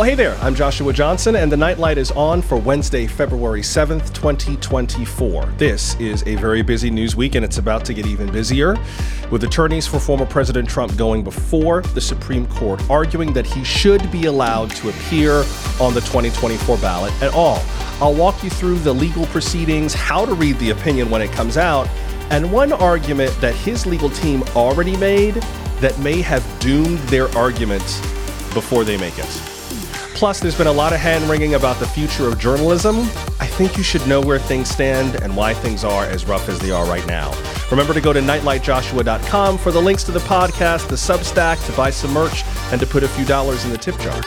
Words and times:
Well, 0.00 0.08
hey 0.08 0.14
there, 0.14 0.34
I'm 0.36 0.54
Joshua 0.54 0.94
Johnson, 0.94 1.36
and 1.36 1.52
the 1.52 1.58
Nightlight 1.58 1.98
is 1.98 2.10
on 2.12 2.40
for 2.40 2.56
Wednesday, 2.56 3.06
February 3.06 3.60
7th, 3.60 4.14
2024. 4.14 5.44
This 5.58 5.94
is 5.96 6.26
a 6.26 6.36
very 6.36 6.62
busy 6.62 6.88
news 6.88 7.16
week, 7.16 7.34
and 7.34 7.44
it's 7.44 7.58
about 7.58 7.84
to 7.84 7.92
get 7.92 8.06
even 8.06 8.32
busier, 8.32 8.78
with 9.30 9.44
attorneys 9.44 9.86
for 9.86 10.00
former 10.00 10.24
President 10.24 10.66
Trump 10.66 10.96
going 10.96 11.22
before 11.22 11.82
the 11.82 12.00
Supreme 12.00 12.46
Court, 12.46 12.80
arguing 12.88 13.34
that 13.34 13.44
he 13.44 13.62
should 13.62 14.10
be 14.10 14.24
allowed 14.24 14.70
to 14.76 14.88
appear 14.88 15.44
on 15.78 15.92
the 15.92 16.00
2024 16.00 16.78
ballot 16.78 17.12
at 17.22 17.34
all. 17.34 17.62
I'll 18.00 18.14
walk 18.14 18.42
you 18.42 18.48
through 18.48 18.78
the 18.78 18.94
legal 18.94 19.26
proceedings, 19.26 19.92
how 19.92 20.24
to 20.24 20.32
read 20.32 20.58
the 20.60 20.70
opinion 20.70 21.10
when 21.10 21.20
it 21.20 21.30
comes 21.30 21.58
out, 21.58 21.86
and 22.30 22.50
one 22.50 22.72
argument 22.72 23.38
that 23.42 23.54
his 23.54 23.84
legal 23.84 24.08
team 24.08 24.44
already 24.56 24.96
made 24.96 25.34
that 25.80 25.98
may 25.98 26.22
have 26.22 26.42
doomed 26.58 27.00
their 27.10 27.28
argument 27.36 27.84
before 28.54 28.84
they 28.84 28.96
make 28.96 29.18
it. 29.18 29.49
Plus, 30.20 30.38
there's 30.38 30.58
been 30.58 30.66
a 30.66 30.70
lot 30.72 30.92
of 30.92 31.00
hand 31.00 31.24
wringing 31.30 31.54
about 31.54 31.78
the 31.78 31.86
future 31.86 32.28
of 32.28 32.38
journalism. 32.38 32.98
I 33.40 33.46
think 33.46 33.78
you 33.78 33.82
should 33.82 34.06
know 34.06 34.20
where 34.20 34.38
things 34.38 34.68
stand 34.68 35.14
and 35.22 35.34
why 35.34 35.54
things 35.54 35.82
are 35.82 36.04
as 36.04 36.26
rough 36.26 36.46
as 36.50 36.58
they 36.58 36.70
are 36.70 36.84
right 36.84 37.06
now. 37.06 37.32
Remember 37.70 37.94
to 37.94 38.02
go 38.02 38.12
to 38.12 38.20
nightlightjoshua.com 38.20 39.56
for 39.56 39.72
the 39.72 39.80
links 39.80 40.04
to 40.04 40.12
the 40.12 40.18
podcast, 40.18 40.88
the 40.88 40.96
Substack, 40.96 41.64
to 41.64 41.72
buy 41.74 41.88
some 41.88 42.12
merch, 42.12 42.44
and 42.70 42.78
to 42.82 42.86
put 42.86 43.02
a 43.02 43.08
few 43.08 43.24
dollars 43.24 43.64
in 43.64 43.70
the 43.70 43.78
tip 43.78 43.98
jar. 43.98 44.20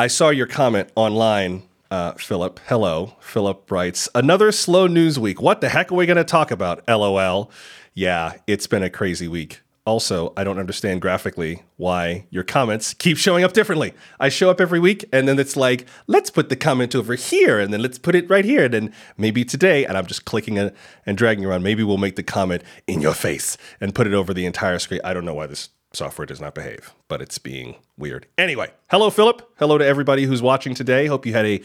I 0.00 0.08
saw 0.08 0.30
your 0.30 0.48
comment 0.48 0.90
online 0.96 1.62
uh, 1.92 2.14
Philip. 2.14 2.58
Hello. 2.66 3.14
Philip 3.20 3.70
writes, 3.70 4.08
Another 4.16 4.50
slow 4.50 4.88
news 4.88 5.16
week. 5.16 5.40
What 5.40 5.60
the 5.60 5.68
heck 5.68 5.92
are 5.92 5.94
we 5.94 6.06
going 6.06 6.16
to 6.16 6.24
talk 6.24 6.50
about? 6.50 6.82
LOL. 6.88 7.52
Yeah, 7.94 8.32
it's 8.48 8.66
been 8.66 8.82
a 8.82 8.90
crazy 8.90 9.28
week. 9.28 9.60
Also, 9.88 10.34
I 10.36 10.44
don't 10.44 10.58
understand 10.58 11.00
graphically 11.00 11.62
why 11.78 12.26
your 12.28 12.44
comments 12.44 12.92
keep 12.92 13.16
showing 13.16 13.42
up 13.42 13.54
differently. 13.54 13.94
I 14.20 14.28
show 14.28 14.50
up 14.50 14.60
every 14.60 14.78
week 14.78 15.06
and 15.14 15.26
then 15.26 15.38
it's 15.38 15.56
like, 15.56 15.86
let's 16.06 16.28
put 16.28 16.50
the 16.50 16.56
comment 16.56 16.94
over 16.94 17.14
here 17.14 17.58
and 17.58 17.72
then 17.72 17.80
let's 17.80 17.96
put 17.96 18.14
it 18.14 18.28
right 18.28 18.44
here. 18.44 18.66
And 18.66 18.74
then 18.74 18.92
maybe 19.16 19.46
today, 19.46 19.86
and 19.86 19.96
I'm 19.96 20.04
just 20.04 20.26
clicking 20.26 20.58
and 20.58 21.16
dragging 21.16 21.46
around, 21.46 21.62
maybe 21.62 21.82
we'll 21.82 21.96
make 21.96 22.16
the 22.16 22.22
comment 22.22 22.64
in 22.86 23.00
your 23.00 23.14
face 23.14 23.56
and 23.80 23.94
put 23.94 24.06
it 24.06 24.12
over 24.12 24.34
the 24.34 24.44
entire 24.44 24.78
screen. 24.78 25.00
I 25.04 25.14
don't 25.14 25.24
know 25.24 25.32
why 25.32 25.46
this 25.46 25.70
software 25.94 26.26
does 26.26 26.38
not 26.38 26.54
behave, 26.54 26.92
but 27.08 27.22
it's 27.22 27.38
being 27.38 27.76
weird. 27.96 28.26
Anyway, 28.36 28.70
hello, 28.90 29.08
Philip. 29.08 29.54
Hello 29.58 29.78
to 29.78 29.86
everybody 29.86 30.24
who's 30.24 30.42
watching 30.42 30.74
today. 30.74 31.06
Hope 31.06 31.24
you 31.24 31.32
had 31.32 31.46
a 31.46 31.62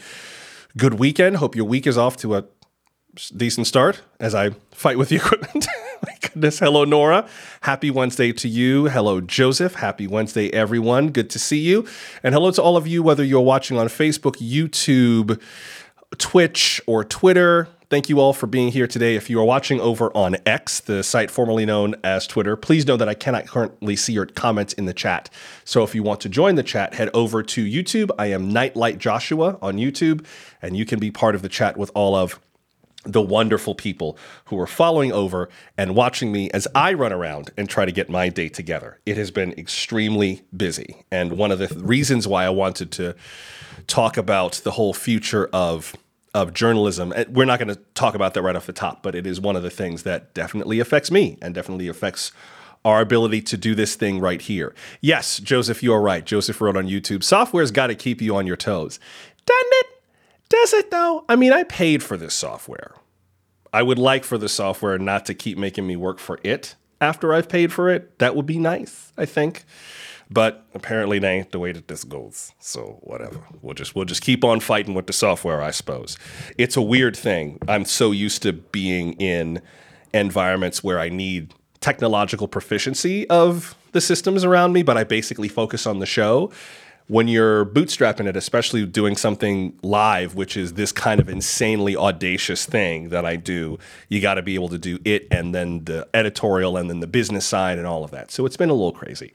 good 0.78 0.94
weekend. 0.94 1.36
Hope 1.36 1.54
your 1.54 1.66
week 1.66 1.86
is 1.86 1.98
off 1.98 2.16
to 2.16 2.36
a 2.36 2.44
decent 3.36 3.66
start 3.66 4.02
as 4.20 4.34
I 4.34 4.50
fight 4.72 4.98
with 4.98 5.08
the 5.08 5.16
equipment. 5.24 5.66
My 6.02 6.14
goodness. 6.20 6.58
Hello, 6.58 6.84
Nora. 6.84 7.28
Happy 7.62 7.90
Wednesday 7.90 8.32
to 8.32 8.48
you. 8.48 8.86
Hello, 8.86 9.20
Joseph. 9.20 9.76
Happy 9.76 10.06
Wednesday, 10.06 10.50
everyone. 10.52 11.10
Good 11.10 11.30
to 11.30 11.38
see 11.38 11.60
you. 11.60 11.86
And 12.22 12.34
hello 12.34 12.50
to 12.50 12.62
all 12.62 12.76
of 12.76 12.86
you, 12.86 13.02
whether 13.02 13.24
you're 13.24 13.40
watching 13.40 13.78
on 13.78 13.88
Facebook, 13.88 14.36
YouTube, 14.36 15.40
Twitch, 16.18 16.80
or 16.86 17.04
Twitter. 17.04 17.68
Thank 17.90 18.08
you 18.08 18.18
all 18.18 18.32
for 18.32 18.46
being 18.46 18.72
here 18.72 18.86
today. 18.86 19.14
If 19.14 19.30
you 19.30 19.38
are 19.38 19.44
watching 19.44 19.78
over 19.78 20.10
on 20.16 20.36
X, 20.46 20.80
the 20.80 21.04
site 21.04 21.30
formerly 21.30 21.64
known 21.66 21.94
as 22.02 22.26
Twitter, 22.26 22.56
please 22.56 22.86
know 22.86 22.96
that 22.96 23.08
I 23.08 23.14
cannot 23.14 23.46
currently 23.46 23.94
see 23.94 24.14
your 24.14 24.26
comments 24.26 24.72
in 24.72 24.86
the 24.86 24.94
chat. 24.94 25.30
So 25.64 25.84
if 25.84 25.94
you 25.94 26.02
want 26.02 26.20
to 26.22 26.28
join 26.28 26.54
the 26.54 26.62
chat, 26.62 26.94
head 26.94 27.10
over 27.14 27.42
to 27.42 27.64
YouTube. 27.64 28.10
I 28.18 28.26
am 28.26 28.48
Nightlight 28.50 28.98
Joshua 28.98 29.58
on 29.60 29.76
YouTube, 29.76 30.24
and 30.62 30.76
you 30.76 30.84
can 30.84 30.98
be 30.98 31.10
part 31.10 31.34
of 31.34 31.42
the 31.42 31.48
chat 31.48 31.76
with 31.76 31.90
all 31.94 32.16
of 32.16 32.40
the 33.04 33.22
wonderful 33.22 33.74
people 33.74 34.18
who 34.46 34.58
are 34.60 34.66
following 34.66 35.12
over 35.12 35.48
and 35.76 35.94
watching 35.94 36.32
me 36.32 36.50
as 36.50 36.66
I 36.74 36.92
run 36.94 37.12
around 37.12 37.50
and 37.56 37.68
try 37.68 37.84
to 37.84 37.92
get 37.92 38.08
my 38.08 38.28
day 38.28 38.48
together. 38.48 38.98
It 39.06 39.16
has 39.16 39.30
been 39.30 39.52
extremely 39.52 40.42
busy. 40.56 41.04
And 41.10 41.34
one 41.34 41.50
of 41.50 41.58
the 41.58 41.68
th- 41.68 41.80
reasons 41.80 42.26
why 42.26 42.44
I 42.44 42.50
wanted 42.50 42.90
to 42.92 43.14
talk 43.86 44.16
about 44.16 44.54
the 44.64 44.72
whole 44.72 44.94
future 44.94 45.48
of 45.52 45.94
of 46.34 46.52
journalism. 46.52 47.12
Eh, 47.14 47.24
we're 47.28 47.44
not 47.44 47.60
going 47.60 47.68
to 47.68 47.80
talk 47.94 48.16
about 48.16 48.34
that 48.34 48.42
right 48.42 48.56
off 48.56 48.66
the 48.66 48.72
top, 48.72 49.04
but 49.04 49.14
it 49.14 49.24
is 49.24 49.40
one 49.40 49.54
of 49.54 49.62
the 49.62 49.70
things 49.70 50.02
that 50.02 50.34
definitely 50.34 50.80
affects 50.80 51.10
me 51.10 51.38
and 51.40 51.54
definitely 51.54 51.86
affects 51.86 52.32
our 52.84 53.00
ability 53.00 53.40
to 53.40 53.56
do 53.56 53.74
this 53.74 53.94
thing 53.94 54.18
right 54.20 54.42
here. 54.42 54.74
Yes, 55.00 55.38
Joseph, 55.38 55.82
you 55.82 55.92
are 55.94 56.02
right. 56.02 56.24
Joseph 56.24 56.60
wrote 56.60 56.76
on 56.76 56.86
YouTube, 56.86 57.22
software's 57.22 57.70
got 57.70 57.86
to 57.86 57.94
keep 57.94 58.20
you 58.20 58.36
on 58.36 58.46
your 58.46 58.56
toes. 58.56 58.98
Doesn't 59.46 59.72
it? 59.72 59.86
Does 60.54 60.72
it 60.72 60.92
though? 60.92 61.24
I 61.28 61.34
mean, 61.34 61.52
I 61.52 61.64
paid 61.64 62.00
for 62.00 62.16
this 62.16 62.32
software. 62.32 62.94
I 63.72 63.82
would 63.82 63.98
like 63.98 64.22
for 64.22 64.38
the 64.38 64.48
software 64.48 64.98
not 64.98 65.26
to 65.26 65.34
keep 65.34 65.58
making 65.58 65.84
me 65.84 65.96
work 65.96 66.20
for 66.20 66.38
it 66.44 66.76
after 67.00 67.34
I've 67.34 67.48
paid 67.48 67.72
for 67.72 67.90
it. 67.90 68.20
That 68.20 68.36
would 68.36 68.46
be 68.46 68.58
nice, 68.58 69.12
I 69.18 69.26
think. 69.26 69.64
But 70.30 70.64
apparently 70.72 71.18
that 71.18 71.28
ain't 71.28 71.50
the 71.50 71.58
way 71.58 71.72
that 71.72 71.88
this 71.88 72.04
goes. 72.04 72.52
So 72.60 73.00
whatever. 73.02 73.40
We'll 73.62 73.74
just 73.74 73.96
we'll 73.96 74.04
just 74.04 74.22
keep 74.22 74.44
on 74.44 74.60
fighting 74.60 74.94
with 74.94 75.08
the 75.08 75.12
software, 75.12 75.60
I 75.60 75.72
suppose. 75.72 76.16
It's 76.56 76.76
a 76.76 76.82
weird 76.82 77.16
thing. 77.16 77.58
I'm 77.66 77.84
so 77.84 78.12
used 78.12 78.42
to 78.42 78.52
being 78.52 79.14
in 79.14 79.60
environments 80.12 80.84
where 80.84 81.00
I 81.00 81.08
need 81.08 81.52
technological 81.80 82.46
proficiency 82.46 83.28
of 83.28 83.74
the 83.90 84.00
systems 84.00 84.44
around 84.44 84.72
me, 84.72 84.84
but 84.84 84.96
I 84.96 85.02
basically 85.02 85.48
focus 85.48 85.84
on 85.84 85.98
the 85.98 86.06
show 86.06 86.52
when 87.06 87.28
you're 87.28 87.66
bootstrapping 87.66 88.26
it, 88.26 88.36
especially 88.36 88.86
doing 88.86 89.14
something 89.16 89.78
live, 89.82 90.34
which 90.34 90.56
is 90.56 90.72
this 90.72 90.90
kind 90.90 91.20
of 91.20 91.28
insanely 91.28 91.94
audacious 91.94 92.64
thing 92.64 93.10
that 93.10 93.26
I 93.26 93.36
do, 93.36 93.78
you 94.08 94.20
got 94.20 94.34
to 94.34 94.42
be 94.42 94.54
able 94.54 94.70
to 94.70 94.78
do 94.78 94.98
it 95.04 95.28
and 95.30 95.54
then 95.54 95.84
the 95.84 96.08
editorial 96.14 96.78
and 96.78 96.88
then 96.88 97.00
the 97.00 97.06
business 97.06 97.44
side 97.44 97.76
and 97.76 97.86
all 97.86 98.04
of 98.04 98.10
that. 98.12 98.30
So 98.30 98.46
it's 98.46 98.56
been 98.56 98.70
a 98.70 98.74
little 98.74 98.92
crazy. 98.92 99.34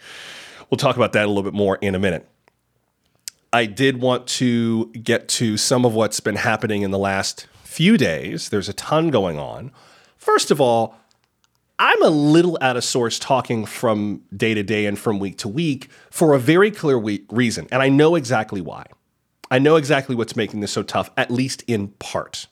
We'll 0.69 0.80
talk 0.80 0.96
about 0.96 1.13
that 1.13 1.25
a 1.25 1.28
little 1.28 1.44
bit 1.44 1.53
more 1.53 1.75
in 1.78 1.94
a 1.94 2.00
minute. 2.00 2.28
I 3.53 3.66
did 3.66 4.01
want 4.01 4.28
to 4.28 4.88
get 4.88 5.28
to 5.30 5.57
some 5.57 5.86
of 5.86 5.94
what's 5.94 6.19
been 6.19 6.36
happening 6.36 6.81
in 6.81 6.91
the 6.91 7.00
last 7.00 7.47
few 7.63 7.97
days. 7.97 8.50
There's 8.50 8.69
a 8.69 8.74
ton 8.74 9.09
going 9.09 9.40
on. 9.40 9.72
First 10.18 10.51
of 10.51 10.59
all, 10.59 10.98
I'm 11.81 12.03
a 12.03 12.09
little 12.09 12.57
out 12.59 12.75
of 12.75 12.84
source 12.84 13.17
talking 13.17 13.66
from 13.66 14.23
day 14.35 14.53
to 14.53 14.63
day 14.63 14.85
and 14.85 15.00
from 15.00 15.17
week 15.17 15.38
to 15.38 15.47
week 15.47 15.90
for 16.12 16.34
a 16.34 16.40
very 16.40 16.72
clear 16.72 17.00
we- 17.00 17.23
reason. 17.29 17.69
And 17.72 17.81
I 17.81 17.88
know 17.88 18.16
exactly 18.16 18.59
why. 18.59 18.88
I 19.50 19.59
know 19.59 19.78
exactly 19.78 20.13
what's 20.13 20.35
making 20.35 20.59
this 20.59 20.73
so 20.73 20.84
tough, 20.84 21.09
at 21.16 21.31
least 21.31 21.63
in 21.68 21.88
part. 22.00 22.47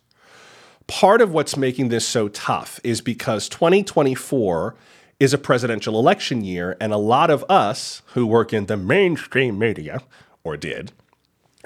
Part 0.88 1.20
of 1.20 1.34
what's 1.34 1.58
making 1.58 1.90
this 1.90 2.08
so 2.08 2.30
tough 2.30 2.80
is 2.86 3.02
because 3.02 3.50
2024 3.50 4.76
is 5.20 5.34
a 5.34 5.38
presidential 5.38 6.00
election 6.00 6.46
year, 6.46 6.78
and 6.80 6.94
a 6.94 6.98
lot 6.98 7.30
of 7.30 7.44
us 7.50 8.04
who 8.14 8.26
work 8.26 8.54
in 8.54 8.68
the 8.68 8.78
mainstream 8.78 9.60
media, 9.60 10.00
or 10.46 10.56
did, 10.56 10.94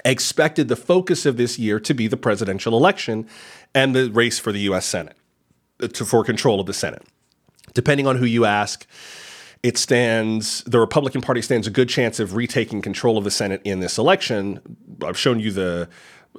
expected 0.04 0.66
the 0.66 0.74
focus 0.74 1.24
of 1.24 1.36
this 1.36 1.60
year 1.60 1.78
to 1.78 1.94
be 1.94 2.08
the 2.08 2.16
presidential 2.16 2.76
election 2.76 3.24
and 3.72 3.94
the 3.94 4.10
race 4.10 4.40
for 4.40 4.50
the 4.50 4.60
US 4.60 4.84
Senate, 4.84 5.16
uh, 5.80 5.86
to, 5.86 6.04
for 6.04 6.24
control 6.24 6.58
of 6.58 6.66
the 6.66 6.74
Senate 6.74 7.04
depending 7.74 8.06
on 8.06 8.16
who 8.16 8.24
you 8.24 8.44
ask, 8.44 8.86
it 9.62 9.78
stands 9.78 10.64
the 10.64 10.80
Republican 10.80 11.20
Party 11.20 11.40
stands 11.40 11.66
a 11.66 11.70
good 11.70 11.88
chance 11.88 12.18
of 12.18 12.34
retaking 12.34 12.82
control 12.82 13.16
of 13.16 13.24
the 13.24 13.30
Senate 13.30 13.60
in 13.64 13.80
this 13.80 13.96
election. 13.98 14.60
I've 15.04 15.18
shown 15.18 15.40
you 15.40 15.52
the 15.52 15.88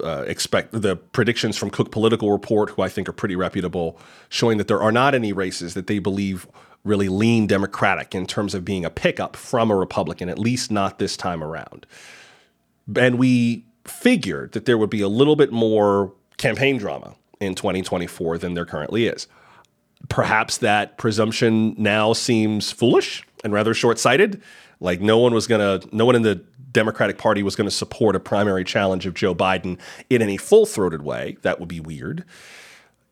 uh, 0.02 0.24
expect 0.26 0.72
the 0.72 0.96
predictions 0.96 1.56
from 1.56 1.70
Cook 1.70 1.92
Political 1.92 2.30
Report, 2.30 2.70
who 2.70 2.82
I 2.82 2.88
think 2.88 3.08
are 3.08 3.12
pretty 3.12 3.36
reputable, 3.36 3.98
showing 4.28 4.58
that 4.58 4.68
there 4.68 4.82
are 4.82 4.92
not 4.92 5.14
any 5.14 5.32
races 5.32 5.74
that 5.74 5.86
they 5.86 6.00
believe 6.00 6.48
really 6.82 7.08
lean 7.08 7.46
Democratic 7.46 8.14
in 8.14 8.26
terms 8.26 8.54
of 8.54 8.64
being 8.64 8.84
a 8.84 8.90
pickup 8.90 9.36
from 9.36 9.70
a 9.70 9.76
Republican, 9.76 10.28
at 10.28 10.38
least 10.38 10.70
not 10.70 10.98
this 10.98 11.16
time 11.16 11.42
around. 11.42 11.86
And 12.96 13.18
we 13.18 13.64
figured 13.84 14.52
that 14.52 14.66
there 14.66 14.76
would 14.76 14.90
be 14.90 15.00
a 15.00 15.08
little 15.08 15.36
bit 15.36 15.52
more 15.52 16.12
campaign 16.36 16.76
drama 16.76 17.14
in 17.40 17.54
2024 17.54 18.38
than 18.38 18.54
there 18.54 18.66
currently 18.66 19.06
is 19.06 19.26
perhaps 20.08 20.58
that 20.58 20.98
presumption 20.98 21.74
now 21.78 22.12
seems 22.12 22.70
foolish 22.70 23.26
and 23.42 23.52
rather 23.52 23.74
short-sighted. 23.74 24.42
Like 24.80 25.00
no 25.00 25.18
one 25.18 25.34
was 25.34 25.46
gonna, 25.46 25.80
no 25.92 26.04
one 26.04 26.16
in 26.16 26.22
the 26.22 26.44
Democratic 26.72 27.18
Party 27.18 27.42
was 27.42 27.54
to 27.54 27.70
support 27.70 28.16
a 28.16 28.20
primary 28.20 28.64
challenge 28.64 29.06
of 29.06 29.14
Joe 29.14 29.34
Biden 29.34 29.78
in 30.10 30.20
any 30.20 30.36
full-throated 30.36 31.02
way. 31.02 31.36
That 31.42 31.60
would 31.60 31.68
be 31.68 31.80
weird. 31.80 32.24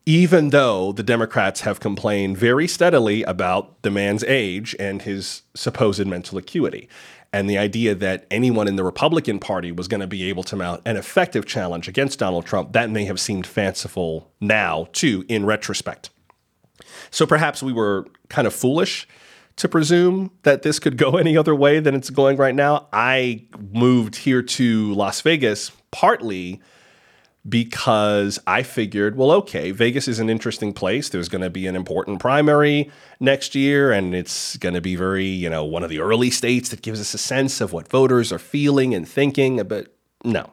Even 0.04 0.50
though 0.50 0.90
the 0.90 1.04
Democrats 1.04 1.60
have 1.60 1.78
complained 1.78 2.36
very 2.36 2.66
steadily 2.66 3.22
about 3.22 3.80
the 3.82 3.90
man's 3.90 4.24
age 4.24 4.74
and 4.80 5.02
his 5.02 5.42
supposed 5.54 6.04
mental 6.06 6.38
acuity. 6.38 6.88
And 7.32 7.48
the 7.48 7.56
idea 7.56 7.94
that 7.94 8.26
anyone 8.30 8.68
in 8.68 8.76
the 8.76 8.84
Republican 8.84 9.38
Party 9.38 9.70
was 9.72 9.88
going 9.88 10.00
to 10.00 10.06
be 10.08 10.24
able 10.24 10.42
to 10.42 10.56
mount 10.56 10.82
an 10.84 10.96
effective 10.96 11.46
challenge 11.46 11.88
against 11.88 12.18
Donald 12.18 12.44
Trump, 12.44 12.72
that 12.72 12.90
may 12.90 13.04
have 13.04 13.20
seemed 13.20 13.46
fanciful 13.46 14.30
now, 14.40 14.88
too, 14.92 15.24
in 15.28 15.46
retrospect. 15.46 16.10
So 17.12 17.26
perhaps 17.26 17.62
we 17.62 17.72
were 17.72 18.06
kind 18.28 18.48
of 18.48 18.54
foolish 18.54 19.06
to 19.56 19.68
presume 19.68 20.32
that 20.42 20.62
this 20.62 20.80
could 20.80 20.96
go 20.96 21.16
any 21.18 21.36
other 21.36 21.54
way 21.54 21.78
than 21.78 21.94
it's 21.94 22.10
going 22.10 22.36
right 22.36 22.54
now. 22.54 22.88
I 22.92 23.44
moved 23.70 24.16
here 24.16 24.42
to 24.42 24.92
Las 24.94 25.20
Vegas 25.20 25.70
partly 25.92 26.60
because 27.48 28.38
I 28.46 28.62
figured, 28.62 29.16
well, 29.16 29.32
okay, 29.32 29.72
Vegas 29.72 30.06
is 30.06 30.20
an 30.20 30.30
interesting 30.30 30.72
place. 30.72 31.08
There's 31.08 31.28
going 31.28 31.42
to 31.42 31.50
be 31.50 31.66
an 31.66 31.74
important 31.74 32.20
primary 32.20 32.90
next 33.18 33.54
year, 33.54 33.90
and 33.90 34.14
it's 34.14 34.56
going 34.58 34.74
to 34.74 34.80
be 34.80 34.94
very, 34.94 35.26
you 35.26 35.50
know, 35.50 35.64
one 35.64 35.82
of 35.82 35.90
the 35.90 35.98
early 35.98 36.30
states 36.30 36.68
that 36.68 36.82
gives 36.82 37.00
us 37.00 37.14
a 37.14 37.18
sense 37.18 37.60
of 37.60 37.72
what 37.72 37.88
voters 37.88 38.32
are 38.32 38.38
feeling 38.38 38.94
and 38.94 39.08
thinking. 39.08 39.62
But 39.64 39.94
no. 40.24 40.52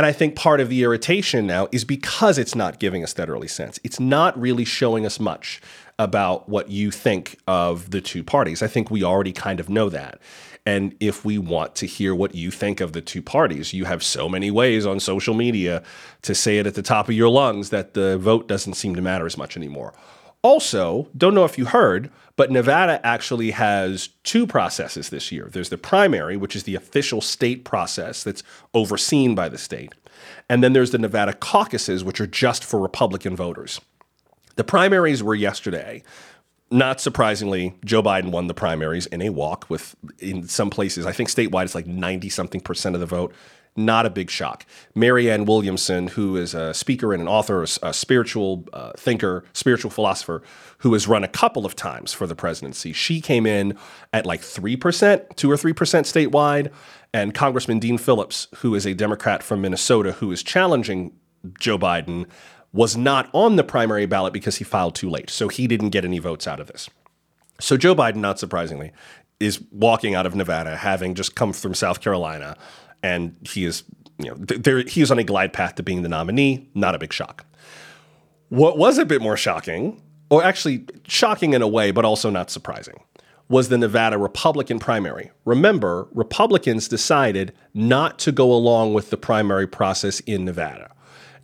And 0.00 0.06
I 0.06 0.12
think 0.12 0.34
part 0.34 0.60
of 0.60 0.70
the 0.70 0.82
irritation 0.82 1.46
now 1.46 1.68
is 1.72 1.84
because 1.84 2.38
it's 2.38 2.54
not 2.54 2.78
giving 2.80 3.04
us 3.04 3.12
that 3.12 3.28
early 3.28 3.48
sense. 3.48 3.78
It's 3.84 4.00
not 4.00 4.40
really 4.40 4.64
showing 4.64 5.04
us 5.04 5.20
much 5.20 5.60
about 5.98 6.48
what 6.48 6.70
you 6.70 6.90
think 6.90 7.36
of 7.46 7.90
the 7.90 8.00
two 8.00 8.24
parties. 8.24 8.62
I 8.62 8.66
think 8.66 8.90
we 8.90 9.04
already 9.04 9.34
kind 9.34 9.60
of 9.60 9.68
know 9.68 9.90
that. 9.90 10.18
And 10.64 10.96
if 11.00 11.22
we 11.26 11.36
want 11.36 11.74
to 11.74 11.86
hear 11.86 12.14
what 12.14 12.34
you 12.34 12.50
think 12.50 12.80
of 12.80 12.94
the 12.94 13.02
two 13.02 13.20
parties, 13.20 13.74
you 13.74 13.84
have 13.84 14.02
so 14.02 14.26
many 14.26 14.50
ways 14.50 14.86
on 14.86 15.00
social 15.00 15.34
media 15.34 15.82
to 16.22 16.34
say 16.34 16.56
it 16.56 16.66
at 16.66 16.76
the 16.76 16.82
top 16.82 17.10
of 17.10 17.14
your 17.14 17.28
lungs 17.28 17.68
that 17.68 17.92
the 17.92 18.16
vote 18.16 18.48
doesn't 18.48 18.76
seem 18.76 18.94
to 18.94 19.02
matter 19.02 19.26
as 19.26 19.36
much 19.36 19.54
anymore. 19.54 19.92
Also, 20.40 21.08
don't 21.14 21.34
know 21.34 21.44
if 21.44 21.58
you 21.58 21.66
heard, 21.66 22.10
but 22.40 22.50
Nevada 22.50 23.04
actually 23.04 23.50
has 23.50 24.08
two 24.24 24.46
processes 24.46 25.10
this 25.10 25.30
year. 25.30 25.50
There's 25.52 25.68
the 25.68 25.76
primary, 25.76 26.38
which 26.38 26.56
is 26.56 26.62
the 26.62 26.74
official 26.74 27.20
state 27.20 27.66
process 27.66 28.24
that's 28.24 28.42
overseen 28.72 29.34
by 29.34 29.50
the 29.50 29.58
state. 29.58 29.92
And 30.48 30.64
then 30.64 30.72
there's 30.72 30.90
the 30.90 30.96
Nevada 30.96 31.34
caucuses, 31.34 32.02
which 32.02 32.18
are 32.18 32.26
just 32.26 32.64
for 32.64 32.80
Republican 32.80 33.36
voters. 33.36 33.78
The 34.56 34.64
primaries 34.64 35.22
were 35.22 35.34
yesterday 35.34 36.02
not 36.70 37.00
surprisingly, 37.00 37.74
Joe 37.84 38.02
Biden 38.02 38.30
won 38.30 38.46
the 38.46 38.54
primaries 38.54 39.04
in 39.06 39.20
a 39.20 39.28
walk 39.28 39.66
with, 39.68 39.94
in 40.18 40.46
some 40.46 40.70
places, 40.70 41.04
I 41.04 41.12
think 41.12 41.28
statewide 41.28 41.64
it's 41.64 41.74
like 41.74 41.86
90 41.86 42.30
something 42.30 42.62
percent 42.62 42.94
of 42.94 43.00
the 43.00 43.06
vote. 43.06 43.34
Not 43.76 44.04
a 44.04 44.10
big 44.10 44.30
shock. 44.30 44.66
Marianne 44.94 45.44
Williamson, 45.44 46.08
who 46.08 46.36
is 46.36 46.54
a 46.54 46.74
speaker 46.74 47.12
and 47.12 47.22
an 47.22 47.28
author, 47.28 47.64
a 47.82 47.94
spiritual 47.94 48.66
uh, 48.72 48.92
thinker, 48.96 49.44
spiritual 49.52 49.90
philosopher, 49.90 50.42
who 50.78 50.92
has 50.92 51.06
run 51.06 51.22
a 51.22 51.28
couple 51.28 51.64
of 51.64 51.76
times 51.76 52.12
for 52.12 52.26
the 52.26 52.34
presidency, 52.34 52.92
she 52.92 53.20
came 53.20 53.46
in 53.46 53.76
at 54.12 54.26
like 54.26 54.40
3%, 54.40 55.36
2 55.36 55.50
or 55.50 55.56
3% 55.56 55.74
statewide. 55.74 56.72
And 57.12 57.34
Congressman 57.34 57.78
Dean 57.78 57.98
Phillips, 57.98 58.48
who 58.56 58.74
is 58.74 58.86
a 58.86 58.94
Democrat 58.94 59.42
from 59.42 59.60
Minnesota, 59.60 60.12
who 60.12 60.30
is 60.30 60.42
challenging 60.42 61.12
Joe 61.58 61.78
Biden, 61.78 62.26
was 62.72 62.96
not 62.96 63.28
on 63.32 63.56
the 63.56 63.64
primary 63.64 64.06
ballot 64.06 64.32
because 64.32 64.56
he 64.56 64.64
filed 64.64 64.94
too 64.94 65.10
late. 65.10 65.30
So 65.30 65.48
he 65.48 65.66
didn't 65.66 65.90
get 65.90 66.04
any 66.04 66.18
votes 66.18 66.46
out 66.46 66.60
of 66.60 66.68
this. 66.68 66.88
So 67.60 67.76
Joe 67.76 67.94
Biden, 67.94 68.16
not 68.16 68.38
surprisingly, 68.38 68.92
is 69.38 69.60
walking 69.72 70.14
out 70.14 70.26
of 70.26 70.34
Nevada, 70.34 70.76
having 70.76 71.14
just 71.14 71.34
come 71.34 71.52
from 71.52 71.74
South 71.74 72.00
Carolina, 72.00 72.56
and 73.02 73.36
he 73.48 73.64
is, 73.64 73.84
you 74.18 74.30
know, 74.30 74.34
there, 74.36 74.80
he 74.80 75.00
is 75.00 75.10
on 75.10 75.18
a 75.18 75.24
glide 75.24 75.52
path 75.52 75.76
to 75.76 75.82
being 75.82 76.02
the 76.02 76.08
nominee. 76.08 76.68
Not 76.74 76.94
a 76.94 76.98
big 76.98 77.12
shock. 77.12 77.46
What 78.48 78.78
was 78.78 78.98
a 78.98 79.04
bit 79.04 79.22
more 79.22 79.36
shocking, 79.36 80.02
or 80.28 80.42
actually 80.42 80.86
shocking 81.06 81.54
in 81.54 81.62
a 81.62 81.68
way, 81.68 81.90
but 81.90 82.04
also 82.04 82.30
not 82.30 82.50
surprising, 82.50 83.00
was 83.48 83.68
the 83.68 83.78
Nevada 83.78 84.18
Republican 84.18 84.78
primary. 84.78 85.30
Remember, 85.44 86.08
Republicans 86.12 86.88
decided 86.88 87.52
not 87.74 88.18
to 88.20 88.32
go 88.32 88.52
along 88.52 88.94
with 88.94 89.10
the 89.10 89.16
primary 89.16 89.66
process 89.66 90.20
in 90.20 90.44
Nevada. 90.44 90.92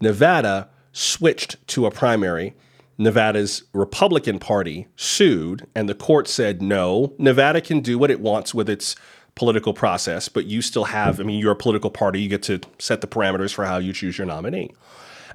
Nevada 0.00 0.68
switched 0.92 1.66
to 1.68 1.86
a 1.86 1.90
primary, 1.90 2.54
Nevada's 2.98 3.64
Republican 3.72 4.38
Party 4.38 4.86
sued, 4.96 5.66
and 5.74 5.88
the 5.88 5.94
court 5.94 6.28
said 6.28 6.62
no, 6.62 7.12
Nevada 7.18 7.60
can 7.60 7.80
do 7.80 7.98
what 7.98 8.10
it 8.10 8.20
wants 8.20 8.54
with 8.54 8.70
its 8.70 8.96
political 9.36 9.72
process, 9.72 10.28
but 10.28 10.46
you 10.46 10.60
still 10.60 10.84
have, 10.84 11.20
I 11.20 11.22
mean, 11.22 11.38
you're 11.38 11.52
a 11.52 11.56
political 11.56 11.90
party, 11.90 12.20
you 12.20 12.28
get 12.28 12.42
to 12.44 12.60
set 12.78 13.00
the 13.00 13.06
parameters 13.06 13.54
for 13.54 13.64
how 13.66 13.76
you 13.76 13.92
choose 13.92 14.18
your 14.18 14.26
nominee. 14.26 14.72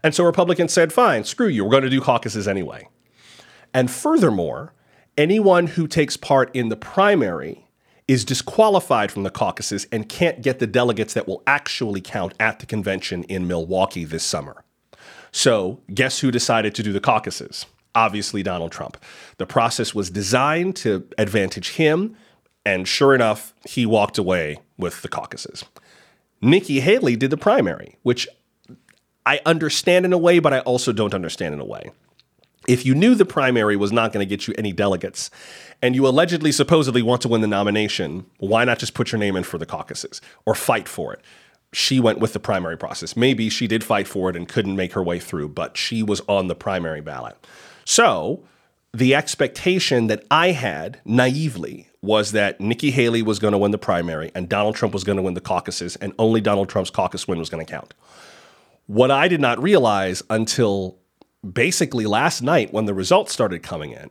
And 0.03 0.13
so 0.13 0.25
Republicans 0.25 0.73
said, 0.73 0.91
fine, 0.91 1.23
screw 1.23 1.47
you, 1.47 1.63
we're 1.63 1.71
going 1.71 1.83
to 1.83 1.89
do 1.89 2.01
caucuses 2.01 2.47
anyway. 2.47 2.89
And 3.73 3.89
furthermore, 3.89 4.73
anyone 5.17 5.67
who 5.67 5.87
takes 5.87 6.17
part 6.17 6.53
in 6.53 6.69
the 6.69 6.75
primary 6.75 7.67
is 8.07 8.25
disqualified 8.25 9.11
from 9.11 9.23
the 9.23 9.29
caucuses 9.29 9.87
and 9.91 10.09
can't 10.09 10.41
get 10.41 10.59
the 10.59 10.67
delegates 10.67 11.13
that 11.13 11.27
will 11.27 11.43
actually 11.47 12.01
count 12.01 12.33
at 12.39 12.59
the 12.59 12.65
convention 12.65 13.23
in 13.23 13.47
Milwaukee 13.47 14.03
this 14.03 14.23
summer. 14.23 14.65
So, 15.31 15.79
guess 15.93 16.19
who 16.19 16.29
decided 16.29 16.75
to 16.75 16.83
do 16.83 16.91
the 16.91 16.99
caucuses? 16.99 17.67
Obviously, 17.95 18.43
Donald 18.43 18.71
Trump. 18.71 18.97
The 19.37 19.45
process 19.45 19.95
was 19.95 20.09
designed 20.09 20.75
to 20.77 21.07
advantage 21.17 21.69
him, 21.71 22.17
and 22.65 22.87
sure 22.87 23.13
enough, 23.15 23.53
he 23.67 23.85
walked 23.85 24.17
away 24.17 24.59
with 24.77 25.01
the 25.01 25.07
caucuses. 25.07 25.65
Nikki 26.41 26.79
Haley 26.79 27.15
did 27.15 27.29
the 27.29 27.37
primary, 27.37 27.97
which 28.03 28.27
I 29.25 29.39
understand 29.45 30.05
in 30.05 30.13
a 30.13 30.17
way, 30.17 30.39
but 30.39 30.53
I 30.53 30.59
also 30.59 30.91
don't 30.91 31.13
understand 31.13 31.53
in 31.53 31.59
a 31.59 31.65
way. 31.65 31.91
If 32.67 32.85
you 32.85 32.93
knew 32.93 33.15
the 33.15 33.25
primary 33.25 33.75
was 33.75 33.91
not 33.91 34.13
going 34.13 34.25
to 34.25 34.29
get 34.29 34.47
you 34.47 34.53
any 34.57 34.71
delegates, 34.71 35.31
and 35.81 35.95
you 35.95 36.07
allegedly, 36.07 36.51
supposedly 36.51 37.01
want 37.01 37.21
to 37.23 37.27
win 37.27 37.41
the 37.41 37.47
nomination, 37.47 38.25
why 38.37 38.65
not 38.65 38.79
just 38.79 38.93
put 38.93 39.11
your 39.11 39.19
name 39.19 39.35
in 39.35 39.43
for 39.43 39.57
the 39.57 39.65
caucuses 39.65 40.21
or 40.45 40.53
fight 40.53 40.87
for 40.87 41.13
it? 41.13 41.21
she 41.73 41.99
went 41.99 42.19
with 42.19 42.33
the 42.33 42.39
primary 42.39 42.77
process. 42.77 43.15
Maybe 43.15 43.49
she 43.49 43.67
did 43.67 43.83
fight 43.83 44.07
for 44.07 44.29
it 44.29 44.35
and 44.35 44.47
couldn't 44.47 44.75
make 44.75 44.93
her 44.93 45.03
way 45.03 45.19
through, 45.19 45.49
but 45.49 45.77
she 45.77 46.03
was 46.03 46.21
on 46.27 46.47
the 46.47 46.55
primary 46.55 47.01
ballot. 47.01 47.37
So 47.85 48.43
the 48.93 49.15
expectation 49.15 50.07
that 50.07 50.25
I 50.29 50.51
had 50.51 50.99
naively 51.05 51.87
was 52.01 52.31
that 52.31 52.59
Nikki 52.59 52.91
Haley 52.91 53.21
was 53.21 53.39
going 53.39 53.51
to 53.51 53.57
win 53.57 53.71
the 53.71 53.77
primary 53.77 54.31
and 54.33 54.49
Donald 54.49 54.75
Trump 54.75 54.93
was 54.93 55.03
going 55.03 55.17
to 55.17 55.21
win 55.21 55.35
the 55.35 55.41
caucuses, 55.41 55.95
and 55.97 56.13
only 56.17 56.41
Donald 56.41 56.69
Trump's 56.69 56.89
caucus 56.89 57.27
win 57.27 57.37
was 57.37 57.49
going 57.49 57.63
to 57.65 57.71
count. 57.71 57.93
What 58.87 59.11
I 59.11 59.27
did 59.27 59.39
not 59.39 59.61
realize 59.61 60.23
until 60.29 60.97
basically 61.49 62.05
last 62.05 62.41
night 62.41 62.73
when 62.73 62.85
the 62.85 62.93
results 62.93 63.31
started 63.31 63.63
coming 63.63 63.91
in 63.91 64.09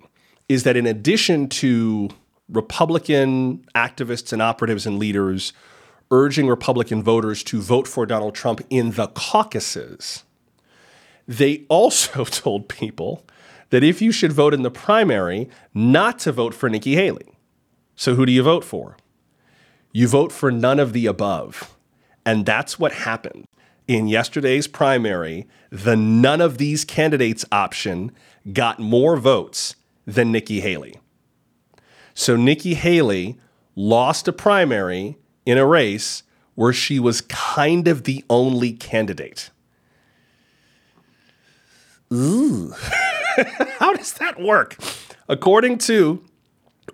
is 0.49 0.65
that 0.65 0.77
in 0.77 0.87
addition 0.87 1.49
to 1.49 2.09
Republican 2.49 3.65
activists 3.75 4.33
and 4.33 4.43
operatives 4.43 4.87
and 4.87 4.99
leaders 4.99 5.53
urging 6.11 6.49
Republican 6.49 7.03
voters 7.03 7.45
to 7.45 7.61
vote 7.61 7.87
for 7.87 8.05
Donald 8.05 8.35
Trump 8.35 8.61
in 8.69 8.93
the 8.93 9.07
caucuses, 9.09 10.25
they 11.27 11.65
also 11.69 12.25
told 12.25 12.69
people 12.69 13.25
that 13.71 13.85
if 13.85 14.03
you 14.03 14.11
should 14.11 14.33
vote 14.33 14.53
in 14.53 14.63
the 14.63 14.71
primary, 14.71 15.49
not 15.73 16.19
to 16.21 16.33
vote 16.33 16.55
for 16.55 16.69
Nikki 16.69 16.97
Haley. 16.97 17.30
So 18.01 18.15
who 18.15 18.25
do 18.25 18.33
you 18.33 18.43
vote 18.43 18.65
for? 18.65 18.97
You 19.93 20.09
vote 20.09 20.33
for 20.33 20.51
none 20.51 20.81
of 20.81 20.95
the 20.95 21.05
above. 21.05 21.77
And 22.25 22.47
that's 22.47 22.79
what 22.79 22.93
happened. 22.93 23.45
In 23.87 24.09
yesterday's 24.09 24.67
primary, 24.67 25.47
the 25.69 25.97
none 25.97 26.41
of 26.41 26.57
these 26.57 26.83
candidates 26.83 27.45
option 27.53 28.13
got 28.55 28.79
more 28.79 29.19
votes 29.19 29.77
than 30.07 30.33
Nikki 30.33 30.61
Haley. 30.61 30.99
So 32.15 32.37
Nikki 32.37 32.73
Haley 32.73 33.39
lost 33.77 34.27
a 34.27 34.33
primary 34.33 35.19
in 35.45 35.59
a 35.59 35.67
race 35.67 36.23
where 36.55 36.73
she 36.73 36.99
was 36.99 37.21
kind 37.21 37.87
of 37.87 38.05
the 38.05 38.25
only 38.31 38.73
candidate. 38.73 39.51
Ooh. 42.11 42.73
How 43.79 43.93
does 43.93 44.15
that 44.15 44.41
work? 44.41 44.79
According 45.29 45.77
to 45.91 46.25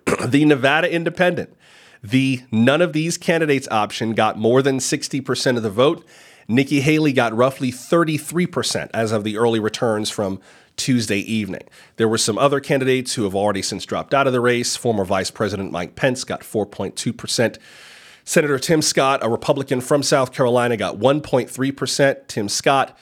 the 0.25 0.45
Nevada 0.45 0.91
Independent, 0.91 1.55
the 2.03 2.41
none 2.51 2.81
of 2.81 2.93
these 2.93 3.17
candidates 3.17 3.67
option 3.69 4.13
got 4.13 4.37
more 4.37 4.61
than 4.61 4.77
60% 4.79 5.57
of 5.57 5.63
the 5.63 5.69
vote. 5.69 6.05
Nikki 6.47 6.79
Haley 6.81 7.11
got 7.11 7.35
roughly 7.35 7.71
33% 7.71 8.89
as 8.93 9.11
of 9.11 9.23
the 9.23 9.37
early 9.37 9.59
returns 9.59 10.09
from 10.09 10.39
Tuesday 10.77 11.19
evening. 11.19 11.63
There 11.97 12.07
were 12.07 12.17
some 12.17 12.37
other 12.37 12.59
candidates 12.59 13.15
who 13.15 13.23
have 13.23 13.35
already 13.35 13.61
since 13.61 13.85
dropped 13.85 14.13
out 14.13 14.27
of 14.27 14.33
the 14.33 14.39
race. 14.39 14.75
Former 14.75 15.03
Vice 15.03 15.31
President 15.31 15.71
Mike 15.71 15.95
Pence 15.95 16.23
got 16.23 16.41
4.2%. 16.41 17.57
Senator 18.23 18.59
Tim 18.59 18.81
Scott, 18.81 19.19
a 19.23 19.29
Republican 19.29 19.81
from 19.81 20.03
South 20.03 20.31
Carolina, 20.31 20.77
got 20.77 20.97
1.3%. 20.97 22.27
Tim 22.27 22.49
Scott 22.49 22.97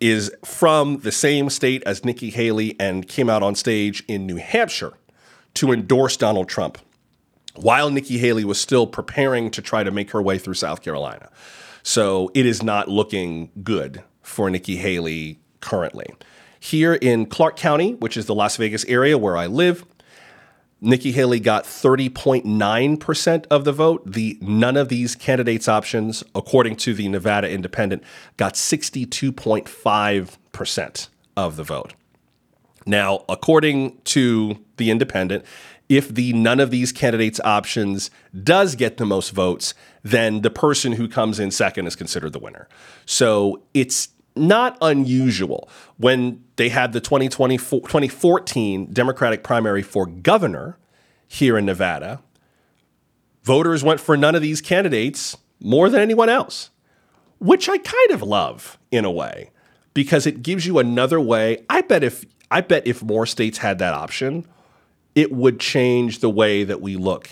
is 0.00 0.32
from 0.44 0.98
the 1.00 1.12
same 1.12 1.50
state 1.50 1.82
as 1.84 2.04
Nikki 2.04 2.30
Haley 2.30 2.74
and 2.80 3.06
came 3.06 3.28
out 3.28 3.42
on 3.42 3.54
stage 3.54 4.02
in 4.08 4.26
New 4.26 4.36
Hampshire 4.36 4.94
to 5.54 5.72
endorse 5.72 6.16
Donald 6.16 6.48
Trump 6.48 6.78
while 7.54 7.90
Nikki 7.90 8.18
Haley 8.18 8.44
was 8.44 8.60
still 8.60 8.86
preparing 8.86 9.50
to 9.52 9.62
try 9.62 9.82
to 9.84 9.90
make 9.90 10.10
her 10.10 10.20
way 10.20 10.36
through 10.38 10.54
South 10.54 10.82
Carolina. 10.82 11.30
So 11.82 12.30
it 12.34 12.44
is 12.46 12.62
not 12.62 12.88
looking 12.88 13.50
good 13.62 14.02
for 14.22 14.50
Nikki 14.50 14.76
Haley 14.76 15.38
currently. 15.60 16.06
Here 16.58 16.94
in 16.94 17.26
Clark 17.26 17.56
County, 17.56 17.94
which 17.94 18.16
is 18.16 18.26
the 18.26 18.34
Las 18.34 18.56
Vegas 18.56 18.84
area 18.86 19.16
where 19.18 19.36
I 19.36 19.46
live, 19.46 19.84
Nikki 20.80 21.12
Haley 21.12 21.38
got 21.40 21.64
30.9% 21.64 23.46
of 23.50 23.64
the 23.64 23.72
vote. 23.72 24.10
The 24.10 24.38
none 24.40 24.76
of 24.76 24.88
these 24.88 25.14
candidates 25.14 25.68
options, 25.68 26.24
according 26.34 26.76
to 26.76 26.94
the 26.94 27.08
Nevada 27.08 27.50
Independent, 27.50 28.02
got 28.36 28.54
62.5% 28.54 31.08
of 31.36 31.56
the 31.56 31.62
vote. 31.62 31.94
Now, 32.86 33.24
according 33.28 33.98
to 34.04 34.63
the 34.76 34.90
Independent, 34.90 35.44
if 35.88 36.08
the 36.08 36.32
none 36.32 36.60
of 36.60 36.70
these 36.70 36.92
candidates 36.92 37.40
options 37.44 38.10
does 38.42 38.74
get 38.74 38.96
the 38.96 39.04
most 39.04 39.30
votes, 39.30 39.74
then 40.02 40.40
the 40.40 40.50
person 40.50 40.92
who 40.92 41.08
comes 41.08 41.38
in 41.38 41.50
second 41.50 41.86
is 41.86 41.94
considered 41.94 42.32
the 42.32 42.38
winner. 42.38 42.68
So 43.04 43.62
it's 43.74 44.08
not 44.36 44.78
unusual 44.80 45.68
when 45.96 46.42
they 46.56 46.68
had 46.70 46.92
the 46.92 47.00
2014 47.00 48.92
Democratic 48.92 49.44
primary 49.44 49.82
for 49.82 50.06
governor 50.06 50.78
here 51.28 51.58
in 51.58 51.66
Nevada. 51.66 52.20
Voters 53.42 53.84
went 53.84 54.00
for 54.00 54.16
none 54.16 54.34
of 54.34 54.42
these 54.42 54.60
candidates 54.60 55.36
more 55.60 55.90
than 55.90 56.00
anyone 56.00 56.28
else, 56.28 56.70
which 57.38 57.68
I 57.68 57.78
kind 57.78 58.10
of 58.10 58.22
love 58.22 58.78
in 58.90 59.04
a 59.04 59.10
way 59.10 59.50
because 59.92 60.26
it 60.26 60.42
gives 60.42 60.66
you 60.66 60.78
another 60.78 61.20
way. 61.20 61.64
I 61.68 61.82
bet 61.82 62.02
if 62.02 62.24
I 62.50 62.60
bet 62.60 62.86
if 62.86 63.02
more 63.02 63.26
states 63.26 63.58
had 63.58 63.78
that 63.78 63.94
option, 63.94 64.46
it 65.14 65.32
would 65.32 65.60
change 65.60 66.18
the 66.18 66.30
way 66.30 66.64
that 66.64 66.80
we 66.80 66.96
look 66.96 67.30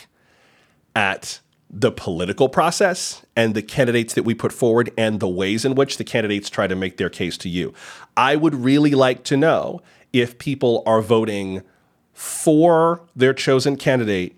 at 0.95 1.41
the 1.71 1.91
political 1.91 2.49
process 2.49 3.25
and 3.35 3.55
the 3.55 3.63
candidates 3.63 4.13
that 4.15 4.25
we 4.25 4.35
put 4.35 4.53
forward 4.53 4.93
and 4.99 5.21
the 5.21 5.29
ways 5.29 5.65
in 5.65 5.75
which 5.75 5.97
the 5.97 6.05
candidates 6.05 6.51
try 6.51 6.67
to 6.67 6.77
make 6.77 6.99
their 6.99 7.09
case 7.09 7.39
to 7.39 7.49
you. 7.49 7.73
I 8.17 8.37
would 8.37 8.55
really 8.55 8.91
like 8.91 9.25
to 9.25 9.37
know 9.39 9.81
if 10.13 10.37
people 10.37 10.83
are 10.85 11.01
voting 11.01 11.63
for 12.13 13.01
their 13.17 13.33
chosen 13.33 13.77
candidate 13.77 14.37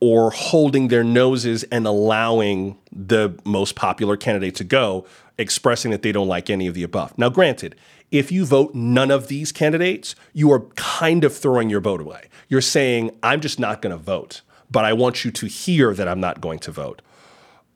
or 0.00 0.32
holding 0.32 0.88
their 0.88 1.04
noses 1.04 1.62
and 1.64 1.86
allowing 1.86 2.76
the 2.90 3.38
most 3.44 3.76
popular 3.76 4.16
candidate 4.16 4.56
to 4.56 4.64
go, 4.64 5.06
expressing 5.38 5.92
that 5.92 6.02
they 6.02 6.12
don't 6.12 6.28
like 6.28 6.50
any 6.50 6.66
of 6.66 6.74
the 6.74 6.82
above. 6.82 7.16
Now, 7.16 7.28
granted, 7.28 7.76
if 8.14 8.32
you 8.32 8.46
vote 8.46 8.74
none 8.74 9.10
of 9.10 9.28
these 9.28 9.52
candidates, 9.52 10.14
you 10.32 10.50
are 10.52 10.60
kind 10.76 11.24
of 11.24 11.36
throwing 11.36 11.68
your 11.68 11.80
vote 11.80 12.00
away. 12.00 12.28
You're 12.48 12.60
saying, 12.60 13.10
I'm 13.22 13.40
just 13.40 13.58
not 13.58 13.82
going 13.82 13.90
to 13.90 14.02
vote 14.02 14.40
but 14.74 14.84
I 14.84 14.92
want 14.92 15.24
you 15.24 15.30
to 15.30 15.46
hear 15.46 15.94
that 15.94 16.08
I'm 16.08 16.18
not 16.18 16.40
going 16.40 16.58
to 16.58 16.72
vote. 16.72 17.00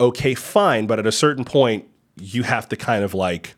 Okay, 0.01 0.35
fine, 0.35 0.89
but 0.89 0.99
at 0.99 1.07
a 1.07 1.13
certain 1.13 1.45
point, 1.45 1.87
you 2.17 2.43
have 2.43 2.69
to 2.71 2.77
kind 2.77 3.05
of 3.05 3.15
like 3.15 3.55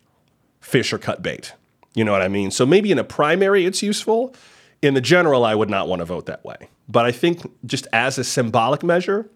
fish 0.61 0.93
or 0.93 0.99
cut 0.99 1.23
bait. 1.23 1.55
You 1.95 2.05
know 2.05 2.13
what 2.13 2.21
I 2.21 2.29
mean? 2.29 2.51
So 2.51 2.67
maybe 2.67 2.93
in 2.93 2.99
a 2.99 3.05
primary, 3.05 3.65
it's 3.65 3.83
useful. 3.83 4.35
In 4.83 4.93
the 4.93 5.01
general, 5.01 5.45
I 5.45 5.55
would 5.55 5.71
not 5.71 5.89
want 5.89 6.01
to 6.01 6.05
vote 6.05 6.27
that 6.27 6.45
way. 6.45 6.69
But 6.87 7.07
I 7.07 7.13
think 7.13 7.51
just 7.65 7.87
as 7.95 8.19
a 8.19 8.25
symbolic 8.25 8.83
measure, 8.83 9.31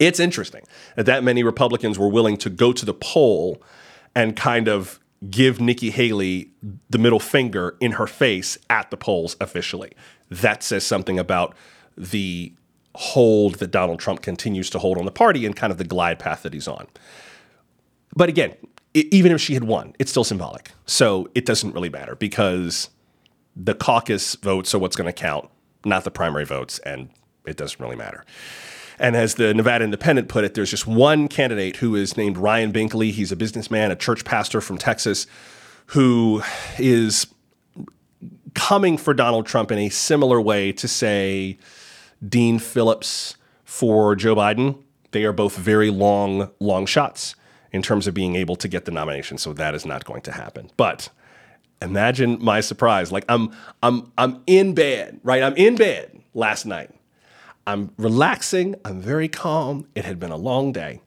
it's 0.00 0.18
interesting 0.18 0.62
that 0.96 1.04
that 1.04 1.22
many 1.22 1.42
Republicans 1.42 1.98
were 1.98 2.08
willing 2.08 2.38
to 2.38 2.48
go 2.48 2.72
to 2.72 2.86
the 2.86 2.94
poll 2.94 3.62
and 4.14 4.34
kind 4.34 4.66
of 4.66 4.98
give 5.30 5.60
Nikki 5.60 5.90
Haley 5.90 6.50
the 6.90 6.98
middle 6.98 7.20
finger 7.20 7.76
in 7.80 7.92
her 7.92 8.06
face 8.06 8.58
at 8.68 8.90
the 8.90 8.96
polls 8.96 9.36
officially. 9.40 9.92
That 10.30 10.62
says 10.62 10.84
something 10.84 11.18
about 11.18 11.54
the 11.96 12.52
hold 12.94 13.56
that 13.56 13.70
Donald 13.70 14.00
Trump 14.00 14.22
continues 14.22 14.70
to 14.70 14.78
hold 14.78 14.98
on 14.98 15.04
the 15.04 15.12
party 15.12 15.46
and 15.46 15.54
kind 15.54 15.70
of 15.70 15.78
the 15.78 15.84
glide 15.84 16.18
path 16.18 16.42
that 16.42 16.52
he's 16.52 16.68
on. 16.68 16.86
But 18.14 18.28
again, 18.28 18.54
it, 18.94 19.06
even 19.12 19.32
if 19.32 19.40
she 19.40 19.54
had 19.54 19.64
won, 19.64 19.94
it's 19.98 20.10
still 20.10 20.24
symbolic. 20.24 20.72
So 20.86 21.28
it 21.34 21.44
doesn't 21.44 21.72
really 21.72 21.90
matter 21.90 22.16
because 22.16 22.90
the 23.54 23.74
caucus 23.74 24.34
votes 24.36 24.74
are 24.74 24.78
what's 24.78 24.96
going 24.96 25.06
to 25.06 25.12
count, 25.12 25.48
not 25.84 26.04
the 26.04 26.10
primary 26.10 26.44
votes, 26.44 26.78
and 26.80 27.10
it 27.46 27.56
doesn't 27.56 27.80
really 27.80 27.96
matter. 27.96 28.24
And 28.98 29.14
as 29.16 29.34
the 29.34 29.52
Nevada 29.52 29.84
Independent 29.84 30.28
put 30.28 30.44
it, 30.44 30.54
there's 30.54 30.70
just 30.70 30.86
one 30.86 31.28
candidate 31.28 31.76
who 31.76 31.94
is 31.94 32.16
named 32.16 32.38
Ryan 32.38 32.72
Binkley. 32.72 33.10
He's 33.10 33.30
a 33.30 33.36
businessman, 33.36 33.90
a 33.90 33.96
church 33.96 34.24
pastor 34.24 34.60
from 34.60 34.78
Texas, 34.78 35.26
who 35.86 36.42
is 36.78 37.26
coming 38.54 38.96
for 38.96 39.12
Donald 39.12 39.46
Trump 39.46 39.70
in 39.70 39.78
a 39.78 39.90
similar 39.90 40.40
way 40.40 40.72
to 40.72 40.88
say, 40.88 41.58
Dean 42.26 42.58
Phillips 42.58 43.36
for 43.64 44.16
Joe 44.16 44.34
Biden. 44.34 44.82
They 45.12 45.24
are 45.24 45.32
both 45.32 45.56
very 45.56 45.90
long, 45.90 46.50
long 46.60 46.86
shots 46.86 47.34
in 47.72 47.82
terms 47.82 48.06
of 48.06 48.14
being 48.14 48.36
able 48.36 48.56
to 48.56 48.68
get 48.68 48.84
the 48.86 48.90
nomination. 48.90 49.38
So 49.38 49.52
that 49.52 49.74
is 49.74 49.84
not 49.84 50.04
going 50.04 50.22
to 50.22 50.32
happen. 50.32 50.70
But 50.76 51.10
imagine 51.82 52.42
my 52.42 52.60
surprise. 52.60 53.12
Like 53.12 53.24
I'm 53.28 53.54
I'm 53.82 54.12
I'm 54.16 54.42
in 54.46 54.74
bed, 54.74 55.20
right? 55.22 55.42
I'm 55.42 55.54
in 55.54 55.76
bed 55.76 56.22
last 56.34 56.64
night. 56.64 56.90
I'm 57.66 57.92
relaxing, 57.96 58.76
I'm 58.84 59.00
very 59.00 59.28
calm. 59.28 59.86
It 59.94 60.04
had 60.04 60.20
been 60.20 60.30
a 60.30 60.36
long 60.36 60.72
day. 60.72 61.02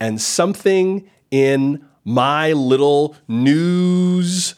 And 0.00 0.20
something 0.20 1.08
in 1.30 1.84
my 2.04 2.52
little 2.52 3.16
news 3.28 4.54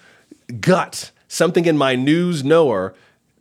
gut, 0.60 1.10
something 1.28 1.66
in 1.66 1.76
my 1.76 1.96
news 1.96 2.42
knower, 2.42 2.94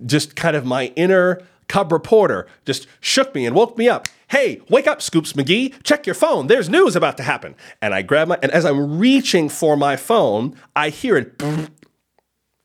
just 0.06 0.36
kind 0.36 0.56
of 0.56 0.66
my 0.66 0.88
inner 0.96 1.42
Cub 1.68 1.92
reporter 1.92 2.46
just 2.66 2.88
shook 3.00 3.34
me 3.34 3.46
and 3.46 3.56
woke 3.56 3.78
me 3.78 3.90
up. 3.90 4.08
Hey, 4.28 4.62
wake 4.70 4.86
up, 4.86 5.02
Scoops 5.02 5.34
McGee. 5.34 5.74
Check 5.84 6.06
your 6.06 6.14
phone. 6.14 6.48
There's 6.48 6.70
news 6.70 6.96
about 6.96 7.18
to 7.18 7.24
happen. 7.24 7.56
And 7.82 7.94
I 7.94 8.02
grab 8.02 8.28
my, 8.28 8.38
and 8.44 8.52
as 8.52 8.66
I'm 8.66 9.00
reaching 9.00 9.50
for 9.50 9.78
my 9.78 9.96
phone, 9.96 10.56
I 10.76 10.90
hear 10.90 11.18
it. 11.18 11.42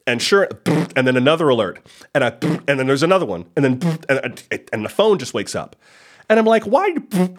And 0.09 0.23
sure, 0.23 0.49
and 0.97 1.07
then 1.07 1.19
another 1.19 1.51
alert. 1.51 1.87
And 2.15 2.25
I, 2.25 2.29
and 2.67 2.81
then 2.81 2.87
there's 2.87 3.03
another 3.03 3.27
one. 3.27 3.45
And 3.57 3.65
then, 3.65 3.99
and, 4.09 4.43
and 4.73 4.85
the 4.85 4.89
phone 4.89 5.19
just 5.19 5.35
wakes 5.35 5.55
up. 5.55 5.77
And 6.31 6.39
I'm 6.39 6.47
like, 6.47 6.65
why? 6.65 6.91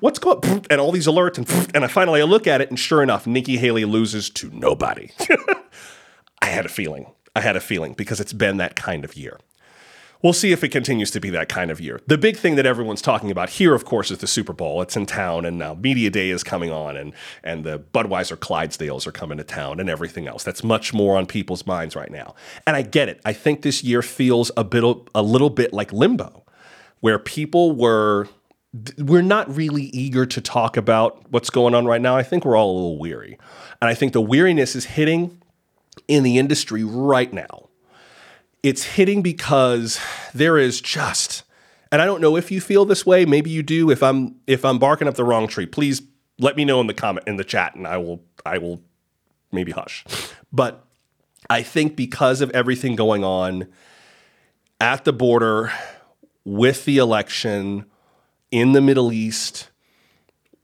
What's 0.01 0.19
going? 0.19 0.65
And 0.69 0.79
all 0.79 0.91
these 0.91 1.07
alerts, 1.07 1.37
and 1.37 1.75
and 1.75 1.83
I 1.83 1.87
finally 1.87 2.21
I 2.21 2.25
look 2.25 2.45
at 2.45 2.61
it, 2.61 2.69
and 2.69 2.79
sure 2.79 3.01
enough, 3.01 3.25
Nikki 3.25 3.57
Haley 3.57 3.85
loses 3.85 4.29
to 4.31 4.49
nobody. 4.51 5.11
I 6.41 6.47
had 6.47 6.65
a 6.65 6.69
feeling. 6.69 7.07
I 7.35 7.41
had 7.41 7.55
a 7.55 7.59
feeling 7.59 7.93
because 7.93 8.19
it's 8.19 8.33
been 8.33 8.57
that 8.57 8.75
kind 8.75 9.03
of 9.03 9.15
year. 9.15 9.39
We'll 10.21 10.33
see 10.33 10.51
if 10.51 10.65
it 10.65 10.69
continues 10.69 11.11
to 11.11 11.21
be 11.21 11.29
that 11.29 11.47
kind 11.47 11.71
of 11.71 11.79
year. 11.79 12.01
The 12.07 12.17
big 12.17 12.35
thing 12.35 12.55
that 12.55 12.65
everyone's 12.65 13.01
talking 13.01 13.31
about 13.31 13.51
here, 13.51 13.73
of 13.73 13.85
course, 13.85 14.11
is 14.11 14.17
the 14.17 14.27
Super 14.27 14.51
Bowl. 14.51 14.81
It's 14.81 14.97
in 14.97 15.05
town, 15.05 15.45
and 15.45 15.57
now 15.57 15.75
Media 15.75 16.09
Day 16.09 16.29
is 16.29 16.43
coming 16.43 16.71
on, 16.71 16.97
and 16.97 17.13
and 17.41 17.63
the 17.63 17.79
Budweiser 17.79 18.35
Clydesdales 18.35 19.07
are 19.07 19.13
coming 19.13 19.37
to 19.37 19.45
town, 19.45 19.79
and 19.79 19.89
everything 19.89 20.27
else. 20.27 20.43
That's 20.43 20.63
much 20.63 20.93
more 20.93 21.17
on 21.17 21.25
people's 21.25 21.65
minds 21.65 21.95
right 21.95 22.11
now. 22.11 22.35
And 22.67 22.75
I 22.75 22.81
get 22.81 23.07
it. 23.07 23.21
I 23.23 23.31
think 23.31 23.61
this 23.61 23.81
year 23.81 24.01
feels 24.01 24.51
a 24.57 24.65
bit 24.65 24.83
a 25.15 25.23
little 25.23 25.49
bit 25.49 25.71
like 25.71 25.93
limbo, 25.93 26.43
where 26.99 27.17
people 27.17 27.71
were 27.71 28.27
we're 28.97 29.21
not 29.21 29.55
really 29.55 29.83
eager 29.83 30.25
to 30.25 30.41
talk 30.41 30.75
about 30.75 31.31
what's 31.31 31.49
going 31.49 31.73
on 31.73 31.85
right 31.85 32.01
now. 32.01 32.17
I 32.17 32.23
think 32.23 32.43
we're 32.43 32.57
all 32.57 32.71
a 32.71 32.75
little 32.75 32.99
weary. 32.99 33.39
And 33.81 33.89
I 33.89 33.93
think 33.95 34.13
the 34.13 34.21
weariness 34.21 34.75
is 34.75 34.85
hitting 34.85 35.41
in 36.07 36.23
the 36.23 36.37
industry 36.37 36.83
right 36.83 37.31
now 37.31 37.68
it's 38.63 38.83
hitting 38.83 39.21
because 39.21 39.99
there 40.33 40.57
is 40.57 40.81
just 40.81 41.43
and 41.91 42.01
I 42.01 42.05
don't 42.05 42.21
know 42.21 42.35
if 42.35 42.51
you 42.51 42.61
feel 42.61 42.85
this 42.85 43.05
way, 43.05 43.25
maybe 43.25 43.49
you 43.49 43.63
do. 43.63 43.89
If 43.89 44.03
I'm 44.03 44.35
if 44.47 44.63
I'm 44.63 44.79
barking 44.79 45.07
up 45.07 45.15
the 45.15 45.23
wrong 45.23 45.47
tree, 45.47 45.65
please 45.65 46.01
let 46.37 46.55
me 46.55 46.65
know 46.65 46.79
in 46.81 46.87
the 46.87 46.93
comment 46.93 47.27
in 47.27 47.37
the 47.37 47.43
chat 47.43 47.75
and 47.75 47.87
I 47.87 47.97
will 47.97 48.23
I 48.45 48.57
will 48.57 48.81
maybe 49.51 49.71
hush. 49.71 50.05
But 50.51 50.85
I 51.49 51.63
think 51.63 51.95
because 51.95 52.41
of 52.41 52.51
everything 52.51 52.95
going 52.95 53.23
on 53.23 53.67
at 54.79 55.03
the 55.03 55.13
border 55.13 55.71
with 56.45 56.85
the 56.85 56.97
election 56.97 57.85
in 58.51 58.73
the 58.73 58.81
Middle 58.81 59.11
East, 59.11 59.69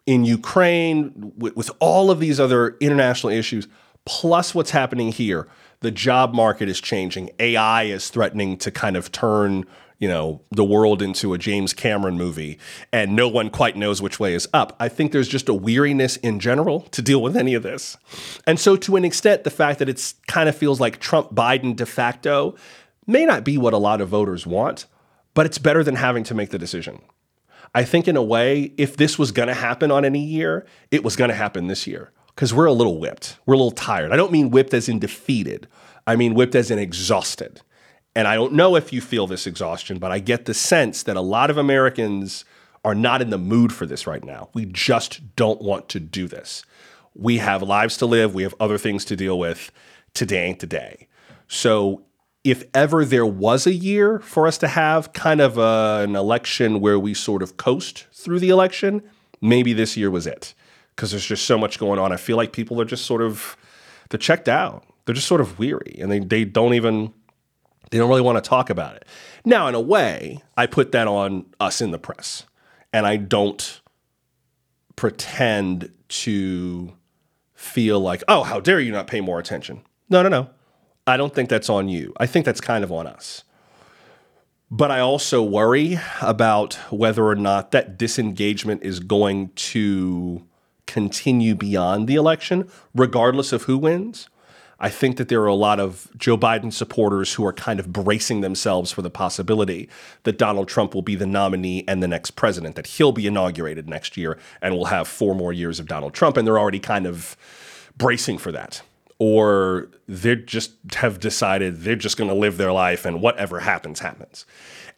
in 0.06 0.25
Ukraine, 0.25 1.34
with, 1.38 1.56
with 1.56 1.72
all 1.80 2.12
of 2.12 2.20
these 2.20 2.40
other 2.40 2.78
international 2.80 3.34
issues, 3.34 3.68
plus 4.06 4.54
what's 4.54 4.72
happening 4.72 5.12
here, 5.12 5.48
the 5.82 5.91
job 5.91 6.34
market 6.34 6.70
is 6.70 6.79
changing. 6.79 7.29
AI 7.39 7.84
is 7.84 8.10
threatening 8.10 8.58
to 8.58 8.72
kind 8.72 8.96
of 8.96 9.12
turn, 9.12 9.65
you 10.00 10.08
know, 10.08 10.41
the 10.51 10.63
world 10.63 11.01
into 11.01 11.34
a 11.34 11.38
James 11.38 11.74
Cameron 11.74 12.17
movie, 12.17 12.58
and 12.91 13.15
no 13.15 13.27
one 13.27 13.50
quite 13.50 13.75
knows 13.75 14.01
which 14.01 14.20
way 14.20 14.34
is 14.34 14.48
up. 14.53 14.75
I 14.79 14.89
think 14.89 15.12
there's 15.12 15.27
just 15.27 15.50
a 15.50 15.53
weariness 15.53 16.17
in 16.17 16.39
general 16.39 16.82
to 16.82 17.01
deal 17.01 17.22
with 17.22 17.38
any 17.38 17.53
of 17.53 17.63
this. 17.63 17.98
And 18.48 18.60
so, 18.60 18.75
to 18.77 18.96
an 18.96 19.05
extent, 19.05 19.44
the 19.44 19.51
fact 19.51 19.79
that 19.79 19.89
it's 19.89 20.15
kind 20.27 20.50
of 20.50 20.55
feels 20.55 20.79
like 20.79 21.00
Trump 21.00 21.34
Biden 21.34 21.75
de 21.75 21.86
facto 21.86 22.55
may 23.08 23.25
not 23.25 23.44
be 23.44 23.58
what 23.58 23.74
a 23.74 23.77
lot 23.77 24.01
of 24.01 24.10
voters 24.10 24.48
want, 24.48 24.86
but 25.34 25.46
it's 25.46 25.58
better 25.58 25.84
than 25.84 25.96
having 25.96 26.24
to 26.24 26.34
make 26.34 26.50
the 26.50 26.60
decision. 26.60 27.01
I 27.74 27.84
think, 27.84 28.08
in 28.08 28.15
a 28.15 28.24
way, 28.24 28.74
if 28.77 28.96
this 28.96 29.20
was 29.20 29.32
going 29.32 29.50
to 29.50 29.53
happen 29.53 29.91
on 29.91 30.05
any 30.05 30.24
year, 30.24 30.65
it 30.91 31.03
was 31.03 31.15
going 31.15 31.29
to 31.29 31.36
happen 31.36 31.67
this 31.67 31.86
year 31.86 32.12
because 32.36 32.54
we're 32.54 32.65
a 32.65 32.74
little 32.74 33.00
whipped. 33.00 33.38
We're 33.46 33.54
a 33.54 33.58
little 33.58 33.72
tired. 33.72 34.12
I 34.12 34.18
don't 34.18 34.32
mean 34.32 34.50
whipped 34.50 34.74
as 34.74 34.89
in 34.89 35.00
defeated, 35.00 35.68
I 36.06 36.15
mean 36.15 36.34
whipped 36.34 36.56
as 36.56 36.70
in 36.70 36.80
exhausted. 36.80 37.62
And 38.18 38.27
I 38.27 38.36
don't 38.36 38.54
know 38.54 38.75
if 38.75 38.94
you 38.94 39.01
feel 39.01 39.27
this 39.27 39.46
exhaustion, 39.46 40.00
but 40.00 40.12
I 40.12 40.20
get 40.20 40.46
the 40.46 40.54
sense 40.54 41.04
that 41.04 41.18
a 41.18 41.22
lot 41.22 41.50
of 41.50 41.58
Americans 41.58 42.46
are 42.86 42.96
not 42.96 43.22
in 43.22 43.30
the 43.30 43.38
mood 43.38 43.74
for 43.74 43.86
this 43.86 44.08
right 44.08 44.24
now. 44.24 44.50
We 44.54 44.65
just 44.65 45.36
don't 45.36 45.62
want 45.62 45.89
to 45.89 46.00
do 46.00 46.27
this. 46.27 46.63
We 47.13 47.39
have 47.39 47.62
lives 47.62 47.98
to 47.98 48.06
live, 48.06 48.34
we 48.34 48.44
have 48.44 48.56
other 48.60 48.77
things 48.77 49.04
to 49.06 49.15
deal 49.15 49.38
with. 49.38 49.72
Today 50.13 50.46
ain't 50.46 50.60
the 50.60 50.68
day. 50.68 51.08
So, 51.48 52.04
if 52.46 52.63
ever 52.75 53.04
there 53.04 53.25
was 53.25 53.65
a 53.65 53.74
year 53.74 54.20
for 54.20 54.46
us 54.46 54.60
to 54.60 54.68
have 54.68 55.13
kind 55.13 55.42
of 55.42 55.58
a, 55.58 56.04
an 56.04 56.15
election 56.15 56.80
where 56.80 57.00
we 57.00 57.15
sort 57.15 57.42
of 57.42 57.58
coast 57.58 58.06
through 58.13 58.39
the 58.39 58.50
election, 58.50 59.01
maybe 59.42 59.74
this 59.74 59.98
year 59.98 60.12
was 60.12 60.27
it 60.27 60.54
because 60.96 61.12
there's 61.12 61.25
just 61.25 61.46
so 61.46 61.58
much 61.58 61.80
going 61.80 62.00
on. 62.00 62.12
I 62.12 62.18
feel 62.18 62.38
like 62.38 62.54
people 62.54 62.80
are 62.82 62.86
just 62.86 63.06
sort 63.06 63.22
of 63.22 63.58
they're 64.10 64.18
checked 64.18 64.48
out. 64.48 64.86
They're 65.06 65.16
just 65.16 65.28
sort 65.28 65.42
of 65.42 65.60
weary 65.60 65.98
and 66.00 66.12
they 66.12 66.20
they 66.20 66.46
don't 66.46 66.74
even 66.74 67.14
they 67.92 67.98
don't 67.98 68.10
really 68.10 68.22
want 68.22 68.44
to 68.44 68.48
talk 68.48 68.70
about 68.70 68.96
it. 68.96 69.06
Now, 69.44 69.68
in 69.68 69.75
a 69.75 69.82
way, 69.82 70.42
I 70.58 70.66
put 70.66 70.92
that 70.94 71.08
on 71.08 71.46
us 71.60 71.82
in 71.82 71.92
the 71.92 72.00
press. 72.00 72.44
And 72.92 73.06
I 73.06 73.18
don't 73.18 73.82
pretend 74.96 75.92
to 76.08 76.94
feel 77.54 78.00
like, 78.00 78.24
oh, 78.28 78.44
how 78.44 78.60
dare 78.60 78.80
you 78.80 78.92
not 78.92 79.08
pay 79.08 79.22
more 79.22 79.40
attention? 79.40 79.82
No, 80.10 80.24
no, 80.24 80.30
no. 80.30 80.50
I 81.06 81.18
don't 81.18 81.34
think 81.34 81.50
that's 81.50 81.70
on 81.70 81.90
you. 81.90 82.14
I 82.18 82.25
think 82.25 82.46
that's 82.46 82.62
kind 82.62 82.84
of 82.84 82.92
on 82.92 83.06
us. 83.06 83.44
But 84.72 84.92
I 84.92 85.00
also 85.00 85.44
worry 85.44 86.00
about 86.22 86.74
whether 86.90 87.25
or 87.25 87.36
not 87.36 87.72
that 87.72 87.98
disengagement 87.98 88.84
is 88.84 89.00
going 89.00 89.50
to 89.56 90.44
continue 90.88 91.56
beyond 91.56 92.08
the 92.08 92.15
election, 92.15 92.70
regardless 92.94 93.51
of 93.51 93.63
who 93.63 93.77
wins. 93.77 94.30
I 94.80 94.89
think 94.89 95.18
that 95.18 95.30
there 95.30 95.42
are 95.42 95.48
a 95.48 95.56
lot 95.56 95.80
of 95.80 96.10
Joe 96.18 96.38
Biden 96.38 96.72
supporters 96.72 97.34
who 97.34 97.46
are 97.46 97.54
kind 97.54 97.80
of 97.80 97.94
bracing 97.94 98.42
themselves 98.42 98.92
for 98.92 99.01
the 99.01 99.10
possibility 99.10 99.89
that 100.24 100.38
Donald 100.38 100.68
Trump 100.68 100.94
will 100.94 101.01
be 101.01 101.15
the 101.15 101.25
nominee 101.25 101.86
and 101.88 102.04
the 102.04 102.08
next 102.08 102.32
president, 102.32 102.75
that 102.75 102.88
he'll 102.88 103.13
be 103.13 103.25
inaugurated 103.25 103.88
next 103.88 104.18
year 104.18 104.38
and 104.62 104.75
we'll 104.75 104.86
have 104.86 105.08
four 105.08 105.34
more 105.34 105.54
years 105.54 105.80
of 105.80 105.88
Donald 105.88 106.13
Trump. 106.13 106.36
And 106.36 106.46
they're 106.46 106.60
already 106.60 106.80
kind 106.80 107.08
of 107.08 107.38
bracing 107.98 108.38
for 108.38 108.51
that. 108.51 108.82
Or 109.18 109.89
they 110.10 110.36
just 110.36 110.74
have 110.96 111.22
decided 111.22 111.82
they're 111.82 111.96
just 111.96 112.18
going 112.18 112.30
to 112.30 112.36
live 112.36 112.58
their 112.58 112.74
life 112.74 113.06
and 113.06 113.22
whatever 113.22 113.62
happens, 113.62 114.01
happens. 114.01 114.46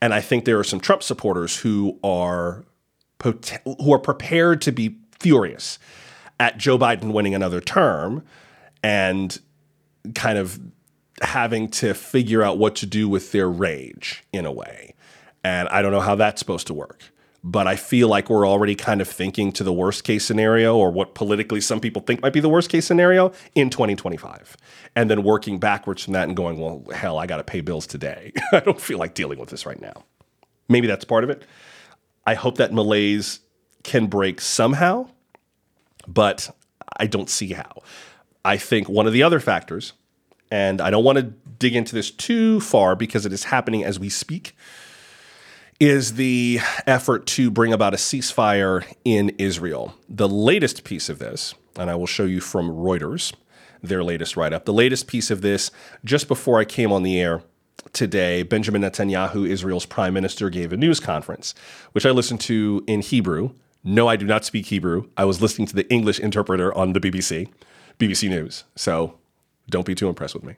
And 0.01 0.11
I 0.11 0.21
think 0.21 0.45
there 0.45 0.57
are 0.57 0.63
some 0.63 0.79
Trump 0.79 1.03
supporters 1.03 1.59
who 1.59 1.99
are 2.03 2.65
who 3.23 3.93
are 3.93 3.99
prepared 3.99 4.61
to 4.61 4.71
be 4.71 4.97
furious 5.19 5.79
at 6.39 6.57
Joe 6.57 6.77
Biden 6.77 7.13
winning 7.13 7.35
another 7.35 7.61
term 7.61 8.23
and 8.83 9.39
kind 10.15 10.37
of 10.37 10.59
having 11.21 11.69
to 11.69 11.93
figure 11.93 12.43
out 12.43 12.57
what 12.57 12.75
to 12.75 12.85
do 12.85 13.09
with 13.09 13.31
their 13.31 13.49
rage 13.49 14.23
in 14.31 14.45
a 14.45 14.51
way. 14.51 14.93
And 15.43 15.67
I 15.69 15.81
don't 15.81 15.91
know 15.91 16.01
how 16.01 16.15
that's 16.15 16.39
supposed 16.39 16.67
to 16.67 16.73
work. 16.73 17.03
But 17.43 17.67
I 17.67 17.75
feel 17.75 18.09
like 18.09 18.29
we're 18.29 18.47
already 18.47 18.75
kind 18.75 18.99
of 18.99 19.07
thinking 19.07 19.51
to 19.53 19.63
the 19.63 19.71
worst 19.71 20.03
case 20.03 20.25
scenario 20.25 20.75
or 20.75 20.91
what 20.91 21.15
politically 21.15 21.61
some 21.61 21.79
people 21.79 22.01
think 22.01 22.21
might 22.21 22.33
be 22.33 22.39
the 22.39 22.49
worst 22.49 22.69
case 22.69 22.85
scenario 22.85 23.31
in 23.55 23.69
2025. 23.69 24.57
And 24.95 25.09
then 25.09 25.23
working 25.23 25.59
backwards 25.59 26.03
from 26.03 26.13
that 26.13 26.27
and 26.27 26.35
going, 26.35 26.59
well, 26.59 26.83
hell, 26.93 27.17
I 27.17 27.25
got 27.25 27.37
to 27.37 27.43
pay 27.43 27.61
bills 27.61 27.87
today. 27.87 28.33
I 28.51 28.59
don't 28.59 28.81
feel 28.81 28.97
like 28.97 29.13
dealing 29.13 29.39
with 29.39 29.49
this 29.49 29.65
right 29.65 29.79
now. 29.79 30.03
Maybe 30.67 30.87
that's 30.87 31.05
part 31.05 31.23
of 31.23 31.29
it. 31.29 31.43
I 32.25 32.33
hope 32.33 32.57
that 32.57 32.73
malaise 32.73 33.39
can 33.87 34.05
break 34.05 34.39
somehow, 34.39 35.07
but 36.07 36.55
I 36.97 37.07
don't 37.07 37.29
see 37.29 37.53
how. 37.53 37.81
I 38.45 38.57
think 38.57 38.87
one 38.87 39.07
of 39.07 39.13
the 39.13 39.23
other 39.23 39.39
factors, 39.39 39.93
and 40.51 40.79
I 40.79 40.91
don't 40.91 41.03
want 41.03 41.17
to 41.17 41.23
dig 41.23 41.75
into 41.75 41.95
this 41.95 42.11
too 42.11 42.59
far 42.59 42.95
because 42.95 43.25
it 43.25 43.33
is 43.33 43.45
happening 43.45 43.83
as 43.83 43.97
we 43.97 44.09
speak, 44.09 44.55
is 45.79 46.15
the 46.15 46.59
effort 46.85 47.25
to 47.27 47.49
bring 47.49 47.71
about 47.71 47.93
a 47.93 47.97
ceasefire 47.97 48.85
in 49.05 49.29
Israel. 49.37 49.95
The 50.09 50.29
latest 50.29 50.83
piece 50.83 51.07
of 51.07 51.19
this, 51.19 51.55
and 51.77 51.89
I 51.89 51.95
will 51.95 52.07
show 52.07 52.25
you 52.25 52.41
from 52.41 52.69
Reuters, 52.69 53.33
their 53.81 54.03
latest 54.03 54.35
write 54.35 54.53
up. 54.53 54.65
The 54.65 54.73
latest 54.73 55.07
piece 55.07 55.31
of 55.31 55.41
this, 55.41 55.71
just 56.03 56.27
before 56.27 56.59
I 56.59 56.65
came 56.65 56.91
on 56.91 57.03
the 57.03 57.19
air 57.19 57.41
today, 57.93 58.43
Benjamin 58.43 58.81
Netanyahu, 58.81 59.47
Israel's 59.47 59.85
prime 59.85 60.13
minister, 60.13 60.49
gave 60.49 60.73
a 60.73 60.77
news 60.77 60.99
conference, 60.99 61.53
which 61.93 62.05
I 62.05 62.11
listened 62.11 62.41
to 62.41 62.83
in 62.87 63.01
Hebrew. 63.01 63.51
No, 63.83 64.07
I 64.07 64.15
do 64.15 64.25
not 64.25 64.43
speak 64.43 64.67
Hebrew. 64.67 65.09
I 65.15 65.25
was 65.25 65.41
listening 65.41 65.67
to 65.67 65.75
the 65.75 65.89
English 65.91 66.19
interpreter 66.19 66.73
on 66.75 66.93
the 66.93 66.99
BBC. 66.99 67.49
BBC 67.99 68.29
News. 68.29 68.63
So 68.75 69.17
don't 69.69 69.85
be 69.85 69.95
too 69.95 70.09
impressed 70.09 70.35
with 70.35 70.43
me. 70.43 70.55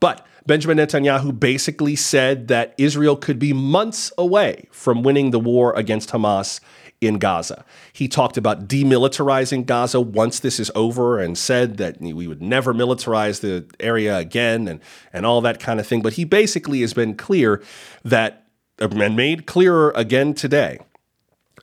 But 0.00 0.26
Benjamin 0.46 0.78
Netanyahu 0.78 1.38
basically 1.38 1.96
said 1.96 2.48
that 2.48 2.74
Israel 2.78 3.16
could 3.16 3.38
be 3.38 3.52
months 3.52 4.12
away 4.18 4.68
from 4.70 5.02
winning 5.02 5.30
the 5.30 5.40
war 5.40 5.74
against 5.74 6.10
Hamas 6.10 6.60
in 7.00 7.18
Gaza. 7.18 7.64
He 7.92 8.08
talked 8.08 8.36
about 8.36 8.66
demilitarizing 8.66 9.66
Gaza 9.66 10.00
once 10.00 10.40
this 10.40 10.58
is 10.58 10.70
over 10.74 11.18
and 11.18 11.38
said 11.38 11.76
that 11.76 12.00
we 12.00 12.26
would 12.26 12.42
never 12.42 12.74
militarize 12.74 13.40
the 13.40 13.66
area 13.78 14.16
again 14.18 14.66
and, 14.66 14.80
and 15.12 15.24
all 15.24 15.40
that 15.42 15.60
kind 15.60 15.78
of 15.78 15.86
thing. 15.86 16.02
But 16.02 16.14
he 16.14 16.24
basically 16.24 16.80
has 16.80 16.92
been 16.92 17.14
clear 17.14 17.62
that, 18.04 18.46
and 18.78 19.16
made 19.16 19.46
clearer 19.46 19.92
again 19.94 20.34
today, 20.34 20.80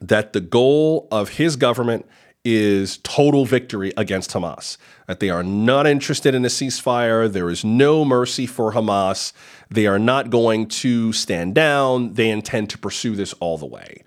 that 0.01 0.33
the 0.33 0.41
goal 0.41 1.07
of 1.11 1.29
his 1.29 1.55
government 1.55 2.05
is 2.43 2.97
total 2.97 3.45
victory 3.45 3.91
against 3.97 4.31
Hamas. 4.31 4.77
That 5.07 5.19
they 5.19 5.29
are 5.29 5.43
not 5.43 5.87
interested 5.87 6.35
in 6.35 6.45
a 6.45 6.49
ceasefire. 6.49 7.31
There 7.31 7.49
is 7.49 7.65
no 7.65 8.05
mercy 8.05 8.45
for 8.45 8.73
Hamas. 8.73 9.33
They 9.69 9.87
are 9.87 9.97
not 9.97 10.29
going 10.29 10.67
to 10.67 11.11
stand 11.11 11.55
down. 11.55 12.13
They 12.13 12.29
intend 12.29 12.69
to 12.69 12.77
pursue 12.77 13.15
this 13.15 13.33
all 13.33 13.57
the 13.57 13.65
way. 13.65 14.03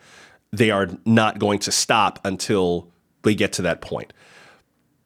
They 0.53 0.70
are 0.70 0.88
not 1.05 1.40
going 1.40 1.59
to 1.61 1.72
stop 1.72 2.20
until 2.24 2.88
they 3.22 3.35
get 3.35 3.53
to 3.55 3.62
that 3.62 3.81
point. 3.81 4.12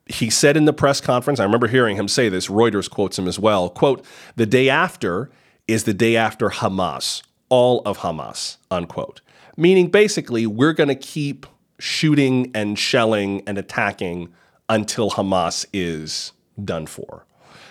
He 0.06 0.28
said 0.28 0.56
in 0.56 0.66
the 0.66 0.72
press 0.74 1.00
conference, 1.00 1.40
I 1.40 1.44
remember 1.44 1.68
hearing 1.68 1.96
him 1.96 2.08
say 2.08 2.28
this, 2.28 2.48
Reuters 2.48 2.90
quotes 2.90 3.18
him 3.18 3.26
as 3.26 3.38
well, 3.38 3.70
quote, 3.70 4.04
the 4.36 4.46
day 4.46 4.68
after 4.68 5.30
is 5.66 5.84
the 5.84 5.94
day 5.94 6.16
after 6.16 6.50
Hamas, 6.50 7.22
all 7.48 7.80
of 7.86 7.98
Hamas, 7.98 8.58
unquote. 8.70 9.21
Meaning 9.56 9.88
basically, 9.88 10.46
we're 10.46 10.72
going 10.72 10.88
to 10.88 10.94
keep 10.94 11.46
shooting 11.78 12.50
and 12.54 12.78
shelling 12.78 13.42
and 13.46 13.58
attacking 13.58 14.32
until 14.68 15.10
Hamas 15.10 15.66
is 15.72 16.32
done 16.62 16.86
for. 16.86 17.26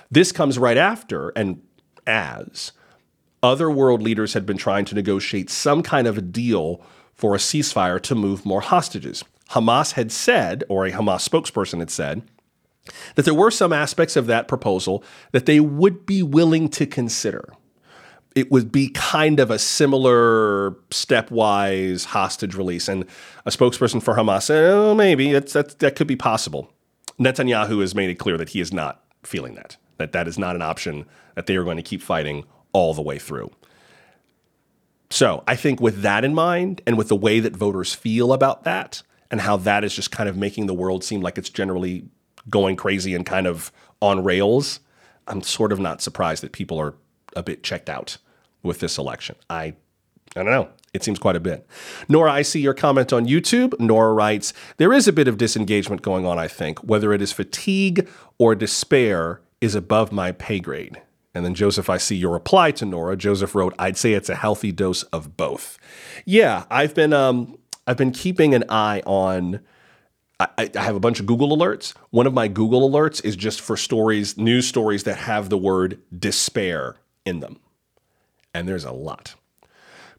This 0.10 0.32
comes 0.32 0.60
right 0.60 0.78
after 0.78 1.30
and 1.30 1.62
as 2.06 2.74
other 3.42 3.72
world 3.72 4.02
leaders 4.02 4.34
had 4.34 4.46
been 4.46 4.58
trying 4.58 4.86
to 4.86 4.96
negotiate 4.96 5.50
some 5.50 5.82
kind 5.82 6.08
of 6.08 6.18
a 6.18 6.22
deal 6.22 6.82
for 7.14 7.34
a 7.34 7.40
ceasefire 7.40 8.02
to 8.02 8.16
move 8.16 8.46
more 8.46 8.62
hostages. 8.62 9.24
Hamas 9.52 9.94
had 9.94 10.12
said, 10.12 10.64
or 10.70 10.86
a 10.86 10.92
Hamas 10.92 11.28
spokesperson 11.28 11.80
had 11.80 11.90
said, 11.90 12.24
that 13.16 13.26
there 13.26 13.34
were 13.34 13.52
some 13.52 13.74
aspects 13.74 14.16
of 14.16 14.28
that 14.28 14.48
proposal 14.48 15.04
that 15.32 15.46
they 15.46 15.60
would 15.60 16.06
be 16.06 16.24
willing 16.24 16.68
to 16.70 16.86
consider 16.86 17.46
it 18.36 18.52
would 18.52 18.72
be 18.72 18.90
kind 18.90 19.40
of 19.40 19.52
a 19.52 19.60
similar 19.60 20.72
stepwise 20.90 22.06
hostage 22.06 22.56
release. 22.56 22.88
And 22.88 23.06
a 23.46 23.50
spokesperson 23.50 24.02
for 24.02 24.16
Hamas 24.16 24.44
said, 24.44 24.72
oh, 24.72 24.96
maybe 24.96 25.34
that's, 25.34 25.54
that's, 25.54 25.74
that 25.76 25.96
could 25.96 26.08
be 26.08 26.16
possible. 26.16 26.72
Netanyahu 27.20 27.82
has 27.82 27.94
made 27.94 28.10
it 28.10 28.16
clear 28.16 28.38
that 28.38 28.50
he 28.50 28.62
is 28.62 28.72
not 28.72 29.04
feeling 29.24 29.56
that, 29.56 29.78
that 29.98 30.12
that 30.14 30.28
is 30.28 30.40
not 30.40 30.56
an 30.56 30.62
option, 30.62 31.06
that 31.36 31.46
they 31.46 31.56
are 31.56 31.64
going 31.64 31.78
to 31.78 31.84
keep 31.84 32.02
fighting 32.02 32.46
all 32.72 32.94
the 32.94 33.02
way 33.02 33.20
through. 33.20 33.52
So 35.10 35.44
I 35.46 35.58
think 35.58 35.82
with 35.82 36.02
that 36.02 36.24
in 36.24 36.34
mind, 36.34 36.82
and 36.88 36.98
with 36.98 37.10
the 37.10 37.18
way 37.18 37.42
that 37.42 37.56
voters 37.56 37.94
feel 37.94 38.32
about 38.32 38.64
that, 38.64 39.04
and 39.30 39.42
how 39.42 39.58
that 39.58 39.84
is 39.84 39.96
just 39.96 40.12
kind 40.12 40.30
of 40.30 40.38
making 40.38 40.68
the 40.68 40.74
world 40.74 41.04
seem 41.04 41.22
like 41.22 41.38
it's 41.38 41.50
generally 41.50 42.06
going 42.50 42.76
crazy 42.76 43.14
and 43.14 43.26
kind 43.26 43.46
of 43.46 43.72
on 44.02 44.24
rails, 44.24 44.80
I'm 45.28 45.42
sort 45.42 45.72
of 45.72 45.80
not 45.80 46.02
surprised 46.02 46.44
that 46.44 46.54
people 46.54 46.80
are 46.80 46.96
a 47.36 47.44
bit 47.44 47.64
checked 47.64 47.90
out 47.90 48.18
with 48.64 48.80
this 48.80 48.98
election. 48.98 49.36
I 49.50 49.76
I 50.36 50.44
don't 50.44 50.52
know. 50.52 50.70
It 50.94 51.04
seems 51.04 51.20
quite 51.20 51.36
a 51.36 51.42
bit. 51.42 51.66
Nora, 52.08 52.32
I 52.32 52.42
see 52.42 52.62
your 52.62 52.74
comment 52.74 53.12
on 53.12 53.26
YouTube. 53.26 53.78
Nora 53.80 54.14
writes, 54.14 54.54
There 54.78 54.94
is 54.94 55.08
a 55.08 55.14
bit 55.14 55.28
of 55.28 55.38
disengagement 55.38 56.02
going 56.02 56.26
on, 56.26 56.38
I 56.38 56.48
think. 56.48 56.80
Whether 56.80 57.14
it 57.14 57.22
is 57.22 57.32
fatigue 57.32 58.08
or 58.38 58.56
despair 58.56 59.42
is 59.60 59.76
above 59.76 60.12
my 60.12 60.32
pay 60.32 60.60
grade. 60.60 61.02
And 61.34 61.46
then, 61.46 61.54
Joseph, 61.54 61.90
I 61.90 61.98
see 61.98 62.16
your 62.16 62.32
reply 62.32 62.72
to 62.72 62.86
Nora. 62.86 63.16
Joseph 63.16 63.56
wrote, 63.56 63.74
I'd 63.80 63.98
say 63.98 64.14
it's 64.14 64.30
a 64.30 64.36
healthy 64.36 64.72
dose 64.72 65.04
of 65.04 65.38
both. 65.38 65.78
Yeah, 66.26 66.66
I've 66.70 66.94
been 66.94 67.14
um, 67.14 67.58
I've 67.88 67.98
been 67.98 68.12
keeping 68.12 68.54
an 68.54 68.66
eye 68.70 69.02
on 69.06 69.62
I, 70.40 70.70
I, 70.76 70.82
have 70.82 70.96
a 70.96 71.00
bunch 71.00 71.20
of 71.20 71.26
Google 71.26 71.56
alerts. 71.56 71.94
One 72.10 72.26
of 72.26 72.34
my 72.34 72.48
Google 72.48 72.90
alerts 72.90 73.24
is 73.24 73.36
just 73.36 73.62
for 73.62 73.78
stories, 73.78 74.38
news 74.38 74.68
stories 74.68 75.04
that 75.04 75.18
have 75.18 75.50
the 75.50 75.58
word 75.58 76.00
despair 76.18 76.98
in 77.26 77.40
them. 77.40 77.60
And 78.54 78.68
there's 78.68 78.86
a 78.86 78.92
lot. 78.92 79.36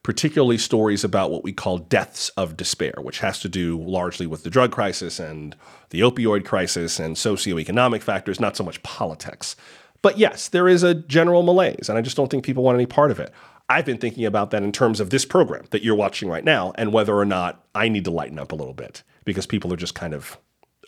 Particularly 0.02 0.58
stories 0.58 1.04
about 1.04 1.30
what 1.30 1.44
we 1.44 1.52
call 1.52 1.78
deaths 1.78 2.28
of 2.30 2.56
despair, 2.56 2.94
which 2.98 3.20
has 3.20 3.38
to 3.40 3.48
do 3.48 3.80
largely 3.80 4.26
with 4.26 4.42
the 4.42 4.50
drug 4.50 4.72
crisis 4.72 5.20
and 5.20 5.54
the 5.90 6.00
opioid 6.00 6.44
crisis 6.44 6.98
and 6.98 7.14
socioeconomic 7.14 8.02
factors, 8.02 8.40
not 8.40 8.56
so 8.56 8.64
much 8.64 8.82
politics. 8.82 9.54
But 10.00 10.18
yes, 10.18 10.48
there 10.48 10.68
is 10.68 10.82
a 10.82 10.94
general 10.94 11.44
malaise, 11.44 11.88
and 11.88 11.96
I 11.96 12.02
just 12.02 12.16
don't 12.16 12.28
think 12.28 12.44
people 12.44 12.64
want 12.64 12.74
any 12.74 12.86
part 12.86 13.12
of 13.12 13.20
it. 13.20 13.32
I've 13.68 13.86
been 13.86 13.98
thinking 13.98 14.26
about 14.26 14.50
that 14.50 14.64
in 14.64 14.72
terms 14.72 14.98
of 14.98 15.10
this 15.10 15.24
program 15.24 15.66
that 15.70 15.84
you're 15.84 15.94
watching 15.94 16.28
right 16.28 16.44
now 16.44 16.72
and 16.76 16.92
whether 16.92 17.14
or 17.14 17.24
not 17.24 17.64
I 17.74 17.88
need 17.88 18.04
to 18.04 18.10
lighten 18.10 18.38
up 18.38 18.50
a 18.50 18.56
little 18.56 18.74
bit 18.74 19.04
because 19.24 19.46
people 19.46 19.72
are 19.72 19.76
just 19.76 19.94
kind 19.94 20.12
of 20.12 20.36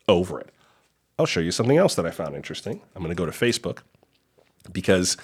over 0.08 0.40
it. 0.40 0.50
I'll 1.18 1.26
show 1.26 1.40
you 1.40 1.52
something 1.52 1.78
else 1.78 1.94
that 1.94 2.04
I 2.04 2.10
found 2.10 2.34
interesting. 2.34 2.82
I'm 2.94 3.02
going 3.02 3.14
to 3.14 3.20
go 3.20 3.26
to 3.26 3.32
Facebook 3.32 3.78
because 4.72 5.16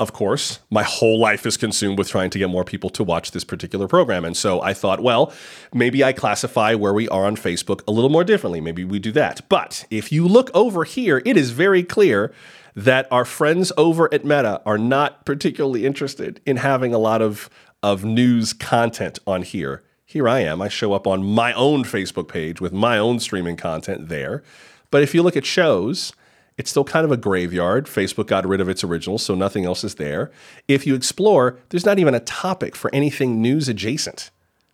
of 0.00 0.12
course, 0.12 0.58
my 0.70 0.82
whole 0.82 1.20
life 1.20 1.46
is 1.46 1.56
consumed 1.56 1.98
with 1.98 2.08
trying 2.08 2.30
to 2.30 2.38
get 2.38 2.50
more 2.50 2.64
people 2.64 2.90
to 2.90 3.04
watch 3.04 3.30
this 3.30 3.44
particular 3.44 3.86
program. 3.86 4.24
And 4.24 4.36
so 4.36 4.60
I 4.60 4.74
thought, 4.74 5.00
well, 5.00 5.32
maybe 5.72 6.02
I 6.02 6.12
classify 6.12 6.74
where 6.74 6.92
we 6.92 7.08
are 7.08 7.26
on 7.26 7.36
Facebook 7.36 7.80
a 7.86 7.92
little 7.92 8.10
more 8.10 8.24
differently. 8.24 8.60
Maybe 8.60 8.84
we 8.84 8.98
do 8.98 9.12
that. 9.12 9.48
But 9.48 9.84
if 9.90 10.10
you 10.10 10.26
look 10.26 10.50
over 10.52 10.82
here, 10.82 11.22
it 11.24 11.36
is 11.36 11.52
very 11.52 11.84
clear 11.84 12.32
that 12.74 13.06
our 13.12 13.24
friends 13.24 13.70
over 13.76 14.12
at 14.12 14.24
Meta 14.24 14.60
are 14.66 14.78
not 14.78 15.24
particularly 15.24 15.86
interested 15.86 16.40
in 16.44 16.56
having 16.56 16.92
a 16.92 16.98
lot 16.98 17.22
of, 17.22 17.48
of 17.80 18.04
news 18.04 18.52
content 18.52 19.20
on 19.28 19.42
here. 19.42 19.84
Here 20.04 20.28
I 20.28 20.40
am. 20.40 20.60
I 20.60 20.68
show 20.68 20.92
up 20.92 21.06
on 21.06 21.24
my 21.24 21.52
own 21.52 21.84
Facebook 21.84 22.26
page 22.26 22.60
with 22.60 22.72
my 22.72 22.98
own 22.98 23.20
streaming 23.20 23.56
content 23.56 24.08
there. 24.08 24.42
But 24.90 25.04
if 25.04 25.14
you 25.14 25.22
look 25.22 25.36
at 25.36 25.46
shows, 25.46 26.12
It's 26.56 26.70
still 26.70 26.84
kind 26.84 27.04
of 27.04 27.10
a 27.10 27.16
graveyard. 27.16 27.86
Facebook 27.86 28.28
got 28.28 28.46
rid 28.46 28.60
of 28.60 28.68
its 28.68 28.84
original, 28.84 29.18
so 29.18 29.34
nothing 29.34 29.64
else 29.64 29.82
is 29.82 29.96
there. 29.96 30.30
If 30.68 30.86
you 30.86 30.94
explore, 30.94 31.58
there's 31.70 31.84
not 31.84 31.98
even 31.98 32.14
a 32.14 32.20
topic 32.20 32.76
for 32.76 32.94
anything 32.94 33.42
news 33.42 33.68
adjacent. 33.68 34.30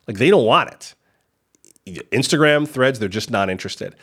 Like 0.06 0.18
they 0.18 0.30
don't 0.30 0.44
want 0.44 0.70
it. 0.70 0.94
Instagram 2.10 2.68
threads, 2.68 2.98
they're 2.98 3.08
just 3.08 3.30
not 3.30 3.48
interested. 3.48 3.96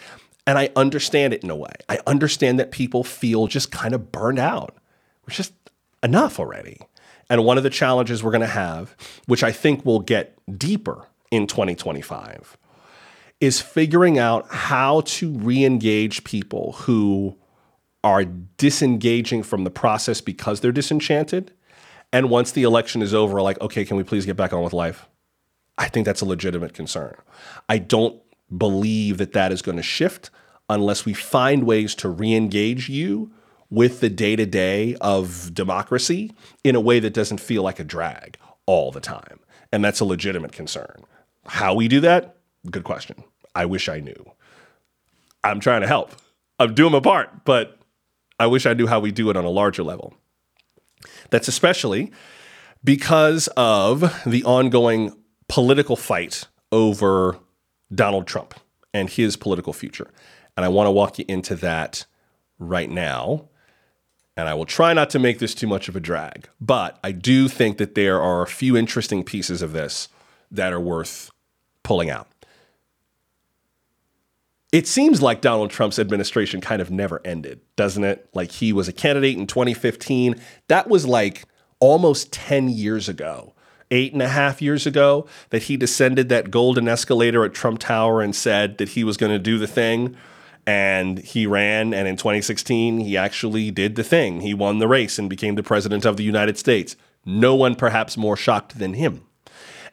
And 0.48 0.58
I 0.58 0.70
understand 0.76 1.34
it 1.34 1.44
in 1.44 1.50
a 1.50 1.56
way. 1.56 1.74
I 1.88 2.00
understand 2.08 2.60
that 2.60 2.72
people 2.72 3.04
feel 3.04 3.48
just 3.48 3.72
kind 3.72 3.94
of 3.94 4.12
burned 4.12 4.40
out. 4.40 4.76
We're 5.28 5.36
just 5.36 5.54
enough 6.02 6.40
already. 6.40 6.80
And 7.30 7.44
one 7.44 7.58
of 7.58 7.64
the 7.64 7.70
challenges 7.70 8.24
we're 8.24 8.32
going 8.32 8.42
to 8.42 8.48
have, 8.48 8.96
which 9.26 9.44
I 9.44 9.52
think 9.52 9.86
will 9.86 10.00
get 10.00 10.40
deeper 10.58 11.06
in 11.30 11.46
2025, 11.46 12.58
is 13.40 13.62
figuring 13.62 14.18
out 14.18 14.48
how 14.50 15.02
to 15.02 15.32
re 15.32 15.64
engage 15.66 16.24
people 16.24 16.72
who 16.74 17.38
are 18.04 18.26
disengaging 18.26 19.44
from 19.44 19.64
the 19.64 19.70
process 19.70 20.22
because 20.22 20.60
they're 20.60 20.72
disenchanted. 20.72 21.54
And 22.14 22.30
once 22.30 22.52
the 22.52 22.64
election 22.64 23.02
is 23.02 23.14
over, 23.14 23.42
like, 23.42 23.60
okay, 23.62 23.84
can 23.84 23.98
we 23.98 24.04
please 24.04 24.26
get 24.26 24.38
back 24.38 24.54
on 24.54 24.64
with 24.64 24.74
life? 24.74 25.08
I 25.78 25.88
think 25.88 26.06
that's 26.06 26.22
a 26.22 26.26
legitimate 26.26 26.74
concern. 26.74 27.16
I 27.70 27.78
don't 27.78 28.22
believe 28.56 29.18
that 29.18 29.34
that 29.34 29.52
is 29.52 29.62
going 29.62 29.78
to 29.78 29.84
shift 29.84 30.30
unless 30.70 31.06
we 31.06 31.14
find 31.14 31.64
ways 31.64 31.96
to 31.96 32.10
re 32.10 32.34
engage 32.34 32.90
you 32.90 33.32
with 33.70 34.00
the 34.00 34.10
day 34.10 34.36
to 34.36 34.46
day 34.46 34.96
of 35.02 35.54
democracy 35.54 36.32
in 36.64 36.76
a 36.76 36.80
way 36.80 37.00
that 37.00 37.14
doesn't 37.14 37.40
feel 37.40 37.64
like 37.64 37.80
a 37.80 37.84
drag 37.84 38.38
all 38.66 38.92
the 38.92 39.02
time. 39.02 39.40
And 39.72 39.84
that's 39.84 40.00
a 40.00 40.06
legitimate 40.06 40.54
concern. 40.54 41.04
How 41.46 41.74
we 41.74 41.88
do 41.88 42.00
that? 42.02 42.38
Good 42.72 42.84
question. 42.84 43.24
I 43.54 43.66
wish 43.66 43.90
I 43.90 44.00
knew. 44.00 44.32
I'm 45.44 45.60
trying 45.60 45.82
to 45.82 45.88
help. 45.88 46.12
I'm 46.60 46.74
doing 46.74 46.92
my 46.92 47.00
part, 47.00 47.46
but 47.46 47.77
I 48.40 48.48
wish 48.48 48.66
I 48.66 48.74
knew 48.74 48.88
how 48.88 49.00
we 49.00 49.12
do 49.12 49.30
it 49.30 49.38
on 49.38 49.46
a 49.46 49.50
larger 49.50 49.84
level. 49.84 50.14
That's 51.30 51.48
especially 51.48 52.12
because 52.84 53.48
of 53.58 54.22
the 54.26 54.44
ongoing 54.44 55.16
political 55.48 55.96
fight 55.96 56.46
over 56.72 57.38
Donald 57.94 58.28
Trump 58.28 58.54
and 58.94 59.10
his 59.10 59.36
political 59.36 59.74
future. 59.74 60.10
And 60.56 60.66
I 60.66 60.70
want 60.70 60.88
to 60.88 60.92
walk 60.92 61.20
you 61.20 61.26
into 61.28 61.56
that 61.56 62.06
right 62.60 62.90
now. 62.90 63.50
And 64.36 64.48
I 64.48 64.54
will 64.54 64.66
try 64.66 64.94
not 64.94 65.10
to 65.12 65.20
make 65.20 65.40
this 65.40 65.56
too 65.56 65.68
much 65.68 65.90
of 65.90 65.96
a 65.96 66.00
drag, 66.00 66.48
but 66.62 67.00
I 67.04 67.12
do 67.12 67.48
think 67.48 67.78
that 67.80 67.96
there 67.96 68.22
are 68.22 68.44
a 68.44 68.48
few 68.48 68.78
interesting 68.78 69.24
pieces 69.24 69.64
of 69.64 69.74
this 69.74 70.10
that 70.52 70.72
are 70.72 70.80
worth 70.80 71.32
pulling 71.82 72.12
out. 72.12 72.28
It 74.72 74.86
seems 74.86 75.22
like 75.22 75.40
Donald 75.40 75.70
Trump's 75.70 75.98
administration 75.98 76.60
kind 76.60 76.82
of 76.82 76.92
never 76.92 77.22
ended, 77.24 77.62
doesn't 77.78 78.04
it? 78.04 78.30
Like 78.34 78.52
he 78.52 78.74
was 78.74 78.90
a 78.90 78.94
candidate 78.94 79.38
in 79.38 79.48
2015. 79.48 80.36
That 80.68 80.90
was 80.90 81.06
like 81.06 81.46
almost 81.80 82.34
10 82.34 82.68
years 82.70 83.08
ago, 83.08 83.54
eight 83.92 84.12
and 84.12 84.22
a 84.22 84.28
half 84.28 84.62
years 84.62 84.86
ago, 84.86 85.26
that 85.52 85.64
he 85.64 85.78
descended 85.78 86.28
that 86.30 86.52
golden 86.52 86.90
escalator 86.90 87.46
at 87.46 87.54
Trump 87.54 87.80
Tower 87.80 88.22
and 88.22 88.36
said 88.36 88.78
that 88.78 88.90
he 88.90 89.06
was 89.06 89.16
going 89.16 89.32
to 89.32 89.40
do 89.40 89.58
the 89.58 89.68
thing 89.68 90.18
and 90.68 91.20
he 91.20 91.48
ran 91.48 91.94
and 91.94 92.10
in 92.10 92.18
2016 92.18 93.00
he 93.00 93.16
actually 93.16 93.72
did 93.72 93.96
the 93.96 94.04
thing 94.04 94.42
he 94.42 94.54
won 94.54 94.80
the 94.80 94.88
race 94.88 95.18
and 95.18 95.30
became 95.30 95.56
the 95.56 95.64
president 95.64 96.06
of 96.06 96.18
the 96.18 96.24
united 96.24 96.58
states 96.58 96.98
no 97.26 97.56
one 97.56 97.74
perhaps 97.74 98.18
more 98.18 98.36
shocked 98.36 98.78
than 98.78 98.94
him 98.94 99.22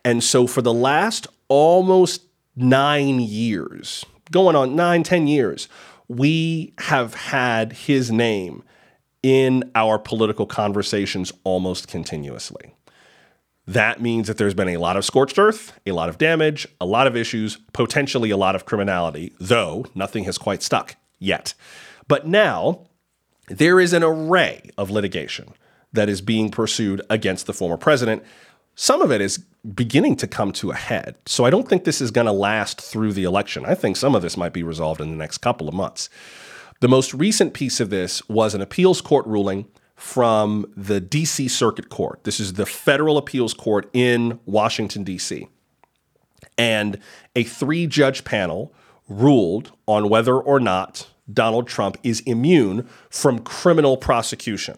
and 0.04 0.24
so 0.24 0.48
for 0.48 0.62
the 0.62 0.74
last 0.74 1.28
almost 1.48 2.24
nine 2.56 3.20
years 3.20 4.04
going 4.30 4.56
on 4.56 4.74
nine 4.74 5.02
ten 5.02 5.26
years 5.26 5.68
we 6.08 6.74
have 6.78 7.14
had 7.14 7.72
his 7.72 8.10
name 8.10 8.62
in 9.22 9.70
our 9.74 9.98
political 9.98 10.46
conversations 10.46 11.32
almost 11.44 11.88
continuously 11.88 12.74
that 13.66 14.00
means 14.00 14.26
that 14.26 14.37
there's 14.37 14.54
been 14.54 14.68
a 14.68 14.76
lot 14.76 14.96
of 14.96 15.04
scorched 15.04 15.38
earth, 15.38 15.72
a 15.87 15.92
lot 15.92 16.08
of 16.08 16.18
damage, 16.18 16.68
a 16.80 16.84
lot 16.84 17.06
of 17.06 17.16
issues, 17.16 17.56
potentially 17.72 18.30
a 18.30 18.37
lot 18.37 18.54
of 18.54 18.66
criminality, 18.66 19.32
though 19.40 19.87
nothing 19.94 20.24
has 20.24 20.37
quite 20.37 20.62
stuck 20.62 20.96
yet. 21.18 21.54
But 22.06 22.26
now 22.26 22.87
there 23.48 23.80
is 23.80 23.92
an 23.92 24.02
array 24.02 24.70
of 24.76 24.90
litigation 24.90 25.54
that 25.92 26.08
is 26.08 26.20
being 26.20 26.50
pursued 26.50 27.00
against 27.08 27.46
the 27.46 27.54
former 27.54 27.76
president. 27.76 28.22
Some 28.76 29.02
of 29.02 29.12
it 29.12 29.20
is 29.20 29.38
beginning 29.74 30.16
to 30.16 30.26
come 30.26 30.52
to 30.52 30.70
a 30.70 30.76
head. 30.76 31.16
So 31.26 31.44
I 31.44 31.50
don't 31.50 31.68
think 31.68 31.84
this 31.84 32.00
is 32.00 32.10
going 32.10 32.26
to 32.26 32.32
last 32.32 32.80
through 32.80 33.12
the 33.12 33.24
election. 33.24 33.64
I 33.64 33.74
think 33.74 33.96
some 33.96 34.14
of 34.14 34.22
this 34.22 34.37
might 34.37 34.52
be 34.52 34.62
resolved 34.62 35.00
in 35.00 35.10
the 35.10 35.16
next 35.16 35.38
couple 35.38 35.68
of 35.68 35.74
months. 35.74 36.10
The 36.80 36.88
most 36.88 37.14
recent 37.14 37.54
piece 37.54 37.80
of 37.80 37.90
this 37.90 38.26
was 38.28 38.54
an 38.54 38.60
appeals 38.60 39.00
court 39.00 39.26
ruling 39.26 39.66
from 39.94 40.66
the 40.76 41.00
DC 41.00 41.48
Circuit 41.48 41.88
Court. 41.88 42.24
This 42.24 42.40
is 42.40 42.54
the 42.54 42.66
federal 42.66 43.16
appeals 43.16 43.54
court 43.54 43.88
in 43.92 44.40
Washington, 44.44 45.04
D.C. 45.04 45.46
And 46.58 46.98
a 47.37 47.44
three 47.44 47.87
judge 47.87 48.24
panel 48.24 48.74
ruled 49.08 49.72
on 49.87 50.08
whether 50.08 50.37
or 50.37 50.58
not 50.58 51.08
Donald 51.32 51.68
Trump 51.68 51.96
is 52.02 52.20
immune 52.20 52.88
from 53.08 53.38
criminal 53.38 53.96
prosecution. 53.96 54.76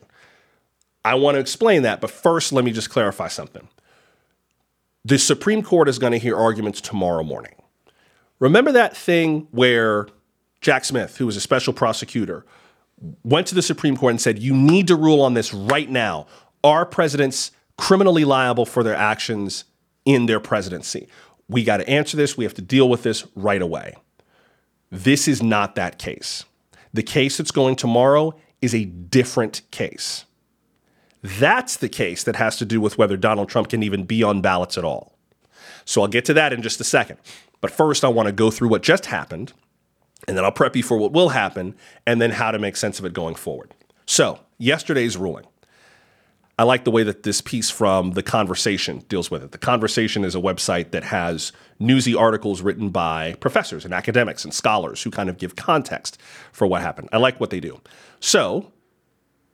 I 1.04 1.14
want 1.14 1.36
to 1.36 1.40
explain 1.40 1.82
that, 1.82 2.00
but 2.00 2.10
first, 2.10 2.52
let 2.52 2.64
me 2.64 2.72
just 2.72 2.90
clarify 2.90 3.28
something. 3.28 3.68
The 5.06 5.20
Supreme 5.20 5.62
Court 5.62 5.88
is 5.88 6.00
going 6.00 6.10
to 6.10 6.18
hear 6.18 6.36
arguments 6.36 6.80
tomorrow 6.80 7.22
morning. 7.22 7.54
Remember 8.40 8.72
that 8.72 8.96
thing 8.96 9.46
where 9.52 10.08
Jack 10.60 10.84
Smith, 10.84 11.18
who 11.18 11.26
was 11.26 11.36
a 11.36 11.40
special 11.40 11.72
prosecutor, 11.72 12.44
went 13.22 13.46
to 13.46 13.54
the 13.54 13.62
Supreme 13.62 13.96
Court 13.96 14.10
and 14.10 14.20
said, 14.20 14.40
you 14.40 14.52
need 14.52 14.88
to 14.88 14.96
rule 14.96 15.20
on 15.20 15.34
this 15.34 15.54
right 15.54 15.88
now. 15.88 16.26
Are 16.64 16.84
presidents 16.84 17.52
criminally 17.78 18.24
liable 18.24 18.66
for 18.66 18.82
their 18.82 18.96
actions 18.96 19.62
in 20.04 20.26
their 20.26 20.40
presidency? 20.40 21.06
We 21.48 21.62
got 21.62 21.76
to 21.76 21.88
answer 21.88 22.16
this. 22.16 22.36
We 22.36 22.42
have 22.42 22.54
to 22.54 22.62
deal 22.62 22.88
with 22.88 23.04
this 23.04 23.24
right 23.36 23.62
away. 23.62 23.94
This 24.90 25.28
is 25.28 25.40
not 25.40 25.76
that 25.76 26.00
case. 26.00 26.44
The 26.92 27.04
case 27.04 27.36
that's 27.36 27.52
going 27.52 27.76
tomorrow 27.76 28.34
is 28.60 28.74
a 28.74 28.86
different 28.86 29.62
case. 29.70 30.24
That's 31.22 31.76
the 31.76 31.88
case 31.88 32.22
that 32.24 32.36
has 32.36 32.56
to 32.56 32.64
do 32.64 32.80
with 32.80 32.98
whether 32.98 33.16
Donald 33.16 33.48
Trump 33.48 33.68
can 33.68 33.82
even 33.82 34.04
be 34.04 34.22
on 34.22 34.40
ballots 34.40 34.78
at 34.78 34.84
all. 34.84 35.16
So 35.84 36.02
I'll 36.02 36.08
get 36.08 36.24
to 36.26 36.34
that 36.34 36.52
in 36.52 36.62
just 36.62 36.80
a 36.80 36.84
second. 36.84 37.18
But 37.60 37.70
first, 37.70 38.04
I 38.04 38.08
want 38.08 38.26
to 38.26 38.32
go 38.32 38.50
through 38.50 38.68
what 38.68 38.82
just 38.82 39.06
happened 39.06 39.52
and 40.26 40.36
then 40.36 40.44
I'll 40.44 40.52
prep 40.52 40.76
you 40.76 40.82
for 40.82 40.96
what 40.96 41.12
will 41.12 41.30
happen 41.30 41.74
and 42.06 42.20
then 42.20 42.32
how 42.32 42.50
to 42.50 42.58
make 42.58 42.76
sense 42.76 42.98
of 42.98 43.04
it 43.04 43.12
going 43.12 43.34
forward. 43.34 43.74
So, 44.06 44.40
yesterday's 44.58 45.16
ruling. 45.16 45.46
I 46.58 46.62
like 46.62 46.84
the 46.84 46.90
way 46.90 47.02
that 47.02 47.22
this 47.22 47.42
piece 47.42 47.68
from 47.70 48.12
The 48.12 48.22
Conversation 48.22 49.04
deals 49.08 49.30
with 49.30 49.42
it. 49.42 49.52
The 49.52 49.58
Conversation 49.58 50.24
is 50.24 50.34
a 50.34 50.40
website 50.40 50.90
that 50.92 51.04
has 51.04 51.52
newsy 51.78 52.14
articles 52.14 52.62
written 52.62 52.88
by 52.88 53.34
professors 53.40 53.84
and 53.84 53.92
academics 53.92 54.42
and 54.42 54.54
scholars 54.54 55.02
who 55.02 55.10
kind 55.10 55.28
of 55.28 55.36
give 55.36 55.54
context 55.54 56.18
for 56.52 56.66
what 56.66 56.80
happened. 56.80 57.10
I 57.12 57.18
like 57.18 57.38
what 57.38 57.50
they 57.50 57.60
do. 57.60 57.80
So, 58.20 58.72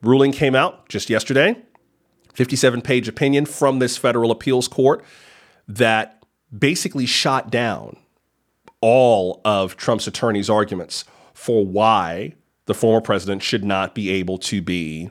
ruling 0.03 0.33
came 0.33 0.55
out 0.55 0.89
just 0.89 1.09
yesterday 1.09 1.57
57 2.35 2.83
page 2.83 3.09
opinion 3.09 3.47
from 3.47 3.79
this 3.79 3.97
federal 3.97 4.31
appeals 4.31 4.69
court 4.69 5.05
that 5.69 6.25
basically 6.57 7.07
shot 7.07 7.51
down 7.51 7.97
all 8.81 9.41
of 9.45 9.77
Trump's 9.77 10.07
attorney's 10.07 10.51
arguments 10.51 11.05
for 11.35 11.65
why 11.65 12.35
the 12.67 12.75
former 12.75 13.01
president 13.01 13.43
should 13.43 13.65
not 13.65 13.95
be 13.95 14.11
able 14.11 14.39
to 14.39 14.61
be 14.61 15.11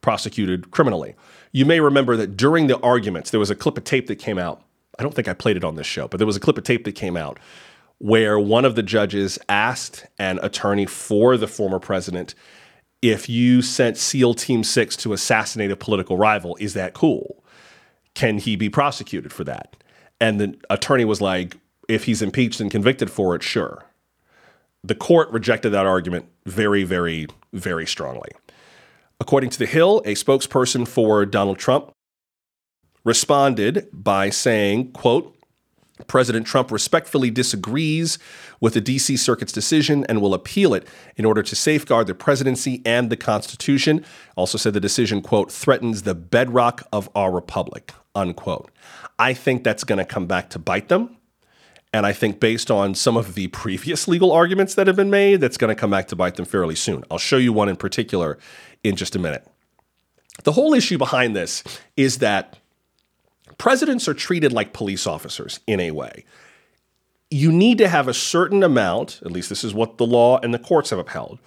prosecuted 0.00 0.70
criminally. 0.70 1.14
You 1.52 1.64
may 1.64 1.80
remember 1.80 2.16
that 2.16 2.36
during 2.36 2.66
the 2.66 2.78
arguments, 2.80 3.30
there 3.30 3.40
was 3.40 3.50
a 3.50 3.54
clip 3.54 3.78
of 3.78 3.84
tape 3.84 4.06
that 4.08 4.16
came 4.16 4.38
out. 4.38 4.62
I 4.98 5.02
don't 5.02 5.14
think 5.14 5.28
I 5.28 5.34
played 5.34 5.56
it 5.56 5.64
on 5.64 5.76
this 5.76 5.86
show, 5.86 6.08
but 6.08 6.18
there 6.18 6.26
was 6.26 6.36
a 6.36 6.40
clip 6.40 6.58
of 6.58 6.64
tape 6.64 6.84
that 6.84 6.92
came 6.92 7.16
out 7.16 7.38
where 7.98 8.38
one 8.38 8.64
of 8.64 8.74
the 8.74 8.82
judges 8.82 9.38
asked 9.48 10.06
an 10.18 10.38
attorney 10.42 10.86
for 10.86 11.36
the 11.36 11.46
former 11.46 11.78
president 11.78 12.34
if 13.02 13.28
you 13.28 13.60
sent 13.60 13.98
SEAL 13.98 14.34
Team 14.34 14.62
6 14.62 14.96
to 14.96 15.12
assassinate 15.12 15.72
a 15.72 15.76
political 15.76 16.16
rival, 16.16 16.56
is 16.60 16.74
that 16.74 16.94
cool? 16.94 17.44
Can 18.14 18.38
he 18.38 18.54
be 18.54 18.70
prosecuted 18.70 19.32
for 19.32 19.42
that? 19.44 19.76
And 20.20 20.40
the 20.40 20.56
attorney 20.70 21.04
was 21.04 21.20
like, 21.20 21.56
if 21.88 22.04
he's 22.04 22.22
impeached 22.22 22.60
and 22.60 22.70
convicted 22.70 23.10
for 23.10 23.34
it, 23.34 23.42
sure. 23.42 23.84
The 24.84 24.94
court 24.94 25.30
rejected 25.30 25.70
that 25.70 25.86
argument 25.86 26.26
very, 26.46 26.84
very, 26.84 27.26
very 27.52 27.86
strongly. 27.86 28.30
According 29.20 29.50
to 29.50 29.58
The 29.58 29.66
Hill, 29.66 30.02
a 30.04 30.14
spokesperson 30.14 30.86
for 30.86 31.26
Donald 31.26 31.58
Trump 31.58 31.90
responded 33.04 33.88
by 33.92 34.30
saying, 34.30 34.92
quote, 34.92 35.36
President 36.06 36.46
Trump 36.46 36.70
respectfully 36.70 37.30
disagrees 37.30 38.18
with 38.60 38.74
the 38.74 38.80
D.C. 38.80 39.16
Circuit's 39.16 39.52
decision 39.52 40.04
and 40.08 40.20
will 40.20 40.34
appeal 40.34 40.74
it 40.74 40.86
in 41.16 41.24
order 41.24 41.42
to 41.42 41.56
safeguard 41.56 42.06
the 42.06 42.14
presidency 42.14 42.82
and 42.84 43.10
the 43.10 43.16
Constitution. 43.16 44.04
Also 44.36 44.58
said 44.58 44.74
the 44.74 44.80
decision, 44.80 45.22
quote, 45.22 45.50
threatens 45.50 46.02
the 46.02 46.14
bedrock 46.14 46.86
of 46.92 47.08
our 47.14 47.30
republic, 47.30 47.92
unquote. 48.14 48.70
I 49.18 49.34
think 49.34 49.64
that's 49.64 49.84
going 49.84 49.98
to 49.98 50.04
come 50.04 50.26
back 50.26 50.50
to 50.50 50.58
bite 50.58 50.88
them. 50.88 51.16
And 51.94 52.06
I 52.06 52.12
think 52.12 52.40
based 52.40 52.70
on 52.70 52.94
some 52.94 53.16
of 53.16 53.34
the 53.34 53.48
previous 53.48 54.08
legal 54.08 54.32
arguments 54.32 54.74
that 54.74 54.86
have 54.86 54.96
been 54.96 55.10
made, 55.10 55.40
that's 55.40 55.58
going 55.58 55.74
to 55.74 55.78
come 55.78 55.90
back 55.90 56.08
to 56.08 56.16
bite 56.16 56.36
them 56.36 56.46
fairly 56.46 56.74
soon. 56.74 57.04
I'll 57.10 57.18
show 57.18 57.36
you 57.36 57.52
one 57.52 57.68
in 57.68 57.76
particular 57.76 58.38
in 58.82 58.96
just 58.96 59.14
a 59.14 59.18
minute. 59.18 59.46
The 60.44 60.52
whole 60.52 60.74
issue 60.74 60.98
behind 60.98 61.36
this 61.36 61.62
is 61.96 62.18
that 62.18 62.58
presidents 63.62 64.08
are 64.08 64.14
treated 64.14 64.52
like 64.52 64.72
police 64.72 65.06
officers 65.06 65.60
in 65.68 65.78
a 65.78 65.92
way. 65.92 66.24
You 67.30 67.52
need 67.52 67.78
to 67.78 67.86
have 67.86 68.08
a 68.08 68.12
certain 68.12 68.64
amount, 68.64 69.20
at 69.24 69.30
least 69.30 69.48
this 69.50 69.62
is 69.62 69.72
what 69.72 69.98
the 69.98 70.04
law 70.04 70.40
and 70.40 70.52
the 70.52 70.58
courts 70.58 70.90
have 70.90 70.98
upheld. 70.98 71.38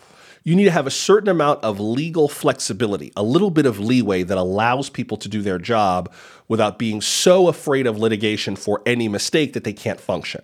You 0.46 0.56
need 0.56 0.64
to 0.64 0.72
have 0.72 0.88
a 0.88 0.92
certain 0.92 1.28
amount 1.28 1.62
of 1.62 1.78
legal 1.78 2.30
flexibility, 2.30 3.12
a 3.18 3.22
little 3.22 3.50
bit 3.50 3.66
of 3.66 3.82
leeway 3.82 4.24
that 4.24 4.38
allows 4.38 4.90
people 4.90 5.18
to 5.18 5.28
do 5.28 5.42
their 5.42 5.60
job 5.60 6.10
without 6.48 6.80
being 6.80 7.02
so 7.02 7.50
afraid 7.50 7.86
of 7.86 8.00
litigation 8.00 8.56
for 8.56 8.82
any 8.86 9.10
mistake 9.10 9.52
that 9.52 9.66
they 9.66 9.74
can't 9.74 10.00
function. 10.00 10.42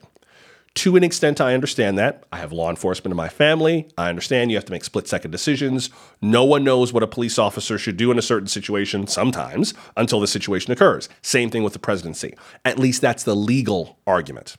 To 0.75 0.95
an 0.95 1.03
extent, 1.03 1.41
I 1.41 1.53
understand 1.53 1.97
that. 1.97 2.23
I 2.31 2.37
have 2.37 2.53
law 2.53 2.69
enforcement 2.69 3.11
in 3.11 3.17
my 3.17 3.27
family. 3.27 3.89
I 3.97 4.07
understand 4.07 4.51
you 4.51 4.57
have 4.57 4.65
to 4.65 4.71
make 4.71 4.85
split 4.85 5.07
second 5.07 5.31
decisions. 5.31 5.89
No 6.21 6.45
one 6.45 6.63
knows 6.63 6.93
what 6.93 7.03
a 7.03 7.07
police 7.07 7.37
officer 7.37 7.77
should 7.77 7.97
do 7.97 8.09
in 8.09 8.17
a 8.17 8.21
certain 8.21 8.47
situation 8.47 9.05
sometimes 9.07 9.73
until 9.97 10.21
the 10.21 10.27
situation 10.27 10.71
occurs. 10.71 11.09
Same 11.21 11.49
thing 11.49 11.63
with 11.63 11.73
the 11.73 11.79
presidency. 11.79 12.35
At 12.63 12.79
least 12.79 13.01
that's 13.01 13.23
the 13.23 13.35
legal 13.35 13.99
argument. 14.07 14.55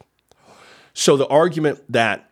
So 0.92 1.16
the 1.16 1.28
argument 1.28 1.80
that 1.88 2.30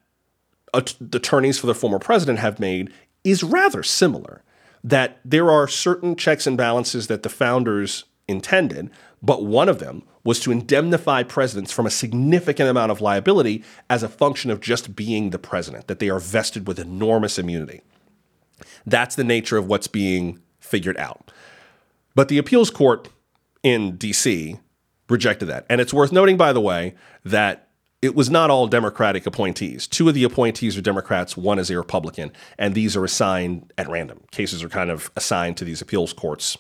attorneys 0.75 1.59
for 1.59 1.67
the 1.67 1.75
former 1.75 1.99
president 1.99 2.39
have 2.39 2.61
made 2.61 2.93
is 3.25 3.43
rather 3.43 3.83
similar 3.83 4.43
that 4.85 5.19
there 5.25 5.51
are 5.51 5.67
certain 5.67 6.17
checks 6.17 6.47
and 6.47 6.57
balances 6.57 7.07
that 7.07 7.23
the 7.23 7.29
founders 7.29 8.05
intended, 8.29 8.91
but 9.23 9.45
one 9.45 9.69
of 9.69 9.79
them 9.79 10.03
was 10.25 10.41
to 10.41 10.53
indemnify 10.53 11.23
presidents 11.23 11.73
from 11.73 11.87
a 11.87 11.91
significant 11.91 12.69
amount 12.69 12.93
of 12.93 13.01
liability 13.01 13.65
as 13.89 14.03
a 14.03 14.09
function 14.09 14.51
of 14.51 14.61
just 14.61 14.95
being 14.95 15.31
the 15.31 15.39
president, 15.39 15.87
that 15.87 15.99
they 15.99 16.11
are 16.11 16.21
vested 16.21 16.67
with 16.67 16.79
enormous 16.79 17.39
immunity. 17.39 17.81
That's 18.87 19.15
the 19.15 19.25
nature 19.25 19.57
of 19.57 19.67
what's 19.67 19.87
being 19.87 20.41
figured 20.59 20.97
out. 20.99 21.31
But 22.15 22.29
the 22.29 22.39
appeals 22.39 22.71
court 22.71 23.09
in 23.63 23.97
DC 23.97 24.59
rejected 25.09 25.47
that. 25.47 25.67
And 25.69 25.81
it's 25.81 25.95
worth 25.95 26.13
noting, 26.13 26.37
by 26.37 26.53
the 26.53 26.61
way, 26.61 26.95
that 27.25 27.69
it 28.03 28.15
was 28.15 28.31
not 28.31 28.49
all 28.49 28.67
Democratic 28.67 29.27
appointees. 29.27 29.87
Two 29.87 30.09
of 30.09 30.15
the 30.15 30.25
appointees 30.25 30.77
are 30.77 30.83
Democrats, 30.83 31.37
one 31.37 31.59
is 31.59 31.71
a 31.71 31.77
Republican, 31.77 32.33
and 32.59 32.75
these 32.75 32.97
are 32.97 33.05
assigned 33.05 33.73
at 33.77 33.89
random. 33.89 34.23
Cases 34.31 34.63
are 34.63 34.71
kind 34.71 34.91
of 34.91 35.11
assigned 35.17 35.59
to 35.59 35.65
these 35.65 35.83
appeals 35.83 36.13
courts 36.13 36.57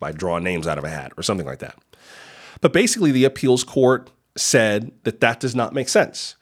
by 0.00 0.10
drawing 0.10 0.42
names 0.42 0.66
out 0.66 0.78
of 0.78 0.84
a 0.84 0.88
hat 0.88 1.12
or 1.16 1.22
something 1.22 1.46
like 1.46 1.60
that. 1.60 1.76
But 2.62 2.72
basically, 2.72 3.12
the 3.12 3.26
appeals 3.26 3.64
court 3.64 4.10
said 4.34 4.92
that 5.02 5.20
that 5.20 5.40
does 5.40 5.54
not 5.54 5.74
make 5.74 5.90
sense. 5.90 6.36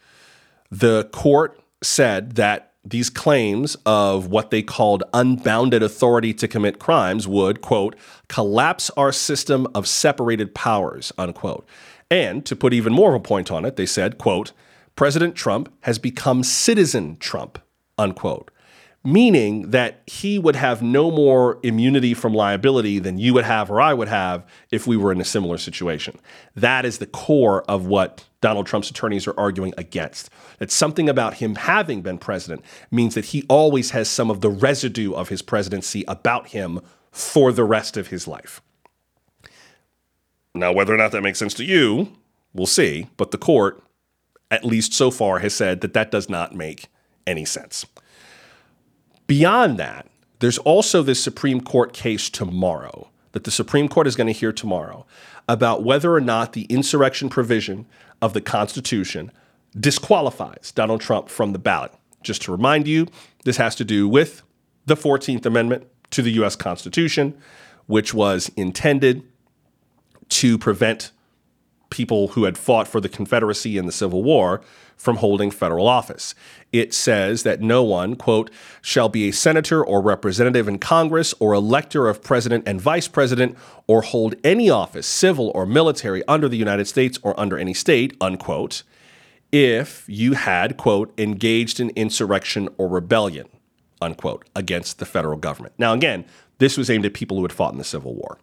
The 0.70 1.08
court 1.12 1.60
said 1.82 2.36
that 2.36 2.74
these 2.84 3.10
claims 3.10 3.76
of 3.84 4.28
what 4.28 4.50
they 4.50 4.62
called 4.62 5.02
unbounded 5.12 5.82
authority 5.82 6.32
to 6.34 6.46
commit 6.46 6.78
crimes 6.78 7.26
would, 7.26 7.60
quote, 7.60 7.96
collapse 8.28 8.90
our 8.90 9.12
system 9.12 9.66
of 9.74 9.88
separated 9.88 10.54
powers, 10.54 11.12
unquote. 11.18 11.66
And 12.10 12.46
to 12.46 12.54
put 12.54 12.72
even 12.72 12.92
more 12.92 13.10
of 13.10 13.20
a 13.20 13.24
point 13.24 13.50
on 13.50 13.64
it, 13.64 13.76
they 13.76 13.86
said, 13.86 14.18
quote, 14.18 14.52
President 14.96 15.34
Trump 15.34 15.72
has 15.80 15.98
become 15.98 16.42
citizen 16.42 17.16
Trump, 17.18 17.58
unquote 17.98 18.50
meaning 19.02 19.70
that 19.70 20.02
he 20.06 20.38
would 20.38 20.56
have 20.56 20.82
no 20.82 21.10
more 21.10 21.58
immunity 21.62 22.12
from 22.12 22.34
liability 22.34 22.98
than 22.98 23.18
you 23.18 23.32
would 23.32 23.44
have 23.44 23.70
or 23.70 23.80
I 23.80 23.94
would 23.94 24.08
have 24.08 24.44
if 24.70 24.86
we 24.86 24.96
were 24.96 25.10
in 25.10 25.20
a 25.20 25.24
similar 25.24 25.56
situation. 25.56 26.18
That 26.54 26.84
is 26.84 26.98
the 26.98 27.06
core 27.06 27.62
of 27.62 27.86
what 27.86 28.26
Donald 28.42 28.66
Trump's 28.66 28.90
attorneys 28.90 29.26
are 29.26 29.38
arguing 29.38 29.72
against. 29.78 30.28
That 30.58 30.70
something 30.70 31.08
about 31.08 31.34
him 31.34 31.54
having 31.54 32.02
been 32.02 32.18
president 32.18 32.62
means 32.90 33.14
that 33.14 33.26
he 33.26 33.44
always 33.48 33.90
has 33.90 34.08
some 34.08 34.30
of 34.30 34.42
the 34.42 34.50
residue 34.50 35.12
of 35.12 35.30
his 35.30 35.40
presidency 35.40 36.04
about 36.06 36.48
him 36.48 36.80
for 37.10 37.52
the 37.52 37.64
rest 37.64 37.96
of 37.96 38.08
his 38.08 38.28
life. 38.28 38.60
Now, 40.54 40.72
whether 40.72 40.92
or 40.92 40.98
not 40.98 41.12
that 41.12 41.22
makes 41.22 41.38
sense 41.38 41.54
to 41.54 41.64
you, 41.64 42.12
we'll 42.52 42.66
see. 42.66 43.08
But 43.16 43.30
the 43.30 43.38
court, 43.38 43.82
at 44.50 44.64
least 44.64 44.92
so 44.92 45.10
far, 45.10 45.38
has 45.38 45.54
said 45.54 45.80
that 45.80 45.94
that 45.94 46.10
does 46.10 46.28
not 46.28 46.54
make 46.54 46.88
any 47.26 47.44
sense. 47.44 47.86
Beyond 49.30 49.78
that, 49.78 50.08
there's 50.40 50.58
also 50.58 51.04
this 51.04 51.22
Supreme 51.22 51.60
Court 51.60 51.92
case 51.92 52.28
tomorrow 52.28 53.10
that 53.30 53.44
the 53.44 53.52
Supreme 53.52 53.88
Court 53.88 54.08
is 54.08 54.16
going 54.16 54.26
to 54.26 54.32
hear 54.32 54.50
tomorrow 54.50 55.06
about 55.48 55.84
whether 55.84 56.12
or 56.12 56.20
not 56.20 56.52
the 56.52 56.64
insurrection 56.64 57.28
provision 57.28 57.86
of 58.20 58.32
the 58.32 58.40
Constitution 58.40 59.30
disqualifies 59.78 60.72
Donald 60.72 61.00
Trump 61.00 61.28
from 61.28 61.52
the 61.52 61.60
ballot. 61.60 61.92
Just 62.24 62.42
to 62.42 62.50
remind 62.50 62.88
you, 62.88 63.06
this 63.44 63.56
has 63.58 63.76
to 63.76 63.84
do 63.84 64.08
with 64.08 64.42
the 64.86 64.96
14th 64.96 65.46
Amendment 65.46 65.86
to 66.10 66.22
the 66.22 66.32
US 66.42 66.56
Constitution, 66.56 67.40
which 67.86 68.12
was 68.12 68.50
intended 68.56 69.22
to 70.30 70.58
prevent 70.58 71.12
people 71.90 72.28
who 72.28 72.44
had 72.44 72.58
fought 72.58 72.88
for 72.88 73.00
the 73.00 73.08
Confederacy 73.08 73.78
in 73.78 73.86
the 73.86 73.92
Civil 73.92 74.24
War 74.24 74.60
from 75.00 75.16
holding 75.16 75.50
federal 75.50 75.88
office. 75.88 76.34
It 76.72 76.92
says 76.92 77.42
that 77.42 77.62
no 77.62 77.82
one, 77.82 78.16
quote, 78.16 78.50
shall 78.82 79.08
be 79.08 79.30
a 79.30 79.32
senator 79.32 79.82
or 79.82 80.02
representative 80.02 80.68
in 80.68 80.78
Congress 80.78 81.32
or 81.40 81.54
elector 81.54 82.06
of 82.06 82.22
president 82.22 82.64
and 82.66 82.78
vice 82.78 83.08
president 83.08 83.56
or 83.86 84.02
hold 84.02 84.34
any 84.44 84.68
office, 84.68 85.06
civil 85.06 85.52
or 85.54 85.64
military, 85.64 86.22
under 86.28 86.50
the 86.50 86.58
United 86.58 86.86
States 86.86 87.18
or 87.22 87.38
under 87.40 87.56
any 87.56 87.72
state, 87.72 88.14
unquote, 88.20 88.82
if 89.50 90.04
you 90.06 90.34
had, 90.34 90.76
quote, 90.76 91.18
engaged 91.18 91.80
in 91.80 91.88
insurrection 91.96 92.68
or 92.76 92.86
rebellion, 92.86 93.48
unquote, 94.02 94.46
against 94.54 94.98
the 94.98 95.06
federal 95.06 95.38
government. 95.38 95.72
Now, 95.78 95.94
again, 95.94 96.26
this 96.58 96.76
was 96.76 96.90
aimed 96.90 97.06
at 97.06 97.14
people 97.14 97.38
who 97.38 97.44
had 97.44 97.54
fought 97.54 97.72
in 97.72 97.78
the 97.78 97.84
Civil 97.84 98.14
War. 98.14 98.38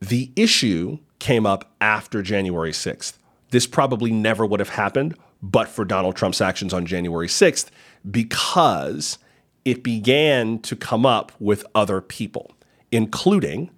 The 0.00 0.30
issue 0.36 0.98
came 1.18 1.46
up 1.46 1.72
after 1.80 2.20
January 2.20 2.72
6th. 2.72 3.14
This 3.50 3.66
probably 3.66 4.12
never 4.12 4.44
would 4.44 4.60
have 4.60 4.68
happened 4.68 5.16
but 5.42 5.68
for 5.68 5.84
Donald 5.84 6.16
Trump's 6.16 6.40
actions 6.40 6.72
on 6.72 6.86
January 6.86 7.28
6th 7.28 7.70
because 8.10 9.18
it 9.64 9.82
began 9.82 10.58
to 10.60 10.76
come 10.76 11.04
up 11.04 11.32
with 11.40 11.64
other 11.74 12.00
people, 12.00 12.52
including 12.92 13.70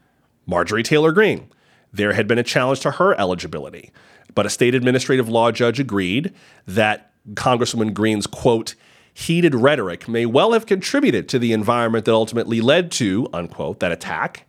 Marjorie 0.46 0.82
Taylor 0.82 1.12
Greene. 1.12 1.48
There 1.92 2.12
had 2.12 2.28
been 2.28 2.38
a 2.38 2.42
challenge 2.42 2.80
to 2.80 2.92
her 2.92 3.18
eligibility, 3.18 3.90
but 4.34 4.46
a 4.46 4.50
state 4.50 4.74
administrative 4.74 5.28
law 5.28 5.50
judge 5.50 5.80
agreed 5.80 6.34
that 6.66 7.12
Congresswoman 7.34 7.94
Greene's 7.94 8.26
quote, 8.26 8.74
heated 9.12 9.54
rhetoric 9.54 10.06
may 10.08 10.26
well 10.26 10.52
have 10.52 10.66
contributed 10.66 11.28
to 11.28 11.38
the 11.38 11.52
environment 11.52 12.04
that 12.04 12.12
ultimately 12.12 12.60
led 12.60 12.90
to, 12.92 13.28
unquote, 13.32 13.80
that 13.80 13.90
attack 13.90 14.46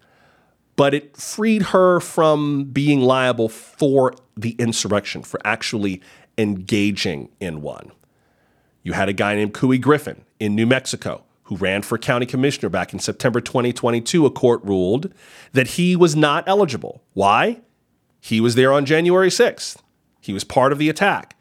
but 0.80 0.94
it 0.94 1.18
freed 1.18 1.62
her 1.62 2.00
from 2.00 2.64
being 2.64 3.02
liable 3.02 3.50
for 3.50 4.16
the 4.38 4.52
insurrection, 4.52 5.22
for 5.22 5.38
actually 5.44 6.02
engaging 6.38 7.30
in 7.40 7.62
one. 7.62 7.92
You 8.84 8.94
had 8.94 9.10
a 9.10 9.14
guy 9.14 9.36
named 9.36 9.54
Couy 9.54 9.80
Griffin 9.80 10.24
in 10.40 10.56
New 10.56 10.66
Mexico 10.66 11.24
who 11.44 11.56
ran 11.56 11.82
for 11.82 11.98
county 11.98 12.28
commissioner 12.28 12.70
back 12.70 12.94
in 12.94 13.00
September 13.00 13.42
2022. 13.42 14.26
A 14.26 14.30
court 14.30 14.64
ruled 14.64 15.12
that 15.52 15.68
he 15.68 15.96
was 15.96 16.16
not 16.16 16.44
eligible. 16.48 17.02
Why? 17.14 17.62
He 18.22 18.40
was 18.40 18.54
there 18.54 18.72
on 18.72 18.86
January 18.86 19.30
6th. 19.30 19.78
He 20.22 20.32
was 20.32 20.44
part 20.44 20.72
of 20.72 20.78
the 20.78 20.90
attack. 20.90 21.36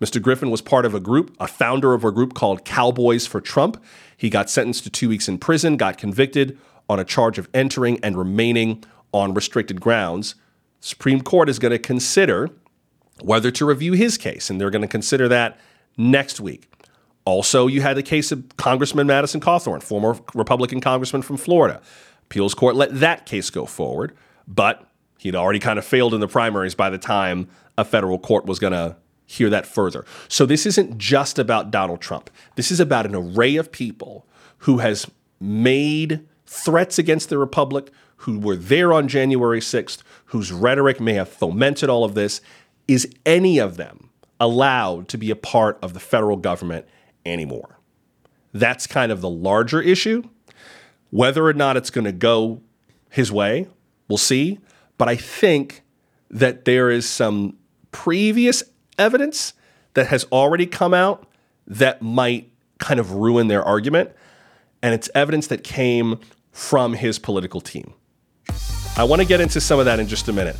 Mr. 0.00 0.20
Griffin 0.20 0.50
was 0.50 0.62
part 0.62 0.86
of 0.86 0.94
a 0.94 1.00
group, 1.00 1.36
a 1.38 1.46
founder 1.46 1.92
of 1.92 2.04
a 2.04 2.10
group 2.10 2.32
called 2.32 2.64
Cowboys 2.64 3.26
for 3.26 3.38
Trump. 3.38 3.82
He 4.16 4.30
got 4.30 4.48
sentenced 4.48 4.84
to 4.84 4.90
two 4.90 5.10
weeks 5.10 5.28
in 5.28 5.36
prison, 5.36 5.76
got 5.76 5.98
convicted, 5.98 6.58
on 6.88 6.98
a 6.98 7.04
charge 7.04 7.38
of 7.38 7.48
entering 7.52 8.00
and 8.02 8.16
remaining 8.16 8.82
on 9.12 9.34
restricted 9.34 9.80
grounds. 9.80 10.34
Supreme 10.80 11.20
Court 11.20 11.50
is 11.50 11.58
going 11.58 11.72
to 11.72 11.78
consider 11.78 12.48
whether 13.22 13.50
to 13.50 13.64
review 13.64 13.92
his 13.92 14.18
case, 14.18 14.50
and 14.50 14.60
they're 14.60 14.70
going 14.70 14.82
to 14.82 14.88
consider 14.88 15.28
that 15.28 15.58
next 15.96 16.40
week. 16.40 16.70
Also, 17.24 17.66
you 17.66 17.82
had 17.82 17.96
the 17.96 18.02
case 18.02 18.32
of 18.32 18.44
Congressman 18.56 19.06
Madison 19.06 19.40
Cawthorn, 19.40 19.82
former 19.82 20.18
Republican 20.34 20.80
congressman 20.80 21.22
from 21.22 21.36
Florida. 21.36 21.80
Appeals 22.24 22.54
court 22.54 22.76
let 22.76 22.98
that 23.00 23.26
case 23.26 23.50
go 23.50 23.66
forward, 23.66 24.16
but 24.48 24.86
he'd 25.18 25.34
already 25.34 25.58
kind 25.58 25.78
of 25.78 25.84
failed 25.84 26.14
in 26.14 26.20
the 26.20 26.28
primaries 26.28 26.74
by 26.74 26.88
the 26.88 26.98
time 26.98 27.48
a 27.76 27.84
federal 27.84 28.18
court 28.18 28.46
was 28.46 28.58
going 28.58 28.72
to 28.72 28.96
hear 29.26 29.50
that 29.50 29.66
further. 29.66 30.04
So 30.28 30.44
this 30.44 30.66
isn't 30.66 30.98
just 30.98 31.38
about 31.38 31.70
Donald 31.70 32.00
Trump. 32.00 32.30
This 32.56 32.72
is 32.72 32.80
about 32.80 33.06
an 33.06 33.14
array 33.14 33.56
of 33.56 33.70
people 33.70 34.26
who 34.58 34.78
has 34.78 35.08
made 35.38 36.26
threats 36.46 36.98
against 36.98 37.28
the 37.28 37.38
republic, 37.38 37.90
who 38.16 38.40
were 38.40 38.56
there 38.56 38.92
on 38.92 39.06
January 39.06 39.60
6th, 39.60 40.02
whose 40.26 40.50
rhetoric 40.50 41.00
may 41.00 41.14
have 41.14 41.28
fomented 41.28 41.88
all 41.88 42.04
of 42.04 42.14
this, 42.14 42.40
is 42.90 43.08
any 43.24 43.58
of 43.58 43.76
them 43.76 44.10
allowed 44.40 45.06
to 45.06 45.16
be 45.16 45.30
a 45.30 45.36
part 45.36 45.78
of 45.80 45.94
the 45.94 46.00
federal 46.00 46.36
government 46.36 46.86
anymore? 47.24 47.78
That's 48.52 48.88
kind 48.88 49.12
of 49.12 49.20
the 49.20 49.30
larger 49.30 49.80
issue. 49.80 50.24
Whether 51.10 51.46
or 51.46 51.52
not 51.52 51.76
it's 51.76 51.90
going 51.90 52.04
to 52.04 52.12
go 52.12 52.62
his 53.08 53.30
way, 53.30 53.68
we'll 54.08 54.18
see. 54.18 54.58
But 54.98 55.08
I 55.08 55.14
think 55.14 55.82
that 56.30 56.64
there 56.64 56.90
is 56.90 57.08
some 57.08 57.56
previous 57.92 58.64
evidence 58.98 59.54
that 59.94 60.08
has 60.08 60.24
already 60.32 60.66
come 60.66 60.92
out 60.92 61.28
that 61.68 62.02
might 62.02 62.50
kind 62.78 62.98
of 62.98 63.12
ruin 63.12 63.46
their 63.46 63.62
argument. 63.62 64.10
And 64.82 64.94
it's 64.94 65.08
evidence 65.14 65.46
that 65.46 65.62
came 65.62 66.18
from 66.50 66.94
his 66.94 67.20
political 67.20 67.60
team. 67.60 67.94
I 68.96 69.04
want 69.04 69.22
to 69.22 69.28
get 69.28 69.40
into 69.40 69.60
some 69.60 69.78
of 69.78 69.84
that 69.84 70.00
in 70.00 70.08
just 70.08 70.26
a 70.26 70.32
minute. 70.32 70.56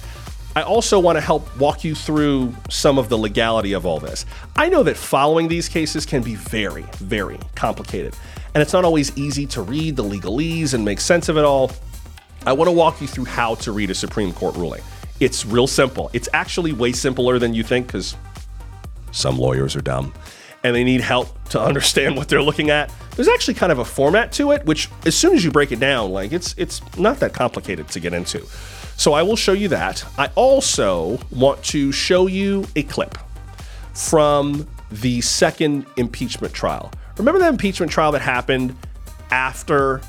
I 0.57 0.63
also 0.63 0.99
want 0.99 1.17
to 1.17 1.21
help 1.21 1.57
walk 1.59 1.85
you 1.85 1.95
through 1.95 2.55
some 2.69 2.99
of 2.99 3.09
the 3.09 3.17
legality 3.17 3.73
of 3.73 3.87
all 3.87 4.01
this. 4.01 4.27
I 4.57 4.69
know 4.69 4.83
that 4.83 4.97
following 4.97 5.47
these 5.47 5.69
cases 5.69 6.05
can 6.05 6.23
be 6.23 6.35
very, 6.35 6.83
very 6.97 7.39
complicated, 7.55 8.17
and 8.55 8.61
it's 8.61 8.73
not 8.73 8.85
always 8.85 9.17
easy 9.17 9.47
to 9.47 9.63
read 9.63 9.95
the 9.95 10.03
legalese 10.03 10.75
and 10.75 10.85
make 10.85 11.01
sense 11.01 11.29
of 11.29 11.37
it 11.37 11.45
all. 11.45 11.71
I 12.47 12.53
want 12.53 12.69
to 12.69 12.73
walk 12.73 13.01
you 13.01 13.07
through 13.07 13.27
how 13.27 13.55
to 13.57 13.71
read 13.71 13.91
a 13.91 13.95
Supreme 13.95 14.33
Court 14.33 14.57
ruling. 14.57 14.83
It's 15.21 15.47
real 15.47 15.67
simple. 15.67 16.11
It's 16.13 16.29
actually 16.33 16.73
way 16.73 16.93
simpler 16.93 17.39
than 17.39 17.55
you 17.55 17.63
think 17.63 17.87
because 17.87 18.17
some 19.13 19.39
lawyers 19.39 19.77
are 19.77 19.83
dumb 19.83 20.13
and 20.65 20.75
they 20.75 20.85
need 20.85 21.01
help 21.01 21.49
to 21.51 21.61
understand 21.71 22.17
what 22.17 22.29
they're 22.29 22.43
looking 22.43 22.71
at. 22.71 22.93
There's 23.15 23.29
actually 23.29 23.55
kind 23.55 23.71
of 23.71 23.79
a 23.79 23.85
format 23.85 24.33
to 24.33 24.53
it, 24.53 24.65
which 24.65 24.89
as 25.05 25.15
soon 25.15 25.35
as 25.35 25.45
you 25.45 25.51
break 25.51 25.73
it 25.73 25.81
down, 25.81 26.11
like 26.11 26.33
it's 26.33 26.55
it's 26.57 26.81
not 26.97 27.21
that 27.21 27.35
complicated 27.35 27.89
to 27.89 28.01
get 28.01 28.15
into. 28.15 28.45
So 29.01 29.15
I 29.15 29.23
will 29.23 29.35
show 29.35 29.53
you 29.55 29.69
that. 29.69 30.05
I 30.19 30.27
also 30.35 31.19
want 31.31 31.65
to 31.65 31.91
show 31.91 32.27
you 32.27 32.67
a 32.77 32.83
clip 32.83 33.17
from 33.95 34.69
the 34.91 35.23
second 35.23 35.87
impeachment 35.97 36.53
trial. 36.53 36.93
Remember 37.17 37.39
that 37.39 37.49
impeachment 37.49 37.91
trial 37.91 38.13
that 38.13 38.21
happened 38.21 38.77
after 39.31 40.03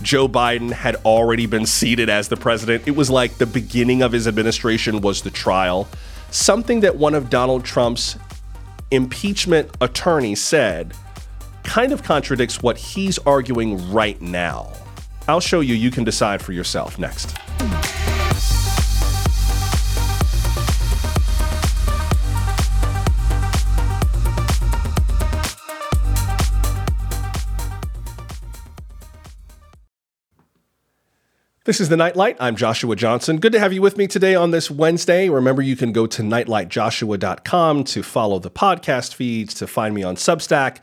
Joe 0.00 0.28
Biden 0.28 0.72
had 0.72 0.96
already 1.04 1.44
been 1.44 1.66
seated 1.66 2.08
as 2.08 2.28
the 2.28 2.38
president? 2.38 2.88
It 2.88 2.96
was 2.96 3.10
like 3.10 3.36
the 3.36 3.44
beginning 3.44 4.00
of 4.00 4.12
his 4.12 4.26
administration 4.26 5.02
was 5.02 5.20
the 5.20 5.30
trial. 5.30 5.86
Something 6.30 6.80
that 6.80 6.96
one 6.96 7.14
of 7.14 7.28
Donald 7.28 7.66
Trump's 7.66 8.16
impeachment 8.90 9.76
attorneys 9.82 10.40
said 10.40 10.94
kind 11.64 11.92
of 11.92 12.02
contradicts 12.02 12.62
what 12.62 12.78
he's 12.78 13.18
arguing 13.18 13.92
right 13.92 14.18
now. 14.22 14.72
I'll 15.28 15.38
show 15.38 15.60
you, 15.60 15.74
you 15.74 15.90
can 15.90 16.04
decide 16.04 16.40
for 16.40 16.52
yourself 16.52 16.98
next. 16.98 17.36
This 31.68 31.82
is 31.82 31.90
the 31.90 31.98
Nightlight. 31.98 32.38
I'm 32.40 32.56
Joshua 32.56 32.96
Johnson. 32.96 33.40
Good 33.40 33.52
to 33.52 33.60
have 33.60 33.74
you 33.74 33.82
with 33.82 33.98
me 33.98 34.06
today 34.06 34.34
on 34.34 34.52
this 34.52 34.70
Wednesday. 34.70 35.28
Remember, 35.28 35.60
you 35.60 35.76
can 35.76 35.92
go 35.92 36.06
to 36.06 36.22
nightlightjoshua.com 36.22 37.84
to 37.84 38.02
follow 38.02 38.38
the 38.38 38.50
podcast 38.50 39.12
feeds, 39.12 39.52
to 39.52 39.66
find 39.66 39.94
me 39.94 40.02
on 40.02 40.16
Substack, 40.16 40.78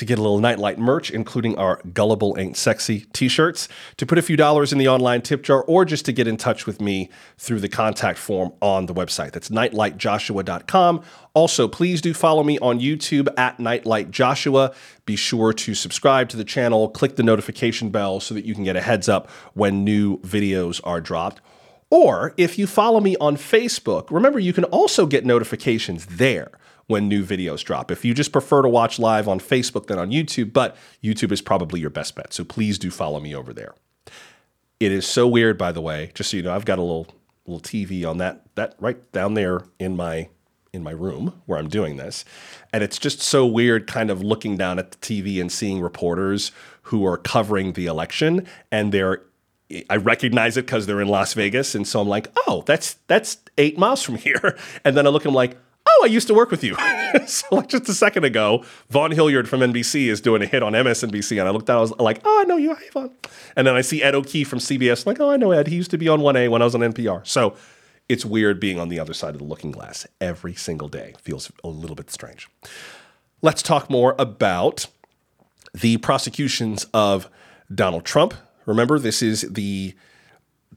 to 0.00 0.06
get 0.06 0.18
a 0.18 0.22
little 0.22 0.40
Nightlight 0.40 0.78
merch, 0.78 1.10
including 1.10 1.56
our 1.56 1.80
Gullible 1.92 2.34
Ain't 2.38 2.56
Sexy 2.56 3.02
t 3.12 3.28
shirts, 3.28 3.68
to 3.98 4.06
put 4.06 4.16
a 4.16 4.22
few 4.22 4.36
dollars 4.36 4.72
in 4.72 4.78
the 4.78 4.88
online 4.88 5.20
tip 5.20 5.42
jar, 5.42 5.62
or 5.64 5.84
just 5.84 6.06
to 6.06 6.12
get 6.12 6.26
in 6.26 6.38
touch 6.38 6.66
with 6.66 6.80
me 6.80 7.10
through 7.36 7.60
the 7.60 7.68
contact 7.68 8.18
form 8.18 8.52
on 8.62 8.86
the 8.86 8.94
website. 8.94 9.32
That's 9.32 9.50
nightlightjoshua.com. 9.50 11.02
Also, 11.34 11.68
please 11.68 12.00
do 12.00 12.14
follow 12.14 12.42
me 12.42 12.58
on 12.60 12.80
YouTube 12.80 13.28
at 13.36 13.60
Nightlight 13.60 14.10
Joshua. 14.10 14.74
Be 15.04 15.16
sure 15.16 15.52
to 15.52 15.74
subscribe 15.74 16.30
to 16.30 16.38
the 16.38 16.44
channel, 16.44 16.88
click 16.88 17.16
the 17.16 17.22
notification 17.22 17.90
bell 17.90 18.20
so 18.20 18.34
that 18.34 18.46
you 18.46 18.54
can 18.54 18.64
get 18.64 18.76
a 18.76 18.80
heads 18.80 19.06
up 19.06 19.30
when 19.52 19.84
new 19.84 20.18
videos 20.20 20.80
are 20.82 21.02
dropped. 21.02 21.42
Or 21.90 22.32
if 22.38 22.58
you 22.58 22.66
follow 22.66 23.00
me 23.00 23.16
on 23.18 23.36
Facebook, 23.36 24.10
remember 24.10 24.38
you 24.38 24.54
can 24.54 24.64
also 24.64 25.04
get 25.04 25.26
notifications 25.26 26.06
there 26.06 26.52
when 26.90 27.08
new 27.08 27.24
videos 27.24 27.62
drop. 27.64 27.90
If 27.90 28.04
you 28.04 28.12
just 28.12 28.32
prefer 28.32 28.62
to 28.62 28.68
watch 28.68 28.98
live 28.98 29.28
on 29.28 29.38
Facebook 29.38 29.86
than 29.86 29.98
on 29.98 30.10
YouTube, 30.10 30.52
but 30.52 30.76
YouTube 31.02 31.30
is 31.30 31.40
probably 31.40 31.78
your 31.78 31.88
best 31.88 32.16
bet. 32.16 32.34
So 32.34 32.44
please 32.44 32.78
do 32.78 32.90
follow 32.90 33.20
me 33.20 33.34
over 33.34 33.52
there. 33.52 33.74
It 34.80 34.90
is 34.90 35.06
so 35.06 35.28
weird, 35.28 35.56
by 35.56 35.70
the 35.70 35.80
way, 35.80 36.10
just 36.14 36.30
so 36.30 36.36
you 36.36 36.42
know, 36.42 36.52
I've 36.52 36.64
got 36.64 36.78
a 36.78 36.82
little 36.82 37.06
little 37.46 37.60
TV 37.60 38.08
on 38.08 38.18
that 38.18 38.44
that 38.56 38.74
right 38.80 39.10
down 39.12 39.34
there 39.34 39.62
in 39.78 39.96
my 39.96 40.28
in 40.72 40.82
my 40.82 40.90
room 40.90 41.40
where 41.46 41.58
I'm 41.58 41.68
doing 41.68 41.96
this. 41.96 42.24
And 42.72 42.82
it's 42.82 42.98
just 42.98 43.20
so 43.20 43.46
weird 43.46 43.86
kind 43.86 44.10
of 44.10 44.22
looking 44.22 44.56
down 44.56 44.78
at 44.78 44.90
the 44.90 44.98
TV 44.98 45.40
and 45.40 45.50
seeing 45.50 45.80
reporters 45.80 46.52
who 46.82 47.06
are 47.06 47.16
covering 47.16 47.72
the 47.74 47.86
election 47.86 48.46
and 48.72 48.92
they're 48.92 49.22
I 49.88 49.96
recognize 49.96 50.56
it 50.56 50.66
because 50.66 50.86
they're 50.86 51.00
in 51.00 51.06
Las 51.06 51.34
Vegas. 51.34 51.76
And 51.76 51.86
so 51.86 52.00
I'm 52.00 52.08
like, 52.08 52.32
oh, 52.48 52.64
that's 52.66 52.94
that's 53.06 53.38
eight 53.58 53.78
miles 53.78 54.02
from 54.02 54.14
here. 54.26 54.58
And 54.84 54.96
then 54.96 55.06
I 55.06 55.10
look, 55.10 55.24
and 55.24 55.30
I'm 55.30 55.36
like, 55.36 55.56
oh, 55.90 56.04
I 56.04 56.06
used 56.06 56.26
to 56.28 56.34
work 56.34 56.50
with 56.50 56.64
you. 56.64 56.76
so 57.26 57.46
like 57.50 57.68
just 57.68 57.88
a 57.88 57.94
second 57.94 58.24
ago, 58.24 58.64
Vaughn 58.88 59.10
Hilliard 59.10 59.48
from 59.48 59.60
NBC 59.60 60.06
is 60.06 60.20
doing 60.20 60.42
a 60.42 60.46
hit 60.46 60.62
on 60.62 60.72
MSNBC. 60.72 61.38
And 61.38 61.48
I 61.48 61.50
looked 61.50 61.66
down, 61.66 61.78
I 61.78 61.80
was 61.80 61.98
like, 61.98 62.20
oh, 62.24 62.40
I 62.40 62.44
know 62.44 62.56
you. 62.56 62.76
Vaughn. 62.92 63.10
And 63.56 63.66
then 63.66 63.74
I 63.74 63.80
see 63.80 64.02
Ed 64.02 64.14
O'Keefe 64.14 64.48
from 64.48 64.58
CBS. 64.58 65.06
I'm 65.06 65.10
like, 65.10 65.20
oh, 65.20 65.30
I 65.30 65.36
know 65.36 65.52
Ed. 65.52 65.68
He 65.68 65.76
used 65.76 65.90
to 65.90 65.98
be 65.98 66.08
on 66.08 66.20
1A 66.20 66.48
when 66.50 66.62
I 66.62 66.64
was 66.64 66.74
on 66.74 66.80
NPR. 66.80 67.26
So 67.26 67.54
it's 68.08 68.24
weird 68.24 68.58
being 68.58 68.78
on 68.78 68.88
the 68.88 68.98
other 68.98 69.14
side 69.14 69.34
of 69.34 69.38
the 69.38 69.44
looking 69.44 69.70
glass 69.70 70.06
every 70.20 70.54
single 70.54 70.88
day. 70.88 71.14
Feels 71.22 71.52
a 71.62 71.68
little 71.68 71.96
bit 71.96 72.10
strange. 72.10 72.48
Let's 73.42 73.62
talk 73.62 73.88
more 73.88 74.14
about 74.18 74.86
the 75.72 75.96
prosecutions 75.98 76.86
of 76.92 77.28
Donald 77.72 78.04
Trump. 78.04 78.34
Remember, 78.66 78.98
this 78.98 79.22
is 79.22 79.42
the 79.42 79.94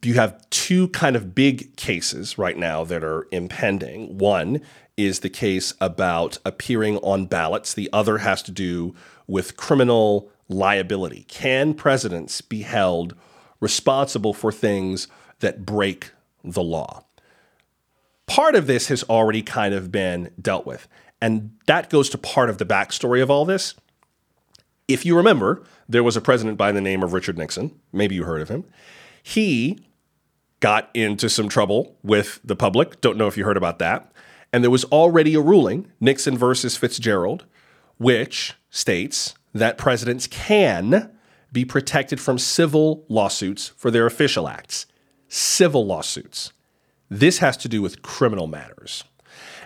you 0.06 0.16
have 0.16 0.50
two 0.50 0.88
kind 0.90 1.16
of 1.16 1.34
big 1.36 1.76
cases 1.76 2.38
right 2.38 2.58
now 2.58 2.84
that 2.84 3.04
are 3.04 3.28
impending. 3.32 4.18
One 4.18 4.62
is 4.98 5.20
the 5.20 5.30
case 5.30 5.74
about 5.82 6.38
appearing 6.46 6.98
on 6.98 7.26
ballots, 7.26 7.74
the 7.74 7.90
other 7.92 8.20
has 8.20 8.44
to 8.44 8.52
do 8.52 8.94
with 9.28 9.58
criminal 9.58 10.30
liability. 10.50 11.26
Can 11.28 11.74
presidents 11.74 12.42
be 12.42 12.62
held 12.62 13.16
responsible 13.60 14.34
for 14.34 14.52
things 14.52 15.08
that 15.40 15.66
break 15.66 16.12
the 16.44 16.62
law? 16.62 17.04
part 18.26 18.56
of 18.56 18.68
this 18.68 18.88
has 18.88 19.04
already 19.04 19.42
kind 19.42 19.74
of 19.74 19.92
been 19.92 20.32
dealt 20.42 20.66
with. 20.66 20.88
And 21.22 21.56
that 21.68 21.90
goes 21.90 22.10
to 22.10 22.18
part 22.18 22.50
of 22.50 22.58
the 22.58 22.66
backstory 22.66 23.22
of 23.22 23.30
all 23.30 23.46
this. 23.46 23.76
If 24.88 25.06
you 25.06 25.16
remember, 25.16 25.64
there 25.88 26.04
was 26.04 26.18
a 26.18 26.22
president 26.22 26.58
by 26.58 26.72
the 26.72 26.82
name 26.82 27.04
of 27.04 27.14
Richard 27.14 27.38
Nixon. 27.38 27.80
Maybe 27.92 28.16
you 28.16 28.24
heard 28.24 28.42
of 28.42 28.50
him. 28.50 28.66
He 29.22 29.80
got 30.64 30.90
into 30.94 31.30
some 31.30 31.50
trouble 31.50 31.98
with 32.04 32.40
the 32.42 32.56
public. 32.56 33.02
Don't 33.02 33.18
know 33.18 33.28
if 33.28 33.36
you 33.36 33.44
heard 33.44 33.58
about 33.58 33.80
that. 33.80 34.14
And 34.54 34.64
there 34.64 34.72
was 34.72 34.86
already 34.86 35.36
a 35.36 35.42
ruling, 35.42 35.92
Nixon 36.00 36.38
versus 36.38 36.78
Fitzgerald, 36.78 37.46
which 37.98 38.54
states 38.70 39.36
that 39.54 39.78
presidents 39.78 40.26
can 40.26 41.12
be 41.52 41.66
protected 41.66 42.18
from 42.22 42.40
civil 42.40 43.04
lawsuits 43.10 43.74
for 43.76 43.92
their 43.92 44.06
official 44.06 44.48
acts. 44.48 44.86
Civil 45.28 45.86
lawsuits. 45.86 46.54
This 47.10 47.40
has 47.40 47.58
to 47.58 47.68
do 47.68 47.82
with 47.82 48.02
criminal 48.02 48.48
matters. 48.48 49.04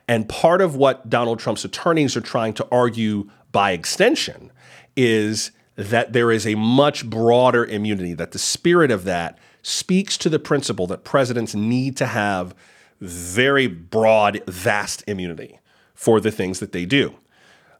And 0.07 0.27
part 0.27 0.61
of 0.61 0.75
what 0.75 1.11
Donald 1.11 1.37
Trump's 1.37 1.63
attorneys 1.63 2.17
are 2.17 2.21
trying 2.21 2.55
to 2.55 2.67
argue 2.71 3.29
by 3.51 3.73
extension 3.73 4.51
is 4.95 5.51
that 5.75 6.13
there 6.13 6.31
is 6.31 6.47
a 6.47 6.55
much 6.55 7.07
broader 7.07 7.63
immunity, 7.63 8.15
that 8.15 8.31
the 8.31 8.39
spirit 8.39 8.89
of 8.89 9.03
that 9.03 9.37
speaks 9.61 10.17
to 10.17 10.29
the 10.29 10.39
principle 10.39 10.87
that 10.87 11.03
presidents 11.03 11.55
need 11.55 11.97
to 11.97 12.05
have 12.05 12.55
very 12.99 13.67
broad, 13.67 14.41
vast 14.47 15.03
immunity 15.07 15.59
for 15.93 16.19
the 16.19 16.31
things 16.31 16.59
that 16.59 16.71
they 16.71 16.85
do. 16.85 17.15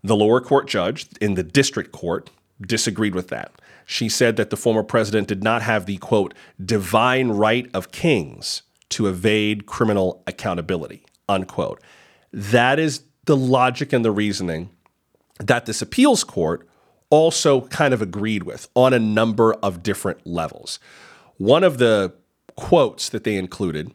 The 0.04 0.16
lower 0.16 0.42
court 0.42 0.68
judge 0.68 1.08
in 1.20 1.34
the 1.34 1.44
district 1.44 1.92
court 1.92 2.30
disagreed 2.62 3.16
with 3.16 3.30
that. 3.30 3.52
She 3.86 4.10
said 4.10 4.36
that 4.36 4.50
the 4.50 4.58
former 4.58 4.84
president 4.84 5.28
did 5.28 5.44
not 5.44 5.62
have 5.62 5.86
the 5.86 5.98
quote, 5.98 6.34
divine 6.64 7.30
right 7.30 7.70
of 7.74 7.92
kings 7.92 8.64
to 8.90 9.08
evade 9.08 9.66
criminal 9.66 10.24
accountability, 10.28 11.06
unquote. 11.30 11.82
That 12.32 12.80
is 12.80 13.04
the 13.26 13.38
logic 13.38 13.94
and 13.94 14.04
the 14.04 14.12
reasoning 14.12 14.70
that 15.40 15.66
this 15.66 15.82
appeals 15.82 16.24
court 16.24 16.68
also 17.10 17.62
kind 17.62 17.94
of 17.94 18.02
agreed 18.02 18.44
with 18.44 18.68
on 18.76 18.94
a 18.94 19.00
number 19.00 19.54
of 19.56 19.84
different 19.84 20.26
levels. 20.26 20.80
One 21.38 21.64
of 21.64 21.78
the 21.78 22.14
quotes 22.56 23.10
that 23.10 23.24
they 23.24 23.38
included 23.38 23.92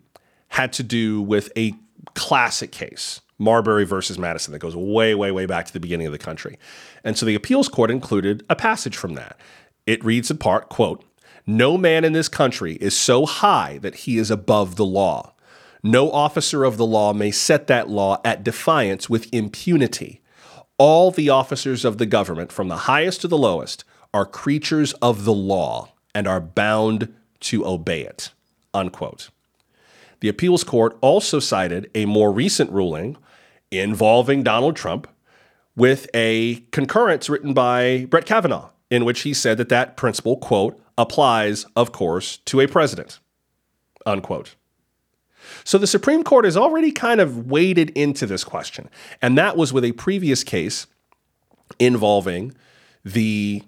had 0.49 0.72
to 0.74 0.82
do 0.82 1.20
with 1.20 1.51
a 1.57 1.74
classic 2.14 2.72
case, 2.72 3.20
Marbury 3.38 3.84
versus 3.84 4.18
Madison, 4.18 4.53
that 4.53 4.61
goes 4.61 4.76
way, 4.76 5.14
way, 5.14 5.32
way 5.32 5.47
back 5.47 5.66
to 5.66 5.72
the 5.72 5.80
beginning 5.80 6.07
of 6.07 6.12
the 6.12 6.18
country. 6.18 6.59
And 7.03 7.16
so 7.16 7.26
the 7.26 7.34
appeals 7.34 7.68
court 7.68 7.90
included 7.90 8.45
a 8.49 8.57
passage 8.57 8.97
from 8.97 9.14
that. 9.14 9.36
It 9.86 10.05
reads 10.05 10.30
in 10.30 10.38
part, 10.38 10.68
quote, 10.68 11.05
no 11.47 11.76
man 11.76 12.05
in 12.05 12.12
this 12.12 12.28
country 12.28 12.74
is 12.74 12.97
so 12.97 13.26
high 13.26 13.78
that 13.78 13.97
he 13.97 14.18
is 14.18 14.30
above 14.30 14.76
the 14.76 14.84
law. 14.84 15.34
No 15.82 16.11
officer 16.12 16.62
of 16.62 16.76
the 16.76 16.86
law 16.86 17.12
may 17.12 17.32
set 17.32 17.66
that 17.66 17.88
law 17.88 18.20
at 18.24 18.45
defiance 18.45 19.11
with 19.11 19.32
impunity. 19.32 20.20
All 20.78 21.11
the 21.11 21.28
officers 21.28 21.84
of 21.84 21.99
the 21.99 22.07
government, 22.07 22.53
from 22.53 22.68
the 22.68 22.76
highest 22.76 23.22
to 23.22 23.28
the 23.28 23.38
lowest, 23.38 23.82
are 24.14 24.24
creatures 24.24 24.93
of 24.95 25.24
the 25.24 25.32
law 25.32 25.88
and 26.14 26.28
are 26.28 26.40
bound 26.40 27.12
to 27.43 27.66
obey 27.66 28.03
it. 28.03 28.30
Unquote. 28.74 29.30
The 30.20 30.28
appeals 30.28 30.64
court 30.64 30.97
also 31.01 31.40
cited 31.40 31.90
a 31.95 32.07
more 32.07 32.32
recent 32.32 32.70
ruling 32.70 33.16
involving 33.70 34.43
Donald 34.43 34.76
Trump 34.76 35.09
with 35.74 36.09
a 36.14 36.61
concurrence 36.70 37.28
written 37.28 37.55
by 37.55 38.07
Brett 38.09 38.26
Kavanaugh, 38.26 38.70
in 38.90 39.05
which 39.05 39.22
he 39.22 39.34
said 39.34 39.59
that 39.59 39.68
that 39.70 39.97
principle, 39.97 40.36
quote, 40.36 40.80
applies, 40.97 41.64
of 41.74 41.93
course, 41.93 42.36
to 42.38 42.61
a 42.61 42.68
president, 42.68 43.18
unquote. 44.07 44.55
So 45.64 45.78
the 45.78 45.86
Supreme 45.86 46.22
Court 46.22 46.45
has 46.45 46.57
already 46.57 46.93
kind 46.93 47.20
of 47.20 47.51
waded 47.51 47.90
into 47.90 48.26
this 48.26 48.45
question. 48.45 48.88
And 49.20 49.36
that 49.38 49.57
was 49.57 49.72
with 49.72 49.84
a 49.84 49.93
previous 49.93 50.45
case 50.45 50.86
involving 51.78 52.55
the 53.05 53.62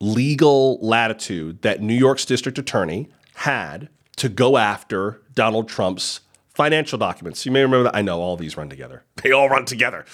legal 0.00 0.78
latitude 0.80 1.62
that 1.62 1.80
New 1.80 1.94
York's 1.94 2.24
district 2.24 2.58
attorney 2.58 3.08
had 3.36 3.88
to 4.16 4.28
go 4.28 4.56
after 4.56 5.22
Donald 5.34 5.68
Trump's 5.68 6.20
financial 6.54 6.98
documents. 6.98 7.44
You 7.44 7.52
may 7.52 7.62
remember 7.62 7.84
that. 7.84 7.96
I 7.96 8.02
know 8.02 8.20
all 8.20 8.36
these 8.36 8.56
run 8.56 8.68
together, 8.68 9.04
they 9.22 9.32
all 9.32 9.48
run 9.48 9.64
together. 9.64 10.04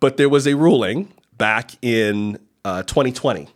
But 0.00 0.16
there 0.16 0.28
was 0.28 0.46
a 0.46 0.54
ruling 0.54 1.12
back 1.36 1.72
in 1.82 2.38
uh, 2.64 2.82
2020, 2.82 3.48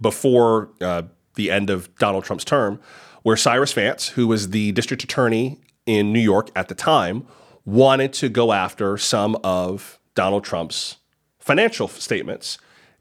before 0.00 0.70
uh, 0.80 1.02
the 1.34 1.50
end 1.50 1.70
of 1.70 1.94
Donald 1.96 2.24
Trump's 2.24 2.44
term, 2.44 2.80
where 3.22 3.36
Cyrus 3.36 3.72
Vance, 3.72 4.08
who 4.08 4.26
was 4.26 4.50
the 4.50 4.72
district 4.72 5.04
attorney 5.04 5.60
in 5.86 6.12
New 6.12 6.20
York 6.20 6.50
at 6.56 6.68
the 6.68 6.74
time, 6.74 7.26
wanted 7.64 8.12
to 8.14 8.28
go 8.28 8.52
after 8.52 8.96
some 8.96 9.36
of 9.44 9.98
Donald 10.14 10.44
Trump's 10.44 10.96
financial 11.38 11.88
statements 11.88 12.58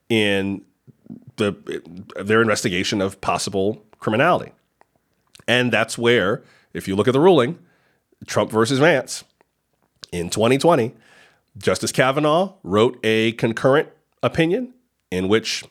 in 0.10 0.64
the 1.40 1.82
their 2.22 2.42
investigation 2.42 3.02
of 3.02 3.20
possible 3.20 3.84
criminality. 4.00 4.52
And 5.48 5.72
that's 5.72 5.98
where, 5.98 6.44
if 6.74 6.88
you 6.88 6.96
look 6.96 7.08
at 7.08 7.14
the 7.14 7.20
ruling, 7.20 7.58
Trump 8.28 8.52
versus 8.52 8.78
Vance 8.78 9.24
in 10.12 10.30
2020, 10.30 10.94
Justice 11.58 11.92
Kavanaugh 11.92 12.54
wrote 12.64 13.00
a 13.04 13.32
concurrent 13.34 13.90
opinion 14.22 14.74
in 15.10 15.28
which 15.28 15.64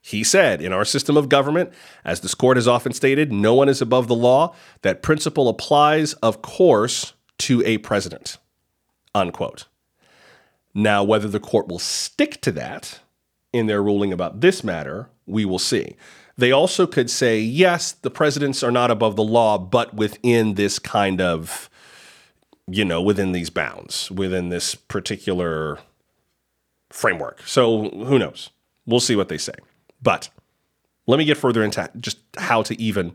he 0.00 0.22
said, 0.24 0.62
in 0.62 0.72
our 0.72 0.84
system 0.84 1.16
of 1.16 1.28
government, 1.28 1.70
as 2.04 2.20
this 2.20 2.34
court 2.34 2.56
has 2.56 2.68
often 2.68 2.92
stated, 2.92 3.32
no 3.32 3.52
one 3.54 3.68
is 3.68 3.82
above 3.82 4.06
the 4.06 4.14
law. 4.14 4.54
That 4.82 5.02
principle 5.02 5.48
applies, 5.48 6.14
of 6.14 6.40
course, 6.40 7.12
to 7.38 7.62
a 7.66 7.78
president. 7.78 8.38
Unquote. 9.14 9.66
Now, 10.72 11.02
whether 11.02 11.28
the 11.28 11.40
court 11.40 11.68
will 11.68 11.78
stick 11.78 12.40
to 12.42 12.52
that 12.52 13.00
in 13.52 13.66
their 13.66 13.82
ruling 13.82 14.12
about 14.12 14.40
this 14.40 14.62
matter, 14.62 15.08
we 15.26 15.44
will 15.44 15.58
see. 15.58 15.96
They 16.36 16.52
also 16.52 16.86
could 16.86 17.10
say, 17.10 17.40
yes, 17.40 17.92
the 17.92 18.10
presidents 18.10 18.62
are 18.62 18.70
not 18.70 18.90
above 18.90 19.16
the 19.16 19.24
law, 19.24 19.58
but 19.58 19.94
within 19.94 20.54
this 20.54 20.78
kind 20.78 21.20
of, 21.20 21.68
you 22.68 22.84
know, 22.84 23.02
within 23.02 23.32
these 23.32 23.50
bounds, 23.50 24.10
within 24.10 24.48
this 24.48 24.74
particular 24.74 25.78
framework. 26.90 27.42
So 27.46 27.90
who 27.90 28.18
knows? 28.18 28.50
We'll 28.86 29.00
see 29.00 29.16
what 29.16 29.28
they 29.28 29.38
say. 29.38 29.54
But 30.00 30.28
let 31.06 31.18
me 31.18 31.24
get 31.24 31.36
further 31.36 31.64
into 31.64 31.90
just 31.98 32.18
how 32.36 32.62
to 32.62 32.80
even 32.80 33.14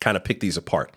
kind 0.00 0.16
of 0.16 0.24
pick 0.24 0.40
these 0.40 0.56
apart. 0.56 0.92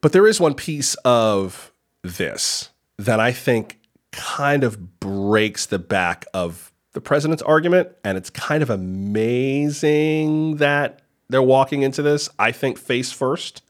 But 0.00 0.12
there 0.12 0.26
is 0.26 0.38
one 0.38 0.54
piece 0.54 0.94
of 1.04 1.72
this 2.02 2.68
that 2.98 3.18
I 3.18 3.32
think 3.32 3.80
kind 4.12 4.62
of 4.62 5.00
breaks 5.00 5.66
the 5.66 5.78
back 5.78 6.26
of 6.32 6.70
the 6.94 7.00
president's 7.00 7.42
argument. 7.42 7.90
And 8.02 8.16
it's 8.16 8.30
kind 8.30 8.62
of 8.62 8.70
amazing 8.70 10.56
that 10.56 11.02
they're 11.28 11.42
walking 11.42 11.82
into 11.82 12.02
this, 12.02 12.28
I 12.38 12.50
think, 12.50 12.78
face 12.78 13.12
first. 13.12 13.62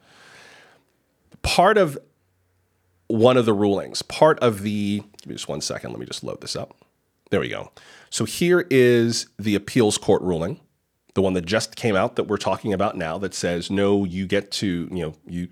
Part 1.43 1.77
of 1.77 1.99
one 3.09 3.37
of 3.37 3.45
the 3.45 3.53
rulings, 3.53 4.03
part 4.03 4.39
of 4.39 4.63
the, 4.63 5.03
give 5.19 5.27
me 5.27 5.35
just 5.35 5.49
one 5.49 5.61
second, 5.61 5.91
let 5.91 5.99
me 5.99 6.07
just 6.07 6.25
load 6.25 6.41
this 6.41 6.57
up. 6.57 6.75
There 7.31 7.41
we 7.41 7.49
go. 7.49 7.71
So 8.11 8.25
here 8.25 8.67
is 8.71 9.27
the 9.39 9.55
appeals 9.55 9.99
court 9.99 10.23
ruling, 10.23 10.61
the 11.15 11.23
one 11.23 11.33
that 11.35 11.45
just 11.45 11.77
came 11.77 11.97
out 11.97 12.17
that 12.17 12.25
we're 12.25 12.37
talking 12.37 12.73
about 12.73 12.97
now 12.97 13.19
that 13.19 13.35
says 13.35 13.71
no, 13.71 14.05
you 14.05 14.27
get 14.27 14.51
to, 14.53 14.89
you 14.91 15.03
know, 15.03 15.15
you 15.27 15.49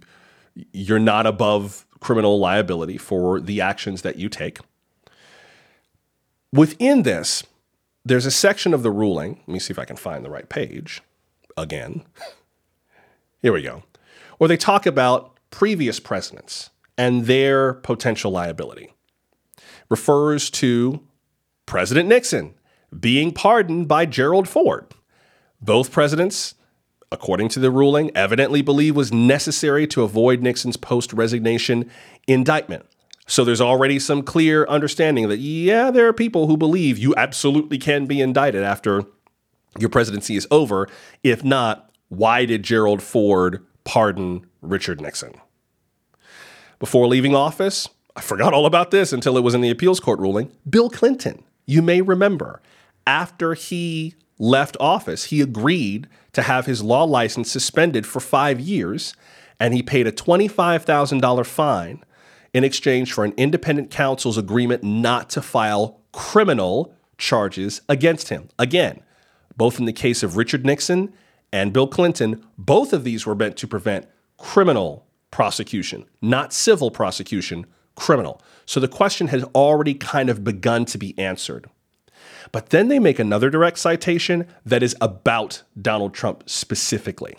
you're 0.73 0.99
not 0.99 1.27
above 1.27 1.87
criminal 2.01 2.39
liability 2.39 2.99
for 2.99 3.41
the 3.41 3.61
actions 3.61 4.03
that 4.03 4.17
you 4.17 4.29
take. 4.29 4.59
Within 6.53 7.05
this, 7.05 7.43
there's 8.05 8.27
a 8.27 8.31
section 8.31 8.75
of 8.75 8.83
the 8.83 8.91
ruling. 8.91 9.41
Let 9.47 9.49
me 9.49 9.59
see 9.59 9.73
if 9.73 9.79
I 9.79 9.85
can 9.85 9.97
find 9.97 10.25
the 10.25 10.31
right 10.31 10.49
page 10.49 11.03
again. 11.57 12.05
Here 13.41 13.53
we 13.53 13.63
go. 13.63 13.83
Where 14.39 14.49
they 14.49 14.57
talk 14.57 14.87
about 14.87 15.37
previous 15.51 16.01
presidents 16.01 16.71
and 16.99 17.27
their 17.27 17.75
potential 17.75 18.31
liability. 18.31 18.93
Refers 19.89 20.51
to 20.51 21.01
President 21.67 22.09
Nixon 22.09 22.55
being 22.99 23.33
pardoned 23.33 23.89
by 23.89 24.07
Gerald 24.07 24.49
Ford. 24.49 24.87
Both 25.61 25.93
presidents, 25.93 26.55
according 27.11 27.49
to 27.51 27.61
the 27.61 27.71
ruling, 27.71 28.11
evidently 28.15 28.63
believe 28.63 28.97
was 28.97 29.13
necessary 29.13 29.87
to 29.89 30.03
avoid 30.03 30.43
Nixon's 30.43 30.77
post 30.77 31.13
resignation 31.13 31.91
indictment. 32.27 32.87
So 33.33 33.45
there's 33.45 33.63
already 33.63 33.99
some 33.99 34.23
clear 34.23 34.67
understanding 34.67 35.31
that, 35.31 35.39
yeah, 35.39 35.91
there 35.91 36.07
are 36.07 36.13
people 36.13 36.49
who 36.49 36.59
believe 36.59 36.99
you 36.99 37.15
absolutely 37.17 37.79
can 37.79 38.05
be 38.05 38.21
indicted 38.21 38.63
after 38.63 39.05
your 39.79 39.89
presidency 39.89 40.37
is 40.37 40.47
over. 40.51 40.87
If 41.23 41.43
not, 41.43 41.91
why 42.11 42.45
did 42.45 42.63
Gerald 42.63 43.03
Ford 43.03 43.65
pardon 43.85 44.45
Richard 44.61 45.01
Nixon? 45.01 45.33
Before 46.79 47.07
leaving 47.07 47.35
office, 47.35 47.89
I 48.15 48.21
forgot 48.21 48.53
all 48.53 48.67
about 48.67 48.91
this 48.91 49.15
until 49.15 49.39
it 49.39 49.43
was 49.43 49.55
in 49.55 49.63
the 49.63 49.71
appeals 49.71 49.99
court 49.99 50.21
ruling. 50.21 50.53
Bill 50.69 50.91
Clinton 50.91 51.43
you 51.65 51.81
may 51.81 52.03
remember, 52.03 52.61
after 53.07 53.55
he 53.55 54.15
left 54.39 54.77
office, 54.79 55.25
he 55.25 55.41
agreed 55.41 56.07
to 56.35 56.43
have 56.43 56.67
his 56.67 56.83
law 56.83 57.05
license 57.05 57.51
suspended 57.51 58.07
for 58.07 58.21
five 58.21 58.61
years, 58.61 59.15
and 59.59 59.73
he 59.73 59.83
paid 59.83 60.07
a 60.07 60.13
$25,000 60.13 61.47
fine 61.47 62.05
in 62.55 62.65
exchange 62.65 63.13
for 63.13 63.25
an 63.25 63.35
independent 63.37 63.91
counsel's 63.91 64.39
agreement 64.39 64.83
not 64.83 65.31
to 65.31 65.43
file 65.43 66.01
criminal 66.13 66.95
charges 67.19 67.81
against 67.89 68.29
him. 68.29 68.49
Again, 68.59 69.01
both 69.57 69.79
in 69.79 69.85
the 69.85 69.93
case 69.93 70.23
of 70.23 70.37
Richard 70.37 70.65
Nixon 70.65 71.13
and 71.53 71.73
Bill 71.73 71.87
Clinton, 71.87 72.45
both 72.59 72.93
of 72.93 73.05
these 73.05 73.27
were 73.27 73.35
meant 73.35 73.57
to 73.59 73.67
prevent 73.67 74.07
criminal 74.39 75.07
prosecution, 75.31 76.05
not 76.21 76.53
civil 76.53 76.91
prosecution, 76.91 77.67
criminal. 77.95 78.41
So 78.67 78.81
the 78.81 78.89
question 78.89 79.29
has 79.29 79.45
already 79.55 79.95
kind 79.95 80.29
of 80.31 80.45
begun 80.45 80.85
to 80.87 80.99
be 80.99 81.19
answered. 81.19 81.69
But 82.51 82.71
then 82.71 82.89
they 82.89 82.99
make 82.99 83.19
another 83.19 83.51
direct 83.51 83.79
citation 83.79 84.47
that 84.65 84.83
is 84.83 84.97
about 85.01 85.63
Donald 85.81 86.13
Trump 86.13 86.45
specifically. 86.47 87.35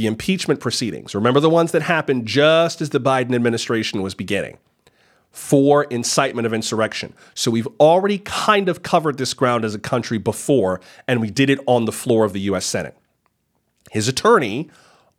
The 0.00 0.06
impeachment 0.06 0.60
proceedings. 0.60 1.14
Remember 1.14 1.40
the 1.40 1.50
ones 1.50 1.72
that 1.72 1.82
happened 1.82 2.24
just 2.24 2.80
as 2.80 2.88
the 2.88 2.98
Biden 2.98 3.34
administration 3.34 4.00
was 4.00 4.14
beginning 4.14 4.56
for 5.30 5.84
incitement 5.90 6.46
of 6.46 6.54
insurrection. 6.54 7.12
So 7.34 7.50
we've 7.50 7.68
already 7.78 8.16
kind 8.16 8.70
of 8.70 8.82
covered 8.82 9.18
this 9.18 9.34
ground 9.34 9.62
as 9.62 9.74
a 9.74 9.78
country 9.78 10.16
before, 10.16 10.80
and 11.06 11.20
we 11.20 11.28
did 11.28 11.50
it 11.50 11.58
on 11.66 11.84
the 11.84 11.92
floor 11.92 12.24
of 12.24 12.32
the 12.32 12.40
US 12.40 12.64
Senate. 12.64 12.96
His 13.90 14.08
attorney 14.08 14.70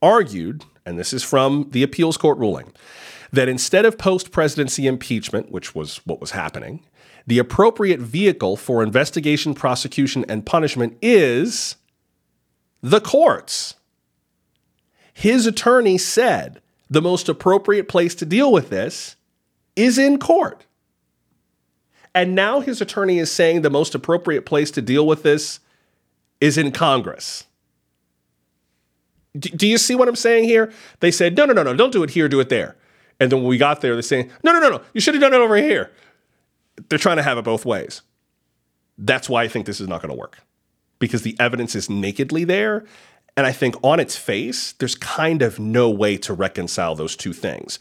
argued, 0.02 0.66
and 0.84 0.98
this 0.98 1.14
is 1.14 1.22
from 1.22 1.68
the 1.70 1.84
appeals 1.84 2.18
court 2.18 2.40
ruling, 2.40 2.74
that 3.32 3.48
instead 3.48 3.86
of 3.86 4.00
post 4.00 4.32
presidency 4.32 4.88
impeachment, 4.88 5.52
which 5.52 5.76
was 5.76 5.98
what 6.08 6.20
was 6.20 6.32
happening, 6.32 6.84
the 7.28 7.38
appropriate 7.38 8.00
vehicle 8.00 8.58
for 8.58 8.82
investigation, 8.82 9.54
prosecution, 9.54 10.26
and 10.28 10.44
punishment 10.44 10.98
is 11.04 11.76
the 12.82 13.00
courts. 13.00 13.76
His 15.14 15.46
attorney 15.46 15.98
said 15.98 16.62
the 16.90 17.02
most 17.02 17.30
appropriate 17.30 17.88
place 17.88 18.16
to 18.16 18.26
deal 18.26 18.52
with 18.52 18.70
this 18.70 19.16
is 19.76 19.98
in 19.98 20.20
court. 20.20 20.66
And 22.14 22.36
now 22.36 22.60
his 22.60 22.82
attorney 22.82 23.20
is 23.20 23.32
saying 23.32 23.62
the 23.62 23.70
most 23.70 23.96
appropriate 23.96 24.46
place 24.46 24.72
to 24.72 24.82
deal 24.82 25.08
with 25.08 25.24
this 25.24 25.60
is 26.42 26.58
in 26.58 26.72
Congress. 26.72 27.46
do 29.40 29.66
you 29.66 29.78
see 29.78 29.96
what 29.96 30.10
I'm 30.10 30.16
saying 30.16 30.44
here? 30.44 30.74
They 31.00 31.12
said, 31.12 31.38
no, 31.38 31.46
no, 31.46 31.54
no, 31.54 31.64
no, 31.64 31.74
don't 31.74 31.94
do 31.94 32.04
it 32.04 32.10
here, 32.10 32.28
do 32.28 32.42
it 32.42 32.50
there. 32.50 32.76
And 33.20 33.32
then 33.32 33.40
when 33.40 33.48
we 33.48 33.58
got 33.58 33.82
there, 33.82 33.94
they're 33.94 34.02
saying, 34.02 34.30
no, 34.44 34.52
no, 34.52 34.60
no, 34.60 34.70
no, 34.70 34.82
you 34.94 35.00
should 35.00 35.14
have 35.14 35.22
done 35.22 35.34
it 35.34 35.38
over 35.38 35.56
here. 35.56 35.92
They're 36.90 37.00
trying 37.00 37.18
to 37.18 37.24
have 37.24 37.38
it 37.38 37.44
both 37.44 37.66
ways. 37.66 38.02
That's 38.98 39.30
why 39.30 39.44
I 39.44 39.48
think 39.48 39.66
this 39.66 39.80
is 39.80 39.88
not 39.88 40.02
going 40.02 40.10
to 40.10 40.20
work 40.20 40.40
because 41.00 41.22
the 41.22 41.36
evidence 41.40 41.76
is 41.76 41.90
nakedly 41.90 42.44
there. 42.44 42.86
And 43.38 43.46
I 43.46 43.52
think 43.52 43.76
on 43.84 44.00
its 44.00 44.18
face, 44.18 44.74
there's 44.74 44.96
kind 44.96 45.42
of 45.42 45.60
no 45.60 45.90
way 45.90 46.18
to 46.18 46.34
reconcile 46.34 46.96
those 46.96 47.16
two 47.16 47.34
things. 47.34 47.80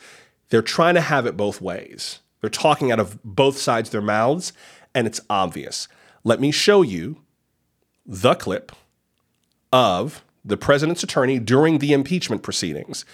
They're 0.49 0.63
trying 0.63 0.95
to 0.95 1.01
have 1.01 1.27
it 1.27 1.37
both 1.37 1.61
ways. 1.61 2.21
They're 2.41 2.51
talking 2.51 2.91
out 2.91 3.01
of 3.01 3.23
both 3.25 3.59
sides 3.59 3.89
of 3.89 3.93
their 3.93 4.01
mouths, 4.01 4.53
and 4.95 5.07
it's 5.07 5.21
obvious. 5.29 5.89
Let 6.25 6.41
me 6.41 6.51
show 6.51 6.83
you 6.83 7.23
the 8.07 8.35
clip 8.35 8.73
of 9.73 10.25
the 10.45 10.57
president's 10.57 11.03
attorney 11.03 11.39
during 11.39 11.79
the 11.79 11.93
impeachment 11.93 12.43
proceedings. 12.43 13.05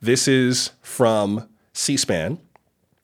This 0.00 0.26
is 0.26 0.72
from 0.82 1.48
C 1.72 1.96
SPAN, 1.96 2.38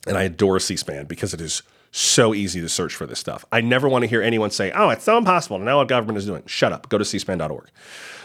and 0.06 0.18
I 0.18 0.24
adore 0.24 0.58
C 0.60 0.76
SPAN 0.76 1.06
because 1.06 1.32
it 1.32 1.40
is 1.40 1.62
So 1.98 2.32
easy 2.32 2.60
to 2.60 2.68
search 2.68 2.94
for 2.94 3.06
this 3.06 3.18
stuff. 3.18 3.44
I 3.50 3.60
never 3.60 3.88
want 3.88 4.04
to 4.04 4.06
hear 4.06 4.22
anyone 4.22 4.52
say, 4.52 4.70
oh, 4.70 4.90
it's 4.90 5.02
so 5.02 5.18
impossible. 5.18 5.58
Now 5.58 5.78
what 5.78 5.88
government 5.88 6.16
is 6.16 6.26
doing. 6.26 6.44
Shut 6.46 6.72
up. 6.72 6.88
Go 6.88 6.96
to 6.96 7.02
cspan.org. 7.02 7.70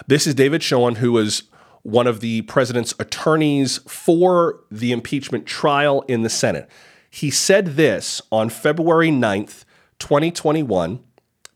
This 0.06 0.28
is 0.28 0.36
David 0.36 0.62
Schoen, 0.62 0.98
who 0.98 1.12
was 1.12 1.46
one 1.82 2.06
of 2.06 2.20
the 2.20 2.44
president's 2.44 2.94
attorneys 3.00 3.80
for 3.88 4.60
the 4.70 4.92
impeachment 4.92 5.48
trial 5.48 6.04
in 6.04 6.22
the 6.22 6.30
Senate. 6.30 6.70
He 7.10 7.32
said 7.32 7.76
this 7.76 8.22
on 8.32 8.50
February 8.50 9.10
9th, 9.10 9.66
2021, 9.98 11.00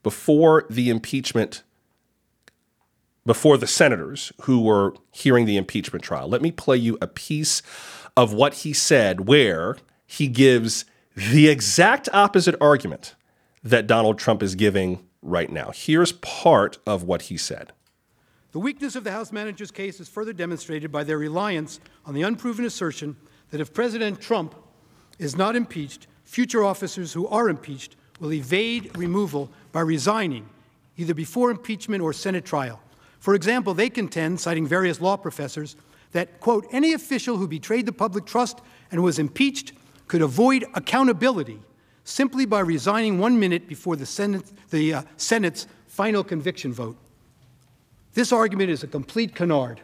before 0.02 0.66
the 0.72 0.90
impeachment, 0.90 1.62
before 3.28 3.60
the 3.60 3.68
senators 3.68 4.34
who 4.42 4.64
were 4.64 4.96
hearing 5.12 5.46
the 5.46 5.56
impeachment 5.56 6.04
trial. 6.04 6.28
Let 6.28 6.42
me 6.42 6.52
play 6.52 6.78
you 6.78 6.98
a 7.00 7.06
piece 7.06 7.62
of 8.16 8.34
what 8.34 8.56
he 8.56 8.74
said 8.74 9.28
where 9.28 9.78
he 10.08 10.28
gives 10.28 10.84
the 11.18 11.48
exact 11.48 12.08
opposite 12.14 12.54
argument 12.62 13.16
that 13.64 13.88
Donald 13.88 14.20
Trump 14.20 14.44
is 14.44 14.54
giving 14.54 15.04
right 15.24 15.52
now. 15.52 15.72
Here's 15.74 16.12
part 16.12 16.78
of 16.86 17.02
what 17.02 17.24
he 17.24 17.38
said. 17.38 17.74
The 18.52 18.60
weakness 18.60 18.96
of 18.96 19.04
the 19.04 19.12
House 19.12 19.32
manager's 19.32 19.72
case 19.72 20.00
is 20.00 20.08
further 20.08 20.32
demonstrated 20.32 20.92
by 20.92 21.04
their 21.04 21.18
reliance 21.18 21.80
on 22.06 22.14
the 22.14 22.22
unproven 22.22 22.66
assertion 22.66 23.16
that 23.50 23.60
if 23.60 23.74
President 23.74 24.22
Trump 24.22 24.54
is 25.18 25.36
not 25.36 25.56
impeached, 25.56 26.06
future 26.24 26.64
officers 26.64 27.14
who 27.14 27.28
are 27.28 27.50
impeached 27.50 27.96
will 28.20 28.32
evade 28.32 28.96
removal 28.96 29.50
by 29.72 29.82
resigning, 29.82 30.48
either 30.98 31.16
before 31.16 31.50
impeachment 31.50 32.04
or 32.04 32.14
Senate 32.14 32.46
trial. 32.46 32.80
For 33.20 33.34
example, 33.34 33.74
they 33.74 33.90
contend, 33.90 34.40
citing 34.40 34.68
various 34.68 35.02
law 35.02 35.18
professors, 35.18 35.78
that, 36.12 36.40
quote, 36.42 36.68
any 36.72 36.94
official 36.94 37.38
who 37.38 37.48
betrayed 37.48 37.88
the 37.88 37.92
public 37.92 38.26
trust 38.26 38.62
and 38.92 39.02
was 39.02 39.18
impeached 39.18 39.74
could 40.08 40.22
avoid 40.22 40.66
accountability 40.74 41.60
simply 42.04 42.46
by 42.46 42.60
resigning 42.60 43.20
one 43.20 43.40
minute 43.40 43.68
before 43.68 43.96
the, 43.96 44.06
Senate, 44.06 44.46
the 44.70 44.94
uh, 44.94 45.02
Senate's 45.18 45.68
final 45.88 46.24
conviction 46.24 46.72
vote. 46.72 46.98
This 48.14 48.32
argument 48.32 48.70
is 48.70 48.84
a 48.84 48.88
complete 48.88 49.36
canard. 49.36 49.82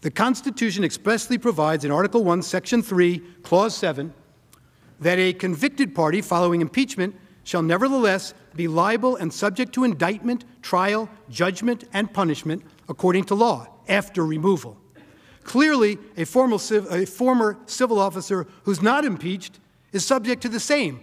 The 0.00 0.10
Constitution 0.10 0.84
expressly 0.84 1.38
provides 1.38 1.84
in 1.84 1.90
Article 1.90 2.22
1, 2.24 2.42
Section 2.42 2.82
3, 2.82 3.18
Clause 3.42 3.76
7, 3.76 4.12
that 5.00 5.18
a 5.18 5.32
convicted 5.32 5.94
party 5.94 6.20
following 6.20 6.60
impeachment 6.60 7.14
shall 7.44 7.62
nevertheless 7.62 8.34
be 8.54 8.68
liable 8.68 9.16
and 9.16 9.32
subject 9.32 9.72
to 9.72 9.84
indictment, 9.84 10.44
trial, 10.62 11.08
judgment, 11.30 11.84
and 11.92 12.12
punishment 12.12 12.62
according 12.88 13.24
to 13.24 13.34
law 13.34 13.66
after 13.88 14.26
removal. 14.26 14.76
Clearly, 15.48 15.96
a, 16.18 16.24
a 16.24 17.06
former 17.06 17.56
civil 17.64 17.98
officer 17.98 18.46
who's 18.64 18.82
not 18.82 19.06
impeached 19.06 19.58
is 19.92 20.04
subject 20.04 20.42
to 20.42 20.50
the 20.50 20.60
same. 20.60 21.00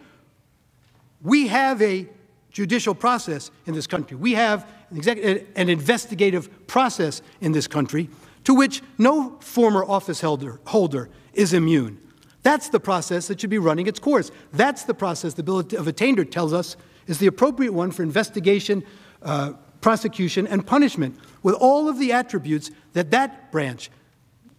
We 1.23 1.47
have 1.47 1.81
a 1.81 2.07
judicial 2.51 2.93
process 2.93 3.49
in 3.65 3.73
this 3.73 3.87
country. 3.87 4.15
We 4.15 4.33
have 4.33 4.69
an, 4.91 5.47
an 5.55 5.67
investigative 5.67 6.67
process 6.67 7.23
in 7.41 7.53
this 7.53 7.65
country 7.65 8.07
to 8.43 8.53
which 8.53 8.83
no 8.99 9.35
former 9.39 9.83
office 9.83 10.21
holder, 10.21 10.59
holder 10.67 11.09
is 11.33 11.51
immune. 11.51 11.99
That's 12.43 12.69
the 12.69 12.79
process 12.79 13.25
that 13.29 13.41
should 13.41 13.49
be 13.49 13.57
running 13.57 13.87
its 13.87 13.97
course. 13.97 14.29
That's 14.53 14.83
the 14.83 14.93
process 14.93 15.33
the 15.33 15.41
Bill 15.41 15.57
of 15.57 15.87
Attainder 15.87 16.23
tells 16.23 16.53
us 16.53 16.77
is 17.07 17.17
the 17.17 17.25
appropriate 17.25 17.73
one 17.73 17.89
for 17.89 18.03
investigation, 18.03 18.83
uh, 19.23 19.53
prosecution, 19.81 20.45
and 20.45 20.67
punishment, 20.67 21.17
with 21.41 21.55
all 21.55 21.89
of 21.89 21.97
the 21.97 22.11
attributes 22.11 22.69
that 22.93 23.09
that 23.09 23.51
branch 23.51 23.89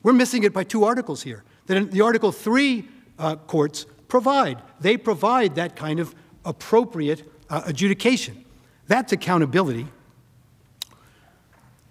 we're 0.07 0.13
missing 0.13 0.45
it 0.45 0.53
by 0.53 0.63
two 0.63 0.85
articles 0.85 1.25
here. 1.25 1.43
That 1.67 1.91
the 1.91 2.01
Article 2.01 2.31
3 2.31 2.89
uh, 3.19 3.35
courts 3.35 3.87
provide. 4.07 4.63
They 4.79 4.97
provide 4.97 5.57
that 5.57 5.75
kind 5.75 5.99
of 5.99 6.15
appropriate 6.45 7.29
uh, 7.51 7.63
adjudication. 7.67 8.45
That's 8.87 9.13
accountability. 9.13 9.89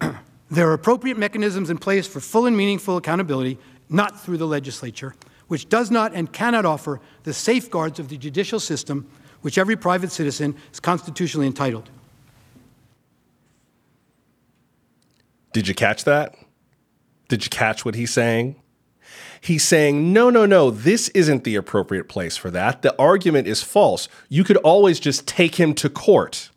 there 0.50 0.66
are 0.66 0.72
appropriate 0.72 1.18
mechanisms 1.18 1.68
in 1.68 1.76
place 1.76 2.06
for 2.06 2.20
full 2.20 2.46
and 2.46 2.56
meaningful 2.56 2.96
accountability, 2.96 3.58
not 3.90 4.18
through 4.18 4.38
the 4.38 4.46
legislature, 4.46 5.14
which 5.48 5.68
does 5.68 5.90
not 5.90 6.14
and 6.14 6.32
cannot 6.32 6.64
offer 6.64 7.02
the 7.24 7.34
safeguards 7.34 7.98
of 7.98 8.08
the 8.08 8.16
judicial 8.16 8.58
system 8.58 9.06
which 9.42 9.58
every 9.58 9.76
private 9.76 10.10
citizen 10.10 10.56
is 10.72 10.80
constitutionally 10.80 11.46
entitled. 11.46 11.90
Did 15.52 15.68
you 15.68 15.74
catch 15.74 16.04
that? 16.04 16.34
Did 17.28 17.44
you 17.44 17.50
catch 17.50 17.84
what 17.84 17.94
he's 17.94 18.12
saying? 18.12 18.56
He's 19.40 19.62
saying, 19.62 20.12
no, 20.12 20.30
no, 20.30 20.46
no, 20.46 20.70
this 20.70 21.08
isn't 21.10 21.44
the 21.44 21.54
appropriate 21.56 22.08
place 22.08 22.36
for 22.36 22.50
that. 22.50 22.82
The 22.82 22.98
argument 22.98 23.46
is 23.46 23.62
false. 23.62 24.08
You 24.28 24.44
could 24.44 24.56
always 24.58 24.98
just 24.98 25.26
take 25.26 25.56
him 25.56 25.74
to 25.74 25.88
court. 25.88 26.50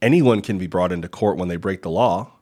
Anyone 0.00 0.42
can 0.42 0.58
be 0.58 0.68
brought 0.68 0.92
into 0.92 1.08
court 1.08 1.36
when 1.36 1.48
they 1.48 1.56
break 1.56 1.82
the 1.82 1.90
law. 1.90 2.32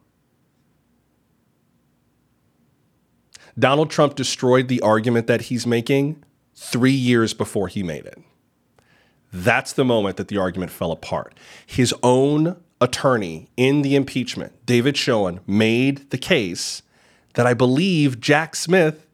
Donald 3.59 3.91
Trump 3.91 4.15
destroyed 4.15 4.69
the 4.69 4.83
argument 4.83 5.27
that 5.27 5.43
he's 5.43 5.67
making 5.67 6.23
three 6.55 6.91
years 6.91 7.33
before 7.33 7.69
he 7.69 7.83
made 7.83 8.05
it. 8.05 8.19
That's 9.33 9.73
the 9.73 9.85
moment 9.85 10.19
that 10.19 10.29
the 10.29 10.37
argument 10.37 10.71
fell 10.71 10.93
apart. 10.93 11.39
His 11.67 11.95
own 12.03 12.57
attorney 12.81 13.49
in 13.57 13.83
the 13.83 13.97
impeachment, 13.97 14.53
David 14.67 14.97
Schoen, 14.97 15.41
made 15.47 16.11
the 16.11 16.19
case 16.19 16.83
that 17.35 17.47
I 17.47 17.55
believe 17.55 18.21
Jack 18.21 18.57
Smith 18.57 19.07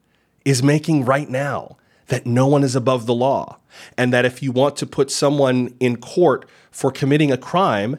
is 0.44 0.62
making 0.62 1.04
right 1.04 1.28
now 1.28 1.76
that 2.08 2.26
no 2.26 2.46
one 2.46 2.64
is 2.64 2.76
above 2.76 3.06
the 3.06 3.14
law. 3.14 3.58
And 3.96 4.12
that 4.12 4.24
if 4.24 4.42
you 4.42 4.52
want 4.52 4.76
to 4.76 4.86
put 4.86 5.10
someone 5.10 5.74
in 5.80 5.96
court 5.96 6.46
for 6.70 6.90
committing 6.90 7.32
a 7.32 7.38
crime, 7.38 7.96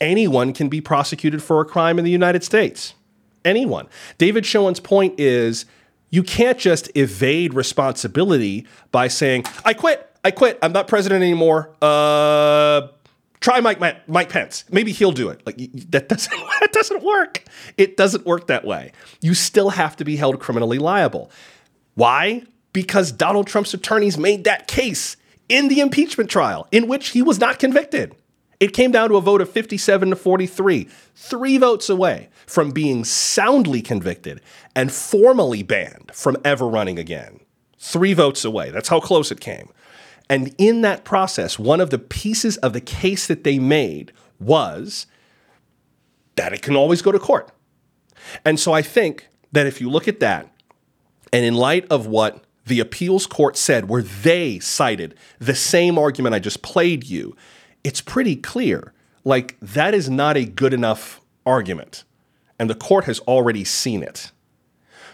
anyone 0.00 0.52
can 0.52 0.68
be 0.68 0.80
prosecuted 0.80 1.42
for 1.42 1.60
a 1.60 1.64
crime 1.64 1.98
in 1.98 2.04
the 2.04 2.10
United 2.10 2.42
States. 2.42 2.94
Anyone. 3.44 3.86
David 4.18 4.46
Schoen's 4.46 4.80
point 4.80 5.18
is 5.18 5.66
you 6.10 6.22
can't 6.22 6.58
just 6.58 6.90
evade 6.96 7.54
responsibility 7.54 8.66
by 8.92 9.08
saying, 9.08 9.44
I 9.64 9.74
quit, 9.74 10.10
I 10.24 10.30
quit, 10.30 10.58
I'm 10.62 10.72
not 10.72 10.88
president 10.88 11.22
anymore. 11.22 11.70
Uh, 11.80 12.88
Try 13.40 13.60
Mike 13.60 13.80
Mike 14.08 14.28
Pence. 14.28 14.64
Maybe 14.70 14.92
he'll 14.92 15.12
do 15.12 15.30
it. 15.30 15.44
Like 15.46 15.56
that 15.90 16.08
doesn't 16.08 16.30
that 16.60 16.72
doesn't 16.72 17.02
work. 17.02 17.42
It 17.76 17.96
doesn't 17.96 18.26
work 18.26 18.46
that 18.48 18.64
way. 18.64 18.92
You 19.20 19.34
still 19.34 19.70
have 19.70 19.96
to 19.96 20.04
be 20.04 20.16
held 20.16 20.40
criminally 20.40 20.78
liable. 20.78 21.30
Why? 21.94 22.44
Because 22.72 23.10
Donald 23.10 23.46
Trump's 23.46 23.74
attorneys 23.74 24.16
made 24.16 24.44
that 24.44 24.68
case 24.68 25.16
in 25.48 25.68
the 25.68 25.80
impeachment 25.80 26.30
trial 26.30 26.68
in 26.70 26.86
which 26.86 27.08
he 27.08 27.22
was 27.22 27.40
not 27.40 27.58
convicted. 27.58 28.14
It 28.60 28.74
came 28.74 28.92
down 28.92 29.08
to 29.08 29.16
a 29.16 29.22
vote 29.22 29.40
of 29.40 29.48
57 29.48 30.10
to 30.10 30.16
43, 30.16 30.86
three 31.14 31.56
votes 31.56 31.88
away 31.88 32.28
from 32.46 32.72
being 32.72 33.04
soundly 33.04 33.80
convicted 33.80 34.42
and 34.76 34.92
formally 34.92 35.62
banned 35.62 36.10
from 36.12 36.36
ever 36.44 36.68
running 36.68 36.98
again. 36.98 37.40
Three 37.78 38.12
votes 38.12 38.44
away. 38.44 38.70
That's 38.70 38.90
how 38.90 39.00
close 39.00 39.32
it 39.32 39.40
came. 39.40 39.70
And 40.30 40.54
in 40.58 40.82
that 40.82 41.04
process, 41.04 41.58
one 41.58 41.80
of 41.80 41.90
the 41.90 41.98
pieces 41.98 42.56
of 42.58 42.72
the 42.72 42.80
case 42.80 43.26
that 43.26 43.42
they 43.42 43.58
made 43.58 44.12
was 44.38 45.08
that 46.36 46.52
it 46.52 46.62
can 46.62 46.76
always 46.76 47.02
go 47.02 47.10
to 47.10 47.18
court. 47.18 47.50
And 48.44 48.58
so 48.58 48.72
I 48.72 48.80
think 48.80 49.26
that 49.50 49.66
if 49.66 49.80
you 49.80 49.90
look 49.90 50.06
at 50.06 50.20
that, 50.20 50.48
and 51.32 51.44
in 51.44 51.54
light 51.54 51.84
of 51.90 52.06
what 52.06 52.44
the 52.64 52.78
appeals 52.78 53.26
court 53.26 53.56
said, 53.56 53.88
where 53.88 54.02
they 54.02 54.60
cited 54.60 55.16
the 55.40 55.56
same 55.56 55.98
argument 55.98 56.36
I 56.36 56.38
just 56.38 56.62
played 56.62 57.04
you, 57.04 57.36
it's 57.82 58.00
pretty 58.00 58.36
clear. 58.36 58.92
Like, 59.24 59.56
that 59.60 59.94
is 59.94 60.08
not 60.08 60.36
a 60.36 60.44
good 60.44 60.72
enough 60.72 61.20
argument. 61.44 62.04
And 62.56 62.70
the 62.70 62.76
court 62.76 63.06
has 63.06 63.18
already 63.20 63.64
seen 63.64 64.00
it. 64.04 64.30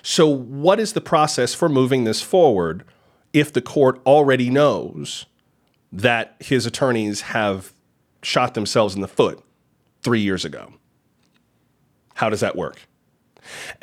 So, 0.03 0.29
what 0.29 0.79
is 0.79 0.93
the 0.93 1.01
process 1.01 1.55
for 1.55 1.71
moving 1.71 2.05
this 2.05 2.21
forward 2.21 2.85
if 3.37 3.53
the 3.53 3.61
court 3.61 4.01
already 4.07 4.49
knows 4.49 5.27
that 5.93 6.37
his 6.41 6.65
attorneys 6.65 7.21
have 7.21 7.75
shot 8.23 8.55
themselves 8.55 8.95
in 8.95 9.03
the 9.03 9.09
foot 9.09 9.45
three 10.01 10.21
years 10.21 10.47
ago? 10.47 10.73
How 12.15 12.31
does 12.31 12.41
that 12.41 12.57
work? 12.57 12.89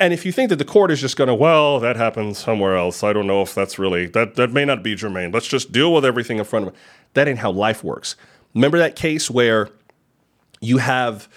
And 0.00 0.12
if 0.12 0.26
you 0.26 0.32
think 0.32 0.50
that 0.50 0.56
the 0.56 0.64
court 0.64 0.90
is 0.90 1.00
just 1.00 1.16
going 1.16 1.28
to, 1.28 1.34
well, 1.34 1.78
that 1.78 1.94
happened 1.94 2.36
somewhere 2.36 2.76
else. 2.76 3.04
I 3.04 3.12
don't 3.12 3.28
know 3.28 3.42
if 3.42 3.54
that's 3.54 3.78
really 3.78 4.06
that 4.08 4.34
that 4.34 4.50
may 4.50 4.64
not 4.64 4.82
be 4.82 4.96
germane. 4.96 5.30
Let's 5.30 5.46
just 5.46 5.70
deal 5.70 5.94
with 5.94 6.04
everything 6.04 6.38
in 6.38 6.44
front 6.44 6.66
of 6.66 6.74
it. 6.74 6.80
That 7.14 7.28
ain't 7.28 7.38
how 7.38 7.52
life 7.52 7.84
works. 7.84 8.16
Remember 8.54 8.78
that 8.78 8.96
case 8.96 9.30
where 9.30 9.70
you 10.60 10.78
have 10.78 11.28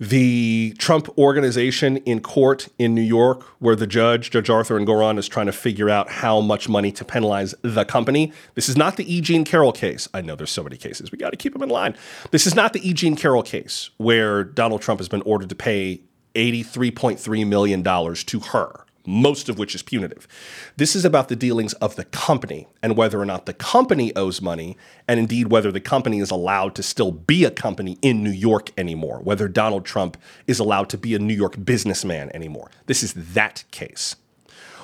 the 0.00 0.74
Trump 0.78 1.10
organization 1.18 1.98
in 1.98 2.20
court 2.20 2.68
in 2.78 2.94
New 2.94 3.02
York, 3.02 3.42
where 3.58 3.76
the 3.76 3.86
judge, 3.86 4.30
Judge 4.30 4.48
Arthur 4.48 4.80
Engoron, 4.80 5.18
is 5.18 5.28
trying 5.28 5.44
to 5.44 5.52
figure 5.52 5.90
out 5.90 6.08
how 6.08 6.40
much 6.40 6.70
money 6.70 6.90
to 6.90 7.04
penalize 7.04 7.54
the 7.60 7.84
company. 7.84 8.32
This 8.54 8.68
is 8.70 8.78
not 8.78 8.96
the 8.96 9.14
E. 9.14 9.20
Jean 9.20 9.44
Carroll 9.44 9.72
case. 9.72 10.08
I 10.14 10.22
know 10.22 10.34
there's 10.34 10.50
so 10.50 10.62
many 10.62 10.78
cases. 10.78 11.12
We 11.12 11.18
got 11.18 11.30
to 11.30 11.36
keep 11.36 11.52
them 11.52 11.62
in 11.62 11.68
line. 11.68 11.94
This 12.30 12.46
is 12.46 12.54
not 12.54 12.72
the 12.72 12.88
E. 12.88 12.94
Jean 12.94 13.14
Carroll 13.14 13.42
case 13.42 13.90
where 13.98 14.42
Donald 14.42 14.80
Trump 14.80 15.00
has 15.00 15.08
been 15.08 15.22
ordered 15.22 15.50
to 15.50 15.54
pay 15.54 16.00
$83.3 16.34 17.46
million 17.46 17.82
to 17.82 18.40
her. 18.40 18.86
Most 19.06 19.48
of 19.48 19.58
which 19.58 19.74
is 19.74 19.82
punitive. 19.82 20.28
This 20.76 20.94
is 20.94 21.04
about 21.04 21.28
the 21.28 21.36
dealings 21.36 21.72
of 21.74 21.96
the 21.96 22.04
company 22.04 22.68
and 22.82 22.96
whether 22.96 23.20
or 23.20 23.24
not 23.24 23.46
the 23.46 23.52
company 23.52 24.14
owes 24.14 24.40
money, 24.40 24.76
and 25.08 25.18
indeed 25.18 25.50
whether 25.50 25.72
the 25.72 25.80
company 25.80 26.20
is 26.20 26.30
allowed 26.30 26.74
to 26.74 26.82
still 26.82 27.12
be 27.12 27.44
a 27.44 27.50
company 27.50 27.98
in 28.02 28.22
New 28.22 28.30
York 28.30 28.70
anymore, 28.78 29.20
whether 29.22 29.48
Donald 29.48 29.84
Trump 29.84 30.16
is 30.46 30.58
allowed 30.58 30.88
to 30.90 30.98
be 30.98 31.14
a 31.14 31.18
New 31.18 31.34
York 31.34 31.64
businessman 31.64 32.30
anymore. 32.34 32.70
This 32.86 33.02
is 33.02 33.14
that 33.14 33.64
case. 33.70 34.16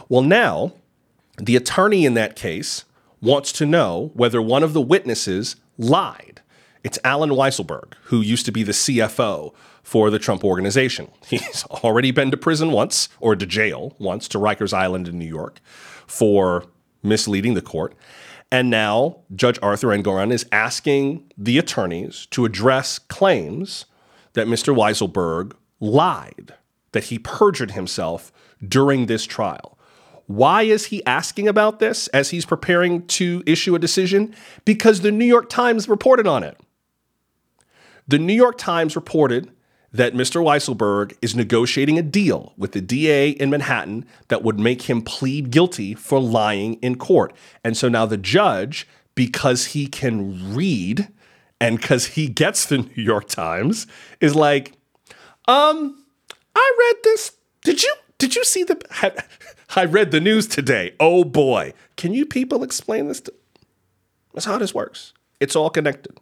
Well, 0.09 0.23
now, 0.23 0.73
the 1.39 1.57
attorney 1.57 2.07
in 2.07 2.15
that 2.15 2.37
case 2.37 2.85
wants 3.21 3.53
to 3.53 3.67
know 3.67 4.11
whether 4.15 4.41
one 4.41 4.63
of 4.63 4.73
the 4.73 4.81
witnesses 4.81 5.57
lied. 5.79 6.41
It's 6.87 7.01
Allen 7.03 7.31
Weisselberg, 7.31 7.95
who 8.05 8.21
used 8.21 8.47
to 8.47 8.53
be 8.53 8.63
the 8.63 8.71
CFO 8.71 9.53
for 9.83 10.09
the 10.09 10.21
Trump 10.21 10.45
organization. 10.45 11.11
He's 11.27 11.65
already 11.65 12.13
been 12.13 12.31
to 12.31 12.37
prison 12.37 12.71
once, 12.71 13.09
or 13.19 13.35
to 13.35 13.45
jail 13.45 13.97
once, 13.99 14.29
to 14.29 14.39
Rikers 14.39 14.73
Island 14.73 15.09
in 15.09 15.19
New 15.19 15.27
York 15.27 15.59
for 16.07 16.67
misleading 17.03 17.55
the 17.55 17.61
court. 17.61 17.97
And 18.53 18.71
now 18.71 19.23
Judge 19.35 19.59
Arthur 19.61 19.89
Engoron 19.89 20.31
is 20.31 20.47
asking 20.53 21.29
the 21.37 21.59
attorneys 21.59 22.27
to 22.27 22.45
address 22.45 23.01
claims 23.01 23.87
that 24.35 24.47
Mr. 24.47 24.73
Weisselberg 24.73 25.55
lied, 25.81 26.55
that 26.93 27.07
he 27.07 27.19
perjured 27.19 27.73
himself 27.73 28.31
during 28.65 29.07
this 29.07 29.25
trial. 29.25 29.77
Why 30.29 30.63
is 30.63 30.87
he 30.87 31.05
asking 31.05 31.49
about 31.49 31.81
this 31.81 32.07
as 32.09 32.31
he's 32.31 32.47
preparing 32.47 33.05
to 33.09 33.43
issue 33.45 33.75
a 33.75 33.81
decision? 33.81 34.37
Because 34.65 35.01
the 35.01 35.11
New 35.11 35.25
York 35.25 35.49
Times 35.49 35.89
reported 35.89 36.29
on 36.29 36.45
it. 36.45 36.57
The 38.09 38.19
New 38.19 38.35
York 38.35 38.59
Times 38.59 38.95
reported 38.95 39.51
that 39.93 40.15
Mr. 40.15 40.43
Weisselberg 40.43 41.17
is 41.23 41.35
negotiating 41.35 41.99
a 41.99 42.03
deal 42.03 42.53
with 42.57 42.73
the 42.73 42.81
DA 42.81 43.31
in 43.31 43.51
Manhattan 43.51 44.05
that 44.29 44.43
would 44.43 44.59
make 44.59 44.83
him 44.83 45.03
plead 45.03 45.51
guilty 45.51 45.95
for 45.95 46.21
lying 46.21 46.75
in 46.75 46.97
court. 46.97 47.35
And 47.65 47.77
so 47.77 47.89
now 47.89 48.07
the 48.07 48.17
judge, 48.17 48.87
because 49.15 49.67
he 49.67 49.87
can 49.87 50.55
read 50.55 51.09
and 51.61 51.81
because 51.81 52.09
he 52.09 52.29
gets 52.29 52.67
the 52.67 52.79
New 52.97 53.03
York 53.03 53.29
Times, 53.29 53.87
is 54.21 54.35
like, 54.35 54.73
um, 55.49 56.05
I 56.55 56.73
read 56.79 57.03
this. 57.05 57.33
Did 57.63 57.83
you 57.83 57.95
did 58.19 58.35
you 58.35 58.45
see 58.45 58.65
the 58.65 58.81
I 59.77 59.85
read 59.85 60.11
the 60.11 60.21
news 60.21 60.47
today. 60.47 60.95
Oh 61.01 61.25
boy. 61.25 61.73
Can 61.97 62.13
you 62.15 62.27
people 62.27 62.63
explain 62.63 63.09
this 63.09 63.21
to 63.23 63.35
That's 64.33 64.47
how 64.47 64.59
this 64.59 64.75
works. 64.75 65.13
It's 65.41 65.57
all 65.57 65.71
connected. 65.71 66.19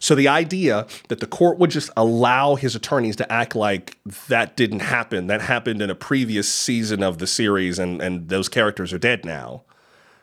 So 0.00 0.14
the 0.14 0.28
idea 0.28 0.86
that 1.08 1.20
the 1.20 1.26
court 1.26 1.58
would 1.58 1.70
just 1.70 1.90
allow 1.96 2.54
his 2.54 2.74
attorneys 2.74 3.16
to 3.16 3.32
act 3.32 3.54
like 3.54 3.98
that 4.28 4.56
didn't 4.56 4.80
happen, 4.80 5.26
that 5.26 5.42
happened 5.42 5.82
in 5.82 5.90
a 5.90 5.94
previous 5.94 6.52
season 6.52 7.02
of 7.02 7.18
the 7.18 7.26
series 7.26 7.78
and, 7.78 8.00
and 8.00 8.28
those 8.28 8.48
characters 8.48 8.92
are 8.92 8.98
dead 8.98 9.24
now. 9.24 9.62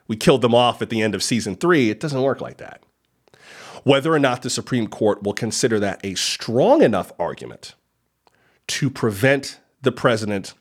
We 0.08 0.16
killed 0.16 0.42
them 0.42 0.56
off 0.56 0.82
at 0.82 0.90
the 0.90 1.02
end 1.02 1.16
of 1.16 1.24
season 1.24 1.56
three. 1.56 1.90
It 1.90 2.00
doesn't 2.00 2.22
work 2.22 2.42
like 2.42 2.58
that. 2.58 2.84
Whether 3.84 4.14
or 4.14 4.20
not 4.20 4.42
the 4.42 4.50
Supreme 4.50 4.88
Court 4.88 5.24
will 5.24 5.34
consider 5.34 5.80
that 5.80 6.00
a 6.04 6.16
strong 6.16 6.82
enough 6.82 7.12
argument 7.20 7.76
to 8.68 8.90
prevent 8.90 9.60
the 9.82 9.92
president 9.92 10.54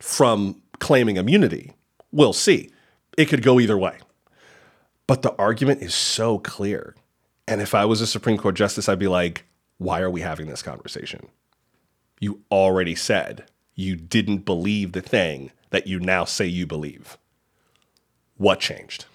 from 0.00 0.62
claiming 0.78 1.16
immunity, 1.16 1.72
we'll 2.12 2.32
see. 2.32 2.70
It 3.16 3.26
could 3.26 3.42
go 3.42 3.58
either 3.58 3.78
way. 3.78 3.98
But 5.06 5.22
the 5.22 5.34
argument 5.36 5.82
is 5.82 5.94
so 5.94 6.38
clear 6.38 6.94
and 7.46 7.60
if 7.60 7.74
I 7.74 7.84
was 7.84 8.00
a 8.00 8.06
Supreme 8.06 8.38
Court 8.38 8.54
justice, 8.54 8.88
I'd 8.88 8.98
be 8.98 9.08
like, 9.08 9.44
why 9.78 10.00
are 10.00 10.10
we 10.10 10.22
having 10.22 10.46
this 10.46 10.62
conversation? 10.62 11.28
You 12.20 12.42
already 12.50 12.94
said 12.94 13.44
you 13.74 13.96
didn't 13.96 14.38
believe 14.38 14.92
the 14.92 15.02
thing 15.02 15.50
that 15.70 15.86
you 15.86 16.00
now 16.00 16.24
say 16.24 16.46
you 16.46 16.66
believe. 16.66 17.18
What 18.36 18.60
changed? 18.60 19.06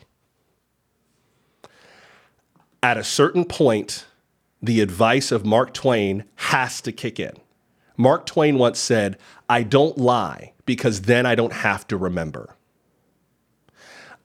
At 2.84 2.98
a 2.98 3.04
certain 3.04 3.46
point, 3.46 4.06
the 4.62 4.82
advice 4.82 5.32
of 5.32 5.46
Mark 5.46 5.74
Twain 5.74 6.26
has 6.36 6.82
to 6.82 6.92
kick 6.92 7.20
in. 7.20 7.34
Mark 7.98 8.26
Twain 8.26 8.58
once 8.58 8.80
said, 8.80 9.18
I 9.50 9.64
don't 9.64 9.98
lie 9.98 10.54
because 10.66 11.02
then 11.02 11.26
I 11.26 11.36
don't 11.36 11.54
have 11.54 11.88
to 11.88 11.98
remember. 11.98 12.56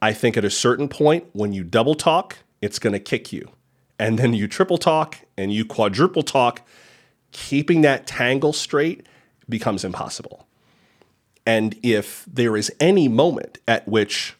I 0.03 0.13
think 0.13 0.37
at 0.37 0.45
a 0.45 0.51
certain 0.51 0.89
point, 0.89 1.25
when 1.33 1.53
you 1.53 1.65
double 1.65 1.95
talk, 1.95 2.39
it's 2.61 2.79
going 2.79 2.93
to 2.93 3.01
kick 3.01 3.33
you 3.33 3.49
and 3.99 4.19
then 4.19 4.35
you 4.35 4.49
triple 4.49 4.79
talk 4.79 5.19
and 5.37 5.53
you 5.53 5.65
quadruple 5.65 6.23
talk, 6.23 6.63
keeping 7.33 7.83
that 7.83 8.07
tangle 8.07 8.53
straight 8.53 9.07
becomes 9.49 9.85
impossible. 9.85 10.47
And 11.47 11.77
if 11.83 12.25
there 12.31 12.57
is 12.57 12.73
any 12.81 13.09
moment 13.09 13.59
at 13.69 13.87
which 13.87 14.35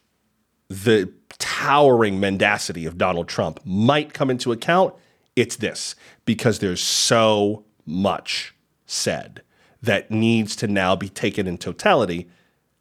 the 0.69 1.13
towering 1.39 2.19
mendacity 2.19 2.87
of 2.87 2.97
Donald 2.97 3.29
Trump 3.29 3.61
might 3.65 4.15
come 4.15 4.31
into 4.31 4.53
account, 4.53 4.95
it's 5.37 5.57
this, 5.57 5.95
because 6.25 6.61
there's 6.61 6.81
so 6.81 7.65
much 7.85 8.55
said 8.87 9.43
that 9.83 10.11
needs 10.11 10.57
to 10.57 10.67
now 10.67 10.97
be 10.97 11.09
taken 11.09 11.47
in 11.47 11.59
totality. 11.59 12.29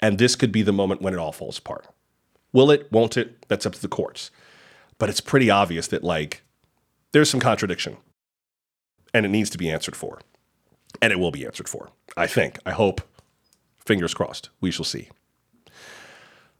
And 0.01 0.17
this 0.17 0.35
could 0.35 0.51
be 0.51 0.61
the 0.61 0.71
moment 0.71 1.01
when 1.01 1.13
it 1.13 1.19
all 1.19 1.31
falls 1.31 1.57
apart. 1.57 1.87
Will 2.53 2.71
it? 2.71 2.89
Won't 2.91 3.17
it? 3.17 3.45
That's 3.47 3.65
up 3.65 3.73
to 3.73 3.81
the 3.81 3.87
courts. 3.87 4.31
But 4.97 5.09
it's 5.09 5.21
pretty 5.21 5.49
obvious 5.49 5.87
that, 5.87 6.03
like, 6.03 6.43
there's 7.13 7.29
some 7.29 7.39
contradiction 7.39 7.97
and 9.13 9.25
it 9.25 9.29
needs 9.29 9.49
to 9.51 9.57
be 9.57 9.69
answered 9.69 9.95
for. 9.95 10.19
And 11.01 11.11
it 11.11 11.19
will 11.19 11.31
be 11.31 11.45
answered 11.45 11.69
for, 11.69 11.89
I 12.17 12.27
think. 12.27 12.59
I 12.65 12.71
hope. 12.71 13.01
Fingers 13.79 14.13
crossed. 14.13 14.49
We 14.61 14.71
shall 14.71 14.85
see. 14.85 15.09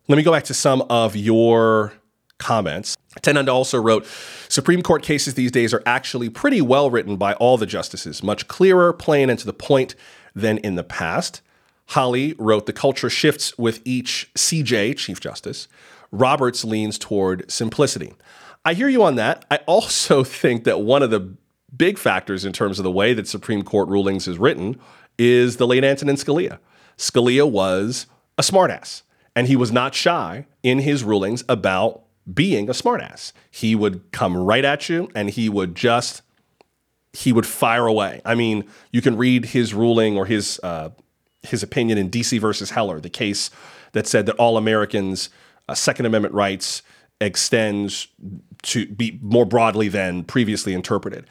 Let 0.08 0.18
me 0.18 0.24
go 0.24 0.32
back 0.32 0.44
to 0.46 0.54
some 0.54 0.82
of 0.90 1.16
your 1.16 1.94
comments. 2.38 2.98
Tenanda 3.22 3.54
also 3.54 3.82
wrote 3.82 4.06
Supreme 4.50 4.82
Court 4.82 5.02
cases 5.02 5.36
these 5.36 5.52
days 5.52 5.74
are 5.74 5.84
actually 5.86 6.30
pretty 6.30 6.62
well 6.62 6.90
written 6.90 7.16
by 7.16 7.34
all 7.36 7.58
the 7.58 7.66
justices, 7.66 8.22
much 8.22 8.48
clearer, 8.48 8.92
plain, 8.92 9.30
and 9.30 9.40
to 9.40 9.46
the 9.46 9.54
point 9.54 9.96
than 10.36 10.58
in 10.58 10.76
the 10.76 10.84
past. 10.84 11.42
Holly 11.88 12.34
wrote 12.38 12.66
The 12.66 12.74
culture 12.74 13.10
shifts 13.10 13.58
with 13.58 13.82
each 13.86 14.30
CJ, 14.36 14.98
Chief 14.98 15.20
Justice. 15.20 15.68
Roberts 16.12 16.66
leans 16.66 17.00
toward 17.00 17.50
simplicity. 17.50 18.14
I 18.66 18.74
hear 18.74 18.88
you 18.88 19.04
on 19.04 19.16
that. 19.16 19.46
I 19.52 19.58
also 19.66 20.24
think 20.24 20.64
that 20.64 20.82
one 20.82 21.04
of 21.04 21.10
the 21.10 21.36
big 21.76 21.98
factors 21.98 22.46
in 22.46 22.54
terms 22.54 22.80
of 22.80 22.84
the 22.84 22.92
way 22.92 23.14
that 23.14 23.28
Supreme 23.28 23.64
Court 23.64 23.90
rulings 23.90 24.28
is 24.28 24.38
written 24.38 24.80
is 25.18 25.58
the 25.58 25.68
late 25.68 25.84
Antonin 25.84 26.16
Scalia. 26.16 26.60
Scalia 26.98 27.50
was 27.50 28.06
a 28.38 28.42
smartass, 28.42 29.02
and 29.36 29.48
he 29.48 29.56
was 29.56 29.72
not 29.72 29.96
shy 29.96 30.46
in 30.62 30.80
his 30.80 31.04
rulings 31.04 31.44
about 31.50 32.04
being 32.32 32.70
a 32.70 32.74
smartass. 32.74 33.34
He 33.50 33.76
would 33.76 34.12
come 34.12 34.38
right 34.38 34.64
at 34.64 34.90
you, 34.90 35.10
and 35.16 35.30
he 35.30 35.50
would 35.50 35.76
just 35.76 36.22
he 37.16 37.32
would 37.32 37.46
fire 37.46 37.86
away. 37.86 38.22
I 38.26 38.34
mean, 38.34 38.66
you 38.92 39.02
can 39.02 39.18
read 39.18 39.46
his 39.46 39.74
ruling 39.74 40.18
or 40.18 40.26
his 40.26 40.60
uh, 40.64 40.90
his 41.44 41.62
opinion 41.62 41.98
in 41.98 42.10
DC 42.10 42.40
versus 42.40 42.72
Heller, 42.72 43.00
the 43.00 43.10
case 43.10 43.50
that 43.92 44.08
said 44.08 44.26
that 44.26 44.36
all 44.36 44.58
Americans' 44.58 45.30
uh, 45.68 45.76
Second 45.76 46.06
Amendment 46.06 46.34
rights 46.34 46.82
extends 47.22 48.08
to 48.64 48.88
be 48.88 49.20
more 49.22 49.46
broadly 49.46 49.88
than 49.88 50.24
previously 50.24 50.74
interpreted. 50.74 51.28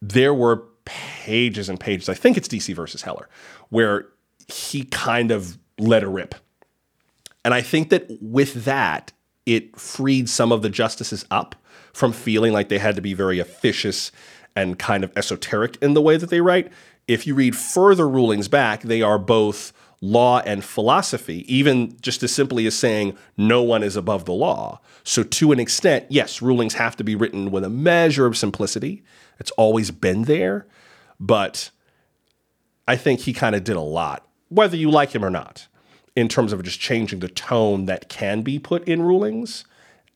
There 0.00 0.34
were 0.34 0.64
pages 0.84 1.68
and 1.68 1.78
pages, 1.78 2.08
I 2.08 2.14
think 2.14 2.36
it's 2.36 2.48
DC 2.48 2.74
versus 2.74 3.02
Heller, 3.02 3.28
where 3.70 4.08
he 4.48 4.84
kind 4.84 5.30
of 5.30 5.58
let 5.78 6.02
a 6.02 6.08
rip. 6.08 6.34
And 7.44 7.54
I 7.54 7.62
think 7.62 7.90
that 7.90 8.06
with 8.20 8.64
that, 8.64 9.12
it 9.46 9.78
freed 9.78 10.28
some 10.28 10.52
of 10.52 10.62
the 10.62 10.68
justices 10.68 11.24
up 11.30 11.56
from 11.92 12.12
feeling 12.12 12.52
like 12.52 12.68
they 12.68 12.78
had 12.78 12.96
to 12.96 13.02
be 13.02 13.14
very 13.14 13.38
officious 13.38 14.12
and 14.54 14.78
kind 14.78 15.02
of 15.02 15.12
esoteric 15.16 15.76
in 15.82 15.94
the 15.94 16.02
way 16.02 16.16
that 16.16 16.30
they 16.30 16.40
write. 16.40 16.70
If 17.08 17.26
you 17.26 17.34
read 17.34 17.56
further 17.56 18.08
rulings 18.08 18.48
back, 18.48 18.82
they 18.82 19.02
are 19.02 19.18
both 19.18 19.72
law 20.02 20.40
and 20.40 20.62
philosophy, 20.64 21.44
even 21.52 21.96
just 22.02 22.22
as 22.22 22.34
simply 22.34 22.66
as 22.66 22.76
saying 22.76 23.16
no 23.38 23.62
one 23.62 23.82
is 23.82 23.96
above 23.96 24.26
the 24.26 24.32
law. 24.32 24.80
So, 25.04 25.22
to 25.22 25.52
an 25.52 25.60
extent, 25.60 26.06
yes, 26.10 26.42
rulings 26.42 26.74
have 26.74 26.96
to 26.96 27.04
be 27.04 27.14
written 27.14 27.50
with 27.50 27.64
a 27.64 27.70
measure 27.70 28.26
of 28.26 28.36
simplicity. 28.36 29.04
It's 29.38 29.52
always 29.52 29.90
been 29.90 30.24
there. 30.24 30.66
But 31.18 31.70
I 32.86 32.96
think 32.96 33.20
he 33.20 33.32
kind 33.32 33.54
of 33.54 33.62
did 33.62 33.76
a 33.76 33.80
lot, 33.80 34.26
whether 34.48 34.76
you 34.76 34.90
like 34.90 35.14
him 35.14 35.24
or 35.24 35.30
not, 35.30 35.68
in 36.16 36.28
terms 36.28 36.52
of 36.52 36.62
just 36.64 36.80
changing 36.80 37.20
the 37.20 37.28
tone 37.28 37.86
that 37.86 38.08
can 38.08 38.42
be 38.42 38.58
put 38.58 38.86
in 38.88 39.02
rulings 39.02 39.64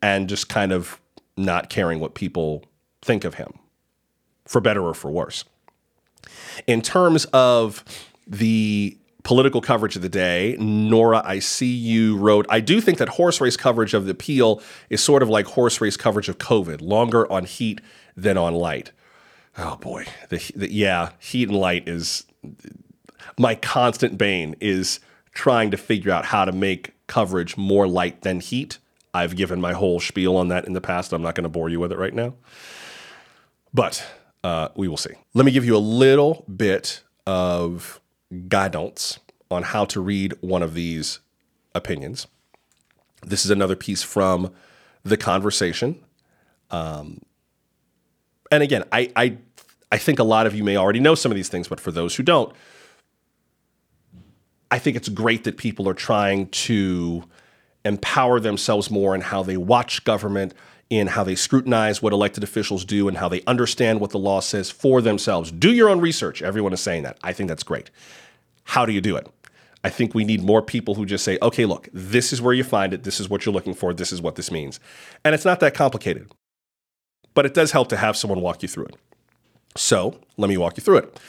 and 0.03 0.28
just 0.28 0.49
kind 0.49 0.72
of 0.72 1.01
not 1.37 1.70
caring 1.70 2.01
what 2.01 2.14
people 2.14 2.64
think 3.03 3.24
of 3.24 3.34
him, 3.34 3.53
for 4.45 4.61
better 4.61 4.82
or 4.82 4.95
for 4.95 5.12
worse. 5.12 5.45
In 6.66 6.82
terms 6.82 7.24
of 7.26 7.84
the 8.26 8.99
political 9.27 9.61
coverage 9.61 9.97
of 9.97 10.03
the 10.03 10.09
day. 10.09 10.57
Nora, 10.61 11.20
I 11.24 11.41
see 11.41 11.74
you 11.74 12.16
wrote, 12.16 12.47
I 12.49 12.61
do 12.61 12.81
think 12.81 12.99
that 12.99 13.09
horse 13.09 13.41
race 13.41 13.57
coverage 13.57 13.93
of 13.93 14.05
the 14.05 14.12
appeal 14.12 14.62
is 14.89 15.03
sort 15.03 15.20
of 15.20 15.29
like 15.29 15.47
horse 15.47 15.81
race 15.81 15.97
coverage 15.97 16.29
of 16.29 16.39
COVID, 16.39 16.81
longer 16.81 17.31
on 17.31 17.45
heat 17.45 17.81
than 18.16 18.39
on 18.39 18.55
light. 18.55 18.93
Oh 19.59 19.79
boy, 19.79 20.07
the, 20.29 20.39
the, 20.55 20.72
yeah, 20.72 21.11
heat 21.18 21.49
and 21.49 21.59
light 21.59 21.89
is 21.89 22.24
my 23.37 23.57
constant 23.57 24.16
bane 24.16 24.55
is 24.61 25.01
trying 25.33 25.72
to 25.72 25.77
figure 25.77 26.12
out 26.12 26.27
how 26.27 26.45
to 26.45 26.53
make 26.53 26.95
coverage 27.09 27.57
more 27.57 27.89
light 27.89 28.22
than 28.22 28.39
heat. 28.39 28.79
I've 29.12 29.35
given 29.35 29.61
my 29.61 29.72
whole 29.72 29.99
spiel 29.99 30.37
on 30.37 30.49
that 30.49 30.66
in 30.66 30.72
the 30.72 30.81
past. 30.81 31.12
I'm 31.12 31.22
not 31.22 31.35
going 31.35 31.43
to 31.43 31.49
bore 31.49 31.68
you 31.68 31.81
with 31.81 31.91
it 31.91 31.99
right 31.99 32.14
now. 32.14 32.35
But 33.74 34.07
uh, 34.45 34.68
we 34.77 34.87
will 34.87 34.97
see. 34.97 35.14
Let 35.35 35.45
me 35.45 35.51
give 35.51 35.64
you 35.64 35.77
a 35.77 35.79
little 35.79 36.45
bit 36.55 37.03
of 37.27 38.01
guidance 38.49 39.18
on 39.51 39.62
how 39.62 39.85
to 39.87 40.01
read 40.01 40.35
one 40.41 40.62
of 40.62 40.74
these 40.74 41.20
opinions. 41.74 42.27
This 43.22 43.45
is 43.45 43.51
another 43.51 43.77
piece 43.77 44.03
from 44.03 44.53
the 45.05 45.16
conversation. 45.16 46.05
Um, 46.70 47.20
and 48.51 48.62
again, 48.62 48.85
I, 48.93 49.11
I 49.16 49.39
I 49.91 49.99
think 49.99 50.18
a 50.18 50.24
lot 50.24 50.47
of 50.47 50.55
you 50.55 50.64
may 50.64 50.77
already 50.77 51.01
know 51.01 51.14
some 51.14 51.31
of 51.31 51.37
these 51.37 51.49
things, 51.49 51.68
but 51.68 51.81
for 51.81 51.93
those 51.93 52.16
who 52.16 52.22
don't, 52.22 52.53
I 54.70 54.79
think 54.79 54.97
it's 54.97 55.09
great 55.09 55.45
that 55.45 55.57
people 55.57 55.89
are 55.89 55.95
trying 55.95 56.49
to 56.49 57.24
empower 57.85 58.41
themselves 58.41 58.91
more 58.91 59.14
in 59.14 59.20
how 59.20 59.45
they 59.45 59.57
watch 59.57 60.03
government, 60.05 60.55
in 60.89 61.09
how 61.09 61.24
they 61.24 61.34
scrutinize 61.34 62.01
what 62.01 62.12
elected 62.12 62.45
officials 62.45 62.84
do, 62.84 63.09
and 63.09 63.16
how 63.16 63.28
they 63.28 63.43
understand 63.47 64.01
what 64.01 64.11
the 64.11 64.18
law 64.18 64.41
says 64.41 64.70
for 64.70 65.03
themselves. 65.03 65.51
Do 65.51 65.72
your 65.72 65.89
own 65.89 66.01
research. 66.01 66.43
Everyone 66.43 66.72
is 66.72 66.80
saying 66.80 67.03
that. 67.03 67.18
I 67.22 67.32
think 67.32 67.49
that's 67.49 67.62
great. 67.62 67.91
How 68.64 68.87
do 68.87 68.93
you 68.93 69.01
do 69.01 69.16
it? 69.16 69.28
I 69.82 69.91
think 69.91 70.14
we 70.14 70.24
need 70.24 70.43
more 70.43 70.62
people 70.62 70.95
who 70.97 71.07
just 71.07 71.24
say, 71.24 71.39
okay, 71.43 71.64
look, 71.64 71.89
this 71.93 72.32
is 72.32 72.43
where 72.43 72.55
you 72.55 72.64
find 72.64 72.93
it. 72.93 73.05
This 73.05 73.20
is 73.20 73.28
what 73.28 73.47
you're 73.47 73.53
looking 73.53 73.74
for. 73.74 73.95
This 73.95 74.12
is 74.12 74.20
what 74.20 74.34
this 74.34 74.51
means. 74.51 74.80
And 75.24 75.34
it's 75.34 75.45
not 75.45 75.61
that 75.61 75.74
complicated, 75.74 76.32
but 77.34 77.47
it 77.47 77.55
does 77.55 77.70
help 77.72 77.89
to 77.91 77.97
have 77.97 78.16
someone 78.16 78.41
walk 78.41 78.62
you 78.62 78.68
through 78.68 78.87
it. 78.87 78.97
So 79.76 80.18
let 80.37 80.49
me 80.49 80.57
walk 80.57 80.76
you 80.76 80.82
through 80.82 80.99
it. 80.99 81.20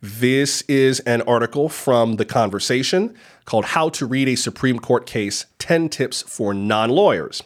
This 0.00 0.62
is 0.62 1.00
an 1.00 1.22
article 1.22 1.68
from 1.68 2.16
The 2.16 2.24
Conversation 2.24 3.14
called 3.44 3.66
How 3.66 3.88
to 3.90 4.06
Read 4.06 4.28
a 4.28 4.36
Supreme 4.36 4.78
Court 4.78 5.06
Case 5.06 5.46
10 5.58 5.88
Tips 5.88 6.22
for 6.22 6.54
Non 6.54 6.90
Lawyers. 6.90 7.42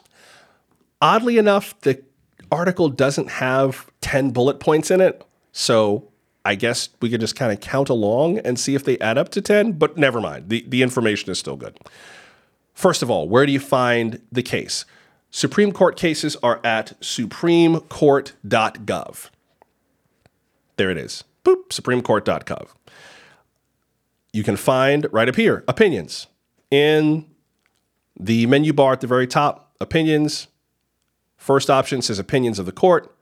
Oddly 1.01 1.38
enough, 1.38 1.78
the 1.80 2.03
article 2.51 2.88
doesn't 2.88 3.30
have 3.30 3.90
10 4.01 4.30
bullet 4.30 4.61
points 4.61 4.90
in 4.90 5.01
it. 5.01 5.24
So 5.53 6.09
I 6.44 6.55
guess 6.55 6.90
we 7.01 7.11
could 7.11 7.20
just 7.20 7.36
kind 7.36 7.53
of 7.53 7.61
count 7.61 7.88
along 7.88 8.38
and 8.38 8.59
see 8.59 8.74
if 8.74 8.84
they 8.84 8.98
add 8.98 9.18
up 9.18 9.28
to 9.30 9.40
10, 9.40 9.72
but 9.72 9.96
never 9.96 10.20
mind. 10.20 10.48
The, 10.48 10.64
the 10.68 10.82
information 10.82 11.30
is 11.30 11.38
still 11.38 11.57
good. 11.57 11.78
First 12.74 13.03
of 13.03 13.11
all, 13.11 13.28
where 13.28 13.46
do 13.46 13.53
you 13.53 13.61
find 13.61 14.20
the 14.32 14.42
case? 14.42 14.84
Supreme 15.30 15.70
Court 15.72 15.96
cases 15.96 16.36
are 16.42 16.61
at 16.64 17.01
supremecourt.gov. 17.01 19.30
There 20.76 20.90
it 20.90 20.96
is. 20.96 21.24
Boop, 21.44 21.68
supremecourt.gov. 21.68 22.68
You 24.32 24.42
can 24.42 24.57
find 24.57 25.07
right 25.12 25.28
up 25.28 25.36
here 25.36 25.62
opinions. 25.68 26.26
In 26.70 27.26
the 28.18 28.46
menu 28.46 28.72
bar 28.72 28.94
at 28.94 29.01
the 29.01 29.07
very 29.07 29.26
top, 29.26 29.74
opinions. 29.80 30.48
First 31.41 31.70
option 31.70 32.03
says 32.03 32.18
opinions 32.18 32.59
of 32.59 32.66
the 32.66 32.72
court. 32.72 33.16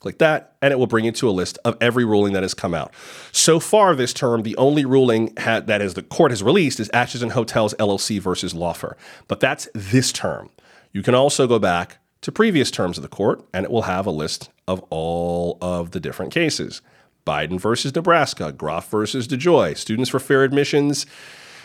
Click 0.00 0.18
that, 0.18 0.56
and 0.62 0.72
it 0.72 0.78
will 0.78 0.86
bring 0.86 1.04
you 1.04 1.12
to 1.12 1.28
a 1.28 1.30
list 1.30 1.58
of 1.66 1.76
every 1.82 2.04
ruling 2.04 2.32
that 2.32 2.42
has 2.42 2.54
come 2.54 2.72
out. 2.72 2.94
So 3.30 3.60
far 3.60 3.94
this 3.94 4.14
term, 4.14 4.42
the 4.42 4.56
only 4.56 4.86
ruling 4.86 5.34
ha- 5.38 5.60
that 5.60 5.82
is 5.82 5.92
the 5.92 6.02
court 6.02 6.30
has 6.30 6.42
released 6.42 6.80
is 6.80 6.88
Acheson 6.94 7.32
Hotels 7.32 7.74
LLC 7.74 8.20
versus 8.20 8.54
Laufer. 8.54 8.96
But 9.26 9.40
that's 9.40 9.68
this 9.74 10.12
term. 10.12 10.48
You 10.92 11.02
can 11.02 11.14
also 11.14 11.46
go 11.46 11.58
back 11.58 11.98
to 12.22 12.32
previous 12.32 12.70
terms 12.70 12.96
of 12.96 13.02
the 13.02 13.08
court, 13.08 13.44
and 13.52 13.66
it 13.66 13.70
will 13.70 13.82
have 13.82 14.06
a 14.06 14.10
list 14.10 14.48
of 14.66 14.82
all 14.88 15.58
of 15.60 15.90
the 15.90 16.00
different 16.00 16.32
cases. 16.32 16.80
Biden 17.26 17.60
versus 17.60 17.94
Nebraska, 17.94 18.50
Groff 18.50 18.90
versus 18.90 19.28
DeJoy, 19.28 19.76
Students 19.76 20.08
for 20.08 20.18
Fair 20.18 20.42
Admissions 20.42 21.04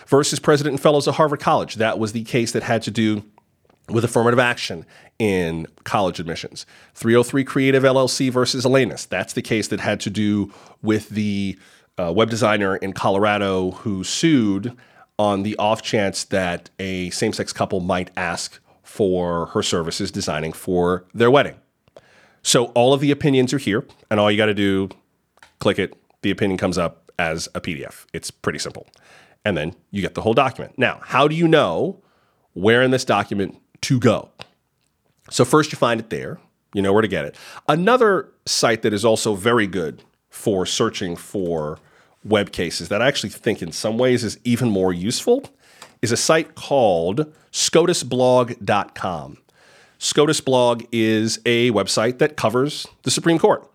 versus 0.07 0.39
President 0.39 0.73
and 0.73 0.81
Fellows 0.81 1.07
of 1.07 1.15
Harvard 1.15 1.39
College. 1.39 1.75
That 1.75 1.97
was 1.97 2.11
the 2.11 2.25
case 2.25 2.51
that 2.51 2.63
had 2.63 2.81
to 2.81 2.91
do 2.91 3.23
with 3.89 4.03
affirmative 4.03 4.39
action 4.39 4.85
in 5.19 5.67
college 5.83 6.19
admissions. 6.19 6.65
303 6.95 7.43
Creative 7.43 7.83
LLC 7.83 8.31
versus 8.31 8.65
Elenis. 8.65 9.07
That's 9.07 9.33
the 9.33 9.41
case 9.41 9.67
that 9.69 9.79
had 9.79 9.99
to 10.01 10.09
do 10.09 10.53
with 10.81 11.09
the 11.09 11.57
uh, 11.97 12.11
web 12.15 12.29
designer 12.29 12.75
in 12.77 12.93
Colorado 12.93 13.71
who 13.71 14.03
sued 14.03 14.75
on 15.19 15.43
the 15.43 15.55
off 15.57 15.81
chance 15.81 16.23
that 16.25 16.69
a 16.79 17.09
same 17.11 17.33
sex 17.33 17.53
couple 17.53 17.79
might 17.79 18.09
ask 18.17 18.59
for 18.83 19.47
her 19.47 19.61
services 19.61 20.11
designing 20.11 20.53
for 20.53 21.05
their 21.13 21.29
wedding. 21.29 21.55
So 22.41 22.65
all 22.67 22.93
of 22.93 22.99
the 22.99 23.11
opinions 23.11 23.53
are 23.53 23.57
here, 23.57 23.85
and 24.09 24.19
all 24.19 24.29
you 24.29 24.37
got 24.37 24.47
to 24.47 24.53
do 24.53 24.89
click 25.59 25.79
it, 25.79 25.93
the 26.21 26.31
opinion 26.31 26.57
comes 26.57 26.77
up 26.77 27.11
as 27.17 27.47
a 27.55 27.61
PDF. 27.61 28.05
It's 28.11 28.31
pretty 28.31 28.59
simple. 28.59 28.87
And 29.45 29.55
then 29.55 29.75
you 29.91 30.01
get 30.01 30.13
the 30.13 30.21
whole 30.21 30.33
document. 30.33 30.77
Now, 30.77 30.99
how 31.03 31.27
do 31.27 31.35
you 31.35 31.47
know 31.47 32.01
where 32.53 32.81
in 32.81 32.91
this 32.91 33.05
document 33.05 33.57
to 33.83 33.99
go? 33.99 34.29
So, 35.29 35.45
first 35.45 35.71
you 35.71 35.77
find 35.77 35.99
it 35.99 36.09
there, 36.09 36.39
you 36.73 36.81
know 36.81 36.91
where 36.91 37.01
to 37.01 37.07
get 37.07 37.25
it. 37.25 37.35
Another 37.67 38.29
site 38.45 38.81
that 38.81 38.93
is 38.93 39.05
also 39.05 39.35
very 39.35 39.67
good 39.67 40.03
for 40.29 40.65
searching 40.65 41.15
for 41.15 41.79
web 42.23 42.51
cases 42.51 42.89
that 42.89 43.01
I 43.01 43.07
actually 43.07 43.29
think 43.29 43.61
in 43.61 43.71
some 43.71 43.97
ways 43.97 44.23
is 44.23 44.39
even 44.43 44.69
more 44.69 44.91
useful 44.93 45.43
is 46.01 46.11
a 46.11 46.17
site 46.17 46.55
called 46.55 47.33
scotusblog.com. 47.51 49.37
SCOTUSblog 49.99 50.85
is 50.91 51.39
a 51.45 51.71
website 51.71 52.17
that 52.17 52.35
covers 52.35 52.85
the 53.03 53.11
Supreme 53.11 53.39
Court 53.39 53.65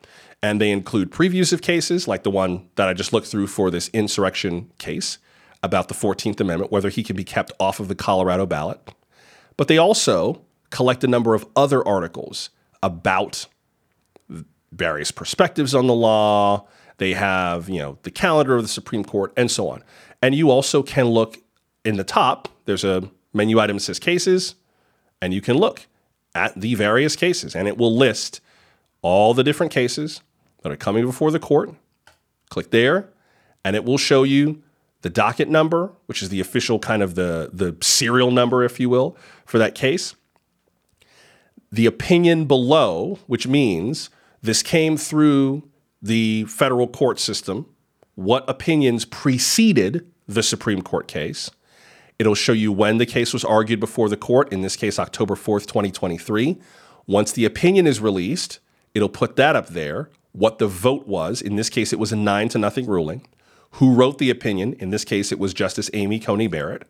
and 0.42 0.60
they 0.60 0.70
include 0.70 1.10
previews 1.10 1.54
of 1.54 1.62
cases 1.62 2.06
like 2.06 2.22
the 2.22 2.30
one 2.30 2.68
that 2.74 2.86
I 2.86 2.92
just 2.92 3.14
looked 3.14 3.28
through 3.28 3.46
for 3.46 3.70
this 3.70 3.88
insurrection 3.94 4.70
case 4.78 5.16
about 5.62 5.88
the 5.88 5.94
14th 5.94 6.38
Amendment, 6.38 6.70
whether 6.70 6.90
he 6.90 7.02
can 7.02 7.16
be 7.16 7.24
kept 7.24 7.52
off 7.58 7.80
of 7.80 7.88
the 7.88 7.94
Colorado 7.94 8.44
ballot. 8.44 8.78
But 9.58 9.68
they 9.68 9.76
also 9.76 10.40
collect 10.70 11.04
a 11.04 11.08
number 11.08 11.34
of 11.34 11.46
other 11.54 11.86
articles 11.86 12.48
about 12.82 13.46
various 14.72 15.10
perspectives 15.10 15.74
on 15.74 15.86
the 15.86 15.94
law. 15.94 16.66
They 16.96 17.12
have, 17.12 17.68
you 17.68 17.80
know, 17.80 17.98
the 18.02 18.10
calendar 18.10 18.56
of 18.56 18.62
the 18.62 18.68
Supreme 18.68 19.04
Court 19.04 19.32
and 19.36 19.50
so 19.50 19.68
on. 19.68 19.84
And 20.22 20.34
you 20.34 20.50
also 20.50 20.82
can 20.82 21.06
look 21.06 21.38
in 21.84 21.96
the 21.96 22.04
top, 22.04 22.48
there's 22.64 22.84
a 22.84 23.10
menu 23.34 23.58
item 23.58 23.76
that 23.76 23.82
says 23.82 23.98
cases, 23.98 24.54
and 25.20 25.34
you 25.34 25.40
can 25.40 25.56
look 25.56 25.86
at 26.34 26.58
the 26.58 26.74
various 26.74 27.16
cases 27.16 27.56
and 27.56 27.66
it 27.66 27.76
will 27.76 27.94
list 27.94 28.40
all 29.02 29.34
the 29.34 29.44
different 29.44 29.72
cases 29.72 30.20
that 30.62 30.70
are 30.70 30.76
coming 30.76 31.04
before 31.04 31.30
the 31.30 31.38
court. 31.38 31.74
Click 32.50 32.70
there, 32.70 33.08
and 33.64 33.76
it 33.76 33.84
will 33.84 33.98
show 33.98 34.22
you 34.22 34.62
the 35.02 35.10
docket 35.10 35.48
number, 35.48 35.92
which 36.06 36.22
is 36.22 36.28
the 36.28 36.40
official 36.40 36.78
kind 36.78 37.02
of 37.02 37.14
the, 37.14 37.50
the 37.52 37.76
serial 37.80 38.30
number, 38.30 38.64
if 38.64 38.80
you 38.80 38.88
will, 38.88 39.16
for 39.48 39.58
that 39.58 39.74
case. 39.74 40.14
The 41.72 41.86
opinion 41.86 42.44
below, 42.44 43.18
which 43.26 43.48
means 43.48 44.10
this 44.42 44.62
came 44.62 44.98
through 44.98 45.68
the 46.02 46.44
federal 46.44 46.86
court 46.86 47.18
system, 47.18 47.66
what 48.14 48.48
opinions 48.48 49.06
preceded 49.06 50.06
the 50.26 50.42
Supreme 50.42 50.82
Court 50.82 51.08
case. 51.08 51.50
It'll 52.18 52.34
show 52.34 52.52
you 52.52 52.72
when 52.72 52.98
the 52.98 53.06
case 53.06 53.32
was 53.32 53.44
argued 53.44 53.80
before 53.80 54.10
the 54.10 54.16
court, 54.18 54.52
in 54.52 54.60
this 54.60 54.76
case, 54.76 54.98
October 54.98 55.34
4th, 55.34 55.66
2023. 55.66 56.58
Once 57.06 57.32
the 57.32 57.46
opinion 57.46 57.86
is 57.86 58.00
released, 58.00 58.58
it'll 58.92 59.08
put 59.08 59.36
that 59.36 59.56
up 59.56 59.68
there 59.68 60.10
what 60.32 60.58
the 60.58 60.68
vote 60.68 61.06
was. 61.06 61.40
In 61.40 61.56
this 61.56 61.70
case, 61.70 61.92
it 61.92 61.98
was 61.98 62.12
a 62.12 62.16
nine 62.16 62.50
to 62.50 62.58
nothing 62.58 62.86
ruling. 62.86 63.26
Who 63.72 63.94
wrote 63.94 64.18
the 64.18 64.30
opinion? 64.30 64.74
In 64.74 64.90
this 64.90 65.04
case, 65.04 65.32
it 65.32 65.38
was 65.38 65.54
Justice 65.54 65.90
Amy 65.94 66.18
Coney 66.18 66.48
Barrett. 66.48 66.86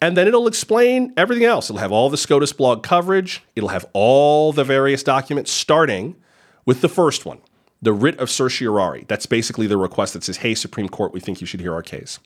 And 0.00 0.16
then 0.16 0.26
it'll 0.26 0.46
explain 0.46 1.12
everything 1.16 1.44
else. 1.44 1.68
It'll 1.68 1.80
have 1.80 1.92
all 1.92 2.08
the 2.08 2.16
SCOTUS 2.16 2.54
blog 2.54 2.82
coverage. 2.82 3.42
It'll 3.54 3.68
have 3.68 3.86
all 3.92 4.52
the 4.52 4.64
various 4.64 5.02
documents, 5.02 5.50
starting 5.50 6.16
with 6.64 6.80
the 6.80 6.88
first 6.88 7.26
one, 7.26 7.38
the 7.82 7.92
writ 7.92 8.18
of 8.18 8.30
certiorari. 8.30 9.04
That's 9.08 9.26
basically 9.26 9.66
the 9.66 9.76
request 9.76 10.14
that 10.14 10.24
says, 10.24 10.38
hey, 10.38 10.54
Supreme 10.54 10.88
Court, 10.88 11.12
we 11.12 11.20
think 11.20 11.40
you 11.40 11.46
should 11.46 11.60
hear 11.60 11.74
our 11.74 11.82
case. 11.82 12.18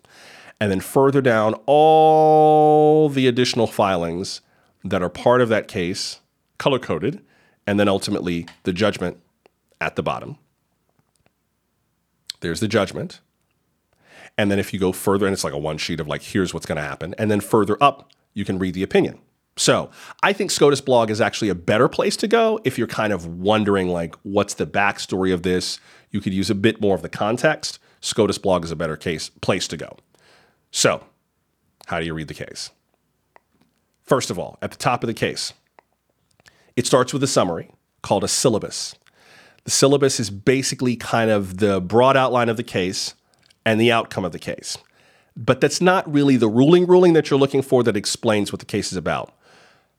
And 0.61 0.71
then 0.71 0.81
further 0.81 1.21
down, 1.21 1.55
all 1.67 3.09
the 3.09 3.27
additional 3.27 3.67
filings 3.67 4.41
that 4.85 5.03
are 5.03 5.09
part 5.09 5.41
of 5.41 5.49
that 5.49 5.67
case, 5.67 6.21
color 6.59 6.79
coded, 6.79 7.21
and 7.67 7.81
then 7.81 7.89
ultimately 7.89 8.47
the 8.63 8.73
judgment 8.73 9.19
at 9.81 9.97
the 9.97 10.03
bottom. 10.03 10.39
There's 12.41 12.61
the 12.61 12.69
judgment. 12.69 13.21
And 14.37 14.51
then 14.51 14.59
if 14.59 14.73
you 14.73 14.81
go 14.81 14.93
further, 14.93 15.27
and 15.27 15.33
it's 15.33 15.45
like 15.45 15.53
a 15.53 15.59
one 15.59 15.79
sheet 15.79 16.01
of 16.01 16.09
like, 16.09 16.23
here's 16.23 16.53
what's 16.53 16.67
going 16.67 16.77
to 16.77 16.83
happen. 16.83 17.15
And 17.19 17.31
then 17.31 17.41
further 17.41 17.77
up, 17.81 18.11
you 18.33 18.45
can 18.45 18.59
read 18.59 18.75
the 18.75 18.83
opinion. 18.83 19.19
So 19.57 19.91
I 20.23 20.33
think 20.33 20.51
SCOTUS 20.51 20.81
blog 20.81 21.11
is 21.11 21.21
actually 21.21 21.49
a 21.49 21.55
better 21.55 21.89
place 21.89 22.17
to 22.19 22.27
go 22.27 22.59
if 22.65 22.77
you're 22.77 22.89
kind 22.89 23.13
of 23.13 23.27
wondering, 23.27 23.89
like, 23.89 24.17
what's 24.25 24.55
the 24.55 24.67
backstory 24.67 25.33
of 25.33 25.45
this? 25.45 25.79
You 26.11 26.21
could 26.21 26.35
use 26.35 26.51
a 26.51 26.55
bit 26.55 26.81
more 26.81 26.97
of 26.97 27.03
the 27.03 27.09
context. 27.09 27.79
SCOTUS 28.01 28.39
blog 28.39 28.65
is 28.65 28.73
a 28.73 28.77
better 28.77 28.97
case 28.97 29.29
place 29.29 29.69
to 29.69 29.77
go. 29.77 29.97
So, 30.73 31.05
how 31.87 32.01
do 32.01 32.07
you 32.07 32.15
read 32.15 32.29
the 32.29 32.35
case? 32.35 32.71
First 34.03 34.31
of 34.31 34.39
all, 34.39 34.59
at 34.61 34.73
the 34.73 34.77
top 34.77 35.05
of 35.05 35.07
the 35.07 35.15
case, 35.15 35.53
it 36.75 36.87
starts 36.87 37.13
with 37.13 37.23
a 37.23 37.29
summary 37.29 37.71
called 38.03 38.25
a 38.25 38.29
syllabus. 38.29 38.97
The 39.65 39.71
syllabus 39.71 40.19
is 40.19 40.31
basically 40.31 40.97
kind 40.97 41.31
of 41.31 41.59
the 41.59 41.81
broad 41.81 42.17
outline 42.17 42.49
of 42.49 42.57
the 42.57 42.65
case 42.65 43.15
and 43.65 43.81
the 43.81 43.93
outcome 43.93 44.25
of 44.25 44.33
the 44.33 44.39
case. 44.39 44.79
but 45.37 45.61
that's 45.61 45.81
not 45.81 46.11
really 46.13 46.37
the 46.37 46.49
ruling 46.49 46.87
ruling 46.87 47.13
that 47.15 47.29
you're 47.29 47.39
looking 47.41 47.63
for 47.63 47.83
that 47.83 47.97
explains 47.97 48.53
what 48.53 48.61
the 48.61 48.65
case 48.65 48.93
is 48.93 48.97
about. 48.97 49.33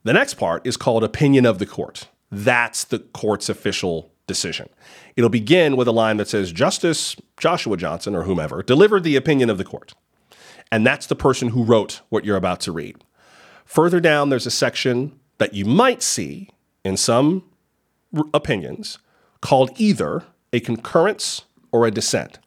The 0.02 0.14
next 0.14 0.34
part 0.34 0.66
is 0.66 0.78
called 0.78 1.04
opinion 1.04 1.44
of 1.44 1.58
the 1.58 1.66
court. 1.66 2.08
That's 2.30 2.84
the 2.84 3.00
court's 3.00 3.48
official 3.50 4.10
decision. 4.26 4.68
It'll 5.14 5.28
begin 5.28 5.76
with 5.76 5.88
a 5.88 5.92
line 5.92 6.16
that 6.16 6.28
says 6.28 6.52
Justice 6.52 7.16
Joshua 7.36 7.76
Johnson 7.76 8.14
or 8.14 8.22
whomever 8.22 8.62
delivered 8.62 9.04
the 9.04 9.16
opinion 9.16 9.50
of 9.50 9.58
the 9.58 9.64
court. 9.64 9.92
And 10.72 10.86
that's 10.86 11.06
the 11.06 11.14
person 11.14 11.48
who 11.48 11.62
wrote 11.62 12.00
what 12.08 12.24
you're 12.24 12.36
about 12.36 12.60
to 12.60 12.72
read. 12.72 12.96
Further 13.66 14.00
down, 14.00 14.30
there's 14.30 14.46
a 14.46 14.50
section 14.50 15.18
that 15.38 15.52
you 15.54 15.64
might 15.66 16.02
see 16.02 16.48
in 16.82 16.96
some 16.96 17.44
r- 18.16 18.24
opinions 18.32 18.98
called 19.42 19.70
either 19.76 20.24
a 20.52 20.60
concurrence 20.60 21.42
or 21.72 21.86
a 21.86 21.90
dissent. 21.90 22.38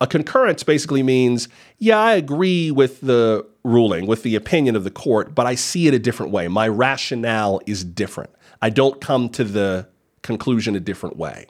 A 0.00 0.06
concurrence 0.06 0.62
basically 0.62 1.02
means, 1.02 1.48
yeah, 1.78 1.98
I 1.98 2.14
agree 2.14 2.70
with 2.70 3.00
the 3.00 3.46
ruling, 3.64 4.06
with 4.06 4.22
the 4.22 4.34
opinion 4.34 4.76
of 4.76 4.84
the 4.84 4.90
court, 4.90 5.34
but 5.34 5.46
I 5.46 5.54
see 5.54 5.88
it 5.88 5.94
a 5.94 5.98
different 5.98 6.32
way. 6.32 6.48
My 6.48 6.68
rationale 6.68 7.60
is 7.66 7.84
different. 7.84 8.30
I 8.60 8.70
don't 8.70 9.00
come 9.00 9.28
to 9.30 9.44
the 9.44 9.88
conclusion 10.22 10.76
a 10.76 10.80
different 10.80 11.16
way. 11.16 11.46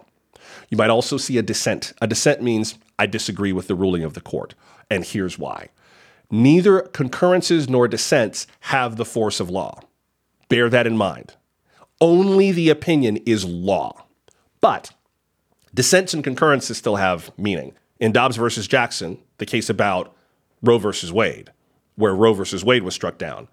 You 0.68 0.76
might 0.76 0.90
also 0.90 1.16
see 1.16 1.38
a 1.38 1.42
dissent. 1.42 1.92
A 2.01 2.07
dissent 2.07 2.42
means 2.42 2.78
I 2.99 3.07
disagree 3.07 3.53
with 3.53 3.68
the 3.68 3.74
ruling 3.74 4.05
of 4.05 4.14
the 4.14 4.20
court, 4.20 4.55
and 4.90 5.05
here's 5.05 5.38
why. 5.38 5.70
Neither 6.30 6.80
concurrences 6.80 7.68
nor 7.68 7.86
dissents 7.88 8.47
have 8.61 8.97
the 8.97 9.05
force 9.05 9.38
of 9.38 9.51
law. 9.51 9.80
Bear 10.49 10.68
that 10.68 10.86
in 10.86 10.97
mind. 10.97 11.34
Only 12.01 12.53
the 12.53 12.68
opinion 12.68 13.16
is 13.18 13.44
law. 13.44 14.05
But 14.61 14.90
dissents 15.74 16.14
and 16.14 16.24
concurrences 16.24 16.78
still 16.78 16.97
have 16.97 17.30
meaning. 17.38 17.74
In 17.99 18.12
Dobbs 18.12 18.36
versus 18.36 18.66
Jackson, 18.66 19.18
the 19.38 19.47
case 19.47 19.70
about 19.70 20.14
Roe 20.62 20.78
versus 20.78 21.12
Wade, 21.12 21.51
where 21.94 22.14
Roe 22.14 22.34
versus 22.34 22.64
Wade 22.64 22.82
was 22.82 22.94
struck 22.94 23.18
down, 23.18 23.49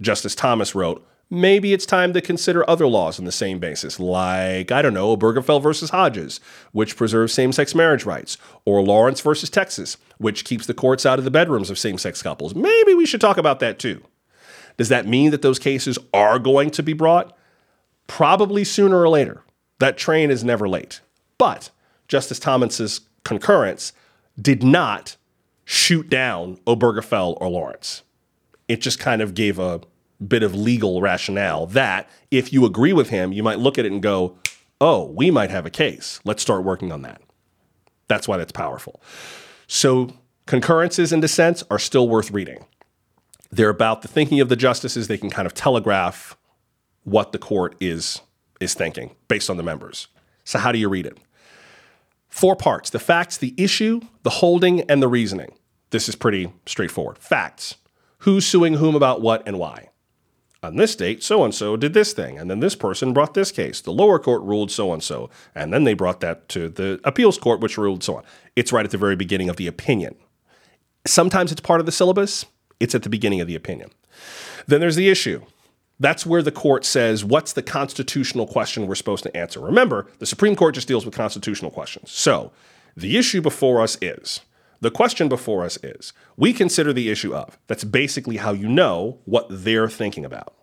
Justice 0.00 0.34
Thomas 0.34 0.74
wrote, 0.74 1.04
maybe 1.30 1.72
it's 1.72 1.84
time 1.84 2.12
to 2.12 2.20
consider 2.20 2.68
other 2.70 2.86
laws 2.86 3.18
on 3.18 3.24
the 3.24 3.32
same 3.32 3.58
basis, 3.58 3.98
like, 3.98 4.70
I 4.70 4.82
don't 4.82 4.94
know, 4.94 5.16
Obergefell 5.16 5.62
versus 5.62 5.90
Hodges, 5.90 6.40
which 6.72 6.96
preserves 6.96 7.32
same 7.32 7.52
sex 7.52 7.74
marriage 7.74 8.04
rights, 8.04 8.38
or 8.64 8.82
Lawrence 8.82 9.20
versus 9.20 9.50
Texas, 9.50 9.96
which 10.18 10.44
keeps 10.44 10.66
the 10.66 10.74
courts 10.74 11.04
out 11.04 11.18
of 11.18 11.24
the 11.24 11.30
bedrooms 11.30 11.68
of 11.68 11.78
same 11.78 11.98
sex 11.98 12.22
couples. 12.22 12.54
Maybe 12.54 12.94
we 12.94 13.06
should 13.06 13.20
talk 13.20 13.36
about 13.36 13.60
that 13.60 13.78
too. 13.78 14.02
Does 14.76 14.88
that 14.90 15.06
mean 15.06 15.32
that 15.32 15.42
those 15.42 15.58
cases 15.58 15.98
are 16.14 16.38
going 16.38 16.70
to 16.70 16.84
be 16.84 16.92
brought? 16.92 17.36
Probably 18.06 18.62
sooner 18.62 19.00
or 19.00 19.08
later. 19.08 19.42
That 19.80 19.98
train 19.98 20.30
is 20.30 20.44
never 20.44 20.68
late. 20.68 21.00
But 21.36 21.70
Justice 22.06 22.38
Thomas's 22.38 23.00
concurrence 23.28 23.92
did 24.40 24.62
not 24.62 25.16
shoot 25.66 26.08
down 26.08 26.56
Obergefell 26.66 27.36
or 27.38 27.50
Lawrence. 27.50 28.02
It 28.68 28.80
just 28.80 28.98
kind 28.98 29.20
of 29.20 29.34
gave 29.34 29.58
a 29.58 29.82
bit 30.26 30.42
of 30.42 30.54
legal 30.54 31.02
rationale 31.02 31.66
that 31.66 32.08
if 32.30 32.54
you 32.54 32.64
agree 32.64 32.94
with 32.94 33.10
him, 33.10 33.30
you 33.32 33.42
might 33.42 33.58
look 33.58 33.78
at 33.78 33.84
it 33.84 33.92
and 33.92 34.02
go, 34.02 34.38
oh, 34.80 35.04
we 35.10 35.30
might 35.30 35.50
have 35.50 35.66
a 35.66 35.70
case. 35.70 36.20
Let's 36.24 36.40
start 36.40 36.64
working 36.64 36.90
on 36.90 37.02
that. 37.02 37.20
That's 38.08 38.26
why 38.26 38.38
that's 38.38 38.52
powerful. 38.52 39.02
So 39.66 40.14
concurrences 40.46 41.12
and 41.12 41.20
dissents 41.20 41.62
are 41.70 41.78
still 41.78 42.08
worth 42.08 42.30
reading. 42.30 42.64
They're 43.50 43.68
about 43.68 44.00
the 44.00 44.08
thinking 44.08 44.40
of 44.40 44.48
the 44.48 44.56
justices. 44.56 45.06
They 45.06 45.18
can 45.18 45.28
kind 45.28 45.44
of 45.44 45.52
telegraph 45.52 46.34
what 47.04 47.32
the 47.32 47.38
court 47.38 47.76
is 47.78 48.22
is 48.58 48.72
thinking 48.72 49.14
based 49.28 49.50
on 49.50 49.58
the 49.58 49.62
members. 49.62 50.08
So 50.44 50.58
how 50.58 50.72
do 50.72 50.78
you 50.78 50.88
read 50.88 51.04
it? 51.04 51.18
Four 52.28 52.56
parts: 52.56 52.90
the 52.90 52.98
facts, 52.98 53.36
the 53.36 53.54
issue, 53.56 54.00
the 54.22 54.30
holding, 54.30 54.82
and 54.82 55.02
the 55.02 55.08
reasoning. 55.08 55.54
This 55.90 56.08
is 56.08 56.14
pretty 56.14 56.52
straightforward. 56.66 57.18
Facts: 57.18 57.76
who's 58.18 58.46
suing 58.46 58.74
whom 58.74 58.94
about 58.94 59.20
what 59.20 59.42
and 59.46 59.58
why. 59.58 59.88
On 60.60 60.74
this 60.74 60.96
date, 60.96 61.22
so 61.22 61.44
and 61.44 61.54
so 61.54 61.76
did 61.76 61.94
this 61.94 62.12
thing, 62.12 62.36
and 62.36 62.50
then 62.50 62.58
this 62.58 62.74
person 62.74 63.12
brought 63.12 63.34
this 63.34 63.52
case. 63.52 63.80
The 63.80 63.92
lower 63.92 64.18
court 64.18 64.42
ruled 64.42 64.72
so 64.72 64.92
and 64.92 65.00
so, 65.00 65.30
and 65.54 65.72
then 65.72 65.84
they 65.84 65.94
brought 65.94 66.18
that 66.20 66.48
to 66.50 66.68
the 66.68 67.00
appeals 67.04 67.38
court, 67.38 67.60
which 67.60 67.78
ruled 67.78 68.02
so 68.02 68.16
on. 68.16 68.24
It's 68.56 68.72
right 68.72 68.84
at 68.84 68.90
the 68.90 68.98
very 68.98 69.14
beginning 69.14 69.48
of 69.48 69.56
the 69.56 69.68
opinion. 69.68 70.16
Sometimes 71.06 71.52
it's 71.52 71.60
part 71.60 71.78
of 71.78 71.86
the 71.86 71.92
syllabus, 71.92 72.44
it's 72.80 72.94
at 72.94 73.04
the 73.04 73.08
beginning 73.08 73.40
of 73.40 73.46
the 73.46 73.54
opinion. 73.54 73.90
Then 74.66 74.80
there's 74.80 74.96
the 74.96 75.08
issue. 75.08 75.42
That's 76.00 76.24
where 76.24 76.42
the 76.42 76.52
court 76.52 76.84
says, 76.84 77.24
what's 77.24 77.52
the 77.52 77.62
constitutional 77.62 78.46
question 78.46 78.86
we're 78.86 78.94
supposed 78.94 79.24
to 79.24 79.36
answer? 79.36 79.60
Remember, 79.60 80.06
the 80.18 80.26
Supreme 80.26 80.54
Court 80.54 80.74
just 80.74 80.88
deals 80.88 81.04
with 81.04 81.14
constitutional 81.14 81.70
questions. 81.70 82.10
So 82.10 82.52
the 82.96 83.16
issue 83.16 83.40
before 83.40 83.80
us 83.80 83.98
is 84.00 84.40
the 84.80 84.90
question 84.90 85.28
before 85.28 85.64
us 85.64 85.76
is 85.82 86.12
we 86.36 86.52
consider 86.52 86.92
the 86.92 87.10
issue 87.10 87.34
of. 87.34 87.58
That's 87.66 87.84
basically 87.84 88.36
how 88.36 88.52
you 88.52 88.68
know 88.68 89.18
what 89.24 89.46
they're 89.50 89.88
thinking 89.88 90.24
about. 90.24 90.54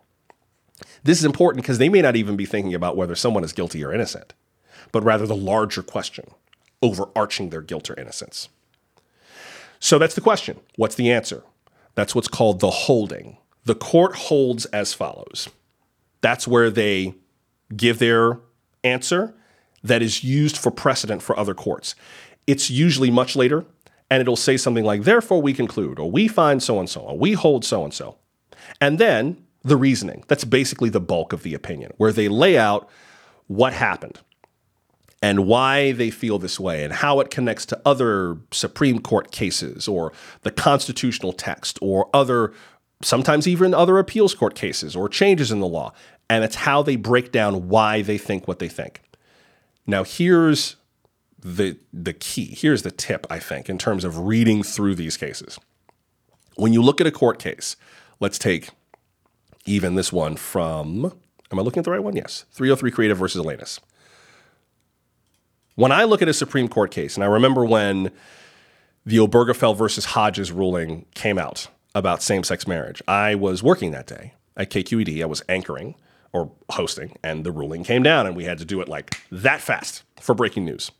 This 1.03 1.19
is 1.19 1.25
important 1.25 1.63
because 1.63 1.77
they 1.77 1.89
may 1.89 2.01
not 2.01 2.15
even 2.15 2.35
be 2.35 2.45
thinking 2.45 2.73
about 2.73 2.97
whether 2.97 3.15
someone 3.15 3.43
is 3.43 3.53
guilty 3.53 3.83
or 3.83 3.93
innocent, 3.93 4.33
but 4.91 5.03
rather 5.03 5.27
the 5.27 5.35
larger 5.35 5.83
question 5.83 6.31
overarching 6.81 7.49
their 7.49 7.61
guilt 7.61 7.89
or 7.89 7.99
innocence. 7.99 8.49
So 9.79 9.97
that's 9.97 10.15
the 10.15 10.21
question. 10.21 10.59
What's 10.77 10.95
the 10.95 11.11
answer? 11.11 11.43
That's 11.95 12.15
what's 12.15 12.27
called 12.27 12.59
the 12.59 12.69
holding. 12.69 13.37
The 13.65 13.75
court 13.75 14.15
holds 14.15 14.65
as 14.67 14.93
follows. 14.93 15.49
That's 16.21 16.47
where 16.47 16.69
they 16.69 17.15
give 17.75 17.99
their 17.99 18.39
answer 18.83 19.35
that 19.83 20.01
is 20.01 20.23
used 20.23 20.57
for 20.57 20.71
precedent 20.71 21.21
for 21.21 21.37
other 21.37 21.53
courts. 21.53 21.95
It's 22.47 22.69
usually 22.69 23.11
much 23.11 23.35
later, 23.35 23.65
and 24.09 24.21
it'll 24.21 24.35
say 24.35 24.57
something 24.57 24.85
like, 24.85 25.03
therefore 25.03 25.41
we 25.41 25.53
conclude, 25.53 25.99
or 25.99 26.09
we 26.09 26.27
find 26.27 26.61
so 26.61 26.79
and 26.79 26.89
so, 26.89 27.01
or 27.01 27.17
we 27.17 27.33
hold 27.33 27.65
so 27.65 27.83
and 27.83 27.93
so. 27.93 28.17
And 28.79 28.99
then 28.99 29.43
the 29.63 29.77
reasoning. 29.77 30.23
That's 30.27 30.43
basically 30.43 30.89
the 30.89 30.99
bulk 30.99 31.33
of 31.33 31.41
the 31.41 31.55
opinion, 31.55 31.91
where 31.97 32.11
they 32.11 32.27
lay 32.27 32.57
out 32.57 32.87
what 33.47 33.73
happened 33.73 34.19
and 35.23 35.47
why 35.47 35.91
they 35.91 36.11
feel 36.11 36.37
this 36.37 36.59
way 36.59 36.83
and 36.83 36.93
how 36.93 37.19
it 37.19 37.31
connects 37.31 37.65
to 37.65 37.81
other 37.83 38.37
Supreme 38.51 38.99
Court 38.99 39.31
cases 39.31 39.87
or 39.87 40.13
the 40.43 40.51
constitutional 40.51 41.33
text 41.33 41.79
or 41.81 42.09
other, 42.13 42.53
sometimes 43.01 43.47
even 43.47 43.73
other 43.73 43.97
appeals 43.97 44.33
court 44.33 44.55
cases 44.55 44.95
or 44.95 45.09
changes 45.09 45.51
in 45.51 45.59
the 45.59 45.67
law. 45.67 45.93
And 46.29 46.43
it's 46.43 46.55
how 46.55 46.81
they 46.81 46.95
break 46.95 47.31
down 47.31 47.69
why 47.69 48.01
they 48.01 48.17
think 48.17 48.47
what 48.47 48.59
they 48.59 48.69
think. 48.69 49.01
Now, 49.85 50.03
here's 50.03 50.75
the, 51.39 51.77
the 51.93 52.13
key. 52.13 52.55
Here's 52.57 52.81
the 52.81 52.91
tip, 52.91 53.27
I 53.29 53.37
think, 53.39 53.69
in 53.69 53.77
terms 53.77 54.03
of 54.03 54.19
reading 54.19 54.63
through 54.63 54.95
these 54.95 55.17
cases. 55.17 55.59
When 56.55 56.73
you 56.73 56.81
look 56.81 56.99
at 56.99 57.05
a 57.05 57.11
court 57.11 57.37
case, 57.37 57.75
let's 58.19 58.39
take 58.39 58.69
even 59.65 59.95
this 59.95 60.11
one 60.11 60.35
from, 60.35 61.13
am 61.51 61.59
I 61.59 61.61
looking 61.61 61.79
at 61.79 61.85
the 61.85 61.91
right 61.91 62.03
one? 62.03 62.15
Yes. 62.15 62.45
303 62.51 62.91
Creative 62.91 63.17
versus 63.17 63.43
Elenis. 63.43 63.79
When 65.75 65.91
I 65.91 66.05
look 66.05 66.21
at 66.21 66.29
a 66.29 66.33
Supreme 66.33 66.69
Court 66.69 66.89
case, 66.89 67.15
and 67.15 67.23
I 67.23 67.27
remember 67.27 67.65
when 67.65 68.11
the 69.05 69.17
Obergefell 69.17 69.77
versus 69.77 70.05
Hodges 70.05 70.51
ruling 70.51 71.05
came 71.13 71.37
out 71.37 71.67
about 71.95 72.21
same 72.21 72.43
sex 72.43 72.67
marriage, 72.67 73.01
I 73.07 73.33
was 73.33 73.63
working 73.63 73.89
that 73.91 74.05
day 74.05 74.35
at 74.55 74.69
KQED. 74.69 75.23
I 75.23 75.25
was 75.25 75.41
anchoring 75.49 75.95
or 76.31 76.51
hosting, 76.69 77.17
and 77.23 77.43
the 77.43 77.51
ruling 77.51 77.83
came 77.83 78.03
down, 78.03 78.27
and 78.27 78.35
we 78.35 78.43
had 78.43 78.59
to 78.59 78.65
do 78.65 78.81
it 78.81 78.87
like 78.87 79.19
that 79.31 79.61
fast 79.61 80.03
for 80.19 80.35
breaking 80.35 80.65
news 80.65 80.91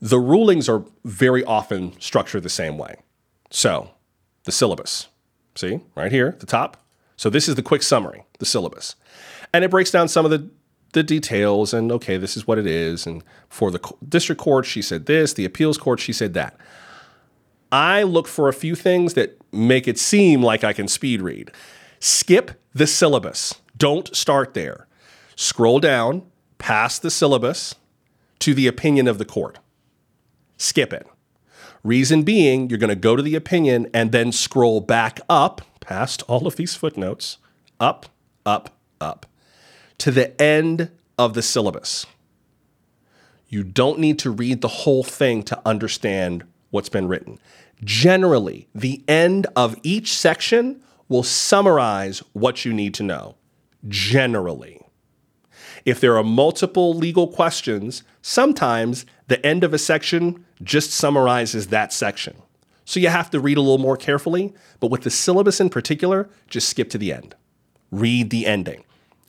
the 0.00 0.20
rulings 0.20 0.68
are 0.68 0.84
very 1.04 1.44
often 1.44 1.98
structured 2.00 2.42
the 2.42 2.48
same 2.48 2.78
way. 2.78 2.96
So, 3.50 3.90
the 4.44 4.52
syllabus, 4.52 5.08
see 5.54 5.80
right 5.94 6.12
here 6.12 6.28
at 6.28 6.40
the 6.40 6.46
top. 6.46 6.76
So, 7.16 7.30
this 7.30 7.48
is 7.48 7.56
the 7.56 7.62
quick 7.62 7.82
summary, 7.82 8.24
the 8.38 8.46
syllabus. 8.46 8.94
And 9.52 9.64
it 9.64 9.70
breaks 9.70 9.90
down 9.90 10.08
some 10.08 10.24
of 10.24 10.30
the, 10.30 10.48
the 10.92 11.02
details 11.02 11.72
and, 11.72 11.90
okay, 11.90 12.16
this 12.16 12.36
is 12.36 12.46
what 12.46 12.58
it 12.58 12.66
is. 12.66 13.06
And 13.06 13.24
for 13.48 13.70
the 13.70 13.80
district 14.06 14.40
court, 14.40 14.66
she 14.66 14.82
said 14.82 15.06
this, 15.06 15.32
the 15.32 15.44
appeals 15.44 15.78
court, 15.78 16.00
she 16.00 16.12
said 16.12 16.34
that. 16.34 16.56
I 17.70 18.02
look 18.02 18.26
for 18.26 18.48
a 18.48 18.54
few 18.54 18.74
things 18.74 19.14
that 19.14 19.38
make 19.52 19.86
it 19.86 19.98
seem 19.98 20.42
like 20.42 20.64
I 20.64 20.72
can 20.72 20.88
speed 20.88 21.22
read. 21.22 21.50
Skip 22.00 22.52
the 22.74 22.86
syllabus. 22.86 23.54
Don't 23.76 24.14
start 24.16 24.54
there. 24.54 24.86
Scroll 25.36 25.80
down 25.80 26.22
past 26.58 27.02
the 27.02 27.10
syllabus 27.10 27.74
to 28.40 28.54
the 28.54 28.66
opinion 28.66 29.06
of 29.06 29.18
the 29.18 29.24
court 29.24 29.58
skip 30.58 30.92
it. 30.92 31.06
Reason 31.82 32.24
being, 32.24 32.68
you're 32.68 32.78
going 32.78 32.88
to 32.88 32.96
go 32.96 33.16
to 33.16 33.22
the 33.22 33.36
opinion 33.36 33.88
and 33.94 34.12
then 34.12 34.32
scroll 34.32 34.80
back 34.80 35.20
up 35.28 35.62
past 35.80 36.22
all 36.28 36.46
of 36.46 36.56
these 36.56 36.74
footnotes, 36.74 37.38
up, 37.80 38.06
up, 38.44 38.76
up, 39.00 39.24
to 39.96 40.10
the 40.10 40.38
end 40.42 40.90
of 41.16 41.32
the 41.32 41.42
syllabus. 41.42 42.04
You 43.48 43.64
don't 43.64 43.98
need 43.98 44.18
to 44.18 44.30
read 44.30 44.60
the 44.60 44.68
whole 44.68 45.02
thing 45.02 45.42
to 45.44 45.60
understand 45.64 46.44
what's 46.70 46.88
been 46.88 47.08
written. 47.08 47.38
Generally, 47.84 48.68
the 48.74 49.02
end 49.08 49.46
of 49.56 49.76
each 49.82 50.16
section 50.16 50.82
will 51.08 51.22
summarize 51.22 52.20
what 52.32 52.64
you 52.64 52.72
need 52.72 52.94
to 52.94 53.02
know. 53.02 53.36
Generally. 53.86 54.80
If 55.84 56.00
there 56.00 56.16
are 56.16 56.24
multiple 56.24 56.94
legal 56.94 57.28
questions, 57.28 58.02
sometimes 58.20 59.06
the 59.28 59.44
end 59.46 59.64
of 59.64 59.72
a 59.72 59.78
section 59.78 60.44
just 60.62 60.90
summarizes 60.90 61.68
that 61.68 61.92
section. 61.92 62.36
So 62.84 63.00
you 63.00 63.08
have 63.08 63.30
to 63.30 63.40
read 63.40 63.58
a 63.58 63.60
little 63.60 63.78
more 63.78 63.96
carefully. 63.96 64.54
But 64.80 64.90
with 64.90 65.02
the 65.02 65.10
syllabus 65.10 65.60
in 65.60 65.70
particular, 65.70 66.28
just 66.48 66.68
skip 66.68 66.90
to 66.90 66.98
the 66.98 67.12
end. 67.12 67.34
Read 67.90 68.30
the 68.30 68.46
ending. 68.46 68.84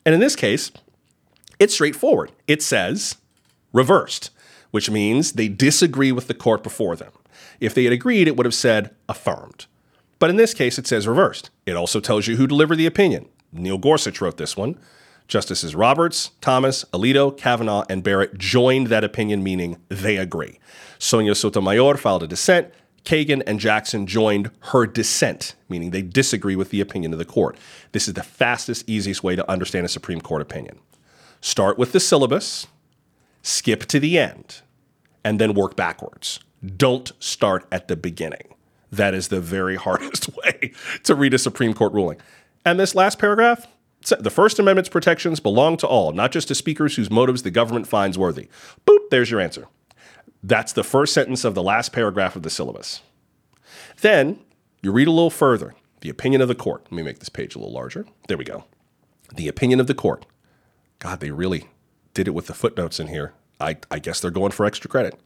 And 0.06 0.16
in 0.16 0.22
this 0.22 0.36
case, 0.36 0.72
it's 1.60 1.74
straightforward. 1.74 2.32
It 2.48 2.64
says 2.64 3.18
reversed, 3.74 4.32
which 4.72 4.90
means 4.90 5.34
they 5.34 5.50
disagree 5.50 6.12
with 6.12 6.28
the 6.28 6.34
court 6.34 6.64
before 6.64 6.96
them. 6.96 7.12
If 7.60 7.74
they 7.74 7.84
had 7.84 7.94
agreed, 7.94 8.28
it 8.28 8.38
would 8.38 8.46
have 8.46 8.54
said 8.54 8.96
affirmed. 9.08 9.66
But 10.20 10.30
in 10.30 10.36
this 10.36 10.54
case, 10.54 10.78
it 10.78 10.88
says 10.88 11.08
reversed. 11.08 11.50
It 11.66 11.76
also 11.76 12.00
tells 12.00 12.28
you 12.28 12.36
who 12.36 12.48
delivered 12.48 12.78
the 12.78 12.86
opinion. 12.86 13.30
Neil 13.52 13.78
Gorsuch 13.78 14.22
wrote 14.22 14.38
this 14.38 14.58
one. 14.58 14.78
Justices 15.28 15.76
Roberts, 15.76 16.32
Thomas, 16.42 16.84
Alito, 16.86 17.36
Kavanaugh, 17.38 17.86
and 17.90 18.04
Barrett 18.04 18.38
joined 18.38 18.88
that 18.88 19.04
opinion, 19.04 19.44
meaning 19.44 19.78
they 19.88 20.18
agree. 20.18 20.60
Sonia 20.98 21.36
Sotomayor 21.36 21.98
filed 21.98 22.24
a 22.24 22.28
dissent. 22.28 22.74
Kagan 23.06 23.44
and 23.48 23.60
Jackson 23.60 24.08
joined 24.08 24.52
her 24.60 24.86
dissent, 24.86 25.56
meaning 25.70 25.92
they 25.92 26.02
disagree 26.02 26.56
with 26.56 26.70
the 26.70 26.82
opinion 26.82 27.14
of 27.14 27.20
the 27.20 27.26
court. 27.26 27.58
This 27.92 28.08
is 28.08 28.16
the 28.16 28.24
fastest, 28.24 28.90
easiest 28.90 29.24
way 29.24 29.36
to 29.36 29.50
understand 29.50 29.86
a 29.86 29.90
Supreme 29.90 30.20
Court 30.20 30.42
opinion. 30.42 30.80
Start 31.42 31.78
with 31.78 31.92
the 31.92 32.00
syllabus, 32.00 32.68
skip 33.42 33.86
to 33.86 34.00
the 34.00 34.18
end, 34.20 34.62
and 35.24 35.40
then 35.40 35.54
work 35.54 35.76
backwards. 35.76 36.40
Don't 36.66 37.12
start 37.20 37.66
at 37.72 37.88
the 37.88 37.96
beginning. 37.96 38.56
That 38.92 39.14
is 39.14 39.28
the 39.28 39.42
very 39.42 39.76
hardest 39.78 40.36
way 40.36 40.74
to 41.04 41.16
read 41.16 41.34
a 41.34 41.38
Supreme 41.38 41.74
Court 41.74 41.94
ruling. 41.94 42.18
And 42.66 42.80
this 42.80 42.96
last 42.96 43.20
paragraph, 43.20 43.68
the 44.20 44.30
First 44.30 44.60
Amendment's 44.60 44.90
protections 44.90 45.40
belong 45.40 45.78
to 45.78 45.88
all, 45.88 46.12
not 46.12 46.32
just 46.32 46.48
to 46.50 46.56
speakers 46.56 46.96
whose 46.96 47.10
motives 47.10 47.44
the 47.44 47.52
government 47.52 47.88
finds 47.88 48.18
worthy. 48.18 48.48
Boop, 48.86 49.10
there's 49.12 49.32
your 49.32 49.40
answer. 49.40 49.68
That's 50.42 50.74
the 50.74 50.84
first 50.84 51.14
sentence 51.14 51.44
of 51.44 51.54
the 51.54 51.64
last 51.64 51.92
paragraph 51.92 52.36
of 52.36 52.44
the 52.44 52.50
syllabus. 52.50 53.02
Then 54.02 54.40
you 54.82 54.92
read 54.92 55.08
a 55.08 55.12
little 55.12 55.30
further. 55.30 55.76
The 56.02 56.10
opinion 56.10 56.42
of 56.42 56.48
the 56.48 56.56
court. 56.56 56.84
Let 56.86 56.94
me 56.94 57.04
make 57.04 57.20
this 57.20 57.28
page 57.28 57.56
a 57.56 57.60
little 57.60 57.74
larger. 57.74 58.06
There 58.30 58.38
we 58.38 58.46
go. 58.46 58.64
The 59.36 59.50
opinion 59.50 59.82
of 59.82 59.88
the 59.88 59.94
court. 59.94 60.26
God, 61.00 61.20
they 61.20 61.32
really 61.32 61.68
did 62.14 62.28
it 62.28 62.34
with 62.34 62.48
the 62.48 62.54
footnotes 62.54 63.00
in 63.00 63.08
here. 63.08 63.34
I, 63.60 63.78
I 63.92 64.00
guess 64.00 64.22
they're 64.22 64.32
going 64.32 64.52
for 64.52 64.66
extra 64.66 64.90
credit. 64.90 65.20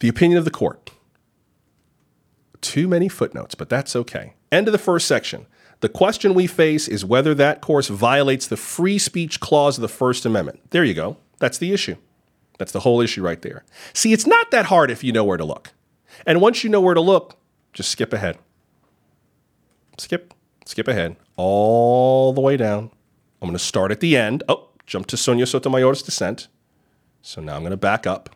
The 0.00 0.08
opinion 0.08 0.38
of 0.38 0.44
the 0.44 0.50
court. 0.50 0.90
Too 2.60 2.88
many 2.88 3.08
footnotes, 3.08 3.54
but 3.54 3.68
that's 3.68 3.94
okay. 3.94 4.34
End 4.50 4.68
of 4.68 4.72
the 4.72 4.78
first 4.78 5.06
section. 5.06 5.46
The 5.80 5.88
question 5.88 6.34
we 6.34 6.46
face 6.46 6.88
is 6.88 7.04
whether 7.04 7.34
that 7.34 7.60
course 7.60 7.88
violates 7.88 8.46
the 8.46 8.56
free 8.56 8.98
speech 8.98 9.40
clause 9.40 9.76
of 9.76 9.82
the 9.82 9.88
First 9.88 10.24
Amendment. 10.24 10.70
There 10.70 10.84
you 10.84 10.94
go. 10.94 11.18
That's 11.40 11.58
the 11.58 11.72
issue. 11.72 11.96
That's 12.58 12.72
the 12.72 12.80
whole 12.80 13.00
issue 13.00 13.22
right 13.22 13.42
there. 13.42 13.64
See, 13.92 14.12
it's 14.12 14.26
not 14.26 14.50
that 14.50 14.66
hard 14.66 14.90
if 14.90 15.04
you 15.04 15.12
know 15.12 15.24
where 15.24 15.36
to 15.36 15.44
look. 15.44 15.72
And 16.24 16.40
once 16.40 16.64
you 16.64 16.70
know 16.70 16.80
where 16.80 16.94
to 16.94 17.00
look, 17.00 17.36
just 17.72 17.90
skip 17.90 18.12
ahead. 18.12 18.38
Skip, 19.98 20.32
skip 20.64 20.88
ahead 20.88 21.16
all 21.36 22.32
the 22.32 22.40
way 22.40 22.56
down. 22.56 22.90
I'm 23.42 23.48
going 23.48 23.52
to 23.52 23.58
start 23.58 23.90
at 23.90 24.00
the 24.00 24.16
end. 24.16 24.42
Oh, 24.48 24.68
jump 24.86 25.06
to 25.08 25.16
Sonia 25.16 25.46
Sotomayor's 25.46 26.02
dissent. 26.02 26.48
So 27.20 27.42
now 27.42 27.56
I'm 27.56 27.62
going 27.62 27.72
to 27.72 27.76
back 27.76 28.06
up 28.06 28.30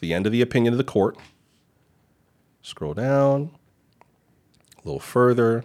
to 0.00 0.06
the 0.06 0.14
end 0.14 0.24
of 0.24 0.32
the 0.32 0.40
opinion 0.40 0.72
of 0.72 0.78
the 0.78 0.84
court. 0.84 1.18
Scroll 2.62 2.94
down 2.94 3.50
a 4.82 4.86
little 4.86 5.00
further. 5.00 5.62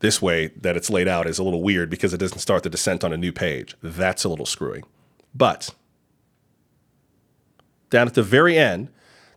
This 0.00 0.20
way 0.20 0.48
that 0.48 0.76
it's 0.76 0.90
laid 0.90 1.06
out 1.06 1.28
is 1.28 1.38
a 1.38 1.44
little 1.44 1.62
weird 1.62 1.88
because 1.88 2.12
it 2.12 2.18
doesn't 2.18 2.38
start 2.38 2.64
the 2.64 2.70
dissent 2.70 3.04
on 3.04 3.12
a 3.12 3.16
new 3.16 3.32
page. 3.32 3.76
That's 3.82 4.24
a 4.24 4.28
little 4.28 4.46
screwy. 4.46 4.82
But 5.32 5.70
down 7.90 8.08
at 8.08 8.14
the 8.14 8.22
very 8.22 8.58
end, 8.58 8.88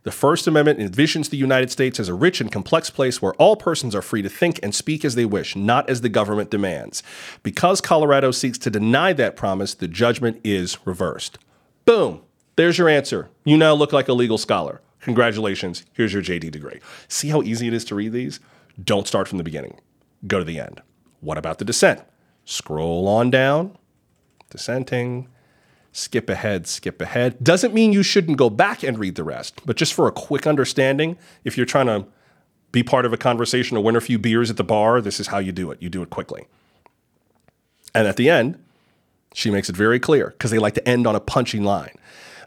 the 0.02 0.10
First 0.10 0.48
Amendment 0.48 0.80
envisions 0.80 1.30
the 1.30 1.36
United 1.36 1.70
States 1.70 2.00
as 2.00 2.08
a 2.08 2.14
rich 2.14 2.40
and 2.40 2.50
complex 2.50 2.90
place 2.90 3.22
where 3.22 3.34
all 3.34 3.54
persons 3.54 3.94
are 3.94 4.02
free 4.02 4.22
to 4.22 4.28
think 4.28 4.58
and 4.62 4.74
speak 4.74 5.04
as 5.04 5.14
they 5.14 5.24
wish, 5.24 5.54
not 5.54 5.88
as 5.88 6.00
the 6.00 6.08
government 6.08 6.50
demands. 6.50 7.02
Because 7.44 7.80
Colorado 7.80 8.32
seeks 8.32 8.58
to 8.58 8.70
deny 8.70 9.12
that 9.12 9.36
promise, 9.36 9.72
the 9.72 9.88
judgment 9.88 10.40
is 10.42 10.84
reversed. 10.84 11.38
Boom. 11.84 12.23
There's 12.56 12.78
your 12.78 12.88
answer. 12.88 13.30
You 13.44 13.56
now 13.56 13.74
look 13.74 13.92
like 13.92 14.08
a 14.08 14.12
legal 14.12 14.38
scholar. 14.38 14.80
Congratulations. 15.00 15.84
Here's 15.92 16.12
your 16.12 16.22
JD 16.22 16.50
degree. 16.50 16.80
See 17.08 17.28
how 17.28 17.42
easy 17.42 17.66
it 17.66 17.74
is 17.74 17.84
to 17.86 17.94
read 17.94 18.12
these? 18.12 18.40
Don't 18.82 19.06
start 19.06 19.28
from 19.28 19.38
the 19.38 19.44
beginning. 19.44 19.80
Go 20.26 20.38
to 20.38 20.44
the 20.44 20.58
end. 20.58 20.82
What 21.20 21.38
about 21.38 21.58
the 21.58 21.64
dissent? 21.64 22.00
Scroll 22.44 23.06
on 23.08 23.30
down. 23.30 23.76
Dissenting 24.50 25.28
skip 25.94 26.28
ahead, 26.28 26.66
skip 26.66 27.00
ahead. 27.00 27.42
Doesn't 27.42 27.72
mean 27.72 27.92
you 27.92 28.02
shouldn't 28.02 28.36
go 28.36 28.50
back 28.50 28.82
and 28.82 28.98
read 28.98 29.14
the 29.14 29.22
rest, 29.22 29.60
but 29.64 29.76
just 29.76 29.94
for 29.94 30.08
a 30.08 30.12
quick 30.12 30.46
understanding, 30.46 31.16
if 31.44 31.56
you're 31.56 31.64
trying 31.64 31.86
to 31.86 32.04
be 32.72 32.82
part 32.82 33.06
of 33.06 33.12
a 33.12 33.16
conversation 33.16 33.76
or 33.76 33.82
win 33.82 33.94
a 33.94 34.00
few 34.00 34.18
beers 34.18 34.50
at 34.50 34.56
the 34.56 34.64
bar, 34.64 35.00
this 35.00 35.20
is 35.20 35.28
how 35.28 35.38
you 35.38 35.52
do 35.52 35.70
it. 35.70 35.80
You 35.80 35.88
do 35.88 36.02
it 36.02 36.10
quickly. 36.10 36.46
And 37.94 38.08
at 38.08 38.16
the 38.16 38.28
end, 38.28 38.60
she 39.32 39.50
makes 39.50 39.70
it 39.70 39.76
very 39.76 40.00
clear 40.00 40.30
because 40.30 40.50
they 40.50 40.58
like 40.58 40.74
to 40.74 40.86
end 40.86 41.06
on 41.06 41.14
a 41.14 41.20
punching 41.20 41.62
line. 41.62 41.94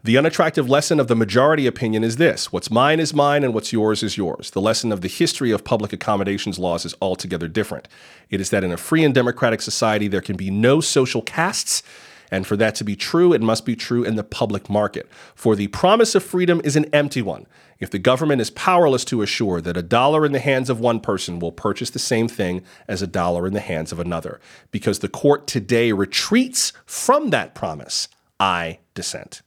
The 0.07 0.17
unattractive 0.17 0.69
lesson 0.69 1.01
of 1.01 1.09
the 1.09 1.17
majority 1.17 1.67
opinion 1.67 2.01
is 2.01 2.15
this 2.15 2.49
what's 2.49 2.71
mine 2.71 3.01
is 3.01 3.13
mine 3.13 3.43
and 3.43 3.53
what's 3.53 3.73
yours 3.73 4.03
is 4.03 4.15
yours. 4.15 4.51
The 4.51 4.61
lesson 4.61 4.93
of 4.93 5.01
the 5.01 5.09
history 5.09 5.51
of 5.51 5.65
public 5.65 5.91
accommodations 5.91 6.57
laws 6.57 6.85
is 6.85 6.95
altogether 7.01 7.49
different. 7.49 7.89
It 8.29 8.39
is 8.39 8.49
that 8.51 8.63
in 8.63 8.71
a 8.71 8.77
free 8.77 9.03
and 9.03 9.13
democratic 9.13 9.61
society, 9.61 10.07
there 10.07 10.21
can 10.21 10.37
be 10.37 10.49
no 10.49 10.79
social 10.79 11.21
castes 11.21 11.83
and 12.31 12.47
for 12.47 12.55
that 12.55 12.73
to 12.75 12.85
be 12.85 12.95
true, 12.95 13.33
it 13.33 13.41
must 13.41 13.65
be 13.65 13.75
true 13.75 14.05
in 14.05 14.15
the 14.15 14.23
public 14.23 14.69
market. 14.69 15.09
For 15.35 15.57
the 15.57 15.67
promise 15.67 16.15
of 16.15 16.23
freedom 16.23 16.61
is 16.63 16.77
an 16.77 16.85
empty 16.93 17.21
one. 17.21 17.45
If 17.77 17.89
the 17.89 17.99
government 17.99 18.39
is 18.39 18.49
powerless 18.51 19.03
to 19.05 19.21
assure 19.21 19.59
that 19.59 19.75
a 19.75 19.83
dollar 19.83 20.25
in 20.25 20.31
the 20.31 20.39
hands 20.39 20.69
of 20.69 20.79
one 20.79 21.01
person 21.01 21.39
will 21.39 21.51
purchase 21.51 21.89
the 21.89 21.99
same 21.99 22.29
thing 22.29 22.63
as 22.87 23.01
a 23.01 23.07
dollar 23.07 23.45
in 23.45 23.51
the 23.51 23.59
hands 23.59 23.91
of 23.91 23.99
another, 23.99 24.39
because 24.71 24.99
the 24.99 25.09
court 25.09 25.47
today 25.47 25.91
retreats 25.91 26.71
from 26.85 27.29
that 27.31 27.53
promise, 27.53 28.07
I 28.39 28.79
dissent. 28.93 29.41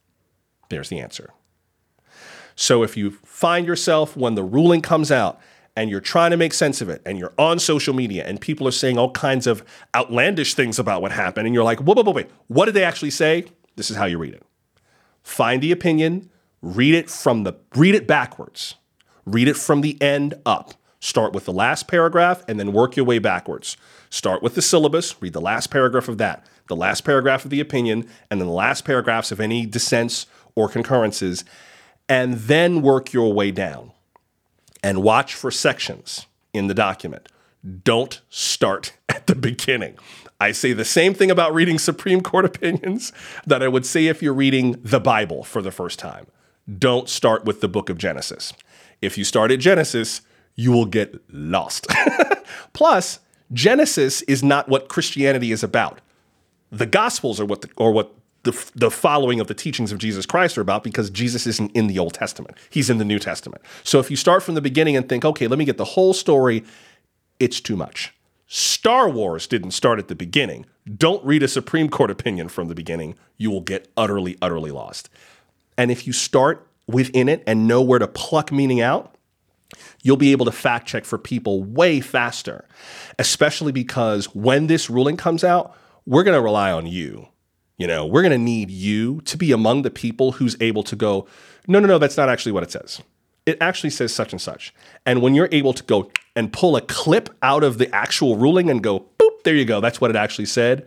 There's 0.70 0.88
the 0.88 0.98
answer. 0.98 1.30
So 2.56 2.82
if 2.82 2.96
you 2.96 3.10
find 3.24 3.66
yourself 3.66 4.16
when 4.16 4.34
the 4.34 4.42
ruling 4.42 4.80
comes 4.80 5.12
out 5.12 5.40
and 5.76 5.88
you're 5.90 6.00
trying 6.00 6.30
to 6.30 6.36
make 6.36 6.52
sense 6.52 6.80
of 6.80 6.88
it 6.88 7.00
and 7.06 7.18
you're 7.18 7.32
on 7.38 7.58
social 7.58 7.94
media 7.94 8.24
and 8.26 8.40
people 8.40 8.66
are 8.66 8.72
saying 8.72 8.98
all 8.98 9.10
kinds 9.12 9.46
of 9.46 9.64
outlandish 9.94 10.54
things 10.54 10.78
about 10.78 11.02
what 11.02 11.12
happened 11.12 11.46
and 11.46 11.54
you're 11.54 11.64
like, 11.64 11.80
wait, 11.80 11.96
wait, 11.96 12.06
wait, 12.06 12.14
wait, 12.14 12.30
what 12.48 12.66
did 12.66 12.74
they 12.74 12.84
actually 12.84 13.10
say? 13.10 13.44
This 13.76 13.90
is 13.90 13.96
how 13.96 14.06
you 14.06 14.18
read 14.18 14.34
it. 14.34 14.42
Find 15.22 15.62
the 15.62 15.72
opinion, 15.72 16.30
read 16.62 16.94
it 16.94 17.10
from 17.10 17.44
the 17.44 17.54
read 17.74 17.94
it 17.94 18.06
backwards. 18.06 18.74
Read 19.26 19.48
it 19.48 19.56
from 19.56 19.80
the 19.80 20.00
end 20.02 20.34
up. 20.44 20.74
Start 20.98 21.32
with 21.32 21.46
the 21.46 21.52
last 21.52 21.88
paragraph 21.88 22.44
and 22.46 22.60
then 22.60 22.72
work 22.72 22.96
your 22.96 23.06
way 23.06 23.18
backwards. 23.18 23.76
Start 24.10 24.42
with 24.42 24.54
the 24.54 24.62
syllabus, 24.62 25.20
read 25.22 25.32
the 25.32 25.40
last 25.40 25.68
paragraph 25.68 26.08
of 26.08 26.18
that, 26.18 26.44
the 26.68 26.76
last 26.76 27.02
paragraph 27.02 27.44
of 27.44 27.50
the 27.50 27.60
opinion, 27.60 28.06
and 28.30 28.40
then 28.40 28.46
the 28.46 28.52
last 28.52 28.84
paragraphs 28.84 29.32
of 29.32 29.40
any 29.40 29.64
dissents 29.64 30.26
or 30.60 30.68
concurrences, 30.68 31.44
and 32.08 32.34
then 32.34 32.82
work 32.82 33.12
your 33.12 33.32
way 33.32 33.50
down 33.50 33.92
and 34.82 35.02
watch 35.02 35.34
for 35.34 35.50
sections 35.50 36.26
in 36.52 36.66
the 36.66 36.74
document. 36.74 37.28
Don't 37.84 38.20
start 38.28 38.94
at 39.08 39.26
the 39.26 39.34
beginning. 39.34 39.96
I 40.40 40.52
say 40.52 40.72
the 40.72 40.84
same 40.84 41.12
thing 41.12 41.30
about 41.30 41.52
reading 41.54 41.78
Supreme 41.78 42.20
Court 42.22 42.44
opinions 42.56 43.12
that 43.46 43.62
I 43.62 43.68
would 43.68 43.86
say 43.86 44.06
if 44.06 44.22
you're 44.22 44.34
reading 44.34 44.80
the 44.82 45.00
Bible 45.00 45.44
for 45.44 45.62
the 45.62 45.70
first 45.70 45.98
time. 45.98 46.26
Don't 46.78 47.08
start 47.08 47.44
with 47.44 47.60
the 47.60 47.68
book 47.68 47.90
of 47.90 47.98
Genesis. 47.98 48.52
If 49.00 49.18
you 49.18 49.24
start 49.24 49.50
at 49.50 49.60
Genesis, 49.60 50.22
you 50.54 50.72
will 50.72 50.86
get 50.86 51.20
lost. 51.30 51.86
Plus, 52.72 53.18
Genesis 53.52 54.22
is 54.22 54.42
not 54.42 54.68
what 54.68 54.88
Christianity 54.88 55.52
is 55.52 55.62
about. 55.62 56.00
The 56.70 56.86
Gospels 56.86 57.40
are 57.40 57.44
what 57.44 57.62
the, 57.62 57.70
or 57.76 57.92
what 57.92 58.14
the, 58.42 58.70
the 58.74 58.90
following 58.90 59.40
of 59.40 59.48
the 59.48 59.54
teachings 59.54 59.92
of 59.92 59.98
Jesus 59.98 60.24
Christ 60.24 60.56
are 60.56 60.62
about 60.62 60.82
because 60.82 61.10
Jesus 61.10 61.46
isn't 61.46 61.72
in 61.72 61.86
the 61.86 61.98
Old 61.98 62.14
Testament. 62.14 62.56
He's 62.70 62.88
in 62.88 62.98
the 62.98 63.04
New 63.04 63.18
Testament. 63.18 63.62
So 63.84 63.98
if 63.98 64.10
you 64.10 64.16
start 64.16 64.42
from 64.42 64.54
the 64.54 64.60
beginning 64.60 64.96
and 64.96 65.08
think, 65.08 65.24
okay, 65.24 65.46
let 65.46 65.58
me 65.58 65.64
get 65.64 65.76
the 65.76 65.84
whole 65.84 66.14
story, 66.14 66.64
it's 67.38 67.60
too 67.60 67.76
much. 67.76 68.14
Star 68.46 69.08
Wars 69.08 69.46
didn't 69.46 69.72
start 69.72 69.98
at 69.98 70.08
the 70.08 70.14
beginning. 70.14 70.66
Don't 70.96 71.24
read 71.24 71.42
a 71.42 71.48
Supreme 71.48 71.88
Court 71.88 72.10
opinion 72.10 72.48
from 72.48 72.68
the 72.68 72.74
beginning. 72.74 73.14
You 73.36 73.50
will 73.50 73.60
get 73.60 73.90
utterly, 73.96 74.36
utterly 74.42 74.70
lost. 74.70 75.08
And 75.76 75.90
if 75.90 76.06
you 76.06 76.12
start 76.12 76.66
within 76.86 77.28
it 77.28 77.44
and 77.46 77.68
know 77.68 77.80
where 77.80 77.98
to 77.98 78.08
pluck 78.08 78.50
meaning 78.50 78.80
out, 78.80 79.14
you'll 80.02 80.16
be 80.16 80.32
able 80.32 80.46
to 80.46 80.52
fact 80.52 80.88
check 80.88 81.04
for 81.04 81.16
people 81.16 81.62
way 81.62 82.00
faster, 82.00 82.66
especially 83.18 83.70
because 83.70 84.34
when 84.34 84.66
this 84.66 84.90
ruling 84.90 85.16
comes 85.16 85.44
out, 85.44 85.76
we're 86.06 86.24
going 86.24 86.36
to 86.36 86.42
rely 86.42 86.72
on 86.72 86.86
you 86.86 87.28
you 87.80 87.86
know, 87.86 88.04
we're 88.04 88.20
going 88.20 88.30
to 88.30 88.38
need 88.38 88.70
you 88.70 89.22
to 89.22 89.38
be 89.38 89.52
among 89.52 89.82
the 89.82 89.90
people 89.90 90.32
who's 90.32 90.54
able 90.60 90.82
to 90.82 90.94
go, 90.94 91.26
no, 91.66 91.80
no, 91.80 91.88
no, 91.88 91.96
that's 91.96 92.18
not 92.18 92.28
actually 92.28 92.52
what 92.52 92.62
it 92.62 92.70
says. 92.70 93.00
It 93.46 93.56
actually 93.58 93.88
says 93.88 94.14
such 94.14 94.32
and 94.32 94.40
such. 94.40 94.74
And 95.06 95.22
when 95.22 95.34
you're 95.34 95.48
able 95.50 95.72
to 95.72 95.82
go 95.84 96.10
and 96.36 96.52
pull 96.52 96.76
a 96.76 96.82
clip 96.82 97.30
out 97.40 97.64
of 97.64 97.78
the 97.78 97.92
actual 97.94 98.36
ruling 98.36 98.68
and 98.68 98.82
go, 98.82 99.06
boop, 99.18 99.44
there 99.44 99.54
you 99.54 99.64
go, 99.64 99.80
that's 99.80 99.98
what 99.98 100.10
it 100.10 100.16
actually 100.16 100.44
said, 100.44 100.86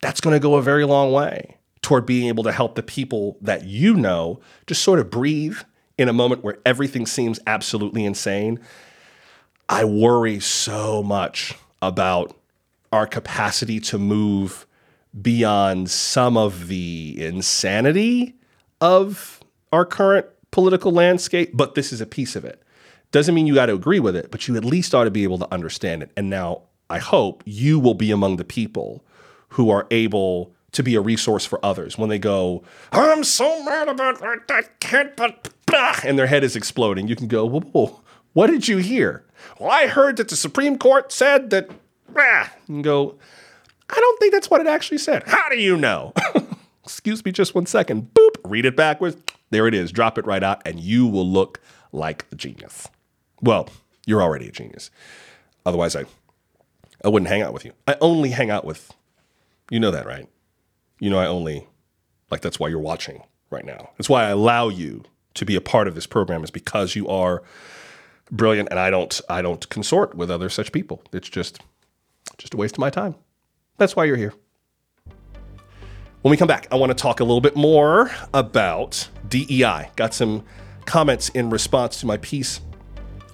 that's 0.00 0.20
going 0.20 0.34
to 0.34 0.40
go 0.40 0.54
a 0.54 0.62
very 0.62 0.84
long 0.84 1.10
way 1.10 1.56
toward 1.82 2.06
being 2.06 2.28
able 2.28 2.44
to 2.44 2.52
help 2.52 2.76
the 2.76 2.82
people 2.84 3.36
that 3.40 3.64
you 3.64 3.94
know 3.94 4.38
just 4.68 4.84
sort 4.84 5.00
of 5.00 5.10
breathe 5.10 5.58
in 5.98 6.08
a 6.08 6.12
moment 6.12 6.44
where 6.44 6.58
everything 6.64 7.06
seems 7.06 7.40
absolutely 7.44 8.04
insane, 8.04 8.60
I 9.68 9.84
worry 9.84 10.38
so 10.38 11.02
much 11.02 11.56
about 11.82 12.36
our 12.92 13.06
capacity 13.08 13.80
to 13.80 13.98
move 13.98 14.64
beyond 15.20 15.90
some 15.90 16.36
of 16.36 16.68
the 16.68 17.16
insanity 17.18 18.36
of 18.80 19.40
our 19.72 19.84
current 19.84 20.26
political 20.50 20.92
landscape, 20.92 21.50
but 21.54 21.74
this 21.74 21.92
is 21.92 22.00
a 22.00 22.06
piece 22.06 22.36
of 22.36 22.44
it. 22.44 22.62
Doesn't 23.10 23.34
mean 23.34 23.46
you 23.46 23.54
got 23.54 23.66
to 23.66 23.74
agree 23.74 24.00
with 24.00 24.16
it, 24.16 24.30
but 24.30 24.48
you 24.48 24.56
at 24.56 24.64
least 24.64 24.94
ought 24.94 25.04
to 25.04 25.10
be 25.10 25.22
able 25.22 25.38
to 25.38 25.52
understand 25.52 26.02
it. 26.02 26.10
And 26.16 26.28
now 26.28 26.62
I 26.90 26.98
hope 26.98 27.42
you 27.46 27.78
will 27.78 27.94
be 27.94 28.10
among 28.10 28.36
the 28.36 28.44
people 28.44 29.04
who 29.50 29.70
are 29.70 29.86
able 29.90 30.52
to 30.72 30.82
be 30.82 30.94
a 30.94 31.00
resource 31.00 31.46
for 31.46 31.64
others 31.64 31.96
when 31.96 32.10
they 32.10 32.18
go, 32.18 32.62
I'm 32.92 33.24
so 33.24 33.62
mad 33.64 33.88
about 33.88 34.20
that, 34.20 34.42
I 34.50 34.62
can't, 34.80 35.16
but, 35.16 35.48
and 36.04 36.18
their 36.18 36.26
head 36.26 36.44
is 36.44 36.54
exploding. 36.54 37.08
You 37.08 37.16
can 37.16 37.28
go, 37.28 37.46
whoa, 37.46 37.60
whoa, 37.60 38.00
what 38.34 38.48
did 38.48 38.68
you 38.68 38.76
hear? 38.76 39.24
Well, 39.58 39.70
I 39.70 39.86
heard 39.86 40.18
that 40.18 40.28
the 40.28 40.36
Supreme 40.36 40.76
Court 40.76 41.10
said 41.10 41.48
that, 41.50 41.70
and 42.68 42.84
go, 42.84 43.18
I 43.90 44.00
don't 44.00 44.18
think 44.20 44.32
that's 44.32 44.50
what 44.50 44.60
it 44.60 44.66
actually 44.66 44.98
said. 44.98 45.24
How 45.26 45.48
do 45.48 45.58
you 45.58 45.76
know? 45.76 46.12
Excuse 46.84 47.24
me 47.24 47.32
just 47.32 47.54
one 47.54 47.66
second. 47.66 48.14
Boop, 48.14 48.36
read 48.44 48.64
it 48.64 48.76
backwards. 48.76 49.16
There 49.50 49.66
it 49.66 49.74
is. 49.74 49.92
Drop 49.92 50.18
it 50.18 50.26
right 50.26 50.42
out, 50.42 50.62
and 50.66 50.80
you 50.80 51.06
will 51.06 51.28
look 51.28 51.60
like 51.92 52.26
a 52.32 52.34
genius. 52.34 52.88
Well, 53.40 53.68
you're 54.06 54.22
already 54.22 54.48
a 54.48 54.52
genius. 54.52 54.90
Otherwise, 55.64 55.96
I, 55.96 56.04
I 57.04 57.08
wouldn't 57.08 57.28
hang 57.28 57.42
out 57.42 57.52
with 57.52 57.64
you. 57.64 57.72
I 57.86 57.96
only 58.00 58.30
hang 58.30 58.50
out 58.50 58.64
with, 58.64 58.92
you 59.70 59.80
know 59.80 59.90
that, 59.90 60.06
right? 60.06 60.28
You 60.98 61.10
know, 61.10 61.18
I 61.18 61.26
only, 61.26 61.66
like, 62.30 62.40
that's 62.40 62.58
why 62.58 62.68
you're 62.68 62.78
watching 62.78 63.22
right 63.50 63.64
now. 63.64 63.90
That's 63.96 64.08
why 64.08 64.24
I 64.24 64.30
allow 64.30 64.68
you 64.68 65.04
to 65.34 65.44
be 65.44 65.56
a 65.56 65.60
part 65.60 65.88
of 65.88 65.94
this 65.94 66.06
program, 66.06 66.42
is 66.42 66.50
because 66.50 66.96
you 66.96 67.08
are 67.08 67.42
brilliant, 68.30 68.68
and 68.70 68.78
I 68.78 68.90
don't, 68.90 69.20
I 69.28 69.42
don't 69.42 69.68
consort 69.68 70.14
with 70.14 70.30
other 70.30 70.48
such 70.48 70.72
people. 70.72 71.02
It's 71.12 71.28
just, 71.28 71.60
just 72.38 72.54
a 72.54 72.56
waste 72.56 72.74
of 72.74 72.80
my 72.80 72.90
time. 72.90 73.14
That's 73.78 73.96
why 73.96 74.04
you're 74.04 74.16
here. 74.16 74.34
When 76.22 76.30
we 76.32 76.36
come 76.36 76.48
back, 76.48 76.66
I 76.70 76.74
want 76.74 76.90
to 76.90 77.00
talk 77.00 77.20
a 77.20 77.24
little 77.24 77.40
bit 77.40 77.56
more 77.56 78.10
about 78.34 79.08
DEI. 79.28 79.90
Got 79.94 80.12
some 80.12 80.44
comments 80.84 81.28
in 81.30 81.48
response 81.48 82.00
to 82.00 82.06
my 82.06 82.16
piece 82.16 82.60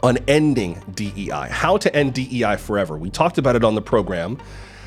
on 0.03 0.19
ending 0.29 0.83
DEI, 0.95 1.49
how 1.51 1.79
to 1.79 1.97
end 1.97 2.13
DEI 2.13 2.57
forever. 2.57 2.99
We 2.99 3.09
talked 3.09 3.39
about 3.39 3.57
it 3.57 3.65
on 3.65 3.75
the 3.75 3.81
program. 3.81 4.39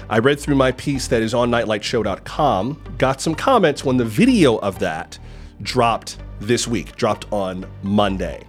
I 0.10 0.20
read 0.20 0.40
through 0.40 0.56
my 0.56 0.72
piece 0.72 1.08
that 1.08 1.24
is 1.24 1.34
on 1.34 1.50
nightlightshow.com, 1.50 2.96
got 3.00 3.20
some 3.20 3.34
comments 3.34 3.84
when 3.84 3.98
the 3.98 4.06
video 4.06 4.58
of 4.58 4.78
that 4.80 5.18
dropped 5.64 6.20
this 6.40 6.68
week, 6.68 6.96
dropped 6.96 7.26
on 7.34 7.66
Monday. 7.82 8.46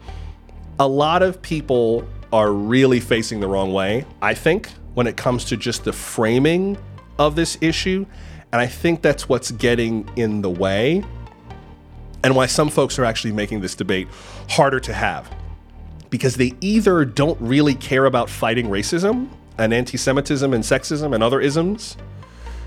A 0.79 0.87
lot 0.87 1.23
of 1.23 1.41
people 1.41 2.07
are 2.35 2.53
really 2.53 3.01
facing 3.01 3.41
the 3.41 3.49
wrong 3.49 3.73
way, 3.73 4.05
I 4.21 4.35
think, 4.35 4.69
when 4.93 5.07
it 5.07 5.17
comes 5.17 5.45
to 5.47 5.57
just 5.57 5.85
the 5.85 5.93
framing 5.93 6.77
of 7.19 7.37
this 7.37 7.59
issue. 7.61 8.07
And 8.53 8.61
I 8.61 8.67
think 8.67 9.03
that's 9.03 9.29
what's 9.29 9.51
getting 9.51 10.09
in 10.17 10.43
the 10.43 10.51
way 10.51 11.05
and 12.25 12.35
why 12.35 12.47
some 12.47 12.69
folks 12.69 12.99
are 12.99 13.05
actually 13.05 13.33
making 13.33 13.61
this 13.61 13.75
debate 13.75 14.09
harder 14.49 14.81
to 14.81 14.93
have. 14.93 15.33
Because 16.11 16.37
they 16.37 16.55
either 16.61 17.05
don't 17.05 17.39
really 17.41 17.75
care 17.75 18.07
about 18.07 18.31
fighting 18.31 18.67
racism 18.69 19.29
and 19.59 19.75
anti 19.75 19.99
Semitism 19.99 20.55
and 20.55 20.65
sexism 20.65 21.15
and 21.15 21.23
other 21.23 21.41
isms, 21.41 21.97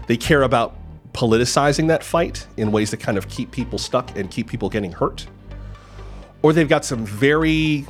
they 0.08 0.18
care 0.18 0.44
about 0.44 0.76
politicizing 1.14 1.88
that 1.88 2.04
fight 2.04 2.48
in 2.58 2.72
ways 2.72 2.92
that 2.92 3.00
kind 3.00 3.18
of 3.18 3.28
keep 3.28 3.52
people 3.52 3.78
stuck 3.78 4.16
and 4.18 4.30
keep 4.32 4.48
people 4.48 4.70
getting 4.70 4.92
hurt, 4.92 5.28
or 6.42 6.54
they've 6.54 6.70
got 6.70 6.86
some 6.86 7.06
very, 7.06 7.86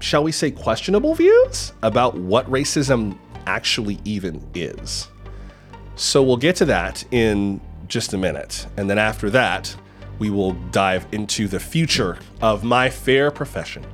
shall 0.00 0.22
we 0.22 0.32
say, 0.32 0.50
questionable 0.50 1.14
views 1.14 1.72
about 1.82 2.14
what 2.14 2.50
racism 2.50 3.16
actually 3.46 3.98
even 4.04 4.44
is. 4.54 5.08
So 5.98 6.22
we'll 6.22 6.36
get 6.36 6.56
to 6.56 6.66
that 6.66 7.04
in 7.10 7.58
just 7.88 8.12
a 8.12 8.18
minute. 8.18 8.66
And 8.76 8.88
then 8.88 8.98
after 8.98 9.30
that, 9.30 9.74
we 10.18 10.28
will 10.28 10.52
dive 10.70 11.06
into 11.12 11.48
the 11.48 11.58
future 11.58 12.18
of 12.42 12.62
my 12.62 12.90
fair 12.90 13.30
profession. 13.30 13.84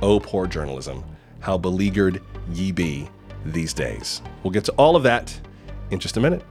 Oh, 0.00 0.18
poor 0.18 0.48
journalism. 0.48 1.04
How 1.38 1.56
beleaguered 1.56 2.20
ye 2.50 2.72
be 2.72 3.08
these 3.44 3.72
days. 3.72 4.22
We'll 4.42 4.50
get 4.50 4.64
to 4.64 4.72
all 4.72 4.96
of 4.96 5.04
that 5.04 5.40
in 5.92 6.00
just 6.00 6.16
a 6.16 6.20
minute. 6.20 6.44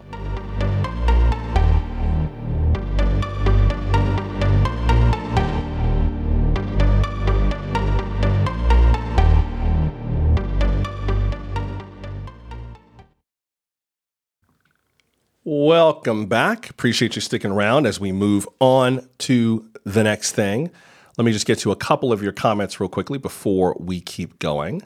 Welcome 15.54 16.28
back. 16.28 16.70
Appreciate 16.70 17.18
you 17.18 17.22
sticking 17.22 17.52
around 17.52 17.86
as 17.86 18.00
we 18.00 18.14
move 18.14 18.48
on 18.62 19.06
to 19.18 19.70
the 19.84 20.02
next 20.02 20.32
thing. 20.32 20.72
Let 21.18 21.26
me 21.26 21.34
just 21.34 21.46
get 21.46 21.60
to 21.60 21.74
a 21.74 21.76
couple 21.76 22.14
of 22.14 22.24
your 22.24 22.32
comments 22.32 22.80
real 22.80 22.88
quickly 22.88 23.18
before 23.18 23.76
we 23.78 24.00
keep 24.00 24.40
going. 24.40 24.82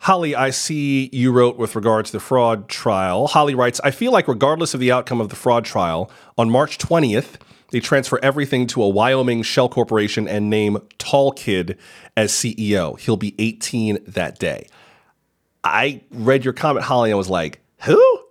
Holly, 0.00 0.36
I 0.36 0.50
see 0.50 1.08
you 1.14 1.32
wrote 1.32 1.56
with 1.56 1.74
regard 1.76 2.04
to 2.04 2.12
the 2.12 2.20
fraud 2.20 2.68
trial. 2.68 3.26
Holly 3.26 3.54
writes 3.54 3.80
I 3.82 3.90
feel 3.90 4.12
like, 4.12 4.28
regardless 4.28 4.74
of 4.74 4.80
the 4.80 4.92
outcome 4.92 5.18
of 5.18 5.30
the 5.30 5.34
fraud 5.34 5.64
trial, 5.64 6.10
on 6.36 6.50
March 6.50 6.76
20th, 6.76 7.36
they 7.70 7.80
transfer 7.80 8.20
everything 8.22 8.66
to 8.66 8.82
a 8.82 8.88
Wyoming 8.90 9.42
shell 9.42 9.70
corporation 9.70 10.28
and 10.28 10.50
name 10.50 10.76
Tall 10.98 11.32
Kid 11.32 11.78
as 12.18 12.32
CEO. 12.32 13.00
He'll 13.00 13.16
be 13.16 13.34
18 13.38 14.00
that 14.08 14.38
day. 14.38 14.66
I 15.64 16.02
read 16.10 16.44
your 16.44 16.52
comment, 16.52 16.84
Holly, 16.84 17.08
and 17.08 17.16
was 17.16 17.30
like, 17.30 17.60
who? 17.78 18.23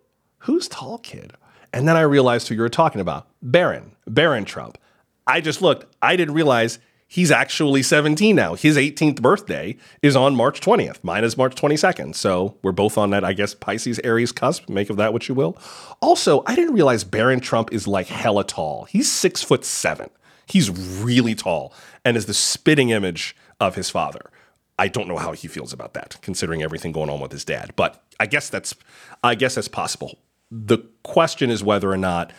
Who's 0.43 0.67
tall 0.67 0.97
kid? 0.99 1.33
And 1.71 1.87
then 1.87 1.97
I 1.97 2.01
realized 2.01 2.47
who 2.47 2.55
you 2.55 2.61
were 2.61 2.69
talking 2.69 3.01
about 3.01 3.27
Barron, 3.41 3.95
Barron 4.07 4.45
Trump. 4.45 4.77
I 5.25 5.41
just 5.41 5.61
looked, 5.61 5.85
I 6.01 6.15
didn't 6.15 6.33
realize 6.33 6.79
he's 7.07 7.31
actually 7.31 7.81
17 7.81 8.35
now. 8.35 8.55
His 8.55 8.77
18th 8.77 9.21
birthday 9.21 9.77
is 10.01 10.15
on 10.15 10.35
March 10.35 10.59
20th. 10.59 11.03
Mine 11.03 11.23
is 11.23 11.37
March 11.37 11.55
22nd. 11.55 12.15
So 12.15 12.57
we're 12.61 12.73
both 12.73 12.97
on 12.97 13.09
that, 13.11 13.23
I 13.23 13.33
guess, 13.33 13.55
Pisces 13.55 13.99
Aries 14.03 14.31
cusp. 14.31 14.69
Make 14.69 14.89
of 14.89 14.97
that 14.97 15.13
what 15.13 15.27
you 15.29 15.35
will. 15.35 15.57
Also, 16.01 16.43
I 16.45 16.55
didn't 16.55 16.75
realize 16.75 17.03
Barron 17.03 17.39
Trump 17.39 17.71
is 17.71 17.87
like 17.87 18.07
hella 18.07 18.43
tall. 18.43 18.85
He's 18.85 19.11
six 19.11 19.41
foot 19.41 19.63
seven. 19.63 20.09
He's 20.45 20.69
really 20.69 21.35
tall 21.35 21.73
and 22.03 22.17
is 22.17 22.25
the 22.25 22.33
spitting 22.33 22.89
image 22.89 23.35
of 23.59 23.75
his 23.75 23.89
father. 23.89 24.29
I 24.77 24.87
don't 24.89 25.07
know 25.07 25.17
how 25.17 25.31
he 25.31 25.47
feels 25.47 25.71
about 25.71 25.93
that, 25.93 26.17
considering 26.21 26.61
everything 26.61 26.91
going 26.91 27.09
on 27.09 27.19
with 27.19 27.31
his 27.31 27.45
dad. 27.45 27.73
But 27.75 28.03
I 28.19 28.25
guess 28.25 28.49
that's 28.49 28.75
I 29.23 29.35
guess 29.35 29.55
that's 29.55 29.67
possible. 29.67 30.17
The 30.51 30.79
question 31.03 31.49
is 31.49 31.63
whether 31.63 31.89
or 31.89 31.97
not 31.97 32.31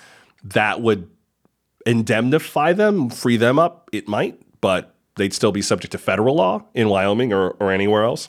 that 0.45 0.81
would 0.81 1.09
indemnify 1.87 2.73
them, 2.73 3.11
free 3.11 3.37
them 3.37 3.59
up. 3.59 3.89
It 3.93 4.09
might, 4.09 4.41
but 4.61 4.95
they'd 5.17 5.35
still 5.35 5.53
be 5.53 5.63
subject 5.63 5.93
to 5.93 5.99
federal 5.99 6.37
law 6.37 6.65
in 6.75 6.89
Wyoming 6.89 7.33
or, 7.33 7.51
or 7.53 7.73
anywhere 7.73 8.05
else. 8.05 8.29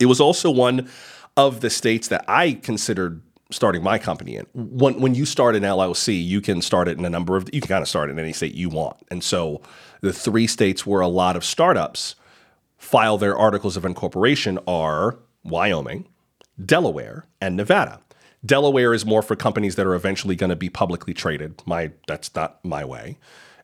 It 0.00 0.06
was 0.06 0.20
also 0.20 0.50
one 0.50 0.88
of 1.36 1.60
the 1.60 1.70
states 1.70 2.08
that 2.08 2.24
I 2.28 2.52
considered 2.54 3.22
starting 3.50 3.82
my 3.82 3.98
company 3.98 4.36
in. 4.36 4.46
When, 4.54 5.00
when 5.00 5.14
you 5.14 5.24
start 5.24 5.54
an 5.54 5.62
LLC, 5.62 6.24
you 6.24 6.40
can 6.40 6.62
start 6.62 6.88
it 6.88 6.98
in 6.98 7.04
a 7.04 7.10
number 7.10 7.36
of, 7.36 7.48
you 7.52 7.60
can 7.60 7.68
kind 7.68 7.82
of 7.82 7.88
start 7.88 8.08
it 8.08 8.12
in 8.12 8.18
any 8.18 8.32
state 8.32 8.54
you 8.54 8.68
want. 8.68 8.96
And 9.10 9.22
so 9.22 9.60
the 10.00 10.12
three 10.12 10.46
states 10.46 10.86
where 10.86 11.00
a 11.00 11.08
lot 11.08 11.36
of 11.36 11.44
startups 11.44 12.14
file 12.78 13.18
their 13.18 13.36
articles 13.36 13.76
of 13.76 13.84
incorporation 13.84 14.58
are 14.66 15.18
Wyoming, 15.44 16.08
Delaware, 16.64 17.26
and 17.40 17.56
Nevada. 17.56 18.00
Delaware 18.44 18.92
is 18.92 19.06
more 19.06 19.22
for 19.22 19.36
companies 19.36 19.76
that 19.76 19.86
are 19.86 19.94
eventually 19.94 20.34
going 20.34 20.50
to 20.50 20.56
be 20.56 20.68
publicly 20.68 21.14
traded. 21.14 21.62
My 21.66 21.92
that's 22.06 22.34
not 22.34 22.64
my 22.64 22.84
way. 22.84 23.18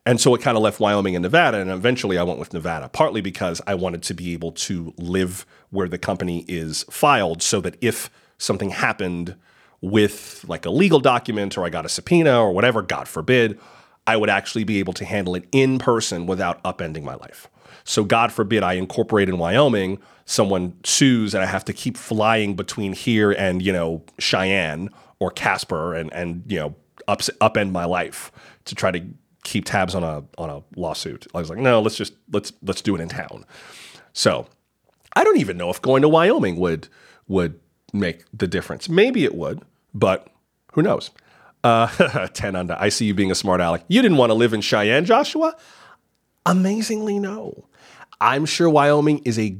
And 0.06 0.20
so 0.20 0.34
it 0.34 0.40
kind 0.40 0.56
of 0.56 0.62
left 0.62 0.80
Wyoming 0.80 1.16
and 1.16 1.22
Nevada, 1.22 1.58
and 1.58 1.70
eventually 1.70 2.16
I 2.16 2.22
went 2.22 2.38
with 2.38 2.54
Nevada, 2.54 2.88
partly 2.88 3.20
because 3.20 3.60
I 3.66 3.74
wanted 3.74 4.02
to 4.04 4.14
be 4.14 4.32
able 4.32 4.52
to 4.52 4.94
live 4.96 5.44
where 5.68 5.86
the 5.86 5.98
company 5.98 6.46
is 6.48 6.84
filed 6.84 7.42
so 7.42 7.60
that 7.60 7.76
if 7.82 8.08
something 8.38 8.70
happened 8.70 9.34
with 9.82 10.44
like 10.48 10.64
a 10.64 10.70
legal 10.70 11.00
document 11.00 11.58
or 11.58 11.64
I 11.64 11.68
got 11.68 11.84
a 11.84 11.90
subpoena 11.90 12.40
or 12.40 12.52
whatever, 12.52 12.80
God 12.80 13.06
forbid, 13.06 13.58
I 14.06 14.16
would 14.16 14.30
actually 14.30 14.64
be 14.64 14.78
able 14.78 14.94
to 14.94 15.04
handle 15.04 15.34
it 15.34 15.46
in 15.52 15.78
person 15.78 16.26
without 16.26 16.62
upending 16.62 17.02
my 17.02 17.14
life. 17.14 17.48
So, 17.84 18.04
God 18.04 18.32
forbid 18.32 18.62
I 18.62 18.74
incorporate 18.74 19.28
in 19.28 19.36
Wyoming, 19.36 19.98
someone 20.28 20.74
sues 20.84 21.34
and 21.34 21.42
I 21.42 21.46
have 21.46 21.64
to 21.64 21.72
keep 21.72 21.96
flying 21.96 22.54
between 22.54 22.92
here 22.92 23.32
and, 23.32 23.62
you 23.62 23.72
know, 23.72 24.04
Cheyenne 24.18 24.90
or 25.18 25.30
Casper 25.30 25.94
and, 25.94 26.12
and 26.12 26.42
you 26.46 26.58
know, 26.58 26.76
ups, 27.08 27.30
upend 27.40 27.72
my 27.72 27.86
life 27.86 28.30
to 28.66 28.74
try 28.74 28.90
to 28.90 29.02
keep 29.44 29.64
tabs 29.64 29.94
on 29.94 30.04
a 30.04 30.22
on 30.36 30.50
a 30.50 30.62
lawsuit. 30.76 31.26
I 31.34 31.38
was 31.38 31.48
like, 31.48 31.58
no, 31.58 31.80
let's 31.80 31.96
just 31.96 32.12
let's 32.30 32.52
let's 32.62 32.82
do 32.82 32.94
it 32.94 33.00
in 33.00 33.08
town. 33.08 33.46
So 34.12 34.46
I 35.16 35.24
don't 35.24 35.38
even 35.38 35.56
know 35.56 35.70
if 35.70 35.80
going 35.80 36.02
to 36.02 36.08
Wyoming 36.10 36.56
would 36.56 36.88
would 37.26 37.58
make 37.94 38.24
the 38.34 38.46
difference. 38.46 38.86
Maybe 38.86 39.24
it 39.24 39.34
would, 39.34 39.62
but 39.94 40.28
who 40.74 40.82
knows? 40.82 41.10
Uh, 41.64 42.26
10 42.34 42.54
under. 42.54 42.76
I 42.78 42.90
see 42.90 43.06
you 43.06 43.14
being 43.14 43.30
a 43.30 43.34
smart 43.34 43.62
aleck. 43.62 43.82
You 43.88 44.02
didn't 44.02 44.18
want 44.18 44.28
to 44.28 44.34
live 44.34 44.52
in 44.52 44.60
Cheyenne, 44.60 45.06
Joshua? 45.06 45.56
Amazingly, 46.44 47.18
no. 47.18 47.64
I'm 48.20 48.44
sure 48.44 48.68
Wyoming 48.68 49.22
is 49.24 49.38
a 49.38 49.56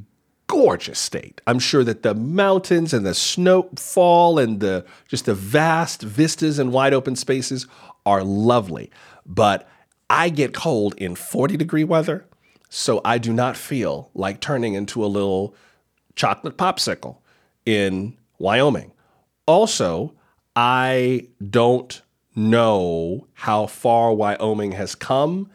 gorgeous 0.49 0.99
state. 0.99 1.41
I'm 1.47 1.61
sure 1.61 1.85
that 1.85 2.03
the 2.03 2.15
mountains 2.15 2.93
and 2.93 3.07
the 3.07 3.15
snowfall 3.15 4.39
and 4.39 4.59
the 4.59 4.85
just 5.07 5.27
the 5.27 5.35
vast 5.35 6.03
vistas 6.03 6.59
and 6.59 6.73
wide 6.73 6.93
open 6.93 7.15
spaces 7.15 7.67
are 8.05 8.25
lovely. 8.25 8.91
But 9.25 9.69
I 10.11 10.31
get 10.31 10.55
cold 10.55 10.95
in 10.97 11.15
40 11.15 11.57
degree 11.57 11.85
weather, 11.85 12.27
so 12.69 13.01
I 13.05 13.19
do 13.19 13.33
not 13.33 13.57
feel 13.57 14.11
like 14.15 14.41
turning 14.41 14.75
into 14.75 15.05
a 15.05 15.07
little 15.07 15.55
chocolate 16.17 16.57
popsicle 16.57 17.19
in 17.65 18.17
Wyoming. 18.39 18.93
Also, 19.47 20.15
I 20.57 21.29
don't 21.51 22.03
know 22.35 23.27
how 23.35 23.67
far 23.67 24.15
Wyoming 24.15 24.73
has 24.73 24.95
come 24.95 25.51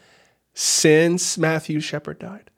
since 0.53 1.37
Matthew 1.37 1.79
Shepard 1.79 2.19
died. 2.19 2.49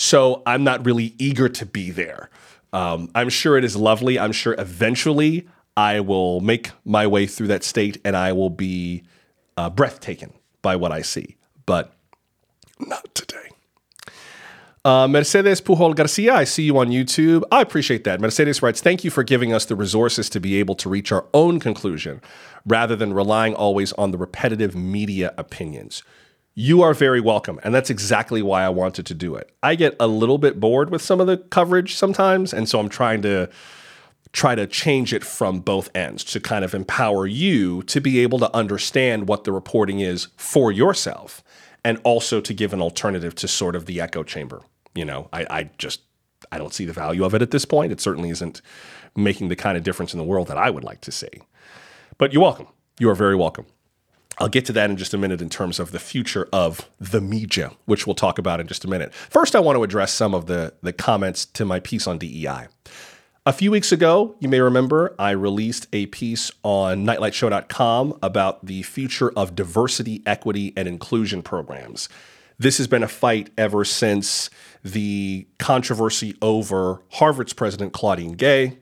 So 0.00 0.42
I'm 0.46 0.64
not 0.64 0.86
really 0.86 1.14
eager 1.18 1.46
to 1.50 1.66
be 1.66 1.90
there. 1.90 2.30
Um, 2.72 3.10
I'm 3.14 3.28
sure 3.28 3.58
it 3.58 3.64
is 3.64 3.76
lovely. 3.76 4.18
I'm 4.18 4.32
sure 4.32 4.54
eventually 4.56 5.46
I 5.76 6.00
will 6.00 6.40
make 6.40 6.70
my 6.86 7.06
way 7.06 7.26
through 7.26 7.48
that 7.48 7.62
state 7.64 8.00
and 8.02 8.16
I 8.16 8.32
will 8.32 8.48
be 8.48 9.02
uh, 9.58 9.68
breathtaking 9.68 10.32
by 10.62 10.74
what 10.74 10.90
I 10.90 11.02
see, 11.02 11.36
but 11.66 11.92
not 12.78 13.14
today. 13.14 13.50
Uh, 14.86 15.06
Mercedes 15.06 15.60
Pujol 15.60 15.94
Garcia, 15.94 16.34
I 16.34 16.44
see 16.44 16.62
you 16.62 16.78
on 16.78 16.88
YouTube. 16.88 17.42
I 17.52 17.60
appreciate 17.60 18.04
that. 18.04 18.22
Mercedes 18.22 18.62
writes, 18.62 18.80
Thank 18.80 19.04
you 19.04 19.10
for 19.10 19.22
giving 19.22 19.52
us 19.52 19.66
the 19.66 19.76
resources 19.76 20.30
to 20.30 20.40
be 20.40 20.58
able 20.58 20.76
to 20.76 20.88
reach 20.88 21.12
our 21.12 21.26
own 21.34 21.60
conclusion 21.60 22.22
rather 22.64 22.96
than 22.96 23.12
relying 23.12 23.54
always 23.54 23.92
on 23.92 24.12
the 24.12 24.18
repetitive 24.18 24.74
media 24.74 25.34
opinions. 25.36 26.02
You 26.54 26.82
are 26.82 26.94
very 26.94 27.20
welcome. 27.20 27.60
And 27.62 27.74
that's 27.74 27.90
exactly 27.90 28.42
why 28.42 28.62
I 28.62 28.68
wanted 28.68 29.06
to 29.06 29.14
do 29.14 29.34
it. 29.36 29.54
I 29.62 29.74
get 29.74 29.96
a 30.00 30.06
little 30.06 30.38
bit 30.38 30.60
bored 30.60 30.90
with 30.90 31.02
some 31.02 31.20
of 31.20 31.26
the 31.26 31.38
coverage 31.38 31.94
sometimes. 31.94 32.52
And 32.52 32.68
so 32.68 32.78
I'm 32.78 32.88
trying 32.88 33.22
to 33.22 33.48
try 34.32 34.54
to 34.54 34.66
change 34.66 35.12
it 35.12 35.24
from 35.24 35.60
both 35.60 35.94
ends 35.94 36.22
to 36.22 36.40
kind 36.40 36.64
of 36.64 36.74
empower 36.74 37.26
you 37.26 37.82
to 37.84 38.00
be 38.00 38.20
able 38.20 38.38
to 38.38 38.54
understand 38.54 39.28
what 39.28 39.44
the 39.44 39.52
reporting 39.52 40.00
is 40.00 40.28
for 40.36 40.70
yourself 40.70 41.42
and 41.84 41.98
also 42.04 42.40
to 42.40 42.54
give 42.54 42.72
an 42.72 42.80
alternative 42.80 43.34
to 43.34 43.48
sort 43.48 43.74
of 43.74 43.86
the 43.86 44.00
echo 44.00 44.22
chamber. 44.22 44.62
You 44.94 45.04
know, 45.04 45.28
I, 45.32 45.46
I 45.50 45.70
just 45.78 46.02
I 46.52 46.58
don't 46.58 46.74
see 46.74 46.84
the 46.84 46.92
value 46.92 47.24
of 47.24 47.34
it 47.34 47.42
at 47.42 47.50
this 47.50 47.64
point. 47.64 47.92
It 47.92 48.00
certainly 48.00 48.30
isn't 48.30 48.62
making 49.16 49.48
the 49.48 49.56
kind 49.56 49.76
of 49.76 49.82
difference 49.82 50.12
in 50.12 50.18
the 50.18 50.24
world 50.24 50.48
that 50.48 50.58
I 50.58 50.70
would 50.70 50.84
like 50.84 51.00
to 51.02 51.12
see. 51.12 51.42
But 52.18 52.32
you're 52.32 52.42
welcome. 52.42 52.68
You 52.98 53.10
are 53.10 53.14
very 53.14 53.36
welcome. 53.36 53.66
I'll 54.38 54.48
get 54.48 54.64
to 54.66 54.72
that 54.72 54.90
in 54.90 54.96
just 54.96 55.12
a 55.12 55.18
minute 55.18 55.42
in 55.42 55.50
terms 55.50 55.78
of 55.78 55.92
the 55.92 55.98
future 55.98 56.48
of 56.52 56.88
the 56.98 57.20
media, 57.20 57.72
which 57.84 58.06
we'll 58.06 58.14
talk 58.14 58.38
about 58.38 58.60
in 58.60 58.66
just 58.66 58.84
a 58.84 58.88
minute. 58.88 59.12
First, 59.12 59.54
I 59.54 59.60
want 59.60 59.76
to 59.76 59.82
address 59.82 60.12
some 60.12 60.34
of 60.34 60.46
the, 60.46 60.72
the 60.82 60.92
comments 60.92 61.44
to 61.44 61.64
my 61.64 61.80
piece 61.80 62.06
on 62.06 62.18
DEI. 62.18 62.68
A 63.46 63.52
few 63.52 63.70
weeks 63.70 63.90
ago, 63.90 64.36
you 64.38 64.48
may 64.48 64.60
remember, 64.60 65.14
I 65.18 65.30
released 65.30 65.88
a 65.92 66.06
piece 66.06 66.50
on 66.62 67.06
nightlightshow.com 67.06 68.18
about 68.22 68.64
the 68.64 68.82
future 68.82 69.30
of 69.30 69.54
diversity, 69.54 70.22
equity, 70.26 70.72
and 70.76 70.86
inclusion 70.86 71.42
programs. 71.42 72.08
This 72.58 72.76
has 72.76 72.86
been 72.86 73.02
a 73.02 73.08
fight 73.08 73.48
ever 73.56 73.86
since 73.86 74.50
the 74.84 75.46
controversy 75.58 76.36
over 76.42 77.00
Harvard's 77.12 77.54
president, 77.54 77.94
Claudine 77.94 78.32
Gay, 78.32 78.78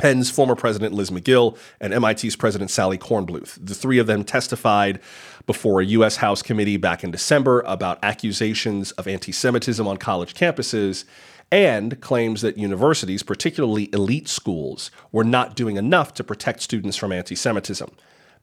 Penn's 0.00 0.30
former 0.30 0.56
president, 0.56 0.94
Liz 0.94 1.10
Magill 1.10 1.58
and 1.78 1.92
MIT's 1.92 2.34
president, 2.34 2.70
Sally 2.70 2.96
Kornbluth. 2.96 3.58
The 3.60 3.74
three 3.74 3.98
of 3.98 4.06
them 4.06 4.24
testified 4.24 4.98
before 5.46 5.82
a 5.82 5.84
U.S. 5.84 6.16
House 6.16 6.40
committee 6.40 6.78
back 6.78 7.04
in 7.04 7.10
December 7.10 7.62
about 7.66 7.98
accusations 8.02 8.92
of 8.92 9.06
anti 9.06 9.30
Semitism 9.30 9.86
on 9.86 9.98
college 9.98 10.32
campuses 10.32 11.04
and 11.52 12.00
claims 12.00 12.40
that 12.40 12.56
universities, 12.56 13.22
particularly 13.22 13.90
elite 13.92 14.26
schools, 14.26 14.90
were 15.12 15.24
not 15.24 15.54
doing 15.54 15.76
enough 15.76 16.14
to 16.14 16.24
protect 16.24 16.62
students 16.62 16.96
from 16.96 17.12
anti 17.12 17.34
Semitism. 17.34 17.90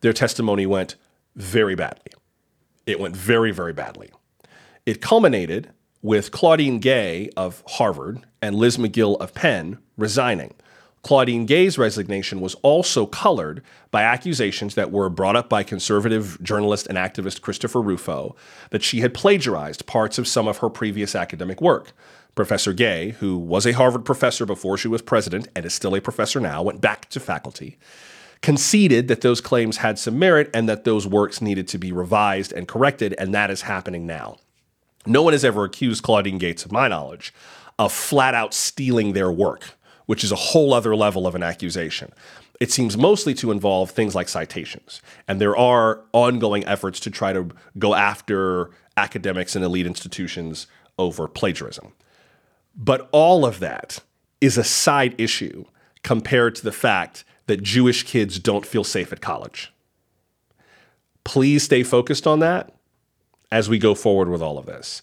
Their 0.01 0.13
testimony 0.13 0.67
went 0.67 0.95
very 1.35 1.73
badly. 1.73 2.11
It 2.85 2.99
went 2.99 3.17
very, 3.17 3.49
very 3.51 3.73
badly. 3.73 4.11
It 4.85 5.01
culminated 5.01 5.71
with 6.03 6.29
Claudine 6.29 6.77
Gay 6.77 7.31
of 7.35 7.63
Harvard 7.65 8.27
and 8.43 8.55
Liz 8.55 8.77
Magill 8.77 9.19
of 9.19 9.33
Penn 9.33 9.79
resigning. 9.97 10.53
Claudine 11.03 11.45
Gay's 11.45 11.77
resignation 11.77 12.41
was 12.41 12.55
also 12.55 13.05
colored 13.05 13.61
by 13.91 14.03
accusations 14.03 14.75
that 14.75 14.91
were 14.91 15.09
brought 15.09 15.35
up 15.35 15.47
by 15.47 15.63
conservative 15.63 16.37
journalist 16.43 16.87
and 16.87 16.97
activist 16.97 17.41
Christopher 17.41 17.81
Rufo 17.81 18.35
that 18.71 18.83
she 18.83 18.99
had 18.99 19.13
plagiarized 19.13 19.85
parts 19.85 20.17
of 20.17 20.27
some 20.27 20.47
of 20.47 20.57
her 20.57 20.69
previous 20.69 21.15
academic 21.15 21.61
work. 21.61 21.93
Professor 22.35 22.73
Gay, 22.73 23.11
who 23.19 23.37
was 23.37 23.65
a 23.65 23.71
Harvard 23.71 24.05
professor 24.05 24.45
before 24.45 24.77
she 24.77 24.87
was 24.87 25.01
president 25.01 25.47
and 25.55 25.65
is 25.65 25.73
still 25.73 25.95
a 25.95 26.01
professor 26.01 26.39
now, 26.39 26.61
went 26.61 26.81
back 26.81 27.09
to 27.09 27.19
faculty, 27.19 27.77
conceded 28.41 29.07
that 29.07 29.21
those 29.21 29.41
claims 29.41 29.77
had 29.77 29.97
some 29.97 30.19
merit 30.19 30.49
and 30.53 30.69
that 30.69 30.83
those 30.83 31.07
works 31.07 31.41
needed 31.41 31.67
to 31.69 31.77
be 31.77 31.91
revised 31.91 32.53
and 32.53 32.67
corrected, 32.67 33.15
and 33.17 33.33
that 33.33 33.49
is 33.49 33.63
happening 33.63 34.05
now. 34.05 34.37
No 35.05 35.23
one 35.23 35.33
has 35.33 35.45
ever 35.45 35.63
accused 35.63 36.03
Claudine 36.03 36.37
Gates, 36.37 36.65
of 36.65 36.71
my 36.71 36.87
knowledge, 36.87 37.33
of 37.79 37.93
flat 37.93 38.35
out 38.35 38.53
stealing 38.53 39.13
their 39.13 39.31
work, 39.31 39.76
which 40.07 40.23
is 40.23 40.31
a 40.31 40.35
whole 40.35 40.73
other 40.73 40.95
level 40.95 41.27
of 41.27 41.35
an 41.35 41.43
accusation. 41.43 42.11
It 42.59 42.71
seems 42.71 42.97
mostly 42.97 43.35
to 43.35 43.51
involve 43.51 43.91
things 43.91 44.15
like 44.15 44.27
citations. 44.27 45.01
And 45.27 45.39
there 45.39 45.55
are 45.55 46.01
ongoing 46.11 46.65
efforts 46.65 46.99
to 47.01 47.11
try 47.11 47.31
to 47.33 47.49
go 47.77 47.93
after 47.93 48.71
academics 48.95 49.55
and 49.55 49.63
elite 49.63 49.85
institutions 49.85 50.65
over 50.97 51.27
plagiarism. 51.27 51.93
But 52.75 53.09
all 53.11 53.45
of 53.45 53.59
that 53.59 53.99
is 54.41 54.57
a 54.57 54.63
side 54.63 55.13
issue 55.19 55.65
compared 56.03 56.55
to 56.55 56.63
the 56.63 56.71
fact 56.71 57.23
that 57.45 57.61
Jewish 57.61 58.03
kids 58.03 58.39
don't 58.39 58.65
feel 58.65 58.83
safe 58.83 59.11
at 59.11 59.21
college. 59.21 59.71
Please 61.23 61.63
stay 61.63 61.83
focused 61.83 62.25
on 62.25 62.39
that 62.39 62.73
as 63.51 63.69
we 63.69 63.77
go 63.77 63.93
forward 63.93 64.29
with 64.29 64.41
all 64.41 64.57
of 64.57 64.65
this. 64.65 65.01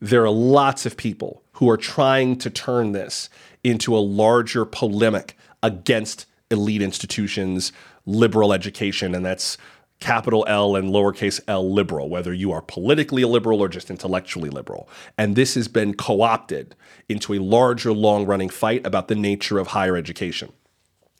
There 0.00 0.24
are 0.24 0.30
lots 0.30 0.86
of 0.86 0.96
people 0.96 1.42
who 1.52 1.70
are 1.70 1.76
trying 1.76 2.36
to 2.38 2.50
turn 2.50 2.92
this 2.92 3.30
into 3.64 3.96
a 3.96 3.98
larger 3.98 4.64
polemic 4.64 5.36
against 5.62 6.26
elite 6.50 6.82
institutions, 6.82 7.72
liberal 8.06 8.52
education, 8.52 9.14
and 9.14 9.24
that's 9.24 9.56
capital 10.00 10.44
L 10.46 10.76
and 10.76 10.90
lowercase 10.90 11.40
l 11.48 11.72
liberal, 11.72 12.10
whether 12.10 12.32
you 12.32 12.52
are 12.52 12.60
politically 12.60 13.24
liberal 13.24 13.60
or 13.60 13.68
just 13.68 13.90
intellectually 13.90 14.50
liberal. 14.50 14.88
And 15.16 15.34
this 15.34 15.54
has 15.54 15.66
been 15.66 15.94
co 15.94 16.20
opted 16.20 16.76
into 17.08 17.32
a 17.32 17.38
larger, 17.38 17.92
long 17.92 18.26
running 18.26 18.50
fight 18.50 18.86
about 18.86 19.08
the 19.08 19.14
nature 19.14 19.58
of 19.58 19.68
higher 19.68 19.96
education. 19.96 20.52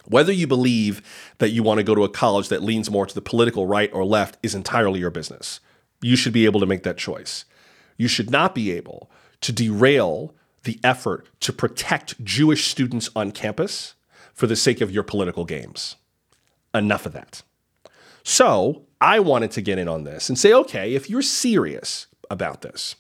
Whether 0.07 0.33
you 0.33 0.47
believe 0.47 1.01
that 1.39 1.51
you 1.51 1.63
want 1.63 1.79
to 1.79 1.85
go 1.85 1.95
to 1.95 2.05
a 2.05 2.11
college 2.11 2.49
that 2.49 2.63
leans 2.63 2.91
more 2.91 3.07
to 3.07 3.15
the 3.15 3.23
political 3.23 3.67
right 3.67 3.91
or 3.93 4.05
left 4.05 4.37
is 4.43 4.55
entirely 4.55 5.01
your 5.01 5.11
business. 5.11 5.61
You 6.03 6.17
should 6.17 6.35
be 6.35 6.45
able 6.45 6.61
to 6.61 6.67
make 6.67 6.83
that 6.83 6.99
choice. 6.99 7.47
You 7.97 8.09
should 8.09 8.31
not 8.31 8.55
be 8.55 8.71
able 8.73 9.11
to 9.41 9.53
derail 9.53 10.35
the 10.65 10.81
effort 10.83 11.27
to 11.41 11.53
protect 11.53 12.23
Jewish 12.25 12.67
students 12.67 13.11
on 13.15 13.33
campus 13.33 13.95
for 14.33 14.47
the 14.47 14.57
sake 14.57 14.81
of 14.81 14.91
your 14.91 15.03
political 15.03 15.45
games. 15.45 15.97
Enough 16.75 17.07
of 17.07 17.13
that. 17.13 17.43
So 18.23 18.87
I 19.01 19.21
wanted 19.21 19.51
to 19.53 19.61
get 19.61 19.79
in 19.79 19.89
on 19.89 20.05
this 20.05 20.29
and 20.29 20.39
say, 20.39 20.53
okay, 20.53 20.95
if 20.95 21.09
you're 21.09 21.23
serious 21.23 22.07
about 22.31 22.63
this, 22.63 22.97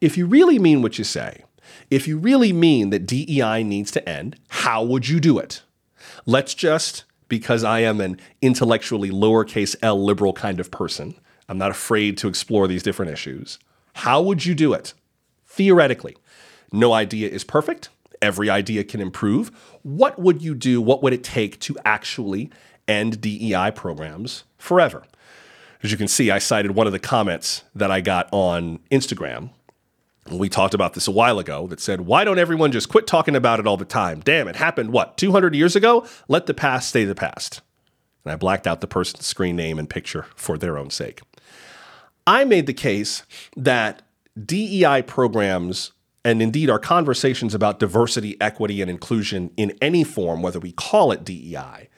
if 0.00 0.16
you 0.16 0.26
really 0.26 0.58
mean 0.58 0.82
what 0.82 0.98
you 0.98 1.04
say, 1.04 1.42
if 1.90 2.06
you 2.06 2.18
really 2.18 2.52
mean 2.52 2.90
that 2.90 3.06
DEI 3.06 3.64
needs 3.64 3.90
to 3.92 4.08
end, 4.08 4.36
how 4.48 4.82
would 4.82 5.08
you 5.08 5.18
do 5.18 5.38
it? 5.38 5.62
Let's 6.26 6.54
just, 6.54 7.04
because 7.28 7.64
I 7.64 7.80
am 7.80 8.00
an 8.00 8.20
intellectually 8.42 9.10
lowercase 9.10 9.74
l 9.82 10.02
liberal 10.04 10.32
kind 10.32 10.60
of 10.60 10.70
person, 10.70 11.14
I'm 11.48 11.58
not 11.58 11.70
afraid 11.70 12.18
to 12.18 12.28
explore 12.28 12.68
these 12.68 12.82
different 12.82 13.12
issues. 13.12 13.58
How 13.94 14.20
would 14.20 14.44
you 14.44 14.54
do 14.54 14.72
it? 14.72 14.92
Theoretically, 15.46 16.16
no 16.72 16.92
idea 16.92 17.28
is 17.28 17.44
perfect. 17.44 17.88
Every 18.22 18.48
idea 18.48 18.84
can 18.84 19.00
improve. 19.00 19.50
What 19.82 20.18
would 20.18 20.42
you 20.42 20.54
do? 20.54 20.80
What 20.80 21.02
would 21.02 21.12
it 21.12 21.22
take 21.22 21.60
to 21.60 21.76
actually 21.84 22.50
end 22.88 23.20
DEI 23.20 23.72
programs 23.74 24.44
forever. 24.58 25.04
As 25.82 25.90
you 25.90 25.96
can 25.96 26.08
see, 26.08 26.30
I 26.30 26.38
cited 26.38 26.72
one 26.72 26.86
of 26.86 26.92
the 26.92 26.98
comments 26.98 27.64
that 27.74 27.90
I 27.90 28.00
got 28.00 28.28
on 28.32 28.80
Instagram. 28.90 29.50
We 30.30 30.48
talked 30.48 30.74
about 30.74 30.94
this 30.94 31.06
a 31.06 31.12
while 31.12 31.38
ago 31.38 31.66
that 31.68 31.80
said, 31.80 32.02
Why 32.02 32.24
don't 32.24 32.38
everyone 32.38 32.72
just 32.72 32.88
quit 32.88 33.06
talking 33.06 33.36
about 33.36 33.60
it 33.60 33.66
all 33.66 33.76
the 33.76 33.84
time? 33.84 34.20
Damn, 34.20 34.48
it 34.48 34.56
happened, 34.56 34.90
what, 34.90 35.16
200 35.16 35.54
years 35.54 35.76
ago? 35.76 36.06
Let 36.26 36.46
the 36.46 36.54
past 36.54 36.88
stay 36.88 37.04
the 37.04 37.14
past. 37.14 37.60
And 38.24 38.32
I 38.32 38.36
blacked 38.36 38.66
out 38.66 38.80
the 38.80 38.88
person's 38.88 39.26
screen 39.26 39.54
name 39.54 39.78
and 39.78 39.88
picture 39.88 40.26
for 40.34 40.58
their 40.58 40.78
own 40.78 40.90
sake. 40.90 41.20
I 42.26 42.44
made 42.44 42.66
the 42.66 42.74
case 42.74 43.22
that 43.56 44.02
DEI 44.44 45.02
programs 45.02 45.92
and 46.26 46.42
indeed 46.42 46.68
our 46.68 46.80
conversations 46.80 47.54
about 47.54 47.78
diversity, 47.78 48.36
equity, 48.40 48.82
and 48.82 48.90
inclusion 48.90 49.48
in 49.56 49.78
any 49.80 50.02
form, 50.02 50.42
whether 50.42 50.58
we 50.58 50.72
call 50.72 51.12
it 51.12 51.22
DEI, 51.24 51.88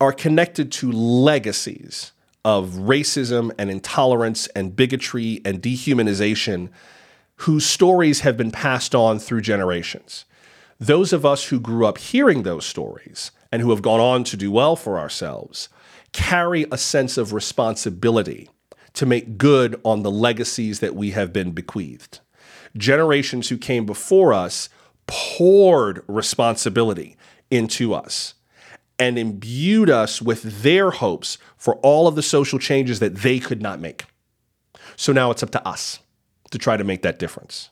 are 0.00 0.12
connected 0.12 0.72
to 0.72 0.90
legacies 0.90 2.10
of 2.44 2.70
racism 2.70 3.52
and 3.56 3.70
intolerance 3.70 4.48
and 4.48 4.74
bigotry 4.74 5.40
and 5.44 5.62
dehumanization 5.62 6.68
whose 7.36 7.64
stories 7.64 8.20
have 8.20 8.36
been 8.36 8.50
passed 8.50 8.92
on 8.92 9.20
through 9.20 9.40
generations. 9.40 10.24
Those 10.80 11.12
of 11.12 11.24
us 11.24 11.44
who 11.44 11.60
grew 11.60 11.86
up 11.86 11.98
hearing 11.98 12.42
those 12.42 12.66
stories 12.66 13.30
and 13.52 13.62
who 13.62 13.70
have 13.70 13.82
gone 13.82 14.00
on 14.00 14.24
to 14.24 14.36
do 14.36 14.50
well 14.50 14.74
for 14.74 14.98
ourselves 14.98 15.68
carry 16.12 16.66
a 16.72 16.76
sense 16.76 17.16
of 17.16 17.32
responsibility 17.32 18.50
to 18.94 19.06
make 19.06 19.38
good 19.38 19.80
on 19.84 20.02
the 20.02 20.10
legacies 20.10 20.80
that 20.80 20.96
we 20.96 21.12
have 21.12 21.32
been 21.32 21.52
bequeathed. 21.52 22.18
Generations 22.76 23.48
who 23.48 23.58
came 23.58 23.86
before 23.86 24.32
us 24.32 24.68
poured 25.06 26.02
responsibility 26.06 27.16
into 27.50 27.94
us 27.94 28.34
and 28.98 29.18
imbued 29.18 29.90
us 29.90 30.20
with 30.20 30.62
their 30.62 30.90
hopes 30.90 31.38
for 31.56 31.76
all 31.76 32.06
of 32.06 32.14
the 32.14 32.22
social 32.22 32.58
changes 32.58 33.00
that 33.00 33.16
they 33.16 33.38
could 33.38 33.62
not 33.62 33.80
make. 33.80 34.04
So 34.96 35.12
now 35.12 35.30
it's 35.30 35.42
up 35.42 35.50
to 35.50 35.66
us 35.66 36.00
to 36.50 36.58
try 36.58 36.76
to 36.76 36.84
make 36.84 37.02
that 37.02 37.18
difference. 37.18 37.70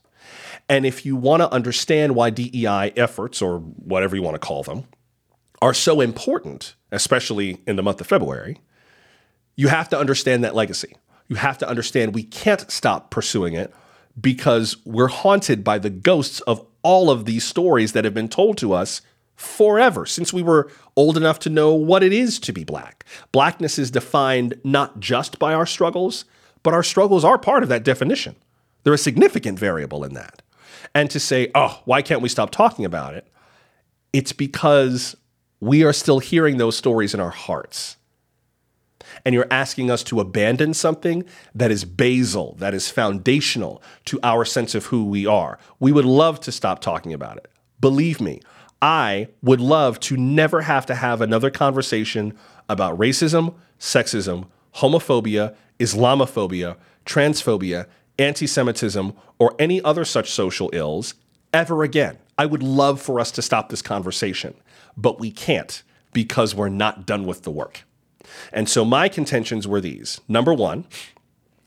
And 0.68 0.84
if 0.84 1.04
you 1.06 1.16
want 1.16 1.42
to 1.42 1.52
understand 1.52 2.14
why 2.14 2.30
DEI 2.30 2.92
efforts, 2.96 3.40
or 3.40 3.58
whatever 3.58 4.16
you 4.16 4.22
want 4.22 4.34
to 4.34 4.38
call 4.38 4.62
them, 4.62 4.84
are 5.60 5.74
so 5.74 6.00
important, 6.00 6.74
especially 6.92 7.60
in 7.66 7.76
the 7.76 7.82
month 7.82 8.00
of 8.00 8.06
February, 8.06 8.60
you 9.56 9.68
have 9.68 9.88
to 9.90 9.98
understand 9.98 10.44
that 10.44 10.54
legacy. 10.54 10.96
You 11.28 11.36
have 11.36 11.58
to 11.58 11.68
understand 11.68 12.14
we 12.14 12.22
can't 12.22 12.70
stop 12.70 13.10
pursuing 13.10 13.54
it 13.54 13.72
because 14.20 14.76
we're 14.84 15.08
haunted 15.08 15.62
by 15.62 15.78
the 15.78 15.90
ghosts 15.90 16.40
of 16.42 16.66
all 16.82 17.10
of 17.10 17.24
these 17.24 17.44
stories 17.44 17.92
that 17.92 18.04
have 18.04 18.14
been 18.14 18.28
told 18.28 18.56
to 18.58 18.72
us 18.72 19.02
forever 19.36 20.04
since 20.04 20.32
we 20.32 20.42
were 20.42 20.70
old 20.96 21.16
enough 21.16 21.38
to 21.38 21.50
know 21.50 21.72
what 21.74 22.02
it 22.02 22.12
is 22.12 22.38
to 22.40 22.52
be 22.52 22.64
black. 22.64 23.04
Blackness 23.30 23.78
is 23.78 23.90
defined 23.90 24.54
not 24.64 24.98
just 24.98 25.38
by 25.38 25.54
our 25.54 25.66
struggles, 25.66 26.24
but 26.62 26.74
our 26.74 26.82
struggles 26.82 27.24
are 27.24 27.38
part 27.38 27.62
of 27.62 27.68
that 27.68 27.84
definition. 27.84 28.34
They're 28.82 28.94
a 28.94 28.98
significant 28.98 29.58
variable 29.58 30.02
in 30.02 30.14
that. 30.14 30.42
And 30.94 31.10
to 31.10 31.20
say, 31.20 31.50
oh, 31.54 31.82
why 31.84 32.02
can't 32.02 32.22
we 32.22 32.28
stop 32.28 32.50
talking 32.50 32.84
about 32.84 33.14
it? 33.14 33.28
It's 34.12 34.32
because 34.32 35.14
we 35.60 35.84
are 35.84 35.92
still 35.92 36.18
hearing 36.18 36.56
those 36.56 36.76
stories 36.76 37.14
in 37.14 37.20
our 37.20 37.30
hearts. 37.30 37.97
And 39.24 39.34
you're 39.34 39.46
asking 39.50 39.90
us 39.90 40.02
to 40.04 40.20
abandon 40.20 40.74
something 40.74 41.24
that 41.54 41.70
is 41.70 41.84
basal, 41.84 42.54
that 42.58 42.74
is 42.74 42.90
foundational 42.90 43.82
to 44.06 44.18
our 44.22 44.44
sense 44.44 44.74
of 44.74 44.86
who 44.86 45.04
we 45.04 45.26
are. 45.26 45.58
We 45.80 45.92
would 45.92 46.04
love 46.04 46.40
to 46.40 46.52
stop 46.52 46.80
talking 46.80 47.12
about 47.12 47.36
it. 47.36 47.50
Believe 47.80 48.20
me, 48.20 48.40
I 48.80 49.28
would 49.42 49.60
love 49.60 49.98
to 50.00 50.16
never 50.16 50.62
have 50.62 50.86
to 50.86 50.94
have 50.94 51.20
another 51.20 51.50
conversation 51.50 52.36
about 52.68 52.98
racism, 52.98 53.54
sexism, 53.78 54.46
homophobia, 54.76 55.54
Islamophobia, 55.78 56.76
transphobia, 57.06 57.86
anti 58.18 58.46
Semitism, 58.46 59.12
or 59.38 59.54
any 59.58 59.82
other 59.82 60.04
such 60.04 60.30
social 60.30 60.70
ills 60.72 61.14
ever 61.52 61.82
again. 61.82 62.18
I 62.36 62.46
would 62.46 62.62
love 62.62 63.00
for 63.00 63.20
us 63.20 63.30
to 63.32 63.42
stop 63.42 63.68
this 63.68 63.82
conversation, 63.82 64.54
but 64.96 65.18
we 65.18 65.30
can't 65.30 65.82
because 66.12 66.54
we're 66.54 66.68
not 66.68 67.06
done 67.06 67.26
with 67.26 67.42
the 67.42 67.50
work. 67.50 67.84
And 68.52 68.68
so 68.68 68.84
my 68.84 69.08
contentions 69.08 69.66
were 69.66 69.80
these 69.80 70.20
number 70.28 70.54
one, 70.54 70.86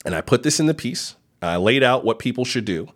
and 0.05 0.15
I 0.15 0.21
put 0.21 0.43
this 0.43 0.59
in 0.59 0.65
the 0.65 0.73
piece, 0.73 1.15
I 1.41 1.57
laid 1.57 1.83
out 1.83 2.05
what 2.05 2.19
people 2.19 2.45
should 2.45 2.65
do. 2.65 2.89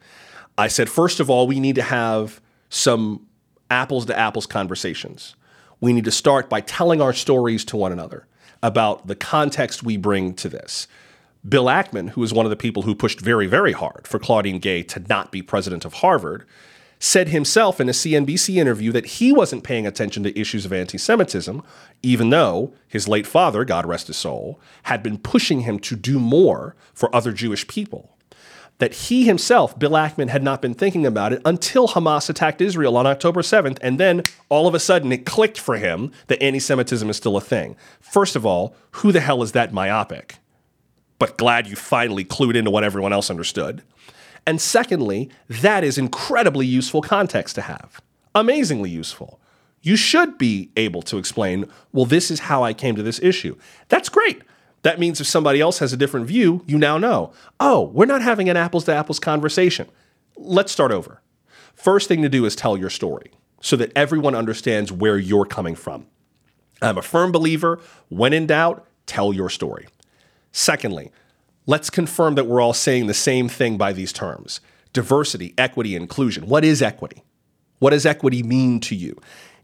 I 0.57 0.67
said, 0.67 0.89
first 0.89 1.19
of 1.19 1.29
all, 1.29 1.47
we 1.47 1.59
need 1.59 1.75
to 1.75 1.81
have 1.81 2.41
some 2.69 3.27
apples 3.69 4.05
to 4.05 4.17
apples 4.17 4.45
conversations. 4.45 5.35
We 5.81 5.93
need 5.93 6.05
to 6.05 6.11
start 6.11 6.49
by 6.49 6.61
telling 6.61 7.01
our 7.01 7.13
stories 7.13 7.65
to 7.65 7.77
one 7.77 7.91
another 7.91 8.27
about 8.63 9.07
the 9.07 9.15
context 9.15 9.83
we 9.83 9.97
bring 9.97 10.33
to 10.35 10.49
this. 10.49 10.87
Bill 11.47 11.65
Ackman, 11.65 12.09
who 12.09 12.23
is 12.23 12.33
one 12.33 12.45
of 12.45 12.49
the 12.49 12.55
people 12.55 12.83
who 12.83 12.95
pushed 12.95 13.19
very, 13.19 13.45
very 13.45 13.73
hard 13.73 14.07
for 14.07 14.17
Claudine 14.17 14.59
Gay 14.59 14.81
to 14.83 14.99
not 15.09 15.31
be 15.31 15.41
president 15.41 15.85
of 15.85 15.95
Harvard, 15.95 16.45
said 17.06 17.30
himself 17.30 17.80
in 17.80 17.88
a 17.88 17.91
CNBC 17.91 18.56
interview 18.56 18.91
that 18.91 19.06
he 19.06 19.32
wasn't 19.32 19.64
paying 19.64 19.86
attention 19.86 20.23
to 20.23 20.40
issues 20.40 20.65
of 20.65 20.73
anti 20.73 20.98
Semitism, 20.98 21.61
even 22.02 22.32
though 22.32 22.73
his 22.88 23.07
late 23.07 23.27
father, 23.27 23.64
God 23.64 23.86
rest 23.86 24.07
his 24.07 24.18
soul, 24.18 24.60
had 24.84 25.03
been 25.03 25.19
pushing 25.19 25.61
him 25.61 25.77
to 25.80 25.95
do 25.95 26.19
more 26.19 26.76
for 26.95 27.15
other 27.15 27.32
Jewish 27.32 27.68
people 27.68 28.11
that 28.80 28.94
he 28.94 29.23
himself, 29.23 29.77
Bill 29.80 29.91
Ackman, 29.91 30.30
had 30.30 30.44
not 30.44 30.61
been 30.61 30.73
thinking 30.73 31.06
about 31.06 31.32
it 31.32 31.41
until 31.45 31.90
Hamas 31.90 32.30
attacked 32.30 32.60
Israel 32.60 32.98
on 32.98 33.07
October 33.07 33.41
7th. 33.41 33.77
And 33.82 33.98
then 33.98 34.23
all 34.49 34.68
of 34.68 34.76
a 34.76 34.80
sudden 34.80 35.14
it 35.14 35.26
clicked 35.26 35.60
for 35.60 35.77
him 35.77 36.11
that 36.27 36.41
anti 36.41 36.60
Semitism 36.60 37.10
is 37.10 37.15
still 37.15 37.38
a 37.38 37.41
thing. 37.41 37.77
First 38.02 38.36
of 38.36 38.45
all, 38.45 38.76
who 38.91 39.11
the 39.11 39.22
hell 39.22 39.44
is 39.44 39.53
that 39.53 39.72
myopic? 39.72 40.40
But 41.19 41.38
glad 41.38 41.68
you 41.68 41.76
finally 41.76 42.26
clued 42.26 42.56
into 42.56 42.72
what 42.72 42.84
everyone 42.84 43.14
else 43.14 43.30
understood. 43.30 43.84
And 44.47 44.61
secondly, 44.61 45.30
that 45.47 45.84
is 45.84 45.97
incredibly 45.97 46.65
useful 46.65 47.01
context 47.01 47.55
to 47.55 47.61
have. 47.61 48.01
Amazingly 48.34 48.89
useful. 48.89 49.39
You 49.81 49.95
should 49.95 50.38
be 50.38 50.72
able 50.76 51.01
to 51.03 51.17
explain, 51.17 51.65
well, 51.91 52.05
this 52.05 52.31
is 52.31 52.41
how 52.41 52.63
I 52.63 52.73
came 52.73 52.95
to 52.95 53.03
this 53.03 53.19
issue. 53.22 53.55
That's 53.88 54.09
great. 54.09 54.41
That 54.81 54.99
means 54.99 55.19
if 55.19 55.27
somebody 55.27 55.61
else 55.61 55.80
has 55.80 55.93
a 55.93 55.97
different 55.97 56.27
view, 56.27 56.63
you 56.67 56.77
now 56.77 56.97
know, 56.97 57.34
oh, 57.59 57.84
we're 57.93 58.05
not 58.05 58.22
having 58.22 58.49
an 58.49 58.57
apples 58.57 58.84
to 58.85 58.93
apples 58.93 59.19
conversation. 59.19 59.88
Let's 60.38 60.72
start 60.72 60.91
over. 60.91 61.22
First 61.73 62.07
thing 62.07 62.22
to 62.22 62.30
do 62.30 62.45
is 62.45 62.55
tell 62.55 62.77
your 62.77 62.89
story 62.89 63.31
so 63.61 63.76
that 63.77 63.91
everyone 63.95 64.35
understands 64.35 64.91
where 64.91 65.17
you're 65.17 65.45
coming 65.45 65.76
from. 65.76 66.05
I'm 66.81 66.97
a 66.97 67.01
firm 67.01 67.31
believer 67.31 67.80
when 68.09 68.34
in 68.34 68.45
doubt, 68.45 68.85
tell 69.05 69.34
your 69.34 69.49
story. 69.49 69.88
Secondly, 70.51 71.11
let's 71.65 71.89
confirm 71.89 72.35
that 72.35 72.47
we're 72.47 72.61
all 72.61 72.73
saying 72.73 73.07
the 73.07 73.13
same 73.13 73.49
thing 73.49 73.77
by 73.77 73.93
these 73.93 74.13
terms 74.13 74.61
diversity, 74.93 75.53
equity, 75.57 75.95
inclusion. 75.95 76.47
What 76.47 76.63
is 76.63 76.81
equity? 76.81 77.23
What 77.79 77.89
does 77.89 78.05
equity 78.05 78.43
mean 78.43 78.79
to 78.81 78.95
you? 78.95 79.19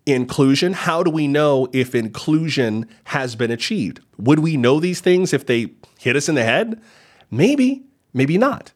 inclusion, 0.06 0.74
how 0.74 1.04
do 1.04 1.12
we 1.12 1.28
know 1.28 1.68
if 1.74 1.94
inclusion 1.94 2.88
has 3.06 3.36
been 3.36 3.52
achieved? 3.52 4.00
Would 4.18 4.40
we 4.40 4.58
know 4.58 4.80
these 4.80 5.02
things 5.02 5.34
if 5.34 5.46
they 5.46 5.74
hit 6.00 6.16
us 6.16 6.30
in 6.30 6.36
the 6.36 6.44
head? 6.44 6.82
Maybe, 7.30 7.84
maybe 8.14 8.38
not. 8.38 8.72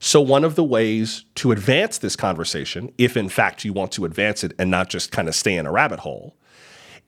So, 0.00 0.20
one 0.20 0.44
of 0.44 0.54
the 0.54 0.64
ways 0.64 1.24
to 1.36 1.50
advance 1.50 1.98
this 1.98 2.14
conversation, 2.14 2.92
if 2.98 3.16
in 3.16 3.28
fact 3.28 3.64
you 3.64 3.72
want 3.72 3.90
to 3.92 4.04
advance 4.04 4.44
it 4.44 4.52
and 4.58 4.70
not 4.70 4.88
just 4.88 5.10
kind 5.10 5.28
of 5.28 5.34
stay 5.34 5.56
in 5.56 5.66
a 5.66 5.72
rabbit 5.72 6.00
hole, 6.00 6.36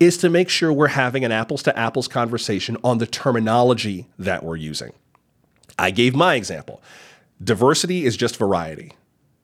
is 0.01 0.17
to 0.19 0.29
make 0.29 0.49
sure 0.49 0.73
we're 0.73 0.89
having 0.89 1.25
an 1.25 1.31
apples 1.31 1.63
to 1.63 1.79
apples 1.79 2.09
conversation 2.09 2.77
on 2.83 2.99
the 2.99 3.07
terminology 3.07 4.09
that 4.19 4.43
we're 4.43 4.57
using. 4.57 4.93
I 5.81 5.91
gave 5.91 6.15
my 6.15 6.35
example. 6.35 6.83
Diversity 7.43 8.05
is 8.05 8.17
just 8.17 8.37
variety, 8.37 8.93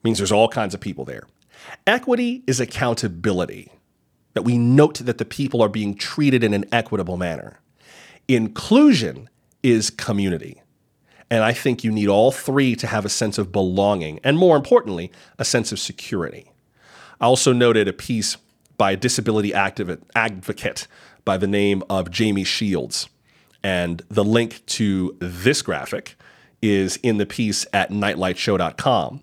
means 0.05 0.19
there's 0.19 0.33
all 0.33 0.49
kinds 0.49 0.75
of 0.75 0.81
people 0.81 1.05
there. 1.05 1.27
Equity 1.87 2.43
is 2.47 2.61
accountability 2.61 3.73
that 4.35 4.43
we 4.43 4.59
note 4.59 4.99
that 4.99 5.17
the 5.17 5.25
people 5.25 5.63
are 5.63 5.69
being 5.69 5.95
treated 5.95 6.45
in 6.45 6.53
an 6.53 6.67
equitable 6.71 7.17
manner. 7.17 7.59
Inclusion 8.29 9.31
is 9.63 9.89
community. 9.89 10.61
And 11.31 11.43
I 11.43 11.55
think 11.55 11.83
you 11.83 11.91
need 11.91 12.09
all 12.09 12.31
three 12.31 12.77
to 12.77 12.87
have 12.87 13.05
a 13.05 13.09
sense 13.09 13.39
of 13.39 13.51
belonging 13.51 14.21
and, 14.23 14.37
more 14.37 14.57
importantly, 14.57 15.11
a 15.39 15.45
sense 15.45 15.73
of 15.73 15.79
security. 15.79 16.53
I 17.21 17.25
also 17.25 17.53
noted 17.53 17.89
a 17.89 17.93
piece 17.93 18.37
by 18.77 18.93
a 18.93 18.97
disability 18.97 19.55
advocate 19.55 20.87
by 21.25 21.39
the 21.39 21.47
name 21.47 21.83
of 21.89 22.11
Jamie 22.11 22.45
Shields. 22.45 23.09
And 23.63 24.03
the 24.09 24.23
link 24.23 24.65
to 24.67 25.17
this 25.19 25.63
graphic 25.63 26.17
is 26.63 26.97
in 27.03 27.19
the 27.19 27.27
piece 27.27 27.67
at 27.73 27.91
nightlightshow.com. 27.91 29.23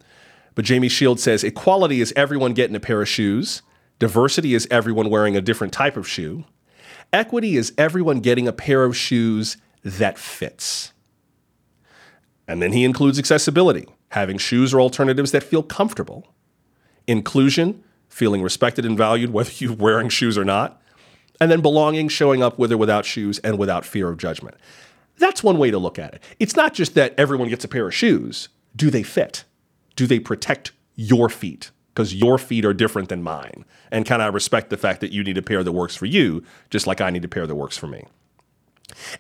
But 0.56 0.66
Jamie 0.66 0.90
Shields 0.90 1.24
says 1.24 1.44
equality 1.44 2.00
is 2.00 2.14
everyone 2.16 2.54
getting 2.54 2.76
a 2.76 2.80
pair 2.80 3.02
of 3.02 3.10
shoes, 3.10 3.62
Diversity 4.04 4.54
is 4.54 4.68
everyone 4.70 5.10
wearing 5.10 5.38
a 5.38 5.42
different 5.42 5.72
type 5.72 5.96
of 5.96 6.06
shoe. 6.06 6.44
Equity 7.14 7.56
is 7.56 7.72
everyone 7.78 8.20
getting 8.20 8.50
a 8.50 8.52
pair 8.52 8.84
of 8.84 8.98
shoes 8.98 9.56
that 9.82 10.18
fits. 10.18 10.92
And 12.46 12.62
then 12.62 12.74
he 12.74 12.84
includes 12.84 13.18
accessibility, 13.18 13.88
having 14.10 14.38
shoes 14.38 14.74
or 14.74 14.82
alternatives 14.82 15.32
that 15.32 15.42
feel 15.42 15.64
comfortable. 15.64 16.28
Inclusion, 17.08 17.82
feeling 18.10 18.42
respected 18.42 18.84
and 18.86 18.98
valued 18.98 19.32
whether 19.32 19.52
you're 19.58 19.74
wearing 19.74 20.10
shoes 20.10 20.38
or 20.38 20.44
not. 20.44 20.82
And 21.40 21.50
then 21.50 21.62
belonging, 21.62 22.10
showing 22.10 22.44
up 22.44 22.60
with 22.60 22.74
or 22.74 22.78
without 22.78 23.06
shoes 23.06 23.40
and 23.40 23.58
without 23.58 23.86
fear 23.86 24.10
of 24.10 24.18
judgment. 24.18 24.58
That's 25.18 25.44
one 25.44 25.58
way 25.58 25.72
to 25.72 25.78
look 25.78 26.00
at 26.00 26.14
it. 26.16 26.24
It's 26.40 26.56
not 26.56 26.74
just 26.74 26.96
that 26.96 27.14
everyone 27.18 27.50
gets 27.50 27.64
a 27.64 27.68
pair 27.68 27.88
of 27.88 27.94
shoes. 27.94 28.50
Do 28.76 28.90
they 28.90 29.04
fit? 29.04 29.44
Do 29.96 30.08
they 30.08 30.20
protect 30.20 30.72
your 30.96 31.30
feet? 31.30 31.72
because 31.94 32.16
your 32.16 32.38
feet 32.38 32.66
are 32.66 32.74
different 32.74 33.10
than 33.10 33.24
mine. 33.24 33.66
And 33.92 34.06
kind 34.06 34.22
of 34.22 34.34
respect 34.34 34.70
the 34.70 34.78
fact 34.78 35.02
that 35.02 35.12
you 35.12 35.24
need 35.24 35.38
a 35.38 35.42
pair 35.42 35.64
that 35.64 35.72
works 35.72 35.96
for 35.96 36.06
you, 36.06 36.44
just 36.70 36.88
like 36.88 37.02
I 37.02 37.10
need 37.10 37.24
a 37.24 37.28
pair 37.28 37.46
that 37.46 37.56
works 37.56 37.78
for 37.78 37.88
me. 37.88 38.06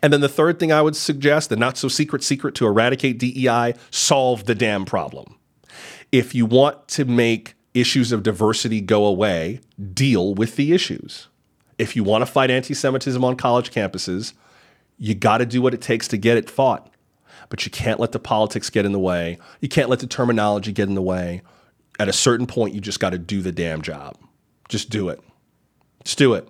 And 0.01 0.11
then 0.11 0.21
the 0.21 0.29
third 0.29 0.59
thing 0.59 0.71
I 0.71 0.81
would 0.81 0.95
suggest, 0.95 1.49
the 1.49 1.55
not 1.55 1.77
so 1.77 1.87
secret 1.87 2.23
secret 2.23 2.55
to 2.55 2.65
eradicate 2.65 3.19
DEI, 3.19 3.75
solve 3.91 4.45
the 4.45 4.55
damn 4.55 4.85
problem. 4.85 5.37
If 6.11 6.35
you 6.35 6.45
want 6.45 6.87
to 6.89 7.05
make 7.05 7.55
issues 7.73 8.11
of 8.11 8.23
diversity 8.23 8.81
go 8.81 9.05
away, 9.05 9.61
deal 9.93 10.33
with 10.33 10.55
the 10.55 10.73
issues. 10.73 11.27
If 11.77 11.95
you 11.95 12.03
want 12.03 12.21
to 12.21 12.27
fight 12.27 12.51
anti 12.51 12.73
Semitism 12.73 13.23
on 13.23 13.35
college 13.35 13.71
campuses, 13.71 14.33
you 14.97 15.15
got 15.15 15.39
to 15.39 15.45
do 15.45 15.61
what 15.61 15.73
it 15.73 15.81
takes 15.81 16.07
to 16.09 16.17
get 16.17 16.37
it 16.37 16.49
fought. 16.49 16.89
but 17.49 17.65
you 17.65 17.71
can't 17.71 17.99
let 17.99 18.11
the 18.11 18.19
politics 18.19 18.69
get 18.69 18.85
in 18.85 18.93
the 18.93 18.99
way. 18.99 19.37
You 19.61 19.69
can't 19.69 19.89
let 19.89 19.99
the 19.99 20.07
terminology 20.07 20.71
get 20.71 20.87
in 20.87 20.95
the 20.95 21.01
way. 21.01 21.41
At 21.99 22.09
a 22.09 22.13
certain 22.13 22.47
point, 22.47 22.73
you 22.73 22.81
just 22.81 22.99
got 22.99 23.11
to 23.11 23.19
do 23.19 23.41
the 23.41 23.51
damn 23.51 23.83
job. 23.83 24.17
Just 24.69 24.89
do 24.89 25.09
it. 25.09 25.21
Just 26.03 26.17
do 26.17 26.33
it. 26.33 26.47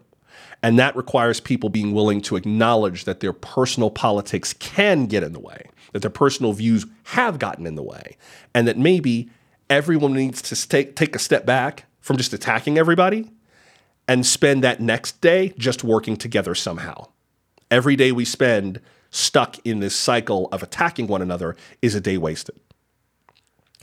And 0.61 0.79
that 0.79 0.95
requires 0.95 1.41
people 1.41 1.67
being 1.67 1.93
willing 1.93 2.21
to 2.21 2.37
acknowledge 2.37 3.03
that 3.03 3.19
their 3.19 3.33
personal 3.33 3.89
politics 3.89 4.53
can 4.53 5.07
get 5.07 5.23
in 5.23 5.33
the 5.33 5.39
way, 5.39 5.69
that 5.91 6.01
their 6.01 6.09
personal 6.09 6.53
views 6.53 6.85
have 7.03 7.37
gotten 7.37 7.67
in 7.67 7.75
the 7.75 7.83
way, 7.83 8.15
and 8.55 8.65
that 8.65 8.77
maybe 8.77 9.29
everyone 9.69 10.13
needs 10.13 10.41
to 10.43 10.69
take, 10.69 10.95
take 10.95 11.17
a 11.17 11.19
step 11.19 11.45
back 11.45 11.85
from 11.99 12.15
just 12.15 12.31
attacking 12.31 12.77
everybody 12.77 13.29
and 14.07 14.25
spend 14.25 14.63
that 14.63 14.79
next 14.79 15.19
day 15.19 15.53
just 15.57 15.83
working 15.83 16.15
together 16.15 16.55
somehow. 16.55 17.07
Every 17.71 17.95
day 17.95 18.11
we 18.11 18.25
spend 18.25 18.79
stuck 19.09 19.57
in 19.65 19.79
this 19.79 19.95
cycle 19.95 20.49
of 20.51 20.63
attacking 20.63 21.07
one 21.07 21.21
another 21.21 21.55
is 21.81 21.95
a 21.95 22.01
day 22.01 22.17
wasted. 22.17 22.59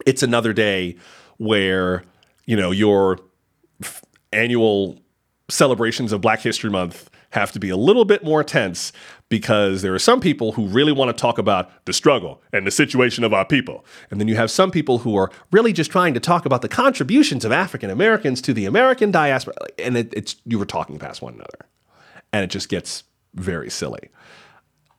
It's 0.06 0.22
another 0.22 0.52
day 0.52 0.96
where, 1.36 2.02
you 2.46 2.56
know, 2.56 2.70
your 2.70 3.18
f- 3.82 4.04
annual 4.32 5.00
celebrations 5.48 6.12
of 6.12 6.20
Black 6.20 6.40
History 6.40 6.70
Month 6.70 7.10
have 7.30 7.52
to 7.52 7.60
be 7.60 7.70
a 7.70 7.76
little 7.76 8.04
bit 8.04 8.24
more 8.24 8.42
tense 8.42 8.92
because 9.28 9.82
there 9.82 9.94
are 9.94 10.00
some 10.00 10.20
people 10.20 10.52
who 10.52 10.66
really 10.66 10.90
want 10.90 11.16
to 11.16 11.20
talk 11.20 11.38
about 11.38 11.84
the 11.84 11.92
struggle 11.92 12.42
and 12.52 12.66
the 12.66 12.70
situation 12.72 13.22
of 13.22 13.32
our 13.32 13.44
people. 13.44 13.84
And 14.10 14.20
then 14.20 14.26
you 14.26 14.34
have 14.34 14.50
some 14.50 14.72
people 14.72 14.98
who 14.98 15.16
are 15.16 15.30
really 15.52 15.72
just 15.72 15.92
trying 15.92 16.12
to 16.14 16.20
talk 16.20 16.44
about 16.44 16.62
the 16.62 16.68
contributions 16.68 17.44
of 17.44 17.52
African 17.52 17.88
Americans 17.88 18.42
to 18.42 18.52
the 18.52 18.66
American 18.66 19.12
diaspora. 19.12 19.54
And 19.78 19.96
it, 19.96 20.12
it's 20.12 20.36
you 20.44 20.58
were 20.58 20.66
talking 20.66 20.98
past 20.98 21.22
one 21.22 21.34
another. 21.34 21.66
And 22.32 22.42
it 22.42 22.50
just 22.50 22.68
gets 22.68 23.04
very 23.34 23.70
silly. 23.70 24.10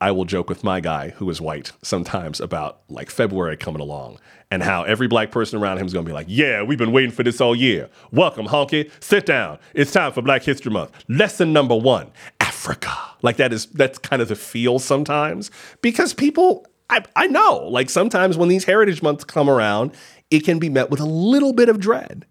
I 0.02 0.10
will 0.10 0.26
joke 0.26 0.50
with 0.50 0.64
my 0.64 0.80
guy 0.80 1.10
who 1.10 1.30
is 1.30 1.40
white 1.40 1.74
sometimes 1.84 2.42
about 2.42 2.82
like 2.90 3.12
February 3.12 3.56
coming 3.56 3.82
along 3.82 4.18
and 4.50 4.64
how 4.64 4.82
every 4.82 5.08
black 5.08 5.30
person 5.30 5.62
around 5.62 5.78
him 5.78 5.86
is 5.86 5.94
going 5.94 6.04
to 6.04 6.10
be 6.10 6.14
like, 6.14 6.26
yeah, 6.28 6.64
we've 6.64 6.80
been 6.80 6.92
waiting 6.92 7.12
for 7.12 7.22
this 7.22 7.40
all 7.40 7.56
year. 7.56 7.88
Welcome, 8.12 8.48
honky. 8.48 8.90
Sit 9.00 9.28
down. 9.28 9.60
It's 9.76 9.92
time 9.92 10.12
for 10.12 10.24
Black 10.24 10.42
History 10.42 10.72
Month. 10.72 10.92
Lesson 11.08 11.54
number 11.54 11.76
one 11.76 12.10
Africa. 12.40 12.92
Like 13.22 13.38
that 13.38 13.54
is, 13.54 13.68
that's 13.68 14.00
kind 14.00 14.24
of 14.24 14.28
the 14.28 14.36
feel 14.36 14.80
sometimes 14.80 15.52
because 15.84 16.16
people, 16.16 16.66
I, 16.90 17.04
I 17.16 17.28
know, 17.28 17.68
like 17.70 17.92
sometimes 17.92 18.38
when 18.38 18.50
these 18.50 18.64
Heritage 18.64 19.04
Months 19.04 19.24
come 19.24 19.50
around, 19.50 19.92
it 20.32 20.40
can 20.40 20.58
be 20.58 20.70
met 20.70 20.90
with 20.90 21.00
a 21.00 21.06
little 21.06 21.54
bit 21.54 21.70
of 21.70 21.80
dread 21.80 22.26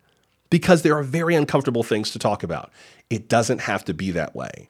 because 0.51 0.83
there 0.83 0.97
are 0.97 1.05
very 1.05 1.37
uncomfortable 1.37 1.85
things 1.85 2.11
to 2.11 2.19
talk 2.19 2.43
about. 2.43 2.73
It 3.11 3.29
doesn't 3.29 3.61
have 3.61 3.85
to 3.85 3.95
be 3.95 4.11
that 4.11 4.35
way. 4.35 4.69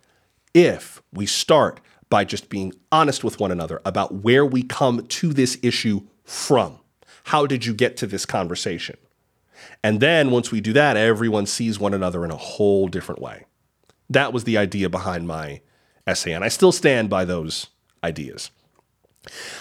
If 0.54 1.02
we 1.12 1.26
start 1.26 1.80
by 2.10 2.24
just 2.24 2.48
being 2.48 2.74
honest 2.92 3.24
with 3.24 3.40
one 3.40 3.52
another 3.52 3.80
about 3.84 4.12
where 4.22 4.44
we 4.44 4.62
come 4.62 5.06
to 5.06 5.32
this 5.32 5.56
issue 5.62 6.02
from. 6.24 6.78
How 7.24 7.46
did 7.46 7.64
you 7.64 7.72
get 7.72 7.96
to 7.98 8.06
this 8.06 8.26
conversation? 8.26 8.96
And 9.82 10.00
then 10.00 10.30
once 10.30 10.50
we 10.50 10.60
do 10.60 10.72
that, 10.72 10.96
everyone 10.96 11.46
sees 11.46 11.78
one 11.78 11.94
another 11.94 12.24
in 12.24 12.30
a 12.30 12.36
whole 12.36 12.88
different 12.88 13.22
way. 13.22 13.44
That 14.08 14.32
was 14.32 14.44
the 14.44 14.58
idea 14.58 14.88
behind 14.88 15.28
my 15.28 15.60
essay, 16.06 16.32
and 16.32 16.44
I 16.44 16.48
still 16.48 16.72
stand 16.72 17.08
by 17.08 17.24
those 17.24 17.68
ideas. 18.02 18.50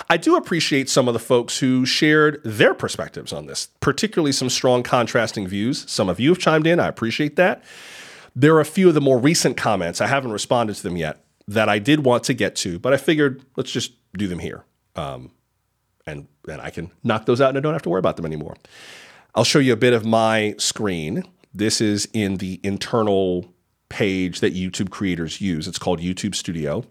I 0.10 0.18
do 0.18 0.36
appreciate 0.36 0.90
some 0.90 1.08
of 1.08 1.14
the 1.14 1.20
folks 1.20 1.60
who 1.60 1.86
shared 1.86 2.42
their 2.44 2.74
perspectives 2.74 3.34
on 3.34 3.46
this, 3.46 3.68
particularly 3.82 4.32
some 4.32 4.50
strong 4.50 4.84
contrasting 4.84 5.48
views. 5.48 5.90
Some 5.92 6.10
of 6.10 6.20
you 6.20 6.30
have 6.30 6.40
chimed 6.40 6.66
in. 6.66 6.80
I 6.80 6.88
appreciate 6.88 7.36
that. 7.36 7.62
There 8.40 8.56
are 8.56 8.62
a 8.62 8.66
few 8.66 8.88
of 8.88 8.94
the 8.94 9.02
more 9.02 9.20
recent 9.20 9.58
comments. 9.58 10.00
I 10.00 10.08
haven't 10.08 10.32
responded 10.32 10.78
to 10.78 10.84
them 10.84 10.96
yet 10.96 11.26
that 11.50 11.68
I 11.68 11.78
did 11.78 12.06
want 12.06 12.24
to 12.24 12.34
get 12.34 12.56
to, 12.58 12.80
but 12.80 12.94
I 12.94 12.98
figured 12.98 13.44
let's 13.58 13.70
just 13.70 13.92
do 14.14 14.30
them 14.30 14.40
here. 14.40 14.64
Um, 14.96 15.32
and 16.06 16.26
then 16.46 16.62
I 16.62 16.70
can 16.70 16.90
knock 17.04 17.26
those 17.26 17.42
out 17.42 17.50
and 17.50 17.58
I 17.58 17.62
don't 17.62 17.74
have 17.74 17.82
to 17.82 17.90
worry 17.90 18.00
about 18.00 18.16
them 18.16 18.26
anymore. 18.26 18.56
I'll 19.36 19.44
show 19.44 19.60
you 19.60 19.74
a 19.74 19.76
bit 19.76 19.92
of 19.92 20.06
my 20.06 20.56
screen. 20.58 21.26
This 21.54 21.82
is 21.82 22.08
in 22.14 22.38
the 22.38 22.62
internal 22.64 23.54
page 23.90 24.40
that 24.40 24.56
YouTube 24.56 24.90
creators 24.90 25.42
use. 25.42 25.68
It's 25.68 25.78
called 25.78 26.00
YouTube 26.00 26.34
Studio. 26.34 26.86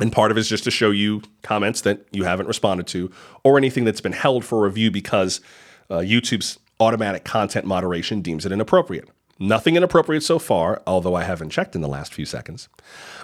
And 0.00 0.10
part 0.10 0.30
of 0.30 0.38
it 0.38 0.40
is 0.40 0.48
just 0.48 0.64
to 0.64 0.70
show 0.70 0.90
you 0.92 1.20
comments 1.42 1.82
that 1.82 2.06
you 2.10 2.24
haven't 2.24 2.46
responded 2.46 2.86
to 2.86 3.10
or 3.44 3.58
anything 3.58 3.84
that's 3.84 4.00
been 4.00 4.12
held 4.12 4.46
for 4.46 4.62
review 4.62 4.90
because 4.90 5.42
uh, 5.90 5.98
YouTube's 5.98 6.58
automatic 6.80 7.24
content 7.24 7.66
moderation 7.66 8.22
deems 8.22 8.46
it 8.46 8.52
inappropriate. 8.52 9.10
Nothing 9.40 9.74
inappropriate 9.74 10.22
so 10.22 10.38
far, 10.38 10.82
although 10.86 11.14
I 11.14 11.24
haven't 11.24 11.50
checked 11.50 11.74
in 11.74 11.80
the 11.80 11.88
last 11.88 12.12
few 12.12 12.26
seconds. 12.26 12.68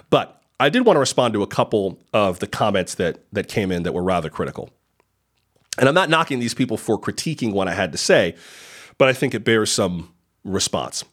But 0.09 0.41
I 0.59 0.69
did 0.69 0.85
want 0.85 0.95
to 0.95 0.99
respond 0.99 1.35
to 1.35 1.43
a 1.43 1.47
couple 1.47 1.99
of 2.11 2.39
the 2.39 2.47
comments 2.47 2.95
that 2.95 3.23
that 3.31 3.47
came 3.47 3.71
in 3.71 3.83
that 3.83 3.93
were 3.93 4.03
rather 4.03 4.29
critical. 4.29 4.71
And 5.77 5.87
I'm 5.87 5.93
not 5.93 6.09
knocking 6.09 6.39
these 6.39 6.55
people 6.55 6.75
for 6.75 6.99
critiquing 6.99 7.53
what 7.53 7.67
I 7.67 7.75
had 7.75 7.91
to 7.91 7.97
say, 7.99 8.35
but 8.97 9.07
I 9.07 9.13
think 9.13 9.35
it 9.35 9.43
bears 9.43 9.71
some 9.71 10.11
response. 10.43 11.03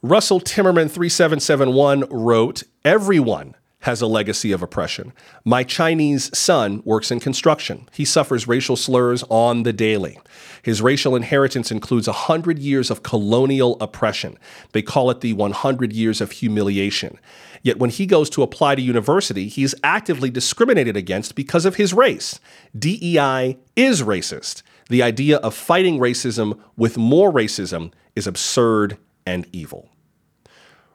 Russell 0.00 0.40
Timmerman 0.40 0.90
3771 0.90 2.04
wrote, 2.10 2.62
Everyone 2.84 3.54
has 3.80 4.02
a 4.02 4.06
legacy 4.06 4.50
of 4.50 4.62
oppression. 4.62 5.12
My 5.44 5.62
Chinese 5.62 6.36
son 6.36 6.82
works 6.84 7.10
in 7.10 7.20
construction. 7.20 7.88
He 7.92 8.04
suffers 8.04 8.48
racial 8.48 8.76
slurs 8.76 9.22
on 9.28 9.62
the 9.62 9.72
daily. 9.72 10.18
His 10.62 10.82
racial 10.82 11.14
inheritance 11.14 11.70
includes 11.70 12.08
100 12.08 12.58
years 12.58 12.90
of 12.90 13.04
colonial 13.04 13.76
oppression. 13.80 14.36
They 14.72 14.82
call 14.82 15.10
it 15.10 15.20
the 15.20 15.32
100 15.32 15.92
years 15.92 16.20
of 16.20 16.32
humiliation. 16.32 17.18
Yet 17.62 17.78
when 17.78 17.90
he 17.90 18.06
goes 18.06 18.28
to 18.30 18.42
apply 18.42 18.74
to 18.74 18.82
university, 18.82 19.48
he 19.48 19.62
is 19.62 19.76
actively 19.84 20.30
discriminated 20.30 20.96
against 20.96 21.34
because 21.34 21.64
of 21.64 21.76
his 21.76 21.94
race. 21.94 22.40
DEI 22.76 23.58
is 23.76 24.02
racist. 24.02 24.62
The 24.88 25.02
idea 25.02 25.36
of 25.38 25.54
fighting 25.54 25.98
racism 25.98 26.58
with 26.76 26.96
more 26.98 27.32
racism 27.32 27.92
is 28.16 28.26
absurd 28.26 28.98
and 29.26 29.46
evil. 29.52 29.88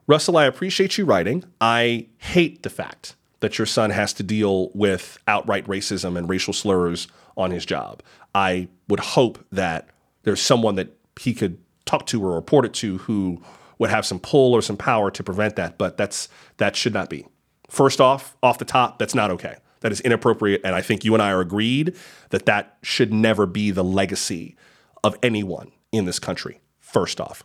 Russell, 0.05 0.37
I 0.37 0.45
appreciate 0.45 0.97
you 0.97 1.05
writing. 1.05 1.45
I 1.61 2.07
hate 2.17 2.63
the 2.63 2.69
fact 2.69 3.15
that 3.39 3.57
your 3.57 3.65
son 3.65 3.89
has 3.89 4.13
to 4.13 4.23
deal 4.23 4.69
with 4.73 5.17
outright 5.27 5.65
racism 5.65 6.17
and 6.17 6.29
racial 6.29 6.53
slurs 6.53 7.07
on 7.37 7.51
his 7.51 7.65
job. 7.65 8.01
I 8.35 8.67
would 8.87 8.99
hope 8.99 9.45
that 9.51 9.89
there's 10.23 10.41
someone 10.41 10.75
that 10.75 10.97
he 11.19 11.33
could 11.33 11.57
talk 11.85 12.05
to 12.07 12.23
or 12.23 12.35
report 12.35 12.65
it 12.65 12.73
to 12.75 12.99
who 12.99 13.41
would 13.79 13.89
have 13.89 14.05
some 14.05 14.19
pull 14.19 14.53
or 14.53 14.61
some 14.61 14.77
power 14.77 15.11
to 15.11 15.23
prevent 15.23 15.55
that, 15.55 15.77
but 15.77 15.97
that's 15.97 16.29
that 16.57 16.75
should 16.75 16.93
not 16.93 17.09
be. 17.09 17.25
First 17.69 17.99
off, 17.99 18.37
off 18.43 18.57
the 18.57 18.65
top, 18.65 18.99
that's 18.99 19.15
not 19.15 19.31
okay. 19.31 19.55
That 19.81 19.91
is 19.91 19.99
inappropriate 20.01 20.61
and 20.63 20.75
I 20.75 20.81
think 20.81 21.03
you 21.03 21.13
and 21.13 21.21
I 21.21 21.31
are 21.31 21.41
agreed 21.41 21.95
that 22.29 22.45
that 22.45 22.77
should 22.81 23.13
never 23.13 23.45
be 23.45 23.71
the 23.71 23.83
legacy 23.83 24.55
of 25.03 25.17
anyone 25.21 25.71
in 25.91 26.05
this 26.05 26.19
country. 26.19 26.61
First 26.79 27.19
off. 27.19 27.43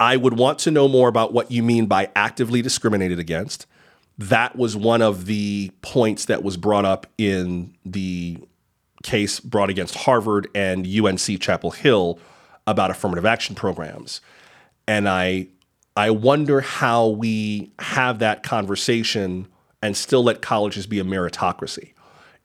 I 0.00 0.16
would 0.16 0.38
want 0.38 0.58
to 0.60 0.70
know 0.70 0.88
more 0.88 1.08
about 1.08 1.32
what 1.32 1.50
you 1.50 1.62
mean 1.62 1.86
by 1.86 2.10
actively 2.16 2.62
discriminated 2.62 3.18
against. 3.18 3.66
That 4.18 4.56
was 4.56 4.76
one 4.76 5.02
of 5.02 5.26
the 5.26 5.72
points 5.80 6.26
that 6.26 6.42
was 6.42 6.56
brought 6.56 6.84
up 6.84 7.06
in 7.18 7.74
the 7.84 8.38
case 9.02 9.40
brought 9.40 9.70
against 9.70 9.94
Harvard 9.96 10.48
and 10.54 10.86
UNC 10.86 11.40
Chapel 11.40 11.70
Hill 11.72 12.18
about 12.66 12.90
affirmative 12.90 13.26
action 13.26 13.54
programs. 13.54 14.20
And 14.86 15.08
I 15.08 15.48
I 15.96 16.10
wonder 16.10 16.60
how 16.62 17.08
we 17.08 17.72
have 17.78 18.18
that 18.20 18.42
conversation 18.42 19.46
and 19.82 19.96
still 19.96 20.24
let 20.24 20.40
colleges 20.40 20.86
be 20.86 20.98
a 20.98 21.04
meritocracy. 21.04 21.92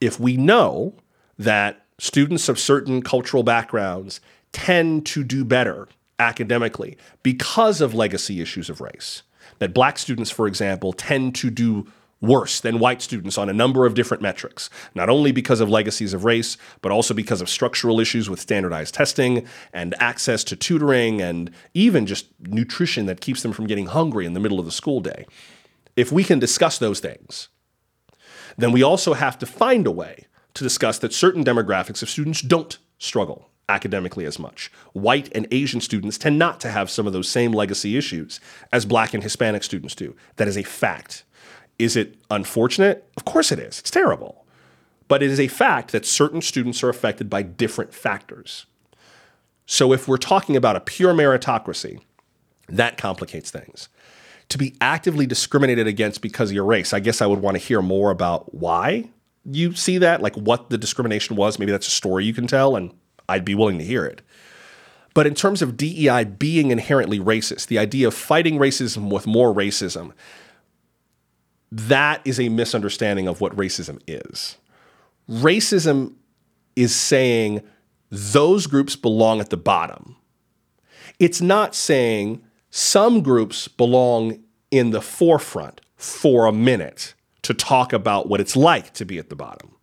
If 0.01 0.19
we 0.19 0.35
know 0.35 0.95
that 1.39 1.85
students 1.97 2.49
of 2.49 2.59
certain 2.59 3.01
cultural 3.01 3.43
backgrounds 3.43 4.19
tend 4.51 5.05
to 5.05 5.23
do 5.23 5.45
better 5.45 5.87
academically 6.19 6.97
because 7.23 7.81
of 7.81 7.93
legacy 7.93 8.41
issues 8.41 8.69
of 8.69 8.81
race. 8.81 9.23
That 9.59 9.73
black 9.73 9.97
students, 9.97 10.29
for 10.29 10.47
example, 10.47 10.93
tend 10.93 11.35
to 11.35 11.49
do 11.49 11.87
worse 12.19 12.59
than 12.59 12.79
white 12.79 13.01
students 13.01 13.37
on 13.37 13.49
a 13.49 13.53
number 13.53 13.85
of 13.85 13.93
different 13.93 14.23
metrics, 14.23 14.69
not 14.95 15.09
only 15.09 15.31
because 15.31 15.59
of 15.59 15.69
legacies 15.69 16.13
of 16.13 16.25
race, 16.25 16.57
but 16.81 16.91
also 16.91 17.13
because 17.13 17.41
of 17.41 17.49
structural 17.49 17.99
issues 17.99 18.29
with 18.29 18.39
standardized 18.39 18.93
testing 18.93 19.45
and 19.71 19.93
access 19.99 20.43
to 20.43 20.55
tutoring 20.55 21.21
and 21.21 21.51
even 21.73 22.05
just 22.05 22.27
nutrition 22.39 23.05
that 23.05 23.21
keeps 23.21 23.43
them 23.43 23.53
from 23.53 23.67
getting 23.67 23.87
hungry 23.87 24.25
in 24.25 24.33
the 24.33 24.39
middle 24.39 24.59
of 24.59 24.65
the 24.65 24.71
school 24.71 24.99
day. 24.99 25.25
If 25.95 26.11
we 26.11 26.23
can 26.23 26.39
discuss 26.39 26.77
those 26.77 26.99
things, 26.99 27.49
then 28.57 28.71
we 28.71 28.81
also 28.81 29.13
have 29.13 29.37
to 29.39 29.45
find 29.45 29.85
a 29.85 29.91
way 29.91 30.25
to 30.55 30.63
discuss 30.63 30.97
that 30.99 31.13
certain 31.13 31.43
demographics 31.43 32.01
of 32.01 32.09
students 32.09 32.41
don't 32.41 32.79
struggle 32.97 33.51
academically 33.69 34.25
as 34.25 34.39
much. 34.39 34.71
White 34.93 35.29
and 35.35 35.47
Asian 35.51 35.81
students 35.81 36.17
tend 36.17 36.39
not 36.39 36.59
to 36.61 36.69
have 36.69 36.89
some 36.89 37.05
of 37.07 37.13
those 37.13 37.27
same 37.27 37.51
legacy 37.51 37.97
issues 37.97 38.39
as 38.71 38.85
black 38.85 39.13
and 39.13 39.23
Hispanic 39.23 39.63
students 39.63 39.95
do. 39.95 40.15
That 40.37 40.47
is 40.47 40.57
a 40.57 40.63
fact. 40.63 41.23
Is 41.77 41.95
it 41.95 42.15
unfortunate? 42.31 43.09
Of 43.17 43.25
course 43.25 43.51
it 43.51 43.59
is. 43.59 43.79
It's 43.79 43.91
terrible. 43.91 44.45
But 45.07 45.23
it 45.23 45.29
is 45.29 45.39
a 45.39 45.47
fact 45.47 45.91
that 45.91 46.05
certain 46.05 46.41
students 46.41 46.83
are 46.83 46.89
affected 46.89 47.29
by 47.29 47.41
different 47.41 47.93
factors. 47.93 48.65
So 49.65 49.93
if 49.93 50.07
we're 50.07 50.17
talking 50.17 50.55
about 50.55 50.75
a 50.75 50.81
pure 50.81 51.13
meritocracy, 51.13 52.01
that 52.69 52.97
complicates 52.97 53.51
things. 53.51 53.89
To 54.49 54.57
be 54.57 54.75
actively 54.79 55.25
discriminated 55.25 55.87
against 55.87 56.21
because 56.21 56.51
of 56.51 56.55
your 56.55 56.63
race, 56.63 56.93
I 56.93 57.01
guess 57.01 57.21
I 57.21 57.25
would 57.25 57.39
want 57.39 57.55
to 57.55 57.63
hear 57.63 57.81
more 57.81 58.11
about 58.11 58.53
why 58.53 59.09
you 59.49 59.73
see 59.73 59.97
that, 59.97 60.21
like 60.21 60.35
what 60.35 60.69
the 60.69 60.77
discrimination 60.77 61.35
was. 61.35 61.59
Maybe 61.59 61.71
that's 61.71 61.87
a 61.87 61.91
story 61.91 62.25
you 62.25 62.33
can 62.33 62.47
tell, 62.47 62.75
and 62.75 62.93
I'd 63.29 63.45
be 63.45 63.55
willing 63.55 63.77
to 63.79 63.83
hear 63.83 64.05
it. 64.05 64.21
But 65.13 65.25
in 65.25 65.33
terms 65.33 65.61
of 65.61 65.77
DEI 65.77 66.25
being 66.25 66.69
inherently 66.69 67.19
racist, 67.19 67.67
the 67.67 67.79
idea 67.79 68.07
of 68.07 68.13
fighting 68.13 68.59
racism 68.59 69.11
with 69.11 69.25
more 69.25 69.53
racism, 69.53 70.11
that 71.71 72.21
is 72.23 72.39
a 72.39 72.49
misunderstanding 72.49 73.27
of 73.27 73.41
what 73.41 73.55
racism 73.55 73.99
is. 74.07 74.57
Racism 75.29 76.13
is 76.75 76.95
saying 76.95 77.61
those 78.09 78.67
groups 78.67 78.95
belong 78.95 79.39
at 79.39 79.49
the 79.49 79.57
bottom. 79.57 80.15
It's 81.19 81.41
not 81.41 81.73
saying 81.73 82.43
some 82.69 83.21
groups 83.21 83.67
belong 83.67 84.43
in 84.69 84.91
the 84.91 85.01
forefront 85.01 85.81
for 85.95 86.45
a 86.45 86.51
minute 86.51 87.15
to 87.41 87.53
talk 87.53 87.91
about 87.91 88.29
what 88.29 88.39
it's 88.39 88.55
like 88.55 88.93
to 88.93 89.05
be 89.05 89.17
at 89.17 89.29
the 89.29 89.35
bottom. 89.35 89.76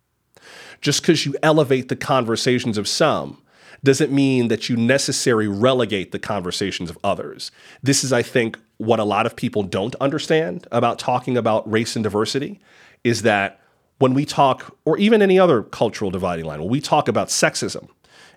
Just 0.85 1.01
because 1.01 1.25
you 1.25 1.33
elevate 1.41 1.89
the 1.89 1.95
conversations 1.95 2.77
of 2.77 2.87
some 2.87 3.41
doesn't 3.83 4.11
mean 4.11 4.49
that 4.49 4.69
you 4.69 4.77
necessarily 4.77 5.47
relegate 5.47 6.11
the 6.11 6.19
conversations 6.19 6.91
of 6.91 6.97
others. 7.03 7.49
This 7.81 8.03
is, 8.03 8.13
I 8.13 8.21
think, 8.21 8.59
what 8.77 8.99
a 8.99 9.03
lot 9.03 9.25
of 9.25 9.35
people 9.35 9.63
don't 9.63 9.95
understand 9.95 10.67
about 10.71 10.99
talking 10.99 11.37
about 11.37 11.67
race 11.67 11.95
and 11.95 12.03
diversity 12.03 12.59
is 13.03 13.23
that 13.23 13.59
when 13.97 14.13
we 14.13 14.25
talk, 14.25 14.77
or 14.85 14.95
even 14.99 15.23
any 15.23 15.39
other 15.39 15.63
cultural 15.63 16.11
dividing 16.11 16.45
line, 16.45 16.59
when 16.59 16.69
we 16.69 16.81
talk 16.81 17.07
about 17.07 17.29
sexism, 17.29 17.89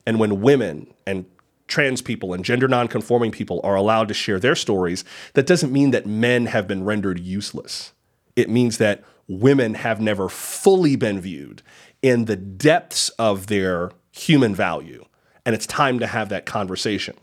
and 0.06 0.18
when 0.18 0.40
women 0.40 0.86
and 1.06 1.26
trans 1.66 2.00
people 2.00 2.32
and 2.32 2.46
gender 2.46 2.66
nonconforming 2.66 3.30
people 3.30 3.60
are 3.62 3.74
allowed 3.74 4.08
to 4.08 4.14
share 4.14 4.40
their 4.40 4.54
stories, 4.54 5.04
that 5.34 5.46
doesn't 5.46 5.70
mean 5.70 5.90
that 5.90 6.06
men 6.06 6.46
have 6.46 6.66
been 6.66 6.82
rendered 6.82 7.20
useless. 7.20 7.92
It 8.36 8.48
means 8.48 8.78
that 8.78 9.04
women 9.28 9.74
have 9.74 10.00
never 10.00 10.30
fully 10.30 10.96
been 10.96 11.20
viewed 11.20 11.62
in 12.02 12.26
the 12.26 12.36
depths 12.36 13.08
of 13.10 13.46
their 13.46 13.90
human 14.12 14.54
value. 14.54 15.04
And 15.44 15.54
it's 15.54 15.66
time 15.66 15.98
to 16.00 16.06
have 16.06 16.28
that 16.28 16.46
conversation. 16.46 17.16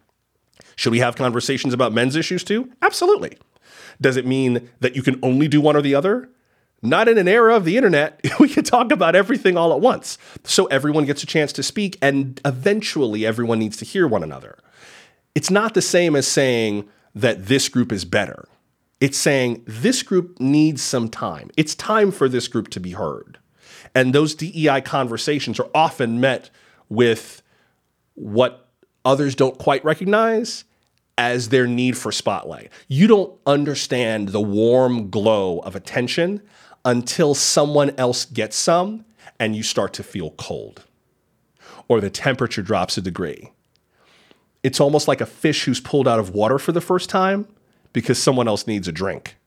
Should 0.76 0.92
we 0.92 1.00
have 1.00 1.16
conversations 1.16 1.74
about 1.74 1.94
men's 1.94 2.16
issues 2.16 2.44
too? 2.44 2.72
Absolutely. 2.82 3.38
Does 4.02 4.18
it 4.18 4.26
mean 4.26 4.70
that 4.80 4.96
you 4.96 5.04
can 5.04 5.20
only 5.24 5.48
do 5.48 5.62
one 5.62 5.76
or 5.76 5.82
the 5.82 5.96
other? 5.96 6.30
Not 6.82 7.08
in 7.08 7.18
an 7.18 7.28
era 7.28 7.56
of 7.56 7.66
the 7.66 7.78
internet. 7.78 8.20
We 8.40 8.50
can 8.50 8.64
talk 8.64 8.92
about 8.92 9.16
everything 9.16 9.58
all 9.58 9.74
at 9.74 9.80
once. 9.80 10.18
So 10.44 10.66
everyone 10.66 11.06
gets 11.06 11.24
a 11.24 11.26
chance 11.26 11.54
to 11.54 11.64
speak, 11.64 11.98
and 12.02 12.40
eventually 12.44 13.26
everyone 13.26 13.60
needs 13.60 13.78
to 13.78 13.86
hear 13.86 14.08
one 14.08 14.24
another. 14.24 14.58
It's 15.34 15.50
not 15.50 15.74
the 15.74 15.82
same 15.82 16.16
as 16.16 16.28
saying 16.28 16.88
that 17.16 17.48
this 17.48 17.70
group 17.70 17.92
is 17.92 18.06
better. 18.06 18.48
It's 19.00 19.18
saying 19.18 19.64
this 19.66 20.04
group 20.04 20.40
needs 20.40 20.82
some 20.82 21.10
time. 21.10 21.50
It's 21.58 21.76
time 21.76 22.12
for 22.12 22.28
this 22.30 22.48
group 22.48 22.70
to 22.70 22.80
be 22.80 22.92
heard. 22.92 23.40
And 23.96 24.14
those 24.14 24.36
DEI 24.36 24.82
conversations 24.82 25.60
are 25.60 25.70
often 25.74 26.20
met 26.20 26.50
with 26.90 27.42
what 28.14 28.68
others 29.04 29.34
don't 29.36 29.58
quite 29.58 29.84
recognize 29.84 30.66
as 31.18 31.50
their 31.50 31.66
need 31.66 31.98
for 31.98 32.12
spotlight. 32.12 32.70
You 32.88 33.08
don't 33.08 33.34
understand 33.46 34.30
the 34.30 34.42
warm 34.42 35.10
glow 35.10 35.60
of 35.60 35.76
attention 35.76 36.42
until 36.84 37.34
someone 37.34 37.92
else 37.98 38.26
gets 38.26 38.58
some 38.58 39.06
and 39.40 39.56
you 39.56 39.64
start 39.64 39.94
to 39.94 40.04
feel 40.04 40.32
cold 40.32 40.84
or 41.88 42.02
the 42.02 42.10
temperature 42.10 42.62
drops 42.62 42.98
a 42.98 43.02
degree. 43.02 43.52
It's 44.64 44.80
almost 44.80 45.08
like 45.08 45.22
a 45.22 45.26
fish 45.26 45.64
who's 45.64 45.80
pulled 45.80 46.08
out 46.08 46.20
of 46.20 46.32
water 46.32 46.58
for 46.58 46.72
the 46.72 46.82
first 46.82 47.10
time 47.10 47.48
because 47.94 48.22
someone 48.22 48.48
else 48.48 48.68
needs 48.68 48.88
a 48.88 48.92
drink. 48.92 49.38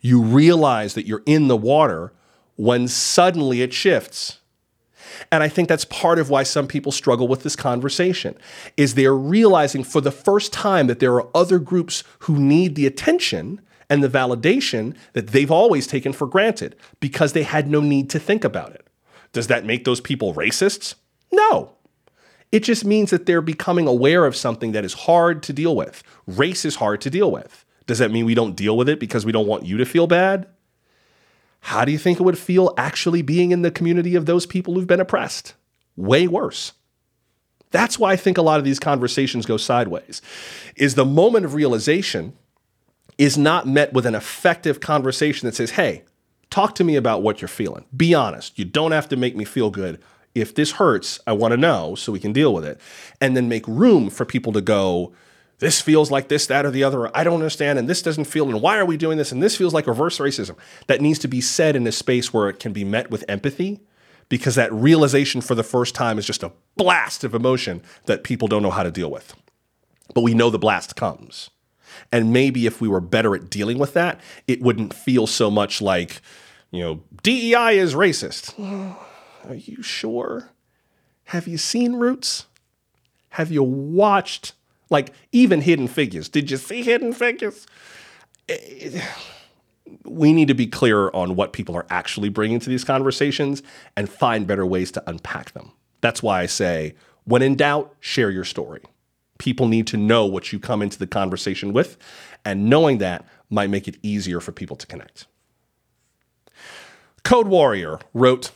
You 0.00 0.20
realize 0.20 0.94
that 0.94 1.06
you're 1.06 1.22
in 1.26 1.48
the 1.48 1.56
water 1.56 2.12
when 2.56 2.88
suddenly 2.88 3.62
it 3.62 3.72
shifts. 3.72 4.40
And 5.30 5.42
I 5.42 5.48
think 5.48 5.68
that's 5.68 5.84
part 5.84 6.18
of 6.18 6.30
why 6.30 6.42
some 6.42 6.66
people 6.66 6.92
struggle 6.92 7.28
with 7.28 7.42
this 7.42 7.56
conversation 7.56 8.36
is 8.76 8.94
they're 8.94 9.14
realizing 9.14 9.84
for 9.84 10.00
the 10.00 10.10
first 10.10 10.52
time 10.52 10.86
that 10.88 10.98
there 10.98 11.14
are 11.14 11.28
other 11.34 11.58
groups 11.58 12.04
who 12.20 12.38
need 12.38 12.74
the 12.74 12.86
attention 12.86 13.60
and 13.88 14.02
the 14.02 14.08
validation 14.08 14.96
that 15.12 15.28
they've 15.28 15.50
always 15.50 15.86
taken 15.86 16.12
for 16.12 16.26
granted 16.26 16.76
because 17.00 17.32
they 17.32 17.44
had 17.44 17.68
no 17.68 17.80
need 17.80 18.10
to 18.10 18.18
think 18.18 18.44
about 18.44 18.72
it. 18.72 18.86
Does 19.32 19.46
that 19.46 19.64
make 19.64 19.84
those 19.84 20.00
people 20.00 20.34
racists? 20.34 20.94
No. 21.32 21.72
It 22.52 22.60
just 22.60 22.84
means 22.84 23.10
that 23.10 23.26
they're 23.26 23.40
becoming 23.40 23.86
aware 23.86 24.24
of 24.24 24.36
something 24.36 24.72
that 24.72 24.84
is 24.84 24.94
hard 24.94 25.42
to 25.44 25.52
deal 25.52 25.74
with. 25.76 26.02
Race 26.26 26.64
is 26.64 26.76
hard 26.76 27.00
to 27.02 27.10
deal 27.10 27.30
with. 27.30 27.64
Does 27.86 27.98
that 27.98 28.10
mean 28.10 28.24
we 28.24 28.34
don't 28.34 28.56
deal 28.56 28.76
with 28.76 28.88
it 28.88 28.98
because 28.98 29.24
we 29.24 29.32
don't 29.32 29.46
want 29.46 29.64
you 29.64 29.76
to 29.76 29.84
feel 29.84 30.06
bad? 30.06 30.46
How 31.66 31.84
do 31.84 31.90
you 31.90 31.98
think 31.98 32.20
it 32.20 32.22
would 32.22 32.38
feel 32.38 32.72
actually 32.78 33.22
being 33.22 33.50
in 33.50 33.62
the 33.62 33.72
community 33.72 34.14
of 34.14 34.24
those 34.24 34.46
people 34.46 34.74
who've 34.74 34.86
been 34.86 35.00
oppressed? 35.00 35.54
Way 35.96 36.28
worse. 36.28 36.74
That's 37.72 37.98
why 37.98 38.12
I 38.12 38.16
think 38.16 38.38
a 38.38 38.42
lot 38.42 38.60
of 38.60 38.64
these 38.64 38.78
conversations 38.78 39.46
go 39.46 39.56
sideways. 39.56 40.22
Is 40.76 40.94
the 40.94 41.04
moment 41.04 41.44
of 41.44 41.54
realization 41.54 42.34
is 43.18 43.36
not 43.36 43.66
met 43.66 43.92
with 43.92 44.06
an 44.06 44.14
effective 44.14 44.78
conversation 44.78 45.46
that 45.46 45.56
says, 45.56 45.70
"Hey, 45.70 46.04
talk 46.50 46.76
to 46.76 46.84
me 46.84 46.94
about 46.94 47.22
what 47.22 47.40
you're 47.40 47.48
feeling. 47.48 47.84
Be 47.96 48.14
honest. 48.14 48.56
You 48.56 48.64
don't 48.64 48.92
have 48.92 49.08
to 49.08 49.16
make 49.16 49.34
me 49.34 49.44
feel 49.44 49.70
good. 49.70 49.98
If 50.36 50.54
this 50.54 50.72
hurts, 50.72 51.18
I 51.26 51.32
want 51.32 51.50
to 51.50 51.56
know 51.56 51.96
so 51.96 52.12
we 52.12 52.20
can 52.20 52.32
deal 52.32 52.54
with 52.54 52.64
it." 52.64 52.80
And 53.20 53.36
then 53.36 53.48
make 53.48 53.66
room 53.66 54.08
for 54.08 54.24
people 54.24 54.52
to 54.52 54.60
go, 54.60 55.12
this 55.58 55.80
feels 55.80 56.10
like 56.10 56.28
this, 56.28 56.46
that, 56.46 56.66
or 56.66 56.70
the 56.70 56.84
other. 56.84 57.14
I 57.16 57.24
don't 57.24 57.34
understand, 57.34 57.78
and 57.78 57.88
this 57.88 58.02
doesn't 58.02 58.26
feel, 58.26 58.48
and 58.48 58.60
why 58.60 58.76
are 58.76 58.84
we 58.84 58.96
doing 58.96 59.18
this? 59.18 59.32
And 59.32 59.42
this 59.42 59.56
feels 59.56 59.72
like 59.72 59.86
reverse 59.86 60.18
racism. 60.18 60.56
That 60.86 61.00
needs 61.00 61.18
to 61.20 61.28
be 61.28 61.40
said 61.40 61.76
in 61.76 61.86
a 61.86 61.92
space 61.92 62.32
where 62.32 62.48
it 62.48 62.60
can 62.60 62.72
be 62.72 62.84
met 62.84 63.10
with 63.10 63.24
empathy, 63.28 63.80
because 64.28 64.54
that 64.56 64.72
realization 64.72 65.40
for 65.40 65.54
the 65.54 65.62
first 65.62 65.94
time 65.94 66.18
is 66.18 66.26
just 66.26 66.42
a 66.42 66.52
blast 66.76 67.24
of 67.24 67.34
emotion 67.34 67.80
that 68.06 68.24
people 68.24 68.48
don't 68.48 68.62
know 68.62 68.70
how 68.70 68.82
to 68.82 68.90
deal 68.90 69.10
with. 69.10 69.34
But 70.14 70.22
we 70.22 70.34
know 70.34 70.50
the 70.50 70.58
blast 70.58 70.96
comes. 70.96 71.50
And 72.12 72.32
maybe 72.32 72.66
if 72.66 72.80
we 72.80 72.88
were 72.88 73.00
better 73.00 73.34
at 73.34 73.48
dealing 73.48 73.78
with 73.78 73.94
that, 73.94 74.20
it 74.46 74.60
wouldn't 74.60 74.92
feel 74.92 75.26
so 75.26 75.50
much 75.50 75.80
like, 75.80 76.20
you 76.70 76.82
know, 76.82 77.02
DEI 77.22 77.78
is 77.78 77.94
racist. 77.94 78.52
Are 79.48 79.54
you 79.54 79.82
sure? 79.82 80.50
Have 81.26 81.48
you 81.48 81.56
seen 81.56 81.94
Roots? 81.94 82.46
Have 83.30 83.50
you 83.50 83.62
watched 83.62 84.52
like 84.90 85.12
even 85.32 85.60
Hidden 85.60 85.88
Figures. 85.88 86.28
Did 86.28 86.50
you 86.50 86.56
see 86.56 86.82
Hidden 86.82 87.12
Figures? 87.12 87.66
We 90.04 90.32
need 90.32 90.48
to 90.48 90.54
be 90.54 90.66
clear 90.66 91.10
on 91.10 91.36
what 91.36 91.52
people 91.52 91.76
are 91.76 91.86
actually 91.90 92.28
bringing 92.28 92.58
to 92.60 92.68
these 92.68 92.84
conversations 92.84 93.62
and 93.96 94.08
find 94.08 94.46
better 94.46 94.66
ways 94.66 94.90
to 94.92 95.02
unpack 95.08 95.52
them. 95.52 95.72
That's 96.00 96.22
why 96.22 96.40
I 96.40 96.46
say, 96.46 96.94
when 97.24 97.42
in 97.42 97.56
doubt, 97.56 97.94
share 98.00 98.30
your 98.30 98.44
story. 98.44 98.82
People 99.38 99.68
need 99.68 99.86
to 99.88 99.96
know 99.96 100.24
what 100.24 100.52
you 100.52 100.58
come 100.58 100.82
into 100.82 100.98
the 100.98 101.06
conversation 101.06 101.72
with, 101.72 101.98
and 102.44 102.70
knowing 102.70 102.98
that 102.98 103.26
might 103.50 103.70
make 103.70 103.86
it 103.86 103.98
easier 104.02 104.40
for 104.40 104.52
people 104.52 104.76
to 104.76 104.86
connect. 104.86 105.26
Code 107.22 107.48
Warrior 107.48 107.98
wrote, 108.14 108.52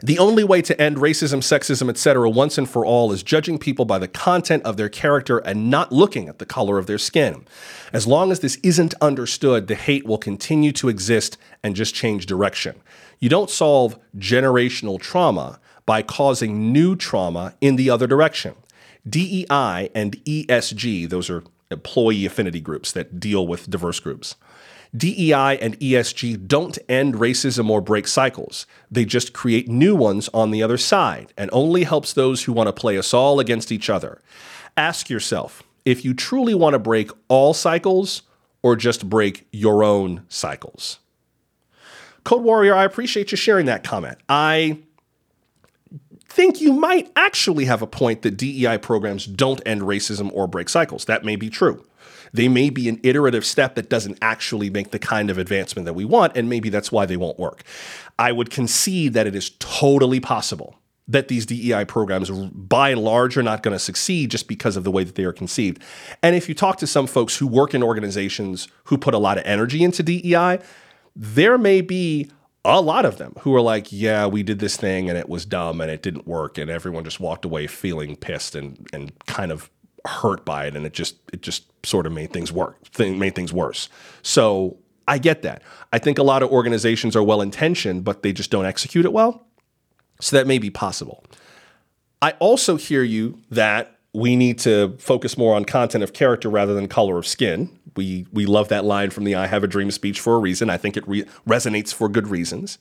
the 0.00 0.18
only 0.18 0.44
way 0.44 0.62
to 0.62 0.80
end 0.80 0.98
racism, 0.98 1.38
sexism, 1.38 1.88
etc., 1.90 2.30
once 2.30 2.56
and 2.56 2.70
for 2.70 2.86
all 2.86 3.10
is 3.10 3.24
judging 3.24 3.58
people 3.58 3.84
by 3.84 3.98
the 3.98 4.06
content 4.06 4.62
of 4.62 4.76
their 4.76 4.88
character 4.88 5.38
and 5.38 5.70
not 5.70 5.90
looking 5.90 6.28
at 6.28 6.38
the 6.38 6.46
color 6.46 6.78
of 6.78 6.86
their 6.86 6.98
skin. 6.98 7.44
As 7.92 8.06
long 8.06 8.30
as 8.30 8.38
this 8.38 8.56
isn't 8.62 8.94
understood, 9.00 9.66
the 9.66 9.74
hate 9.74 10.06
will 10.06 10.18
continue 10.18 10.70
to 10.72 10.88
exist 10.88 11.36
and 11.64 11.74
just 11.74 11.96
change 11.96 12.26
direction. 12.26 12.76
You 13.18 13.28
don't 13.28 13.50
solve 13.50 13.98
generational 14.16 15.00
trauma 15.00 15.58
by 15.84 16.02
causing 16.02 16.72
new 16.72 16.94
trauma 16.94 17.54
in 17.60 17.74
the 17.74 17.90
other 17.90 18.06
direction. 18.06 18.54
DEI 19.08 19.90
and 19.94 20.22
ESG, 20.24 21.08
those 21.08 21.28
are 21.28 21.42
employee 21.70 22.24
affinity 22.24 22.60
groups 22.60 22.92
that 22.92 23.18
deal 23.18 23.46
with 23.46 23.68
diverse 23.68 23.98
groups. 23.98 24.36
DEI 24.96 25.58
and 25.60 25.78
ESG 25.80 26.46
don't 26.46 26.78
end 26.88 27.14
racism 27.14 27.68
or 27.68 27.80
break 27.80 28.06
cycles. 28.06 28.66
They 28.90 29.04
just 29.04 29.32
create 29.32 29.68
new 29.68 29.94
ones 29.94 30.28
on 30.32 30.50
the 30.50 30.62
other 30.62 30.78
side 30.78 31.32
and 31.36 31.50
only 31.52 31.84
helps 31.84 32.12
those 32.12 32.44
who 32.44 32.52
want 32.52 32.68
to 32.68 32.72
play 32.72 32.96
us 32.96 33.12
all 33.12 33.40
against 33.40 33.70
each 33.70 33.90
other. 33.90 34.20
Ask 34.76 35.10
yourself 35.10 35.62
if 35.84 36.04
you 36.04 36.14
truly 36.14 36.54
want 36.54 36.74
to 36.74 36.78
break 36.78 37.10
all 37.28 37.54
cycles 37.54 38.22
or 38.62 38.76
just 38.76 39.08
break 39.08 39.46
your 39.52 39.84
own 39.84 40.24
cycles. 40.28 40.98
Code 42.24 42.42
Warrior, 42.42 42.74
I 42.74 42.84
appreciate 42.84 43.30
you 43.30 43.36
sharing 43.36 43.66
that 43.66 43.84
comment. 43.84 44.18
I 44.28 44.80
think 46.28 46.60
you 46.60 46.72
might 46.72 47.10
actually 47.16 47.64
have 47.64 47.82
a 47.82 47.86
point 47.86 48.22
that 48.22 48.36
DEI 48.36 48.78
programs 48.78 49.26
don't 49.26 49.60
end 49.64 49.82
racism 49.82 50.30
or 50.34 50.46
break 50.46 50.68
cycles. 50.68 51.06
That 51.06 51.24
may 51.24 51.36
be 51.36 51.50
true 51.50 51.84
they 52.32 52.48
may 52.48 52.70
be 52.70 52.88
an 52.88 53.00
iterative 53.02 53.44
step 53.44 53.74
that 53.74 53.88
doesn't 53.88 54.18
actually 54.22 54.70
make 54.70 54.90
the 54.90 54.98
kind 54.98 55.30
of 55.30 55.38
advancement 55.38 55.86
that 55.86 55.94
we 55.94 56.04
want, 56.04 56.36
and 56.36 56.48
maybe 56.48 56.68
that's 56.68 56.92
why 56.92 57.06
they 57.06 57.16
won't 57.16 57.38
work. 57.38 57.62
I 58.18 58.32
would 58.32 58.50
concede 58.50 59.14
that 59.14 59.26
it 59.26 59.34
is 59.34 59.50
totally 59.58 60.20
possible 60.20 60.76
that 61.08 61.28
these 61.28 61.46
DEI 61.46 61.86
programs, 61.86 62.30
by 62.30 62.90
and 62.90 63.00
large, 63.00 63.36
are 63.38 63.42
not 63.42 63.62
going 63.62 63.72
to 63.72 63.78
succeed 63.78 64.30
just 64.30 64.46
because 64.46 64.76
of 64.76 64.84
the 64.84 64.90
way 64.90 65.04
that 65.04 65.14
they 65.14 65.24
are 65.24 65.32
conceived. 65.32 65.82
And 66.22 66.36
if 66.36 66.48
you 66.48 66.54
talk 66.54 66.76
to 66.78 66.86
some 66.86 67.06
folks 67.06 67.36
who 67.36 67.46
work 67.46 67.74
in 67.74 67.82
organizations 67.82 68.68
who 68.84 68.98
put 68.98 69.14
a 69.14 69.18
lot 69.18 69.38
of 69.38 69.44
energy 69.46 69.82
into 69.82 70.02
DEI, 70.02 70.58
there 71.16 71.56
may 71.56 71.80
be 71.80 72.30
a 72.64 72.82
lot 72.82 73.06
of 73.06 73.16
them 73.16 73.34
who 73.40 73.54
are 73.54 73.60
like, 73.62 73.90
yeah, 73.90 74.26
we 74.26 74.42
did 74.42 74.58
this 74.58 74.76
thing 74.76 75.08
and 75.08 75.18
it 75.18 75.28
was 75.28 75.46
dumb 75.46 75.80
and 75.80 75.90
it 75.90 76.02
didn't 76.02 76.26
work 76.26 76.58
and 76.58 76.70
everyone 76.70 77.04
just 77.04 77.20
walked 77.20 77.46
away 77.46 77.66
feeling 77.66 78.14
pissed 78.14 78.54
and 78.54 78.86
and 78.92 79.12
kind 79.26 79.50
of 79.50 79.70
hurt 80.08 80.44
by 80.44 80.66
it 80.66 80.76
and 80.76 80.86
it 80.86 80.92
just 80.92 81.16
it 81.32 81.42
just 81.42 81.64
sort 81.86 82.06
of 82.06 82.12
made 82.12 82.32
things 82.32 82.50
work, 82.50 82.82
thing, 82.86 83.18
made 83.18 83.34
things 83.34 83.52
worse. 83.52 83.88
So 84.22 84.78
I 85.06 85.18
get 85.18 85.42
that. 85.42 85.62
I 85.92 85.98
think 85.98 86.18
a 86.18 86.22
lot 86.22 86.42
of 86.42 86.50
organizations 86.50 87.14
are 87.14 87.22
well 87.22 87.40
intentioned, 87.40 88.04
but 88.04 88.22
they 88.22 88.32
just 88.32 88.50
don't 88.50 88.66
execute 88.66 89.04
it 89.04 89.12
well. 89.12 89.46
So 90.20 90.36
that 90.36 90.46
may 90.46 90.58
be 90.58 90.70
possible. 90.70 91.24
I 92.20 92.32
also 92.40 92.76
hear 92.76 93.02
you 93.02 93.40
that 93.50 93.96
we 94.12 94.36
need 94.36 94.58
to 94.60 94.96
focus 94.98 95.38
more 95.38 95.54
on 95.54 95.64
content 95.64 96.02
of 96.02 96.12
character 96.12 96.48
rather 96.48 96.74
than 96.74 96.88
color 96.88 97.18
of 97.18 97.26
skin. 97.26 97.78
We 97.96 98.26
we 98.32 98.46
love 98.46 98.68
that 98.68 98.84
line 98.84 99.10
from 99.10 99.24
the 99.24 99.34
"I 99.34 99.46
Have 99.46 99.64
a 99.64 99.68
Dream" 99.68 99.90
speech 99.90 100.20
for 100.20 100.34
a 100.34 100.38
reason. 100.38 100.70
I 100.70 100.76
think 100.76 100.96
it 100.96 101.06
re- 101.06 101.24
resonates 101.46 101.92
for 101.92 102.08
good 102.08 102.28
reasons. 102.28 102.78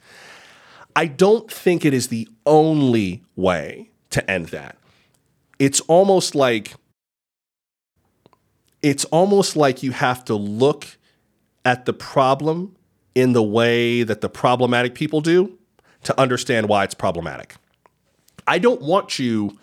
I 0.95 1.05
don't 1.05 1.51
think 1.51 1.85
it 1.85 1.93
is 1.93 2.07
the 2.07 2.27
only 2.45 3.23
way 3.35 3.89
to 4.09 4.29
end 4.29 4.47
that. 4.47 4.77
It's 5.59 5.79
almost 5.81 6.33
like 6.33 6.73
it's 8.81 9.05
almost 9.05 9.55
like 9.55 9.83
you 9.83 9.91
have 9.91 10.23
to 10.25 10.35
look 10.35 10.97
at 11.65 11.85
the 11.85 11.93
problem 11.93 12.75
in 13.15 13.33
the 13.33 13.43
way 13.43 14.03
that 14.03 14.21
the 14.21 14.29
problematic 14.29 14.95
people 14.95 15.21
do 15.21 15.57
to 16.03 16.19
understand 16.19 16.69
why 16.69 16.83
it's 16.83 16.93
problematic. 16.93 17.55
I 18.47 18.59
don't 18.59 18.81
want 18.81 19.19
you 19.19 19.57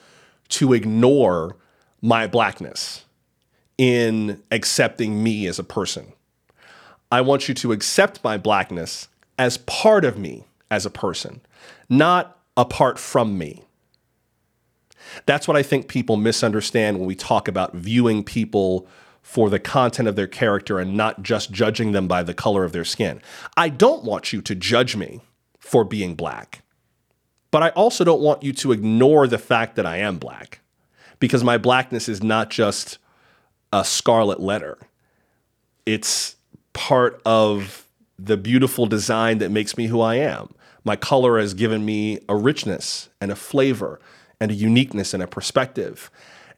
to 0.50 0.72
ignore 0.72 1.56
my 2.02 2.26
blackness 2.26 3.04
in 3.78 4.42
accepting 4.50 5.22
me 5.22 5.46
as 5.46 5.58
a 5.58 5.64
person. 5.64 6.12
I 7.10 7.22
want 7.22 7.48
you 7.48 7.54
to 7.54 7.72
accept 7.72 8.22
my 8.22 8.36
blackness 8.36 9.08
as 9.38 9.58
part 9.58 10.04
of 10.04 10.18
me 10.18 10.44
as 10.70 10.84
a 10.84 10.90
person, 10.90 11.40
not 11.88 12.38
apart 12.56 12.98
from 12.98 13.38
me. 13.38 13.63
That's 15.26 15.48
what 15.48 15.56
I 15.56 15.62
think 15.62 15.88
people 15.88 16.16
misunderstand 16.16 16.98
when 16.98 17.06
we 17.06 17.14
talk 17.14 17.48
about 17.48 17.74
viewing 17.74 18.24
people 18.24 18.86
for 19.22 19.48
the 19.48 19.58
content 19.58 20.06
of 20.06 20.16
their 20.16 20.26
character 20.26 20.78
and 20.78 20.94
not 20.94 21.22
just 21.22 21.50
judging 21.50 21.92
them 21.92 22.06
by 22.06 22.22
the 22.22 22.34
color 22.34 22.62
of 22.62 22.72
their 22.72 22.84
skin. 22.84 23.22
I 23.56 23.70
don't 23.70 24.04
want 24.04 24.32
you 24.32 24.42
to 24.42 24.54
judge 24.54 24.96
me 24.96 25.22
for 25.58 25.82
being 25.82 26.14
black, 26.14 26.62
but 27.50 27.62
I 27.62 27.70
also 27.70 28.04
don't 28.04 28.20
want 28.20 28.42
you 28.42 28.52
to 28.52 28.72
ignore 28.72 29.26
the 29.26 29.38
fact 29.38 29.76
that 29.76 29.86
I 29.86 29.96
am 29.96 30.18
black 30.18 30.60
because 31.20 31.42
my 31.42 31.56
blackness 31.56 32.06
is 32.08 32.22
not 32.22 32.50
just 32.50 32.98
a 33.72 33.82
scarlet 33.84 34.40
letter. 34.40 34.78
It's 35.86 36.36
part 36.74 37.22
of 37.24 37.88
the 38.18 38.36
beautiful 38.36 38.86
design 38.86 39.38
that 39.38 39.50
makes 39.50 39.76
me 39.76 39.86
who 39.86 40.02
I 40.02 40.16
am. 40.16 40.54
My 40.84 40.96
color 40.96 41.38
has 41.38 41.54
given 41.54 41.84
me 41.84 42.20
a 42.28 42.36
richness 42.36 43.08
and 43.20 43.32
a 43.32 43.36
flavor 43.36 44.00
and 44.40 44.50
a 44.50 44.54
uniqueness 44.54 45.14
and 45.14 45.22
a 45.22 45.26
perspective 45.26 46.10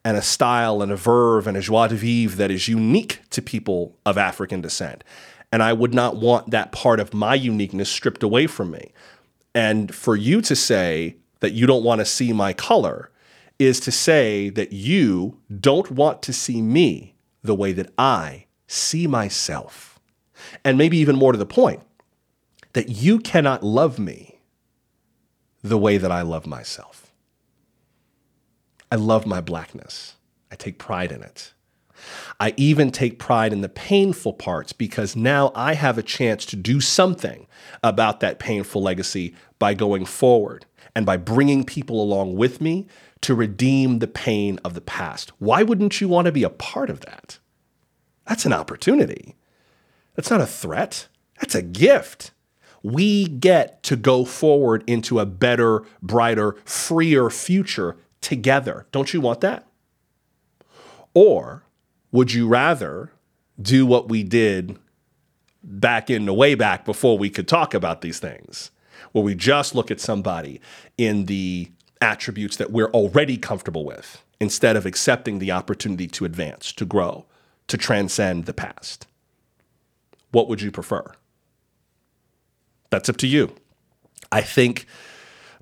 and 0.05 0.17
a 0.17 0.23
style 0.23 0.83
and 0.83 0.93
a 0.93 0.97
verve 0.97 1.47
and 1.47 1.57
a 1.57 1.61
joie 1.61 1.89
de 1.89 1.97
vivre 1.97 2.37
that 2.37 2.51
is 2.51 2.69
unique 2.69 3.21
to 3.31 3.43
people 3.43 3.97
of 4.07 4.17
African 4.17 4.61
descent. 4.61 5.03
And 5.51 5.63
I 5.63 5.73
would 5.73 5.95
not 5.95 6.17
want 6.17 6.51
that 6.51 6.73
part 6.73 7.01
of 7.01 7.15
my 7.15 7.35
uniqueness 7.35 7.91
stripped 7.91 8.23
away 8.23 8.47
from 8.47 8.71
me. 8.71 8.93
And 9.55 9.95
for 9.95 10.15
you 10.15 10.41
to 10.43 10.55
say 10.55 11.17
that 11.41 11.53
you 11.53 11.67
don't 11.67 11.85
want 11.85 12.01
to 12.01 12.05
see 12.05 12.33
my 12.33 12.53
color 12.53 13.11
is 13.59 13.81
to 13.81 13.91
say 13.91 14.51
that 14.51 14.73
you 14.73 15.41
don't 15.61 15.91
want 15.91 16.23
to 16.23 16.33
see 16.33 16.61
me 16.61 17.15
the 17.43 17.55
way 17.55 17.73
that 17.73 17.93
I 17.97 18.47
see 18.67 19.07
myself. 19.07 19.99
And 20.65 20.77
maybe 20.77 20.99
even 20.99 21.17
more 21.17 21.33
to 21.33 21.39
the 21.39 21.47
point, 21.47 21.83
that 22.75 22.91
you 22.91 23.19
cannot 23.19 23.63
love 23.63 23.99
me 23.99 24.41
the 25.63 25.79
way 25.79 25.97
that 25.97 26.13
I 26.13 26.23
love 26.23 26.47
myself. 26.47 27.06
I 28.91 28.97
love 28.97 29.27
my 29.27 29.41
blackness. 29.41 30.17
I 30.51 30.55
take 30.55 30.79
pride 30.79 31.13
in 31.13 31.23
it. 31.23 31.53
I 32.39 32.55
even 32.57 32.91
take 32.91 33.19
pride 33.19 33.53
in 33.53 33.63
the 33.63 33.69
painful 33.69 34.35
parts 34.35 34.73
because 34.73 35.17
now 35.17 35.51
I 35.55 35.75
have 35.75 35.99
a 35.99 36.03
chance 36.03 36.45
to 36.47 36.57
do 36.57 36.81
something 36.81 37.47
about 37.83 38.21
that 38.21 38.39
painful 38.39 38.83
legacy 38.83 39.35
by 39.59 39.75
going 39.75 40.05
forward 40.05 40.67
and 40.95 41.07
by 41.07 41.17
bringing 41.17 41.65
people 41.65 42.01
along 42.03 42.37
with 42.37 42.61
me 42.61 42.87
to 43.23 43.35
redeem 43.35 43.99
the 43.99 44.07
pain 44.07 44.61
of 44.65 44.75
the 44.75 44.81
past. 44.81 45.33
Why 45.39 45.63
wouldn't 45.63 46.01
you 46.01 46.09
want 46.09 46.27
to 46.27 46.33
be 46.33 46.43
a 46.43 46.51
part 46.51 46.91
of 46.91 47.01
that? 47.01 47.39
That's 48.27 48.45
an 48.45 48.53
opportunity. 48.53 49.35
That's 50.15 50.31
not 50.31 50.41
a 50.41 50.47
threat, 50.47 51.09
that's 51.41 51.55
a 51.55 51.63
gift. 51.63 52.33
We 52.83 53.27
get 53.27 53.83
to 53.85 53.97
go 53.97 54.25
forward 54.25 54.85
into 54.87 55.19
a 55.19 55.27
better, 55.27 55.83
brighter, 56.01 56.57
freer 56.65 57.31
future 57.31 57.97
together. 58.27 58.89
Don't 58.91 59.15
you 59.15 59.21
want 59.21 59.41
that? 59.43 59.69
Or 61.15 61.63
would 62.11 62.33
you 62.35 62.49
rather 62.49 63.13
do 63.63 63.87
what 63.87 64.09
we 64.09 64.25
did 64.25 64.77
back 65.63 66.11
in 66.11 66.27
the 66.27 66.35
way 66.35 66.57
back 66.57 66.85
before 66.85 67.17
we 67.17 67.31
could 67.31 67.47
talk 67.47 67.73
about 67.73 68.01
these 68.01 68.19
things, 68.19 68.73
where 69.13 69.23
we 69.23 69.37
just 69.37 69.77
look 69.77 69.93
at 69.93 70.01
somebody 70.01 70.61
in 70.99 71.27
the 71.27 71.71
attributes 72.01 72.57
that 72.57 72.73
we're 72.73 72.91
already 72.91 73.37
comfortable 73.37 73.85
with 73.85 74.25
instead 74.41 74.75
of 74.75 74.87
accepting 74.87 75.39
the 75.39 75.53
opportunity 75.53 76.09
to 76.09 76.25
advance, 76.25 76.73
to 76.73 76.85
grow, 76.85 77.27
to 77.69 77.77
transcend 77.77 78.47
the 78.47 78.53
past? 78.53 79.07
What 80.33 80.49
would 80.49 80.61
you 80.61 80.73
prefer? 80.73 81.13
That's 82.91 83.09
up 83.09 83.19
to 83.19 83.29
you. 83.29 83.55
I 84.33 84.41
think 84.41 84.85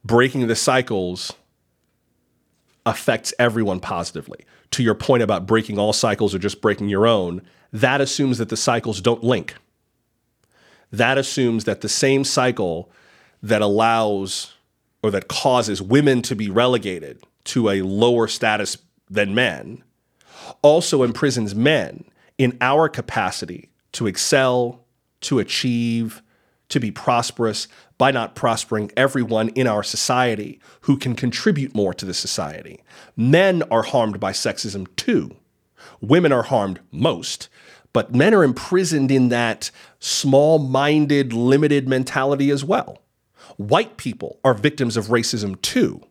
breaking 0.02 0.46
the 0.46 0.56
cycles 0.56 1.34
affects 2.86 3.32
everyone 3.38 3.80
positively. 3.80 4.44
To 4.72 4.82
your 4.82 4.94
point 4.94 5.22
about 5.22 5.46
breaking 5.46 5.78
all 5.78 5.92
cycles 5.92 6.34
or 6.34 6.38
just 6.38 6.60
breaking 6.60 6.88
your 6.88 7.06
own, 7.06 7.42
that 7.72 8.00
assumes 8.00 8.38
that 8.38 8.48
the 8.48 8.56
cycles 8.56 9.00
don't 9.00 9.22
link. 9.22 9.54
That 10.92 11.18
assumes 11.18 11.64
that 11.64 11.80
the 11.80 11.88
same 11.88 12.24
cycle 12.24 12.90
that 13.42 13.62
allows 13.62 14.54
or 15.02 15.10
that 15.10 15.28
causes 15.28 15.82
women 15.82 16.22
to 16.22 16.34
be 16.34 16.50
relegated 16.50 17.22
to 17.44 17.68
a 17.68 17.82
lower 17.82 18.26
status 18.26 18.78
than 19.10 19.34
men 19.34 19.82
also 20.62 21.02
imprisons 21.02 21.54
men 21.54 22.04
in 22.38 22.56
our 22.60 22.88
capacity 22.88 23.70
to 23.92 24.06
excel, 24.06 24.84
to 25.20 25.38
achieve, 25.38 26.22
to 26.68 26.80
be 26.80 26.90
prosperous 26.90 27.68
by 27.96 28.10
not 28.10 28.34
prospering 28.34 28.90
everyone 28.96 29.48
in 29.50 29.66
our 29.66 29.82
society 29.82 30.60
who 30.82 30.96
can 30.96 31.14
contribute 31.14 31.74
more 31.74 31.94
to 31.94 32.04
the 32.04 32.14
society. 32.14 32.82
Men 33.16 33.62
are 33.70 33.82
harmed 33.82 34.18
by 34.18 34.32
sexism 34.32 34.86
too. 34.96 35.36
Women 36.00 36.32
are 36.32 36.42
harmed 36.42 36.80
most, 36.90 37.48
but 37.92 38.14
men 38.14 38.34
are 38.34 38.44
imprisoned 38.44 39.10
in 39.10 39.28
that 39.28 39.70
small 40.00 40.58
minded, 40.58 41.32
limited 41.32 41.88
mentality 41.88 42.50
as 42.50 42.64
well. 42.64 43.02
White 43.56 43.96
people 43.96 44.40
are 44.44 44.54
victims 44.54 44.96
of 44.96 45.06
racism 45.06 45.60
too. 45.62 46.02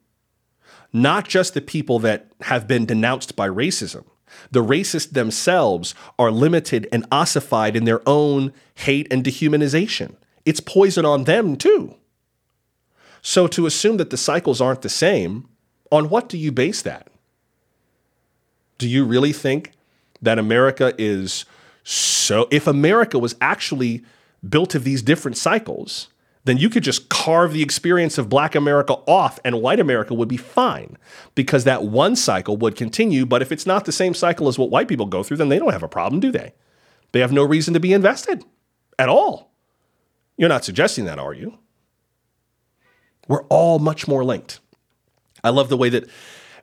Not 0.94 1.28
just 1.28 1.54
the 1.54 1.62
people 1.62 2.00
that 2.00 2.32
have 2.42 2.68
been 2.68 2.86
denounced 2.86 3.36
by 3.36 3.50
racism. 3.50 4.06
The 4.52 4.64
racists 4.64 5.12
themselves 5.12 5.94
are 6.18 6.32
limited 6.32 6.88
and 6.92 7.06
ossified 7.12 7.76
in 7.76 7.84
their 7.86 8.08
own 8.08 8.54
hate 8.76 9.08
and 9.12 9.24
dehumanization. 9.24 10.16
It's 10.46 10.60
poison 10.60 11.06
on 11.06 11.24
them 11.24 11.56
too. 11.56 11.96
So 13.22 13.48
to 13.48 13.66
assume 13.66 13.98
that 13.98 14.10
the 14.10 14.18
cycles 14.18 14.60
aren't 14.60 14.82
the 14.82 14.90
same, 14.90 15.48
on 15.92 16.10
what 16.10 16.28
do 16.28 16.38
you 16.38 16.52
base 16.52 16.82
that? 16.82 17.08
Do 18.78 18.90
you 18.90 19.06
really 19.06 19.32
think 19.32 19.72
that 20.22 20.40
America 20.40 20.94
is 20.98 21.46
so, 21.84 22.48
if 22.52 22.68
America 22.68 23.20
was 23.20 23.36
actually 23.42 24.04
built 24.48 24.76
of 24.76 24.84
these 24.84 25.02
different 25.02 25.38
cycles, 25.38 26.08
then 26.46 26.58
you 26.58 26.70
could 26.70 26.84
just 26.84 27.10
carve 27.10 27.54
the 27.54 27.64
experience 27.64 28.18
of 28.18 28.30
black 28.30 28.56
America 28.56 28.94
off 29.08 29.40
and 29.46 29.62
white 29.62 29.80
America 29.80 30.14
would 30.14 30.28
be 30.28 30.38
fine 30.38 30.98
because 31.36 31.64
that 31.64 31.84
one 31.84 32.16
cycle 32.16 32.58
would 32.58 32.76
continue. 32.76 33.26
But 33.26 33.42
if 33.42 33.52
it's 33.52 33.66
not 33.66 33.86
the 33.86 33.92
same 33.92 34.14
cycle 34.14 34.48
as 34.48 34.60
what 34.60 34.70
white 34.70 34.88
people 34.88 35.06
go 35.06 35.24
through, 35.24 35.38
then 35.38 35.50
they 35.50 35.60
don't 35.60 35.72
have 35.72 35.84
a 35.84 35.88
problem, 35.88 36.20
do 36.20 36.32
they? 36.32 36.54
They 37.14 37.22
have 37.22 37.32
no 37.32 37.44
reason 37.44 37.74
to 37.74 37.80
be 37.80 37.94
invested 37.94 38.44
at 39.00 39.08
all. 39.08 39.53
You're 40.38 40.50
not 40.50 40.66
suggesting 40.66 41.06
that, 41.06 41.20
are 41.20 41.34
you? 41.34 41.60
We're 43.28 43.44
all 43.44 43.80
much 43.80 44.08
more 44.08 44.24
linked. 44.24 44.60
I 45.44 45.50
love 45.50 45.70
the 45.70 45.78
way 45.78 45.90
that 45.90 46.10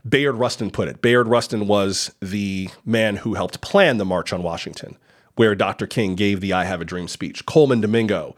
Bayard 0.09 0.37
Rustin 0.37 0.71
put 0.71 0.89
it. 0.89 1.03
Bayard 1.03 1.29
Rustin 1.29 1.67
was 1.67 2.15
the 2.21 2.69
man 2.85 3.17
who 3.17 3.35
helped 3.35 3.61
plan 3.61 3.99
the 3.99 4.05
March 4.05 4.33
on 4.33 4.43
Washington, 4.43 4.97
where 5.37 5.55
Dr. 5.55 5.87
King 5.87 6.15
gave 6.15 6.41
the 6.41 6.53
I 6.53 6.65
Have 6.65 6.81
a 6.81 6.85
Dream 6.85 7.09
speech. 7.09 7.47
Colman 7.47 7.81
Domingo 7.81 8.35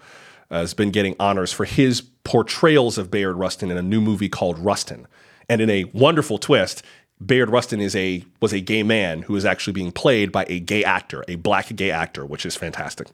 uh, 0.50 0.60
has 0.60 0.74
been 0.74 0.90
getting 0.90 1.16
honors 1.18 1.52
for 1.52 1.64
his 1.64 2.00
portrayals 2.00 2.98
of 2.98 3.10
Bayard 3.10 3.36
Rustin 3.36 3.70
in 3.70 3.76
a 3.76 3.82
new 3.82 4.00
movie 4.00 4.28
called 4.28 4.58
Rustin. 4.58 5.06
And 5.48 5.60
in 5.60 5.70
a 5.70 5.84
wonderful 5.92 6.38
twist, 6.38 6.82
Bayard 7.24 7.50
Rustin 7.50 7.80
is 7.80 7.94
a 7.94 8.24
was 8.40 8.52
a 8.52 8.60
gay 8.60 8.82
man 8.82 9.22
who 9.22 9.36
is 9.36 9.44
actually 9.44 9.72
being 9.72 9.92
played 9.92 10.32
by 10.32 10.44
a 10.48 10.58
gay 10.58 10.82
actor, 10.84 11.24
a 11.28 11.36
black 11.36 11.74
gay 11.76 11.90
actor, 11.90 12.26
which 12.26 12.44
is 12.44 12.56
fantastic. 12.56 13.08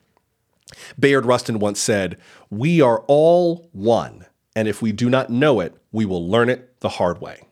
Bayard 0.99 1.27
Rustin 1.27 1.59
once 1.59 1.81
said, 1.81 2.19
We 2.51 2.81
are 2.81 3.05
all 3.07 3.69
one, 3.73 4.27
and 4.55 4.69
if 4.69 4.83
we 4.83 4.93
do 4.93 5.09
not 5.09 5.31
know 5.31 5.61
it, 5.61 5.77
we 5.93 6.05
will 6.05 6.29
learn 6.29 6.49
it 6.49 6.81
the 6.81 6.89
hard 6.89 7.21
way. 7.21 7.45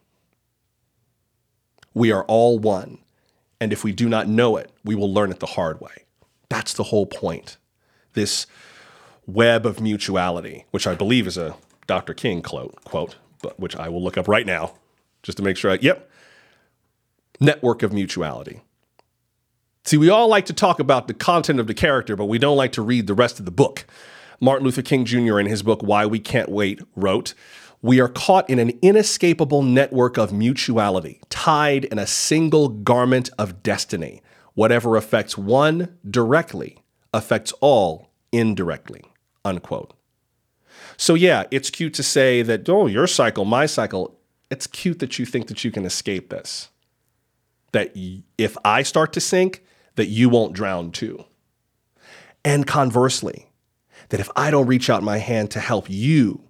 We 1.94 2.12
are 2.12 2.24
all 2.24 2.58
one, 2.58 2.98
and 3.60 3.72
if 3.72 3.82
we 3.82 3.92
do 3.92 4.08
not 4.08 4.28
know 4.28 4.56
it, 4.56 4.70
we 4.84 4.94
will 4.94 5.12
learn 5.12 5.30
it 5.30 5.40
the 5.40 5.46
hard 5.46 5.80
way. 5.80 6.04
That's 6.48 6.74
the 6.74 6.84
whole 6.84 7.06
point. 7.06 7.56
This 8.12 8.46
web 9.26 9.66
of 9.66 9.80
mutuality, 9.80 10.66
which 10.70 10.86
I 10.86 10.94
believe 10.94 11.26
is 11.26 11.36
a 11.36 11.56
Dr. 11.86 12.14
King 12.14 12.42
quote, 12.42 12.74
quote, 12.84 13.16
but 13.42 13.58
which 13.58 13.76
I 13.76 13.88
will 13.88 14.02
look 14.02 14.18
up 14.18 14.28
right 14.28 14.46
now 14.46 14.74
just 15.22 15.38
to 15.38 15.44
make 15.44 15.56
sure 15.56 15.72
I, 15.72 15.78
yep, 15.80 16.10
network 17.40 17.82
of 17.82 17.92
mutuality. 17.92 18.62
See, 19.86 19.96
we 19.96 20.10
all 20.10 20.26
like 20.26 20.46
to 20.46 20.52
talk 20.52 20.80
about 20.80 21.06
the 21.06 21.14
content 21.14 21.60
of 21.60 21.68
the 21.68 21.74
character, 21.74 22.16
but 22.16 22.24
we 22.24 22.40
don't 22.40 22.56
like 22.56 22.72
to 22.72 22.82
read 22.82 23.06
the 23.06 23.14
rest 23.14 23.38
of 23.38 23.44
the 23.44 23.52
book. 23.52 23.86
Martin 24.40 24.64
Luther 24.64 24.82
King 24.82 25.04
Jr., 25.04 25.38
in 25.38 25.46
his 25.46 25.62
book, 25.62 25.80
Why 25.80 26.04
We 26.04 26.18
Can't 26.18 26.48
Wait, 26.48 26.82
wrote, 26.96 27.34
We 27.82 28.00
are 28.00 28.08
caught 28.08 28.50
in 28.50 28.58
an 28.58 28.76
inescapable 28.82 29.62
network 29.62 30.18
of 30.18 30.32
mutuality, 30.32 31.20
tied 31.30 31.84
in 31.84 32.00
a 32.00 32.06
single 32.06 32.68
garment 32.68 33.30
of 33.38 33.62
destiny. 33.62 34.22
Whatever 34.54 34.96
affects 34.96 35.38
one 35.38 35.96
directly 36.08 36.82
affects 37.14 37.52
all 37.60 38.10
indirectly. 38.32 39.04
Unquote. 39.44 39.94
So, 40.96 41.14
yeah, 41.14 41.44
it's 41.52 41.70
cute 41.70 41.94
to 41.94 42.02
say 42.02 42.42
that, 42.42 42.68
oh, 42.68 42.88
your 42.88 43.06
cycle, 43.06 43.44
my 43.44 43.66
cycle. 43.66 44.18
It's 44.50 44.66
cute 44.66 44.98
that 44.98 45.20
you 45.20 45.26
think 45.26 45.46
that 45.46 45.62
you 45.62 45.70
can 45.70 45.84
escape 45.84 46.30
this. 46.30 46.70
That 47.70 47.92
if 48.36 48.56
I 48.64 48.82
start 48.82 49.12
to 49.12 49.20
sink, 49.20 49.62
that 49.96 50.06
you 50.06 50.28
won't 50.28 50.52
drown 50.52 50.92
too. 50.92 51.24
And 52.44 52.66
conversely, 52.66 53.48
that 54.10 54.20
if 54.20 54.30
I 54.36 54.50
don't 54.50 54.66
reach 54.66 54.88
out 54.88 55.02
my 55.02 55.18
hand 55.18 55.50
to 55.52 55.60
help 55.60 55.86
you, 55.88 56.42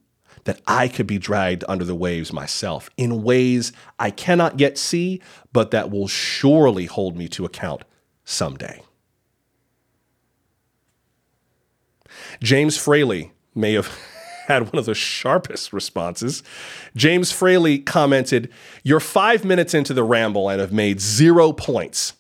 that 0.45 0.61
I 0.67 0.89
could 0.89 1.07
be 1.07 1.19
dragged 1.19 1.65
under 1.69 1.85
the 1.85 1.95
waves 1.95 2.33
myself 2.33 2.89
in 2.97 3.23
ways 3.23 3.73
I 3.99 4.11
cannot 4.11 4.61
yet 4.61 4.79
see, 4.79 5.21
but 5.53 5.73
that 5.73 5.91
will 5.91 6.07
surely 6.07 6.87
hold 6.87 7.17
me 7.17 7.29
to 7.29 7.45
account 7.45 7.83
someday. 8.25 8.83
James 12.41 12.77
Fraley 12.77 13.33
may 13.55 13.73
have 13.73 13.89
had 14.47 14.65
one 14.73 14.79
of 14.79 14.87
the 14.87 14.95
sharpest 14.95 15.73
responses. 15.73 16.43
James 16.95 17.33
Fraley 17.33 17.79
commented, 17.79 18.51
You're 18.85 19.01
five 19.01 19.45
minutes 19.45 19.75
into 19.75 19.93
the 19.93 20.05
ramble 20.05 20.49
and 20.49 20.61
have 20.61 20.73
made 20.73 21.01
zero 21.01 21.53
points. 21.53 22.13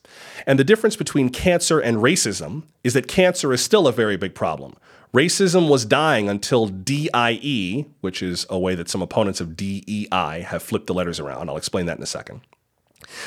And 0.44 0.58
the 0.58 0.64
difference 0.64 0.96
between 0.96 1.30
cancer 1.30 1.78
and 1.78 1.98
racism 1.98 2.64
is 2.84 2.94
that 2.94 3.08
cancer 3.08 3.52
is 3.52 3.62
still 3.62 3.86
a 3.86 3.92
very 3.92 4.16
big 4.16 4.34
problem. 4.34 4.74
Racism 5.14 5.68
was 5.70 5.84
dying 5.84 6.28
until 6.28 6.66
DIE, 6.66 7.86
which 8.00 8.22
is 8.22 8.44
a 8.50 8.58
way 8.58 8.74
that 8.74 8.90
some 8.90 9.00
opponents 9.00 9.40
of 9.40 9.56
DEI 9.56 10.44
have 10.46 10.62
flipped 10.62 10.88
the 10.88 10.94
letters 10.94 11.20
around. 11.20 11.48
I'll 11.48 11.56
explain 11.56 11.86
that 11.86 11.96
in 11.96 12.02
a 12.02 12.06
second. 12.06 12.42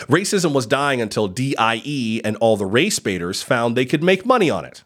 Racism 0.08 0.54
was 0.54 0.66
dying 0.66 1.02
until 1.02 1.28
DIE 1.28 2.22
and 2.24 2.36
all 2.38 2.58
the 2.58 2.66
race 2.66 3.00
baiters 3.00 3.42
found 3.42 3.76
they 3.76 3.86
could 3.86 4.04
make 4.04 4.26
money 4.26 4.50
on 4.50 4.66
it. 4.66 4.84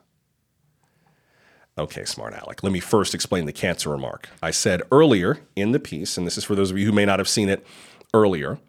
Okay, 1.78 2.06
smart 2.06 2.36
Alec. 2.36 2.62
Let 2.64 2.72
me 2.72 2.80
first 2.80 3.16
explain 3.16 3.46
the 3.46 3.54
cancer 3.54 3.90
remark. 3.90 4.30
I 4.42 4.52
said 4.52 4.84
earlier 4.92 5.40
in 5.56 5.72
the 5.72 5.80
piece, 5.80 6.18
and 6.18 6.28
this 6.28 6.38
is 6.38 6.44
for 6.44 6.56
those 6.56 6.70
of 6.70 6.78
you 6.78 6.86
who 6.86 6.92
may 6.92 7.06
not 7.06 7.20
have 7.20 7.28
seen 7.28 7.50
it 7.50 7.66
earlier, 8.14 8.60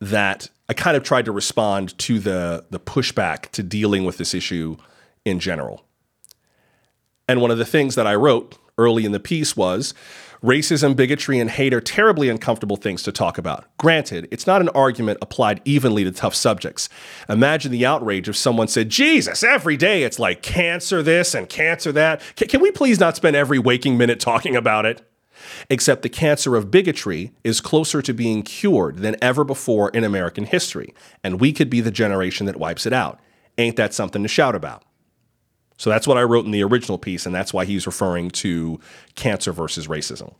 that 0.00 0.48
I 0.70 0.72
kind 0.72 0.96
of 0.96 1.02
tried 1.02 1.24
to 1.24 1.32
respond 1.32 1.98
to 1.98 2.20
the, 2.20 2.64
the 2.70 2.78
pushback 2.78 3.50
to 3.50 3.62
dealing 3.64 4.04
with 4.04 4.18
this 4.18 4.34
issue 4.34 4.76
in 5.24 5.40
general. 5.40 5.84
And 7.26 7.40
one 7.40 7.50
of 7.50 7.58
the 7.58 7.64
things 7.64 7.96
that 7.96 8.06
I 8.06 8.14
wrote 8.14 8.56
early 8.78 9.04
in 9.04 9.10
the 9.10 9.18
piece 9.18 9.56
was 9.56 9.94
racism, 10.44 10.94
bigotry, 10.94 11.40
and 11.40 11.50
hate 11.50 11.74
are 11.74 11.80
terribly 11.80 12.28
uncomfortable 12.28 12.76
things 12.76 13.02
to 13.02 13.10
talk 13.10 13.36
about. 13.36 13.64
Granted, 13.78 14.28
it's 14.30 14.46
not 14.46 14.60
an 14.60 14.68
argument 14.68 15.18
applied 15.20 15.60
evenly 15.64 16.04
to 16.04 16.12
tough 16.12 16.36
subjects. 16.36 16.88
Imagine 17.28 17.72
the 17.72 17.84
outrage 17.84 18.28
if 18.28 18.36
someone 18.36 18.68
said, 18.68 18.90
Jesus, 18.90 19.42
every 19.42 19.76
day 19.76 20.04
it's 20.04 20.20
like 20.20 20.40
cancer 20.40 21.02
this 21.02 21.34
and 21.34 21.48
cancer 21.48 21.90
that. 21.90 22.22
Can, 22.36 22.46
can 22.46 22.60
we 22.60 22.70
please 22.70 23.00
not 23.00 23.16
spend 23.16 23.34
every 23.34 23.58
waking 23.58 23.98
minute 23.98 24.20
talking 24.20 24.54
about 24.54 24.86
it? 24.86 25.04
Except 25.68 26.02
the 26.02 26.08
cancer 26.08 26.56
of 26.56 26.70
bigotry 26.70 27.32
is 27.44 27.60
closer 27.60 28.02
to 28.02 28.12
being 28.12 28.42
cured 28.42 28.98
than 28.98 29.16
ever 29.22 29.44
before 29.44 29.90
in 29.90 30.04
American 30.04 30.44
history, 30.44 30.94
and 31.22 31.40
we 31.40 31.52
could 31.52 31.70
be 31.70 31.80
the 31.80 31.90
generation 31.90 32.46
that 32.46 32.56
wipes 32.56 32.86
it 32.86 32.92
out. 32.92 33.20
Ain't 33.58 33.76
that 33.76 33.94
something 33.94 34.22
to 34.22 34.28
shout 34.28 34.54
about? 34.54 34.84
So 35.76 35.88
that's 35.88 36.06
what 36.06 36.18
I 36.18 36.22
wrote 36.22 36.44
in 36.44 36.50
the 36.50 36.62
original 36.62 36.98
piece, 36.98 37.24
and 37.24 37.34
that's 37.34 37.54
why 37.54 37.64
he's 37.64 37.86
referring 37.86 38.30
to 38.32 38.78
cancer 39.14 39.52
versus 39.52 39.86
racism. 39.86 40.34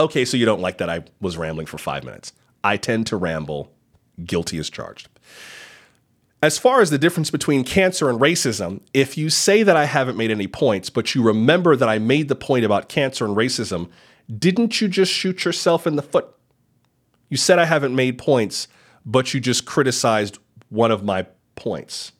Okay, 0.00 0.24
so 0.24 0.36
you 0.36 0.46
don't 0.46 0.60
like 0.62 0.78
that 0.78 0.88
I 0.88 1.04
was 1.20 1.36
rambling 1.36 1.66
for 1.66 1.76
five 1.76 2.04
minutes. 2.04 2.32
I 2.64 2.76
tend 2.76 3.06
to 3.08 3.16
ramble, 3.16 3.72
guilty 4.24 4.58
as 4.58 4.70
charged. 4.70 5.08
As 6.40 6.56
far 6.56 6.80
as 6.80 6.90
the 6.90 6.98
difference 6.98 7.30
between 7.30 7.64
cancer 7.64 8.08
and 8.08 8.20
racism, 8.20 8.80
if 8.94 9.18
you 9.18 9.28
say 9.28 9.64
that 9.64 9.76
I 9.76 9.86
haven't 9.86 10.16
made 10.16 10.30
any 10.30 10.46
points, 10.46 10.88
but 10.88 11.14
you 11.14 11.22
remember 11.22 11.74
that 11.74 11.88
I 11.88 11.98
made 11.98 12.28
the 12.28 12.36
point 12.36 12.64
about 12.64 12.88
cancer 12.88 13.24
and 13.24 13.36
racism, 13.36 13.90
didn't 14.36 14.80
you 14.80 14.88
just 14.88 15.12
shoot 15.12 15.44
yourself 15.44 15.86
in 15.86 15.96
the 15.96 16.02
foot? 16.02 16.28
You 17.28 17.36
said 17.36 17.58
I 17.58 17.64
haven't 17.64 17.94
made 17.94 18.18
points, 18.18 18.68
but 19.04 19.32
you 19.32 19.40
just 19.40 19.64
criticized 19.64 20.38
one 20.68 20.90
of 20.90 21.04
my 21.04 21.26
points 21.56 22.12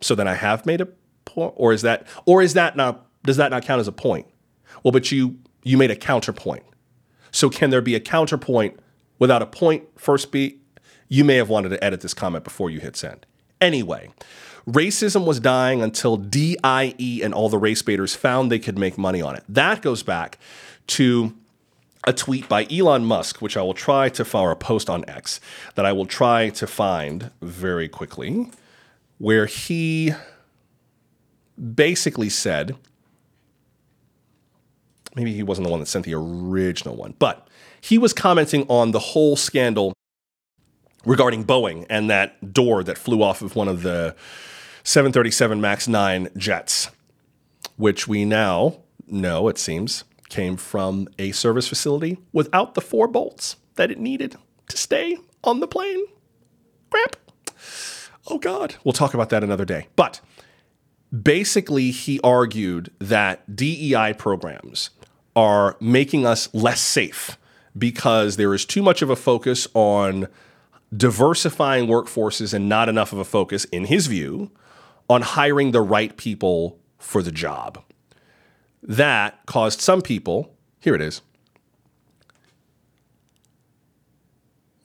so 0.00 0.14
then 0.14 0.26
I 0.26 0.34
have 0.34 0.66
made 0.66 0.80
a 0.80 0.88
point, 1.24 1.54
or 1.56 1.72
is 1.72 1.82
that, 1.82 2.06
or 2.26 2.42
is 2.42 2.54
that 2.54 2.76
not, 2.76 3.06
does 3.22 3.36
that 3.36 3.50
not 3.50 3.64
count 3.64 3.80
as 3.80 3.88
a 3.88 3.92
point? 3.92 4.26
Well, 4.82 4.92
but 4.92 5.12
you 5.12 5.38
you 5.62 5.76
made 5.76 5.90
a 5.90 5.96
counterpoint. 5.96 6.64
So 7.32 7.50
can 7.50 7.68
there 7.68 7.82
be 7.82 7.94
a 7.94 8.00
counterpoint 8.00 8.80
without 9.18 9.42
a 9.42 9.46
point 9.46 9.84
first 9.96 10.32
be? 10.32 10.58
You 11.08 11.22
may 11.22 11.36
have 11.36 11.50
wanted 11.50 11.68
to 11.70 11.84
edit 11.84 12.00
this 12.00 12.14
comment 12.14 12.44
before 12.44 12.70
you 12.70 12.80
hit 12.80 12.96
send. 12.96 13.26
Anyway, 13.60 14.10
racism 14.66 15.24
was 15.26 15.40
dying 15.40 15.82
until 15.82 16.16
DIE 16.16 17.20
and 17.22 17.34
all 17.34 17.48
the 17.48 17.58
race 17.58 17.82
baiters 17.82 18.14
found 18.14 18.50
they 18.50 18.58
could 18.58 18.78
make 18.78 18.96
money 18.96 19.20
on 19.20 19.36
it. 19.36 19.44
That 19.48 19.82
goes 19.82 20.02
back 20.02 20.38
to 20.88 21.34
a 22.04 22.12
tweet 22.12 22.48
by 22.48 22.66
Elon 22.70 23.04
Musk, 23.04 23.42
which 23.42 23.56
I 23.56 23.62
will 23.62 23.74
try 23.74 24.08
to 24.10 24.24
follow 24.24 24.50
a 24.50 24.56
post 24.56 24.88
on 24.88 25.04
X 25.08 25.40
that 25.74 25.84
I 25.84 25.92
will 25.92 26.06
try 26.06 26.48
to 26.50 26.66
find 26.66 27.30
very 27.42 27.88
quickly 27.88 28.50
where 29.18 29.44
he 29.44 30.12
basically 31.74 32.30
said, 32.30 32.74
maybe 35.14 35.34
he 35.34 35.42
wasn't 35.42 35.66
the 35.66 35.70
one 35.70 35.80
that 35.80 35.86
sent 35.86 36.06
the 36.06 36.14
original 36.14 36.96
one, 36.96 37.14
but 37.18 37.46
he 37.82 37.98
was 37.98 38.14
commenting 38.14 38.64
on 38.68 38.92
the 38.92 38.98
whole 38.98 39.36
scandal 39.36 39.92
regarding 41.04 41.44
Boeing 41.44 41.86
and 41.88 42.10
that 42.10 42.52
door 42.52 42.82
that 42.84 42.98
flew 42.98 43.22
off 43.22 43.42
of 43.42 43.56
one 43.56 43.68
of 43.68 43.82
the 43.82 44.14
737 44.82 45.60
MAX 45.60 45.88
9 45.88 46.28
jets, 46.36 46.90
which 47.76 48.06
we 48.06 48.24
now 48.24 48.78
know, 49.06 49.48
it 49.48 49.58
seems, 49.58 50.04
came 50.28 50.56
from 50.56 51.08
a 51.18 51.32
service 51.32 51.66
facility 51.66 52.18
without 52.32 52.74
the 52.74 52.80
four 52.80 53.06
bolts 53.06 53.56
that 53.74 53.90
it 53.90 53.98
needed 53.98 54.36
to 54.68 54.76
stay 54.76 55.16
on 55.44 55.60
the 55.60 55.66
plane. 55.66 56.04
Crap. 56.90 57.16
Oh, 58.28 58.38
God. 58.38 58.76
We'll 58.84 58.92
talk 58.92 59.14
about 59.14 59.30
that 59.30 59.42
another 59.42 59.64
day. 59.64 59.88
But 59.96 60.20
basically, 61.10 61.90
he 61.90 62.20
argued 62.22 62.90
that 62.98 63.56
DEI 63.56 64.14
programs 64.16 64.90
are 65.34 65.76
making 65.80 66.26
us 66.26 66.52
less 66.54 66.80
safe 66.80 67.36
because 67.76 68.36
there 68.36 68.54
is 68.54 68.64
too 68.64 68.82
much 68.82 69.02
of 69.02 69.10
a 69.10 69.16
focus 69.16 69.66
on 69.74 70.28
diversifying 70.94 71.86
workforces 71.86 72.52
and 72.52 72.68
not 72.68 72.88
enough 72.88 73.12
of 73.12 73.18
a 73.18 73.24
focus, 73.24 73.64
in 73.66 73.86
his 73.86 74.06
view, 74.06 74.50
on 75.08 75.22
hiring 75.22 75.70
the 75.72 75.80
right 75.80 76.16
people 76.16 76.78
for 76.98 77.22
the 77.22 77.32
job. 77.32 77.82
That 78.82 79.44
caused 79.46 79.80
some 79.80 80.02
people, 80.02 80.54
here 80.80 80.94
it 80.94 81.00
is. 81.00 81.22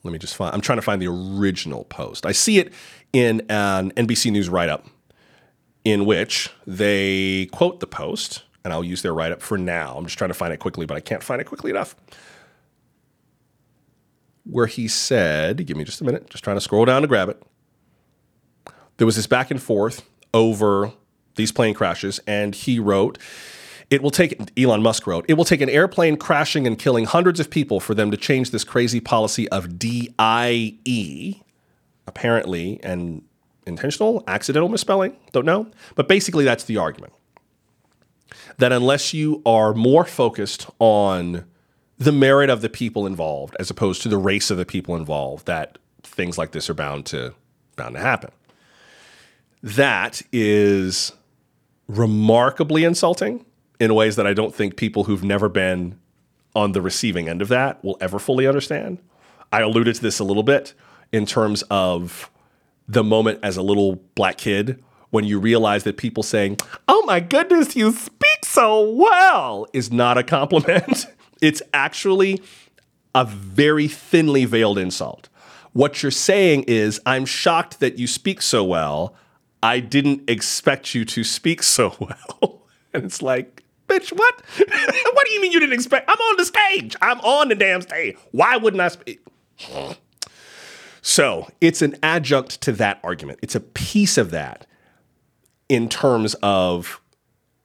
Let 0.02 0.12
me 0.12 0.18
just 0.18 0.36
find, 0.36 0.54
I'm 0.54 0.60
trying 0.60 0.78
to 0.78 0.82
find 0.82 1.02
the 1.02 1.08
original 1.08 1.84
post. 1.84 2.26
I 2.26 2.32
see 2.32 2.58
it 2.58 2.72
in 3.12 3.40
an 3.48 3.90
NBC 3.92 4.30
News 4.30 4.48
write 4.48 4.68
up 4.68 4.86
in 5.84 6.04
which 6.04 6.50
they 6.66 7.46
quote 7.52 7.80
the 7.80 7.86
Post, 7.86 8.42
and 8.64 8.72
I'll 8.72 8.84
use 8.84 9.02
their 9.02 9.14
write 9.14 9.32
up 9.32 9.42
for 9.42 9.56
now. 9.56 9.96
I'm 9.96 10.04
just 10.04 10.18
trying 10.18 10.30
to 10.30 10.34
find 10.34 10.52
it 10.52 10.58
quickly, 10.58 10.86
but 10.86 10.96
I 10.96 11.00
can't 11.00 11.22
find 11.22 11.40
it 11.40 11.44
quickly 11.44 11.70
enough. 11.70 11.96
Where 14.48 14.66
he 14.66 14.86
said, 14.88 15.66
give 15.66 15.76
me 15.76 15.84
just 15.84 16.00
a 16.00 16.04
minute, 16.04 16.30
just 16.30 16.44
trying 16.44 16.56
to 16.56 16.60
scroll 16.60 16.84
down 16.84 17.02
to 17.02 17.08
grab 17.08 17.28
it. 17.28 17.42
There 18.96 19.06
was 19.06 19.16
this 19.16 19.26
back 19.26 19.50
and 19.50 19.60
forth 19.60 20.08
over 20.32 20.92
these 21.34 21.52
plane 21.52 21.74
crashes, 21.74 22.20
and 22.26 22.54
he 22.54 22.78
wrote, 22.78 23.18
it 23.90 24.02
will 24.02 24.10
take, 24.10 24.50
Elon 24.58 24.82
Musk 24.82 25.06
wrote, 25.06 25.24
it 25.28 25.34
will 25.34 25.44
take 25.44 25.60
an 25.60 25.68
airplane 25.68 26.16
crashing 26.16 26.66
and 26.66 26.78
killing 26.78 27.04
hundreds 27.04 27.38
of 27.40 27.50
people 27.50 27.78
for 27.78 27.94
them 27.94 28.10
to 28.10 28.16
change 28.16 28.50
this 28.50 28.64
crazy 28.64 29.00
policy 29.00 29.48
of 29.50 29.78
DIE, 29.78 31.42
apparently, 32.06 32.80
and 32.82 33.22
intentional, 33.66 34.24
accidental 34.26 34.68
misspelling, 34.68 35.16
don't 35.32 35.44
know. 35.44 35.70
But 35.94 36.08
basically, 36.08 36.44
that's 36.44 36.64
the 36.64 36.76
argument. 36.76 37.12
That 38.58 38.72
unless 38.72 39.12
you 39.12 39.42
are 39.44 39.74
more 39.74 40.04
focused 40.04 40.68
on 40.78 41.44
the 41.98 42.12
merit 42.12 42.50
of 42.50 42.60
the 42.60 42.68
people 42.68 43.06
involved 43.06 43.56
as 43.58 43.70
opposed 43.70 44.02
to 44.02 44.08
the 44.08 44.18
race 44.18 44.50
of 44.50 44.58
the 44.58 44.66
people 44.66 44.96
involved, 44.96 45.46
that 45.46 45.78
things 46.02 46.36
like 46.38 46.52
this 46.52 46.68
are 46.68 46.74
bound 46.74 47.06
to 47.06 47.34
bound 47.76 47.94
to 47.94 48.00
happen. 48.00 48.30
That 49.62 50.22
is 50.32 51.12
remarkably 51.88 52.84
insulting 52.84 53.44
in 53.78 53.94
ways 53.94 54.16
that 54.16 54.26
I 54.26 54.32
don't 54.32 54.54
think 54.54 54.76
people 54.76 55.04
who've 55.04 55.24
never 55.24 55.48
been 55.48 55.98
on 56.54 56.72
the 56.72 56.80
receiving 56.80 57.28
end 57.28 57.42
of 57.42 57.48
that 57.48 57.82
will 57.84 57.98
ever 58.00 58.18
fully 58.18 58.46
understand. 58.46 58.98
I 59.52 59.60
alluded 59.60 59.94
to 59.96 60.02
this 60.02 60.18
a 60.18 60.24
little 60.24 60.42
bit 60.42 60.74
in 61.12 61.26
terms 61.26 61.62
of 61.70 62.30
the 62.88 63.04
moment 63.04 63.40
as 63.42 63.56
a 63.56 63.62
little 63.62 63.96
black 64.14 64.38
kid 64.38 64.82
when 65.10 65.24
you 65.24 65.38
realize 65.38 65.84
that 65.84 65.96
people 65.96 66.22
saying, 66.22 66.58
Oh 66.88 67.04
my 67.06 67.20
goodness, 67.20 67.76
you 67.76 67.92
speak 67.92 68.44
so 68.44 68.90
well, 68.90 69.66
is 69.72 69.92
not 69.92 70.18
a 70.18 70.22
compliment. 70.22 71.06
it's 71.40 71.62
actually 71.72 72.42
a 73.14 73.24
very 73.24 73.88
thinly 73.88 74.44
veiled 74.44 74.78
insult. 74.78 75.28
What 75.72 76.02
you're 76.02 76.10
saying 76.10 76.64
is, 76.64 77.00
I'm 77.04 77.26
shocked 77.26 77.80
that 77.80 77.98
you 77.98 78.06
speak 78.06 78.42
so 78.42 78.64
well. 78.64 79.14
I 79.62 79.80
didn't 79.80 80.28
expect 80.28 80.94
you 80.94 81.04
to 81.06 81.24
speak 81.24 81.62
so 81.62 81.94
well. 82.00 82.62
and 82.92 83.04
it's 83.04 83.22
like, 83.22 83.64
bitch, 83.88 84.12
what? 84.12 84.42
what 84.56 85.26
do 85.26 85.32
you 85.32 85.40
mean 85.40 85.52
you 85.52 85.60
didn't 85.60 85.74
expect? 85.74 86.08
I'm 86.08 86.18
on 86.18 86.36
the 86.36 86.44
stage. 86.44 86.96
I'm 87.02 87.20
on 87.20 87.48
the 87.48 87.54
damn 87.54 87.82
stage. 87.82 88.16
Why 88.32 88.56
wouldn't 88.56 88.80
I 88.80 88.88
speak? 88.88 89.20
So 91.02 91.48
it's 91.60 91.82
an 91.82 91.94
adjunct 92.02 92.60
to 92.62 92.72
that 92.72 92.98
argument. 93.04 93.38
It's 93.40 93.54
a 93.54 93.60
piece 93.60 94.18
of 94.18 94.32
that 94.32 94.66
in 95.68 95.88
terms 95.88 96.34
of 96.42 97.00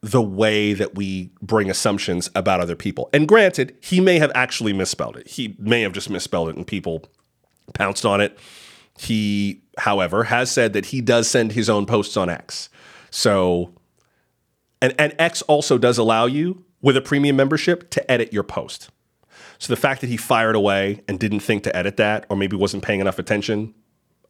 the 0.02 0.22
way 0.22 0.73
that 0.73 0.95
we 0.95 1.32
bring 1.41 1.69
assumptions 1.69 2.30
about 2.34 2.60
other 2.60 2.76
people. 2.76 3.10
And 3.14 3.28
granted, 3.28 3.78
he 3.82 3.99
may 3.99 4.18
have 4.18 4.32
actually 4.34 4.73
misspelled 4.73 5.15
it. 5.15 5.28
He 5.28 5.56
may 5.60 5.82
have 5.82 5.94
just 5.94 6.10
misspelled 6.10 6.49
it 6.49 6.56
and 6.56 6.65
people 6.65 7.03
pounced 7.73 8.06
on 8.06 8.19
it. 8.19 8.38
He, 8.98 9.61
however, 9.78 10.26
has 10.26 10.52
said 10.52 10.73
that 10.73 10.88
he 10.88 11.02
does 11.02 11.28
send 11.28 11.52
his 11.52 11.69
own 11.69 11.86
posts 11.86 12.18
on 12.18 12.30
X. 12.30 12.69
So, 13.11 13.73
and, 14.82 14.95
and 14.98 15.14
X 15.19 15.44
also 15.44 15.78
does 15.78 15.99
allow 15.99 16.26
you 16.26 16.65
with 16.82 16.98
a 16.98 17.02
premium 17.02 17.36
membership 17.36 17.91
to 17.91 18.11
edit 18.11 18.34
your 18.34 18.44
post. 18.44 18.90
So 19.60 19.72
the 19.72 19.80
fact 19.80 20.02
that 20.02 20.07
he 20.07 20.18
fired 20.18 20.56
away 20.56 21.03
and 21.07 21.19
didn't 21.19 21.41
think 21.41 21.61
to 21.64 21.76
edit 21.76 21.98
that, 21.98 22.26
or 22.30 22.36
maybe 22.36 22.56
wasn't 22.56 22.82
paying 22.82 23.02
enough 23.02 23.19
attention, 23.19 23.76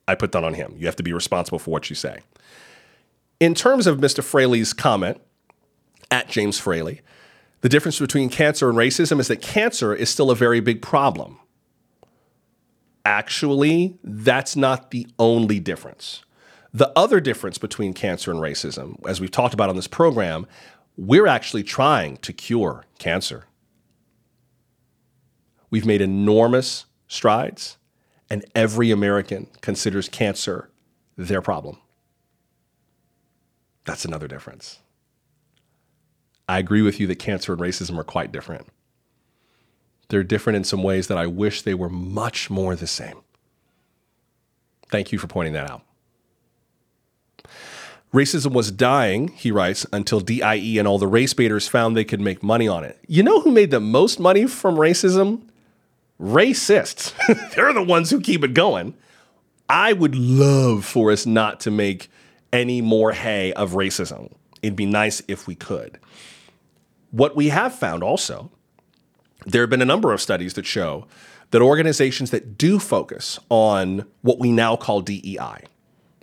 I 0.06 0.16
put 0.16 0.34
that 0.34 0.44
on 0.44 0.56
him. 0.56 0.76
You 0.78 0.86
have 0.88 0.98
to 0.98 1.04
be 1.04 1.14
responsible 1.14 1.60
for 1.60 1.72
what 1.72 1.90
you 1.90 1.96
say. 1.96 2.20
In 3.40 3.56
terms 3.56 3.88
of 3.88 4.00
Mr. 4.00 4.22
Fraley's 4.22 4.74
comment 4.74 5.22
at 6.12 6.30
James 6.30 6.60
Fraley, 6.60 7.02
the 7.62 7.70
difference 7.70 8.00
between 8.00 8.30
cancer 8.30 8.70
and 8.70 8.78
racism 8.78 9.20
is 9.20 9.28
that 9.28 9.42
cancer 9.42 9.94
is 9.94 10.10
still 10.10 10.30
a 10.30 10.36
very 10.36 10.60
big 10.60 10.82
problem. 10.82 11.40
Actually, 13.06 13.98
that's 14.04 14.56
not 14.56 14.92
the 14.92 15.08
only 15.18 15.60
difference. 15.60 16.24
The 16.74 16.92
other 16.96 17.20
difference 17.20 17.58
between 17.58 17.94
cancer 17.94 18.32
and 18.32 18.40
racism, 18.40 18.96
as 19.08 19.20
we've 19.20 19.32
talked 19.32 19.54
about 19.54 19.70
on 19.70 19.76
this 19.76 19.88
program, 19.88 20.46
we're 20.98 21.28
actually 21.28 21.64
trying 21.64 22.18
to 22.18 22.34
cure 22.34 22.86
cancer. 23.00 23.46
We've 25.70 25.86
made 25.86 26.02
enormous 26.02 26.86
strides, 27.08 27.78
and 28.30 28.46
every 28.56 28.92
American 28.92 29.48
considers 29.62 30.08
cancer 30.10 30.70
their 31.18 31.42
problem. 31.42 31.78
That's 33.86 34.06
another 34.06 34.28
difference. 34.28 34.80
I 36.52 36.60
agree 36.60 36.82
with 36.82 37.00
you 37.00 37.08
that 37.08 37.20
cancer 37.20 37.54
and 37.54 37.62
racism 37.62 37.98
are 37.98 38.04
quite 38.04 38.32
different. 38.32 38.68
They're 40.10 40.24
different 40.24 40.58
in 40.58 40.64
some 40.66 40.84
ways 40.84 41.08
that 41.08 41.18
I 41.18 41.26
wish 41.26 41.62
they 41.62 41.74
were 41.74 41.90
much 41.90 42.50
more 42.50 42.76
the 42.76 42.88
same. 42.88 43.22
Thank 44.90 45.14
you 45.14 45.18
for 45.18 45.28
pointing 45.28 45.54
that 45.54 45.72
out. 45.72 45.84
Racism 48.14 48.52
was 48.52 48.70
dying, 48.70 49.30
he 49.30 49.50
writes, 49.50 49.86
until 49.94 50.20
DIE 50.20 50.78
and 50.78 50.86
all 50.86 50.98
the 50.98 51.08
race 51.08 51.34
baiters 51.34 51.70
found 51.70 51.96
they 51.96 52.04
could 52.04 52.20
make 52.20 52.44
money 52.44 52.68
on 52.68 52.84
it. 52.84 53.00
You 53.08 53.24
know 53.24 53.40
who 53.40 53.52
made 53.52 53.72
the 53.72 53.80
most 53.80 54.20
money 54.20 54.46
from 54.46 54.76
racism? 54.76 55.44
racists. 56.22 57.14
They're 57.56 57.74
the 57.74 57.82
ones 57.82 58.10
who 58.10 58.20
keep 58.20 58.44
it 58.44 58.54
going. 58.54 58.94
I 59.70 59.94
would 59.94 60.16
love 60.16 60.84
for 60.86 61.12
us 61.12 61.26
not 61.26 61.62
to 61.62 61.72
make 61.72 62.12
any 62.54 62.82
more 62.82 63.14
hay 63.14 63.54
of 63.54 63.72
racism. 63.72 64.34
It'd 64.62 64.76
be 64.76 64.86
nice 64.86 65.24
if 65.30 65.48
we 65.48 65.56
could. 65.56 65.98
What 67.12 67.36
we 67.36 67.50
have 67.50 67.76
found 67.76 68.04
also, 68.04 68.52
there 69.46 69.62
have 69.62 69.70
been 69.70 69.82
a 69.82 69.86
number 69.86 70.14
of 70.14 70.22
studies 70.22 70.54
that 70.54 70.66
show 70.66 71.08
that 71.52 71.62
organizations 71.62 72.32
that 72.32 72.58
do 72.58 72.80
focus 72.80 73.40
on 73.50 74.06
what 74.22 74.40
we 74.40 74.52
now 74.52 74.76
call 74.78 75.02
DEI, 75.02 75.66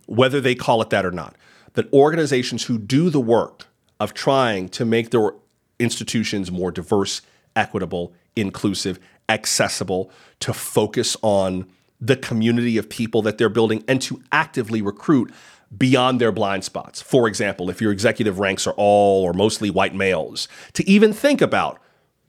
whether 0.07 0.41
they 0.41 0.55
call 0.55 0.81
it 0.81 0.91
that 0.91 1.05
or 1.05 1.11
not, 1.11 1.37
that 1.75 1.93
organizations 1.93 2.65
who 2.65 2.79
do 2.79 3.11
the 3.11 3.21
work 3.21 3.67
of 4.01 4.15
trying 4.15 4.69
to 4.71 4.85
make 4.85 5.11
their 5.11 5.33
institutions 5.79 6.51
more 6.51 6.71
diverse, 6.71 7.21
equitable, 7.55 8.15
inclusive, 8.35 8.99
accessible, 9.29 10.11
to 10.41 10.55
focus 10.55 11.17
on 11.23 11.67
the 12.01 12.17
community 12.17 12.79
of 12.79 12.89
people 12.89 13.21
that 13.23 13.37
they're 13.37 13.49
building, 13.49 13.85
and 13.87 14.01
to 14.01 14.23
actively 14.33 14.81
recruit 14.81 15.33
beyond 15.77 16.21
their 16.21 16.33
blind 16.33 16.65
spots. 16.65 17.03
For 17.03 17.29
example, 17.29 17.69
if 17.69 17.81
your 17.81 17.93
executive 17.93 18.39
ranks 18.39 18.67
are 18.67 18.75
all 18.77 19.23
or 19.23 19.33
mostly 19.33 19.71
white 19.71 19.95
males, 19.95 20.49
to 20.75 20.89
even 20.89 21.13
think 21.13 21.41
about 21.41 21.79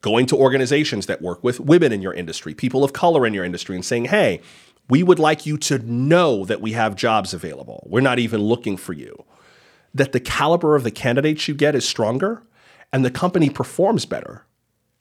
going 0.02 0.26
to 0.28 0.38
organizations 0.38 1.06
that 1.06 1.22
work 1.22 1.44
with 1.44 1.60
women 1.60 1.92
in 1.92 2.02
your 2.02 2.14
industry, 2.14 2.54
people 2.54 2.84
of 2.84 2.94
color 2.94 3.26
in 3.26 3.34
your 3.34 3.46
industry, 3.46 3.76
and 3.76 3.86
saying, 3.86 4.06
hey, 4.06 4.42
we 4.90 5.04
would 5.04 5.20
like 5.20 5.46
you 5.46 5.58
to 5.58 5.80
know 5.80 6.46
that 6.46 6.62
we 6.62 6.72
have 6.72 6.96
jobs 6.96 7.34
available. 7.34 7.86
We're 7.90 8.02
not 8.02 8.20
even 8.20 8.42
looking 8.42 8.76
for 8.76 8.94
you. 8.94 9.26
That 9.94 10.12
the 10.12 10.20
caliber 10.20 10.76
of 10.76 10.84
the 10.84 10.92
candidates 10.92 11.48
you 11.48 11.54
get 11.54 11.76
is 11.76 11.88
stronger 11.88 12.44
and 12.92 13.06
the 13.06 13.12
company 13.12 13.50
performs 13.50 14.06
better, 14.06 14.46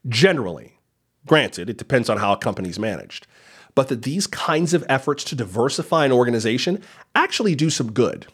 generally. 0.09 0.79
Granted, 1.27 1.71
it 1.71 1.79
depends 1.79 2.09
on 2.09 2.19
how 2.19 2.33
a 2.33 2.39
company's 2.39 2.79
managed. 2.79 3.27
But 3.79 3.87
that 3.91 4.03
these 4.03 4.27
kinds 4.27 4.75
of 4.75 4.85
efforts 4.89 5.23
to 5.23 5.37
diversify 5.37 6.05
an 6.05 6.11
organization 6.11 6.83
actually 7.15 7.55
do 7.55 7.71
some 7.71 7.93
good. 7.93 8.27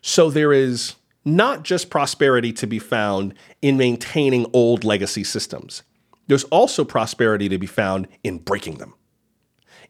So 0.00 0.28
there 0.28 0.52
is 0.52 0.96
not 1.24 1.62
just 1.62 1.88
prosperity 1.88 2.52
to 2.54 2.66
be 2.66 2.80
found 2.80 3.34
in 3.62 3.76
maintaining 3.76 4.44
old 4.52 4.82
legacy 4.82 5.22
systems. 5.22 5.84
There's 6.26 6.42
also 6.50 6.84
prosperity 6.84 7.48
to 7.48 7.58
be 7.58 7.68
found 7.68 8.08
in 8.24 8.38
breaking 8.38 8.78
them, 8.78 8.94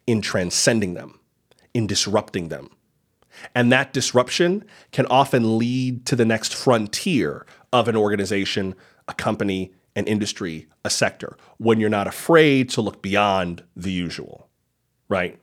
in 0.06 0.20
transcending 0.20 0.92
them, 0.92 1.20
in 1.72 1.86
disrupting 1.86 2.50
them. 2.50 2.68
And 3.54 3.72
that 3.72 3.94
disruption 3.94 4.62
can 4.92 5.06
often 5.06 5.56
lead 5.56 6.04
to 6.04 6.14
the 6.14 6.26
next 6.26 6.54
frontier 6.54 7.46
of 7.72 7.88
an 7.88 7.96
organization, 7.96 8.74
a 9.08 9.14
company, 9.14 9.72
an 9.94 10.06
industry, 10.06 10.66
a 10.84 10.90
sector, 10.90 11.38
when 11.56 11.80
you're 11.80 11.88
not 11.88 12.06
afraid 12.06 12.68
to 12.68 12.82
look 12.82 13.00
beyond 13.00 13.64
the 13.74 13.90
usual, 13.90 14.45
right? 15.08 15.38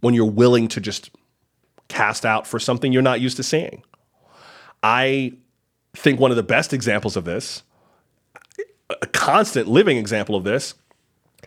When 0.00 0.14
you're 0.14 0.24
willing 0.24 0.68
to 0.68 0.80
just 0.80 1.10
cast 1.88 2.24
out 2.24 2.46
for 2.46 2.58
something 2.58 2.92
you're 2.92 3.02
not 3.02 3.20
used 3.20 3.36
to 3.36 3.42
seeing. 3.42 3.82
I 4.82 5.34
think 5.94 6.20
one 6.20 6.30
of 6.30 6.36
the 6.36 6.42
best 6.42 6.72
examples 6.72 7.16
of 7.16 7.24
this, 7.24 7.62
a 8.88 9.06
constant 9.08 9.68
living 9.68 9.96
example 9.98 10.36
of 10.36 10.44
this, 10.44 10.74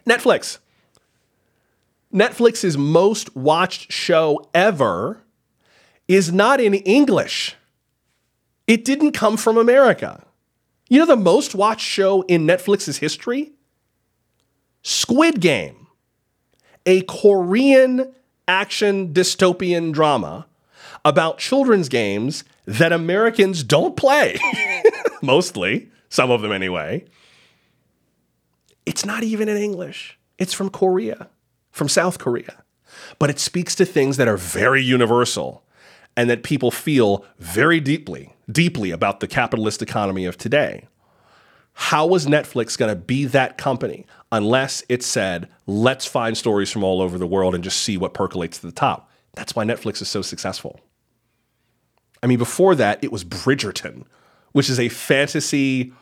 Netflix. 0.05 0.59
Netflix's 2.13 2.77
most 2.77 3.35
watched 3.35 3.91
show 3.91 4.47
ever 4.53 5.23
is 6.07 6.31
not 6.31 6.59
in 6.59 6.73
English. 6.73 7.55
It 8.67 8.85
didn't 8.85 9.13
come 9.13 9.37
from 9.37 9.57
America. 9.57 10.23
You 10.89 10.99
know 10.99 11.05
the 11.05 11.15
most 11.15 11.55
watched 11.55 11.87
show 11.87 12.21
in 12.23 12.45
Netflix's 12.45 12.97
history? 12.97 13.53
Squid 14.83 15.39
Game, 15.39 15.82
a 16.85 17.01
Korean 17.03 18.13
action 18.47 19.13
dystopian 19.13 19.91
drama 19.91 20.47
about 21.05 21.37
children's 21.37 21.89
games 21.89 22.43
that 22.65 22.91
Americans 22.91 23.63
don't 23.63 23.95
play. 23.95 24.37
Mostly, 25.21 25.89
some 26.09 26.31
of 26.31 26.41
them 26.41 26.51
anyway. 26.51 27.05
It's 28.85 29.05
not 29.05 29.23
even 29.23 29.47
in 29.49 29.57
English. 29.57 30.17
It's 30.37 30.53
from 30.53 30.69
Korea, 30.69 31.29
from 31.71 31.87
South 31.87 32.19
Korea. 32.19 32.63
But 33.19 33.29
it 33.29 33.39
speaks 33.39 33.75
to 33.75 33.85
things 33.85 34.17
that 34.17 34.27
are 34.27 34.37
very 34.37 34.83
universal 34.83 35.63
and 36.15 36.29
that 36.29 36.43
people 36.43 36.69
feel 36.69 37.25
very 37.39 37.79
deeply 37.79 38.33
deeply 38.51 38.91
about 38.91 39.19
the 39.19 39.27
capitalist 39.27 39.81
economy 39.81 40.25
of 40.25 40.37
today. 40.37 40.87
How 41.73 42.05
was 42.05 42.25
Netflix 42.25 42.77
going 42.77 42.89
to 42.89 42.95
be 42.95 43.25
that 43.25 43.57
company 43.57 44.05
unless 44.31 44.83
it 44.89 45.03
said, 45.03 45.49
let's 45.65 46.05
find 46.05 46.37
stories 46.37 46.71
from 46.71 46.83
all 46.83 47.01
over 47.01 47.17
the 47.17 47.27
world 47.27 47.55
and 47.55 47.63
just 47.63 47.81
see 47.81 47.97
what 47.97 48.13
percolates 48.13 48.59
to 48.59 48.67
the 48.67 48.71
top? 48.71 49.09
That's 49.33 49.55
why 49.55 49.65
Netflix 49.65 50.01
is 50.01 50.07
so 50.07 50.21
successful. 50.21 50.79
I 52.21 52.27
mean, 52.27 52.37
before 52.37 52.75
that, 52.75 53.03
it 53.03 53.11
was 53.11 53.23
Bridgerton, 53.23 54.05
which 54.53 54.69
is 54.69 54.79
a 54.79 54.89
fantasy, 54.89 55.93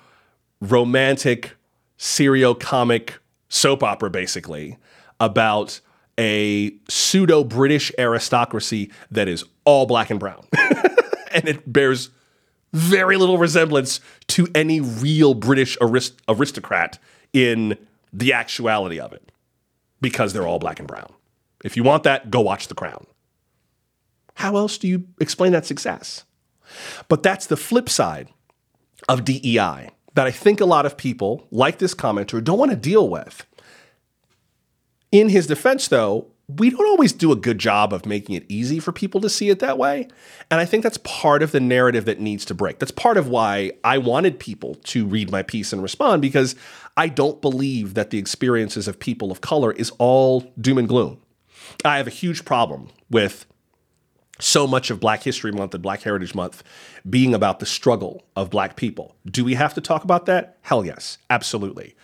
romantic, 0.60 1.56
serio 1.98 2.54
comic 2.54 3.20
soap 3.50 3.84
opera, 3.84 4.10
basically, 4.10 4.78
about 5.20 5.80
a 6.20 6.72
pseudo 6.90 7.44
British 7.44 7.92
aristocracy 7.98 8.92
that 9.10 9.28
is 9.28 9.44
all 9.66 9.86
black 9.86 10.10
and 10.10 10.20
brown. 10.20 10.46
and 11.32 11.48
it 11.48 11.72
bears 11.72 12.10
very 12.74 13.18
little 13.18 13.38
resemblance 13.38 14.00
to 14.28 14.48
any 14.56 14.80
real 14.80 15.34
British 15.34 15.78
arist- 15.82 16.22
aristocrat 16.28 17.00
in 17.34 17.78
the 18.14 18.34
actuality 18.34 19.00
of 19.00 19.14
it 19.14 19.32
because 20.02 20.34
they're 20.34 20.48
all 20.48 20.60
black 20.60 20.80
and 20.80 20.88
brown. 20.88 21.12
If 21.64 21.78
you 21.78 21.84
want 21.84 22.04
that, 22.04 22.32
go 22.32 22.42
watch 22.42 22.68
The 22.68 22.76
Crown. 22.76 23.06
How 24.36 24.56
else 24.58 24.78
do 24.78 24.88
you 24.88 25.06
explain 25.20 25.52
that 25.52 25.66
success? 25.66 26.24
But 27.08 27.22
that's 27.22 27.48
the 27.48 27.58
flip 27.58 27.90
side 27.90 28.30
of 29.08 29.26
DEI 29.26 29.90
that 30.14 30.28
I 30.28 30.32
think 30.32 30.60
a 30.60 30.66
lot 30.66 30.86
of 30.86 30.98
people, 30.98 31.48
like 31.52 31.78
this 31.78 31.94
commenter, 31.94 32.44
don't 32.44 32.58
want 32.60 32.72
to 32.72 32.78
deal 32.78 33.08
with. 33.08 33.46
In 35.12 35.30
his 35.30 35.48
defense, 35.48 35.88
though, 35.88 36.28
we 36.58 36.70
don't 36.70 36.88
always 36.88 37.14
do 37.14 37.32
a 37.32 37.36
good 37.36 37.60
job 37.60 37.94
of 37.94 38.06
making 38.06 38.36
it 38.36 38.46
easy 38.50 38.80
for 38.80 38.92
people 38.92 39.22
to 39.22 39.30
see 39.30 39.50
it 39.50 39.60
that 39.60 39.78
way. 39.78 40.08
And 40.50 40.60
I 40.60 40.66
think 40.66 40.84
that's 40.84 40.98
part 41.00 41.44
of 41.44 41.52
the 41.52 41.60
narrative 41.60 42.06
that 42.06 42.20
needs 42.20 42.46
to 42.46 42.54
break. 42.54 42.80
That's 42.80 42.92
part 42.92 43.18
of 43.18 43.28
why 43.28 43.74
I 43.84 43.98
wanted 43.98 44.40
people 44.40 44.76
to 44.76 45.06
read 45.06 45.32
my 45.32 45.44
piece 45.44 45.72
and 45.72 45.84
respond 45.84 46.22
because 46.22 46.56
I 46.98 47.08
don't 47.08 47.42
believe 47.42 47.94
that 47.94 48.10
the 48.10 48.18
experiences 48.18 48.88
of 48.88 49.00
people 49.00 49.32
of 49.32 49.42
color 49.42 49.72
is 49.72 49.92
all 49.98 50.42
doom 50.60 50.78
and 50.78 50.88
gloom. 50.88 51.22
I 51.86 51.98
have 51.98 52.08
a 52.08 52.12
huge 52.12 52.44
problem 52.44 52.90
with 53.10 53.46
so 54.40 54.66
much 54.68 54.90
of 54.90 55.00
Black 55.00 55.24
History 55.24 55.52
Month 55.52 55.74
and 55.74 55.84
Black 55.84 56.02
Heritage 56.02 56.34
Month 56.34 56.64
being 57.08 57.34
about 57.34 57.60
the 57.60 57.66
struggle 57.66 58.24
of 58.36 58.50
Black 58.50 58.76
people. 58.76 59.16
Do 59.26 59.46
we 59.46 59.54
have 59.54 59.74
to 59.76 59.82
talk 59.82 60.04
about 60.04 60.26
that? 60.26 60.58
Hell 60.64 60.86
yes, 60.86 61.18
absolutely. 61.30 61.96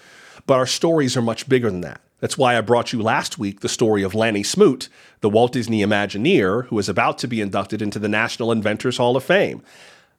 But 0.45 0.55
our 0.55 0.67
stories 0.67 1.17
are 1.17 1.21
much 1.21 1.49
bigger 1.49 1.69
than 1.69 1.81
that. 1.81 2.01
That's 2.19 2.37
why 2.37 2.57
I 2.57 2.61
brought 2.61 2.93
you 2.93 3.01
last 3.01 3.37
week 3.37 3.59
the 3.59 3.69
story 3.69 4.01
of 4.01 4.15
Lanny 4.15 4.43
Smoot, 4.43 4.89
the 5.21 5.29
Walt 5.29 5.53
Disney 5.53 5.81
Imagineer 5.81 6.65
who 6.65 6.79
is 6.79 6.89
about 6.89 7.17
to 7.19 7.27
be 7.27 7.41
inducted 7.41 7.81
into 7.81 7.99
the 7.99 8.09
National 8.09 8.51
Inventors 8.51 8.97
Hall 8.97 9.15
of 9.15 9.23
Fame. 9.23 9.61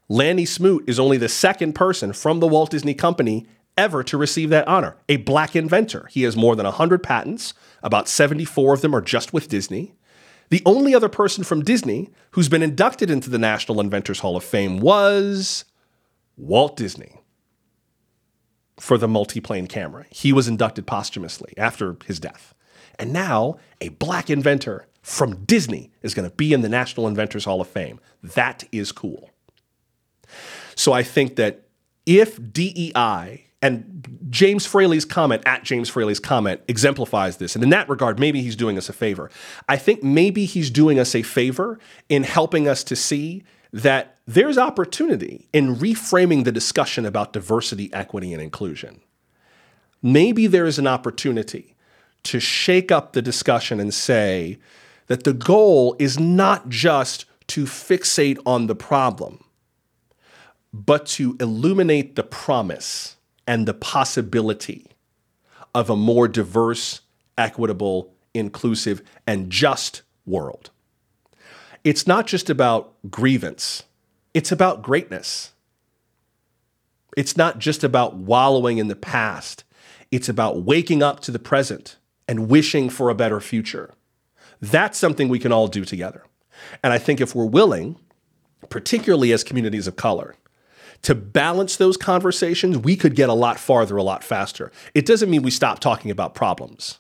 Lanny 0.09 0.45
Smoot 0.45 0.85
is 0.87 1.01
only 1.01 1.17
the 1.17 1.29
second 1.29 1.75
person 1.75 2.13
from 2.13 2.41
the 2.41 2.47
Walt 2.47 2.71
Disney 2.71 2.95
Company 2.95 3.47
ever 3.77 4.03
to 4.05 4.17
receive 4.17 4.51
that 4.51 4.67
honor, 4.67 4.97
a 5.09 5.17
black 5.19 5.55
inventor. 5.55 6.09
He 6.11 6.23
has 6.23 6.37
more 6.37 6.57
than 6.57 6.65
100 6.65 7.03
patents, 7.03 7.53
about 7.83 8.09
74 8.09 8.75
of 8.75 8.81
them 8.81 8.95
are 8.95 9.01
just 9.01 9.33
with 9.33 9.49
Disney. 9.49 9.95
The 10.51 10.63
only 10.65 10.95
other 10.95 11.09
person 11.09 11.45
from 11.45 11.63
Disney 11.63 12.11
who's 12.33 12.49
been 12.49 12.63
inducted 12.63 13.11
into 13.11 13.29
the 13.29 13.39
National 13.39 13.81
Inventors 13.81 14.21
Hall 14.21 14.37
of 14.37 14.45
Fame 14.45 14.79
was 14.79 15.65
Walt 16.37 16.77
Disney 16.77 17.21
for 18.79 18.99
the 18.99 19.09
multiplane 19.09 19.69
camera. 19.69 20.07
He 20.11 20.33
was 20.33 20.49
inducted 20.49 20.87
posthumously 20.87 21.53
after 21.57 21.97
his 22.07 22.21
death. 22.21 22.55
And 22.99 23.13
now 23.13 23.57
a 23.81 23.91
black 23.91 24.29
inventor 24.31 24.87
from 25.03 25.45
Disney 25.45 25.91
is 26.03 26.15
going 26.15 26.29
to 26.29 26.35
be 26.35 26.53
in 26.53 26.63
the 26.63 26.69
National 26.69 27.07
Inventors 27.07 27.45
Hall 27.45 27.61
of 27.61 27.69
Fame. 27.69 28.01
That 28.23 28.65
is 28.73 28.93
cool. 28.93 29.31
So 30.75 30.93
I 30.93 31.03
think 31.03 31.37
that 31.37 31.63
if 32.07 32.39
DEI 32.53 33.45
and 33.61 34.07
James 34.31 34.67
Fraley's 34.67 35.05
comment 35.05 35.43
at 35.45 35.65
James 35.65 35.89
Fraley's 35.89 36.21
comment 36.21 36.61
exemplifies 36.69 37.39
this. 37.39 37.55
And 37.57 37.65
in 37.65 37.71
that 37.71 37.89
regard, 37.89 38.21
maybe 38.21 38.41
he's 38.41 38.55
doing 38.55 38.79
us 38.79 38.89
a 38.89 38.93
favor. 38.93 39.31
I 39.69 39.77
think 39.77 40.03
maybe 40.03 40.45
he's 40.45 40.71
doing 40.71 40.99
us 40.99 41.15
a 41.15 41.23
favor 41.23 41.79
in 42.09 42.23
helping 42.23 42.69
us 42.69 42.85
to 42.85 42.95
see 42.95 43.43
that 43.73 44.17
there's 44.27 44.59
opportunity 44.59 45.49
in 45.53 45.77
reframing 45.77 46.45
the 46.45 46.53
discussion 46.53 47.05
about 47.05 47.33
diversity, 47.33 47.93
equity, 47.93 48.33
and 48.33 48.43
inclusion. 48.43 49.01
Maybe 50.03 50.47
there 50.47 50.67
is 50.67 50.79
an 50.79 50.87
opportunity 50.87 51.75
to 52.25 52.41
shake 52.41 52.93
up 52.93 53.13
the 53.13 53.23
discussion 53.23 53.81
and 53.81 53.93
say 53.93 54.59
that 55.07 55.25
the 55.25 55.33
goal 55.33 55.97
is 55.99 56.19
not 56.19 56.69
just 56.69 57.25
to 57.49 57.65
fixate 57.65 58.39
on 58.45 58.67
the 58.67 58.75
problem, 58.75 59.45
but 60.73 61.07
to 61.07 61.37
illuminate 61.41 62.15
the 62.15 62.23
promise 62.23 63.17
and 63.47 63.67
the 63.67 63.75
possibility 63.75 64.87
of 65.75 65.89
a 65.89 65.97
more 65.97 66.29
diverse, 66.29 67.01
equitable, 67.37 68.13
inclusive, 68.35 69.03
and 69.27 69.51
just 69.51 70.03
world. 70.27 70.71
It's 71.85 72.07
not 72.07 72.27
just 72.27 72.51
about 72.51 72.93
grievance, 73.11 73.85
it's 74.35 74.53
about 74.53 74.83
greatness. 74.83 75.53
It's 77.17 77.37
not 77.37 77.59
just 77.59 77.83
about 77.83 78.15
wallowing 78.15 78.79
in 78.79 78.87
the 78.87 78.95
past, 78.95 79.65
it's 80.11 80.29
about 80.29 80.63
waking 80.63 81.03
up 81.03 81.21
to 81.21 81.31
the 81.31 81.39
present 81.39 81.97
and 82.29 82.49
wishing 82.49 82.91
for 82.91 83.11
a 83.11 83.15
better 83.15 83.41
future. 83.41 83.95
That's 84.61 84.99
something 84.99 85.29
we 85.29 85.39
can 85.39 85.53
all 85.53 85.67
do 85.67 85.85
together. 85.85 86.25
And 86.83 86.93
I 86.93 86.99
think 86.99 87.21
if 87.21 87.35
we're 87.35 87.47
willing, 87.47 87.99
particularly 88.69 89.33
as 89.33 89.43
communities 89.45 89.87
of 89.87 89.97
color, 89.97 90.37
to 91.03 91.15
balance 91.15 91.77
those 91.77 91.97
conversations, 91.97 92.77
we 92.77 92.97
could 92.97 93.15
get 93.15 93.29
a 93.29 93.35
lot 93.35 93.59
farther 93.59 93.97
a 93.97 94.03
lot 94.03 94.25
faster. 94.25 94.73
It 94.95 95.07
doesn't 95.07 95.31
mean 95.31 95.43
we 95.43 95.51
stop 95.51 95.79
talking 95.79 96.11
about 96.11 96.35
problems. 96.35 96.99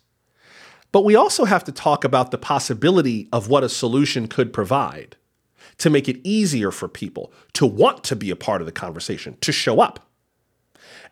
But 0.92 1.04
we 1.04 1.14
also 1.14 1.44
have 1.44 1.64
to 1.64 1.72
talk 1.72 2.04
about 2.04 2.30
the 2.30 2.38
possibility 2.38 3.28
of 3.32 3.48
what 3.48 3.64
a 3.64 3.68
solution 3.68 4.26
could 4.26 4.52
provide 4.52 5.16
to 5.78 5.90
make 5.90 6.08
it 6.08 6.20
easier 6.24 6.70
for 6.70 6.88
people 6.88 7.32
to 7.52 7.66
want 7.66 8.02
to 8.04 8.16
be 8.16 8.30
a 8.30 8.36
part 8.36 8.60
of 8.60 8.66
the 8.66 8.72
conversation, 8.72 9.36
to 9.40 9.52
show 9.52 9.80
up. 9.80 10.08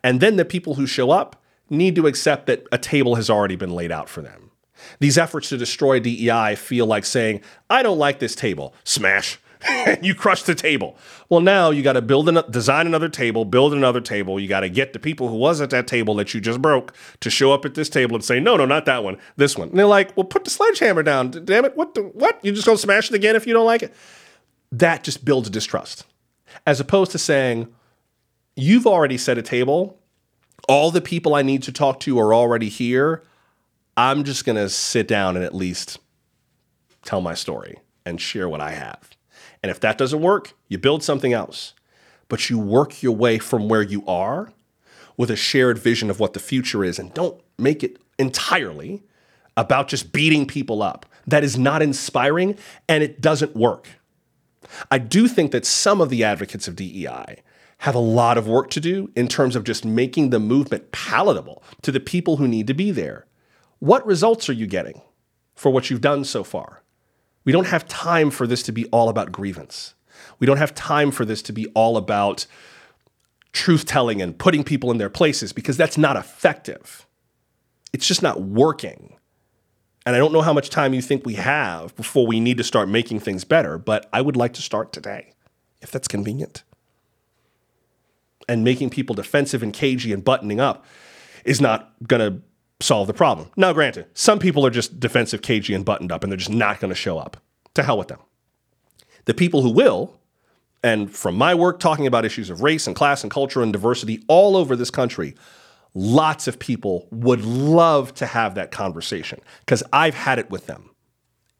And 0.03 0.19
then 0.19 0.35
the 0.35 0.45
people 0.45 0.75
who 0.75 0.87
show 0.87 1.11
up 1.11 1.41
need 1.69 1.95
to 1.95 2.07
accept 2.07 2.47
that 2.47 2.65
a 2.71 2.77
table 2.77 3.15
has 3.15 3.29
already 3.29 3.55
been 3.55 3.71
laid 3.71 3.91
out 3.91 4.09
for 4.09 4.21
them. 4.21 4.51
These 4.99 5.17
efforts 5.17 5.49
to 5.49 5.57
destroy 5.57 5.99
DEI 5.99 6.55
feel 6.55 6.85
like 6.85 7.05
saying, 7.05 7.41
I 7.69 7.83
don't 7.83 7.97
like 7.97 8.19
this 8.19 8.35
table, 8.35 8.73
smash. 8.83 9.39
you 10.01 10.13
crush 10.13 10.43
the 10.43 10.55
table. 10.55 10.97
Well, 11.29 11.39
now 11.39 11.71
you 11.71 11.81
got 11.81 11.93
to 11.93 12.01
build 12.01 12.29
an, 12.29 12.39
design 12.49 12.87
another 12.87 13.09
table, 13.09 13.45
build 13.45 13.73
another 13.73 14.01
table. 14.01 14.39
You 14.39 14.47
got 14.47 14.61
to 14.61 14.69
get 14.69 14.93
the 14.93 14.99
people 14.99 15.29
who 15.29 15.35
was 15.35 15.61
at 15.61 15.69
that 15.71 15.87
table 15.87 16.15
that 16.15 16.33
you 16.33 16.41
just 16.41 16.61
broke 16.61 16.93
to 17.21 17.29
show 17.29 17.51
up 17.53 17.65
at 17.65 17.73
this 17.75 17.89
table 17.89 18.15
and 18.15 18.23
say, 18.23 18.39
no, 18.39 18.55
no, 18.55 18.65
not 18.65 18.85
that 18.85 19.03
one, 19.03 19.17
this 19.35 19.57
one. 19.57 19.69
And 19.69 19.79
they're 19.79 19.85
like, 19.85 20.15
well, 20.15 20.25
put 20.25 20.43
the 20.43 20.49
sledgehammer 20.49 21.03
down. 21.03 21.31
Damn 21.31 21.65
it, 21.65 21.75
what? 21.75 21.95
The, 21.95 22.03
what? 22.03 22.39
You 22.43 22.51
just 22.51 22.65
gonna 22.65 22.77
smash 22.77 23.09
it 23.09 23.15
again 23.15 23.35
if 23.35 23.47
you 23.47 23.53
don't 23.53 23.65
like 23.65 23.83
it? 23.83 23.93
That 24.71 25.03
just 25.03 25.25
builds 25.25 25.49
distrust, 25.49 26.05
as 26.65 26.79
opposed 26.79 27.11
to 27.11 27.17
saying, 27.17 27.73
you've 28.55 28.87
already 28.87 29.17
set 29.17 29.37
a 29.37 29.41
table. 29.41 29.99
All 30.67 30.91
the 30.91 31.01
people 31.01 31.33
I 31.35 31.41
need 31.41 31.63
to 31.63 31.71
talk 31.71 31.99
to 32.01 32.19
are 32.19 32.33
already 32.33 32.69
here. 32.69 33.23
I'm 33.95 34.23
just 34.23 34.45
gonna 34.45 34.69
sit 34.69 35.07
down 35.07 35.35
and 35.35 35.45
at 35.45 35.55
least 35.55 35.99
tell 37.03 37.21
my 37.21 37.33
story 37.33 37.79
and 38.05 38.19
share 38.21 38.47
what 38.47 38.61
I 38.61 38.71
have. 38.71 39.16
And 39.67 39.75
if 39.75 39.81
that 39.81 39.97
doesn't 39.97 40.21
work, 40.21 40.53
you 40.69 40.77
build 40.77 41.03
something 41.03 41.33
else. 41.33 41.73
But 42.29 42.49
you 42.49 42.57
work 42.57 43.03
your 43.03 43.13
way 43.13 43.37
from 43.37 43.67
where 43.67 43.81
you 43.81 44.01
are 44.07 44.53
with 45.17 45.29
a 45.29 45.35
shared 45.35 45.77
vision 45.77 46.09
of 46.09 46.21
what 46.21 46.31
the 46.31 46.39
future 46.39 46.85
is 46.85 46.97
and 46.97 47.13
don't 47.13 47.41
make 47.57 47.83
it 47.83 47.97
entirely 48.17 49.03
about 49.57 49.89
just 49.89 50.13
beating 50.13 50.47
people 50.47 50.81
up. 50.81 51.05
That 51.27 51.43
is 51.43 51.57
not 51.57 51.81
inspiring 51.81 52.57
and 52.87 53.03
it 53.03 53.19
doesn't 53.19 53.57
work. 53.57 53.89
I 54.89 54.99
do 54.99 55.27
think 55.27 55.51
that 55.51 55.65
some 55.65 55.99
of 55.99 56.09
the 56.09 56.23
advocates 56.23 56.69
of 56.69 56.77
DEI 56.77 57.43
have 57.79 57.95
a 57.95 57.99
lot 57.99 58.37
of 58.37 58.47
work 58.47 58.69
to 58.69 58.79
do 58.79 59.11
in 59.17 59.27
terms 59.27 59.53
of 59.57 59.65
just 59.65 59.83
making 59.83 60.29
the 60.29 60.39
movement 60.39 60.93
palatable 60.93 61.61
to 61.81 61.91
the 61.91 61.99
people 61.99 62.37
who 62.37 62.47
need 62.47 62.67
to 62.67 62.73
be 62.73 62.89
there. 62.89 63.25
What 63.79 64.07
results 64.07 64.47
are 64.47 64.53
you 64.53 64.65
getting 64.65 65.01
for 65.55 65.71
what 65.71 65.89
you've 65.89 65.99
done 65.99 66.23
so 66.23 66.45
far? 66.45 66.83
We 67.47 67.53
don't 67.53 67.67
have 67.67 67.87
time 67.87 68.29
for 68.29 68.45
this 68.45 68.61
to 68.63 68.73
be 68.73 68.87
all 68.87 69.07
about 69.07 69.31
grievance. 69.31 69.93
We 70.37 70.45
don't 70.45 70.57
have 70.57 70.75
time 70.75 71.11
for 71.11 71.23
this 71.23 71.41
to 71.43 71.53
be 71.53 71.67
all 71.67 71.95
about 71.95 72.45
truth 73.53 73.85
telling 73.85 74.21
and 74.21 74.37
putting 74.37 74.65
people 74.65 74.91
in 74.91 74.97
their 74.97 75.09
places 75.09 75.53
because 75.53 75.77
that's 75.77 75.97
not 75.97 76.17
effective. 76.17 77.07
It's 77.93 78.05
just 78.05 78.21
not 78.21 78.41
working. 78.41 79.15
And 80.05 80.13
I 80.13 80.19
don't 80.19 80.33
know 80.33 80.41
how 80.41 80.51
much 80.51 80.69
time 80.69 80.93
you 80.93 81.01
think 81.01 81.25
we 81.25 81.35
have 81.35 81.95
before 81.95 82.27
we 82.27 82.41
need 82.41 82.57
to 82.57 82.65
start 82.65 82.89
making 82.89 83.21
things 83.21 83.45
better, 83.45 83.77
but 83.77 84.09
I 84.11 84.19
would 84.19 84.35
like 84.35 84.51
to 84.55 84.61
start 84.61 84.91
today, 84.91 85.31
if 85.81 85.89
that's 85.89 86.09
convenient. 86.09 86.63
And 88.49 88.65
making 88.65 88.89
people 88.89 89.15
defensive 89.15 89.63
and 89.63 89.71
cagey 89.71 90.11
and 90.11 90.21
buttoning 90.21 90.59
up 90.59 90.83
is 91.45 91.61
not 91.61 91.93
going 92.05 92.19
to 92.19 92.41
solve 92.79 93.07
the 93.07 93.13
problem. 93.13 93.49
Now, 93.55 93.73
granted, 93.73 94.07
some 94.13 94.39
people 94.39 94.65
are 94.65 94.69
just 94.69 94.99
defensive, 94.99 95.41
cagey, 95.41 95.73
and 95.73 95.85
buttoned 95.85 96.11
up, 96.11 96.23
and 96.23 96.31
they're 96.31 96.37
just 96.37 96.51
not 96.51 96.79
going 96.79 96.89
to 96.89 96.95
show 96.95 97.17
up. 97.17 97.37
To 97.73 97.83
hell 97.83 97.97
with 97.97 98.07
them. 98.07 98.19
The 99.25 99.33
people 99.33 99.61
who 99.61 99.69
will, 99.69 100.19
and 100.83 101.13
from 101.13 101.35
my 101.35 101.53
work 101.53 101.79
talking 101.79 102.07
about 102.07 102.25
issues 102.25 102.49
of 102.49 102.61
race 102.61 102.87
and 102.87 102.95
class 102.95 103.23
and 103.23 103.31
culture 103.31 103.61
and 103.61 103.73
diversity 103.73 104.23
all 104.27 104.55
over 104.55 104.75
this 104.75 104.89
country, 104.89 105.35
lots 105.93 106.47
of 106.47 106.59
people 106.59 107.07
would 107.11 107.43
love 107.43 108.13
to 108.15 108.25
have 108.25 108.55
that 108.55 108.71
conversation 108.71 109.39
because 109.59 109.83
I've 109.91 110.15
had 110.15 110.39
it 110.39 110.49
with 110.49 110.67
them 110.67 110.89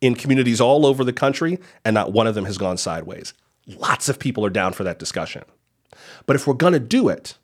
in 0.02 0.16
communities 0.16 0.62
all 0.62 0.86
over 0.86 1.04
the 1.04 1.14
country, 1.14 1.60
and 1.84 1.94
not 1.94 2.14
one 2.14 2.28
of 2.28 2.36
them 2.36 2.46
has 2.46 2.58
gone 2.58 2.78
sideways. 2.78 3.34
Lots 3.68 4.10
of 4.10 4.20
people 4.20 4.46
are 4.46 4.50
down 4.50 4.74
for 4.74 4.84
that 4.84 5.00
discussion. 5.00 5.44
But 6.26 6.36
if 6.36 6.48
we're 6.48 6.54
going 6.54 6.74
to 6.74 6.80
do 6.80 7.10
it, 7.10 7.38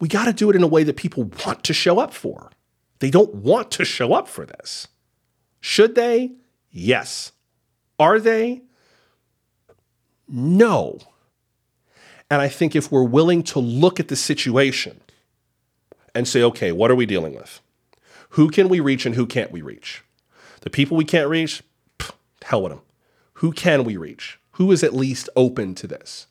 we 0.00 0.08
got 0.08 0.26
to 0.26 0.32
do 0.32 0.50
it 0.50 0.56
in 0.56 0.62
a 0.62 0.68
way 0.68 0.84
that 0.84 0.96
people 0.96 1.30
want 1.44 1.64
to 1.64 1.72
show 1.72 1.98
up 1.98 2.14
for. 2.14 2.50
They 3.00 3.10
don't 3.10 3.34
want 3.34 3.70
to 3.72 3.84
show 3.84 4.12
up 4.12 4.28
for 4.28 4.46
this. 4.46 4.88
Should 5.60 5.94
they? 5.94 6.32
Yes. 6.70 7.32
Are 7.98 8.18
they? 8.18 8.62
No. 10.28 10.98
And 12.30 12.40
I 12.40 12.48
think 12.48 12.74
if 12.74 12.90
we're 12.90 13.04
willing 13.04 13.42
to 13.44 13.58
look 13.58 14.00
at 14.00 14.08
the 14.08 14.16
situation 14.16 15.00
and 16.14 16.26
say, 16.26 16.42
okay, 16.42 16.72
what 16.72 16.90
are 16.90 16.94
we 16.94 17.06
dealing 17.06 17.34
with? 17.34 17.60
Who 18.30 18.50
can 18.50 18.68
we 18.68 18.80
reach 18.80 19.06
and 19.06 19.14
who 19.14 19.26
can't 19.26 19.52
we 19.52 19.62
reach? 19.62 20.02
The 20.62 20.70
people 20.70 20.96
we 20.96 21.04
can't 21.04 21.28
reach, 21.28 21.62
pff, 21.98 22.12
hell 22.42 22.62
with 22.62 22.72
them. 22.72 22.80
Who 23.34 23.52
can 23.52 23.84
we 23.84 23.96
reach? 23.96 24.38
Who 24.52 24.72
is 24.72 24.82
at 24.82 24.94
least 24.94 25.28
open 25.36 25.74
to 25.76 25.86
this? 25.86 26.26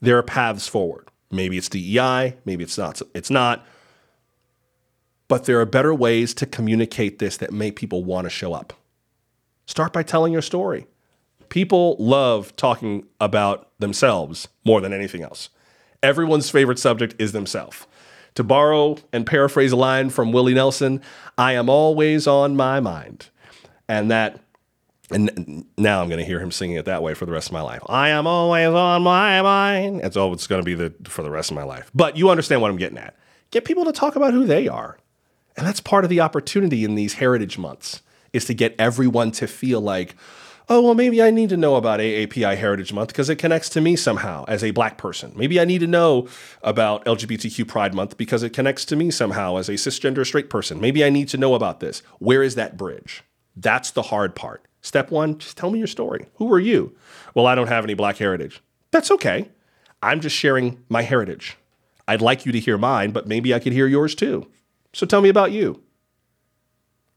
There 0.00 0.18
are 0.18 0.22
paths 0.22 0.68
forward. 0.68 1.08
Maybe 1.30 1.56
it's 1.56 1.68
DEI, 1.68 2.36
maybe 2.44 2.64
it's 2.64 2.76
not. 2.76 3.00
It's 3.14 3.30
not. 3.30 3.66
But 5.34 5.46
there 5.46 5.60
are 5.60 5.66
better 5.66 5.92
ways 5.92 6.32
to 6.34 6.46
communicate 6.46 7.18
this 7.18 7.38
that 7.38 7.52
make 7.52 7.74
people 7.74 8.04
want 8.04 8.26
to 8.26 8.30
show 8.30 8.54
up. 8.54 8.72
Start 9.66 9.92
by 9.92 10.04
telling 10.04 10.32
your 10.32 10.40
story. 10.40 10.86
People 11.48 11.96
love 11.98 12.54
talking 12.54 13.08
about 13.20 13.68
themselves 13.80 14.46
more 14.64 14.80
than 14.80 14.92
anything 14.92 15.22
else. 15.22 15.48
Everyone's 16.04 16.50
favorite 16.50 16.78
subject 16.78 17.16
is 17.18 17.32
themselves. 17.32 17.88
To 18.36 18.44
borrow 18.44 18.98
and 19.12 19.26
paraphrase 19.26 19.72
a 19.72 19.76
line 19.76 20.08
from 20.08 20.30
Willie 20.30 20.54
Nelson, 20.54 21.02
I 21.36 21.54
am 21.54 21.68
always 21.68 22.28
on 22.28 22.54
my 22.54 22.78
mind. 22.78 23.30
And 23.88 24.12
that 24.12 24.38
and 25.10 25.64
now 25.76 26.00
I'm 26.00 26.08
going 26.08 26.20
to 26.20 26.24
hear 26.24 26.38
him 26.38 26.52
singing 26.52 26.76
it 26.76 26.84
that 26.84 27.02
way 27.02 27.14
for 27.14 27.26
the 27.26 27.32
rest 27.32 27.48
of 27.48 27.54
my 27.54 27.60
life. 27.60 27.82
I 27.88 28.10
am 28.10 28.28
always 28.28 28.68
on 28.68 29.02
my 29.02 29.42
mind. 29.42 30.00
That's 30.00 30.16
all 30.16 30.32
it's 30.32 30.46
going 30.46 30.62
to 30.62 30.64
be 30.64 30.74
the, 30.74 30.94
for 31.08 31.24
the 31.24 31.30
rest 31.32 31.50
of 31.50 31.56
my 31.56 31.64
life. 31.64 31.90
But 31.92 32.16
you 32.16 32.30
understand 32.30 32.62
what 32.62 32.70
I'm 32.70 32.76
getting 32.76 32.98
at. 32.98 33.16
Get 33.50 33.64
people 33.64 33.84
to 33.86 33.92
talk 33.92 34.14
about 34.14 34.32
who 34.32 34.46
they 34.46 34.68
are. 34.68 34.96
And 35.56 35.66
that's 35.66 35.80
part 35.80 36.04
of 36.04 36.10
the 36.10 36.20
opportunity 36.20 36.84
in 36.84 36.94
these 36.94 37.14
heritage 37.14 37.58
months 37.58 38.02
is 38.32 38.44
to 38.46 38.54
get 38.54 38.74
everyone 38.78 39.30
to 39.32 39.46
feel 39.46 39.80
like, 39.80 40.16
oh, 40.68 40.80
well, 40.80 40.94
maybe 40.94 41.22
I 41.22 41.30
need 41.30 41.50
to 41.50 41.56
know 41.56 41.76
about 41.76 42.00
AAPI 42.00 42.56
Heritage 42.56 42.92
Month 42.92 43.08
because 43.08 43.28
it 43.28 43.36
connects 43.36 43.68
to 43.70 43.80
me 43.80 43.96
somehow 43.96 44.44
as 44.48 44.64
a 44.64 44.72
black 44.72 44.98
person. 44.98 45.32
Maybe 45.36 45.60
I 45.60 45.64
need 45.64 45.80
to 45.80 45.86
know 45.86 46.26
about 46.62 47.04
LGBTQ 47.04 47.68
Pride 47.68 47.94
Month 47.94 48.16
because 48.16 48.42
it 48.42 48.50
connects 48.50 48.84
to 48.86 48.96
me 48.96 49.10
somehow 49.10 49.56
as 49.56 49.68
a 49.68 49.74
cisgender 49.74 50.26
straight 50.26 50.50
person. 50.50 50.80
Maybe 50.80 51.04
I 51.04 51.10
need 51.10 51.28
to 51.28 51.36
know 51.36 51.54
about 51.54 51.80
this. 51.80 52.02
Where 52.18 52.42
is 52.42 52.54
that 52.56 52.76
bridge? 52.76 53.22
That's 53.56 53.90
the 53.90 54.02
hard 54.02 54.34
part. 54.34 54.64
Step 54.80 55.10
one, 55.10 55.38
just 55.38 55.56
tell 55.56 55.70
me 55.70 55.78
your 55.78 55.86
story. 55.86 56.26
Who 56.34 56.52
are 56.52 56.60
you? 56.60 56.94
Well, 57.34 57.46
I 57.46 57.54
don't 57.54 57.68
have 57.68 57.84
any 57.84 57.94
black 57.94 58.16
heritage. 58.16 58.60
That's 58.90 59.10
okay. 59.12 59.48
I'm 60.02 60.20
just 60.20 60.36
sharing 60.36 60.82
my 60.88 61.02
heritage. 61.02 61.56
I'd 62.06 62.20
like 62.20 62.44
you 62.44 62.52
to 62.52 62.60
hear 62.60 62.76
mine, 62.76 63.12
but 63.12 63.26
maybe 63.26 63.54
I 63.54 63.58
could 63.58 63.72
hear 63.72 63.86
yours 63.86 64.14
too. 64.14 64.46
So 64.94 65.06
tell 65.06 65.20
me 65.20 65.28
about 65.28 65.52
you. 65.52 65.82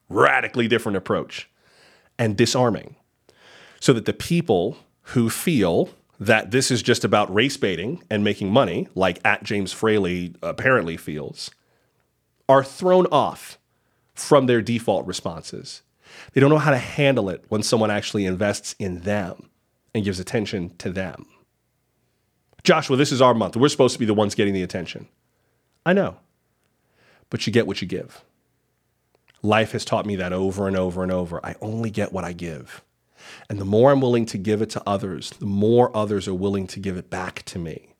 Radically 0.09 0.67
different 0.67 0.97
approach 0.97 1.49
and 2.19 2.35
disarming 2.35 2.95
so 3.79 3.93
that 3.93 4.05
the 4.05 4.13
people 4.13 4.77
who 5.01 5.29
feel 5.29 5.89
that 6.19 6.51
this 6.51 6.71
is 6.71 6.81
just 6.81 7.05
about 7.05 7.33
race 7.33 7.57
baiting 7.57 8.03
and 8.09 8.23
making 8.23 8.51
money, 8.51 8.87
like 8.95 9.19
at 9.23 9.43
James 9.43 9.71
Fraley 9.71 10.33
apparently 10.41 10.97
feels, 10.97 11.51
are 12.49 12.63
thrown 12.63 13.05
off 13.07 13.59
from 14.15 14.47
their 14.47 14.61
default 14.61 15.05
responses 15.05 15.83
they 16.33 16.41
don't 16.41 16.49
know 16.49 16.57
how 16.57 16.71
to 16.71 16.77
handle 16.77 17.29
it 17.29 17.43
when 17.49 17.63
someone 17.63 17.91
actually 17.91 18.25
invests 18.25 18.75
in 18.79 19.01
them 19.01 19.49
and 19.93 20.03
gives 20.03 20.19
attention 20.19 20.75
to 20.77 20.89
them. 20.89 21.25
Joshua, 22.63 22.97
this 22.97 23.11
is 23.11 23.21
our 23.21 23.33
month. 23.33 23.55
We're 23.55 23.69
supposed 23.69 23.93
to 23.93 23.99
be 23.99 24.05
the 24.05 24.13
ones 24.13 24.35
getting 24.35 24.53
the 24.53 24.63
attention. 24.63 25.07
I 25.85 25.93
know. 25.93 26.17
But 27.29 27.45
you 27.45 27.53
get 27.53 27.67
what 27.67 27.81
you 27.81 27.87
give. 27.87 28.23
Life 29.41 29.71
has 29.73 29.85
taught 29.85 30.05
me 30.05 30.15
that 30.15 30.33
over 30.33 30.67
and 30.67 30.75
over 30.75 31.03
and 31.03 31.11
over. 31.11 31.45
I 31.45 31.55
only 31.61 31.89
get 31.89 32.11
what 32.11 32.23
I 32.23 32.33
give. 32.33 32.83
And 33.49 33.59
the 33.59 33.65
more 33.65 33.91
I'm 33.91 34.01
willing 34.01 34.25
to 34.27 34.37
give 34.37 34.61
it 34.61 34.69
to 34.71 34.83
others, 34.87 35.31
the 35.31 35.45
more 35.45 35.95
others 35.95 36.27
are 36.27 36.33
willing 36.33 36.67
to 36.67 36.79
give 36.79 36.97
it 36.97 37.09
back 37.09 37.43
to 37.45 37.59
me. 37.59 37.93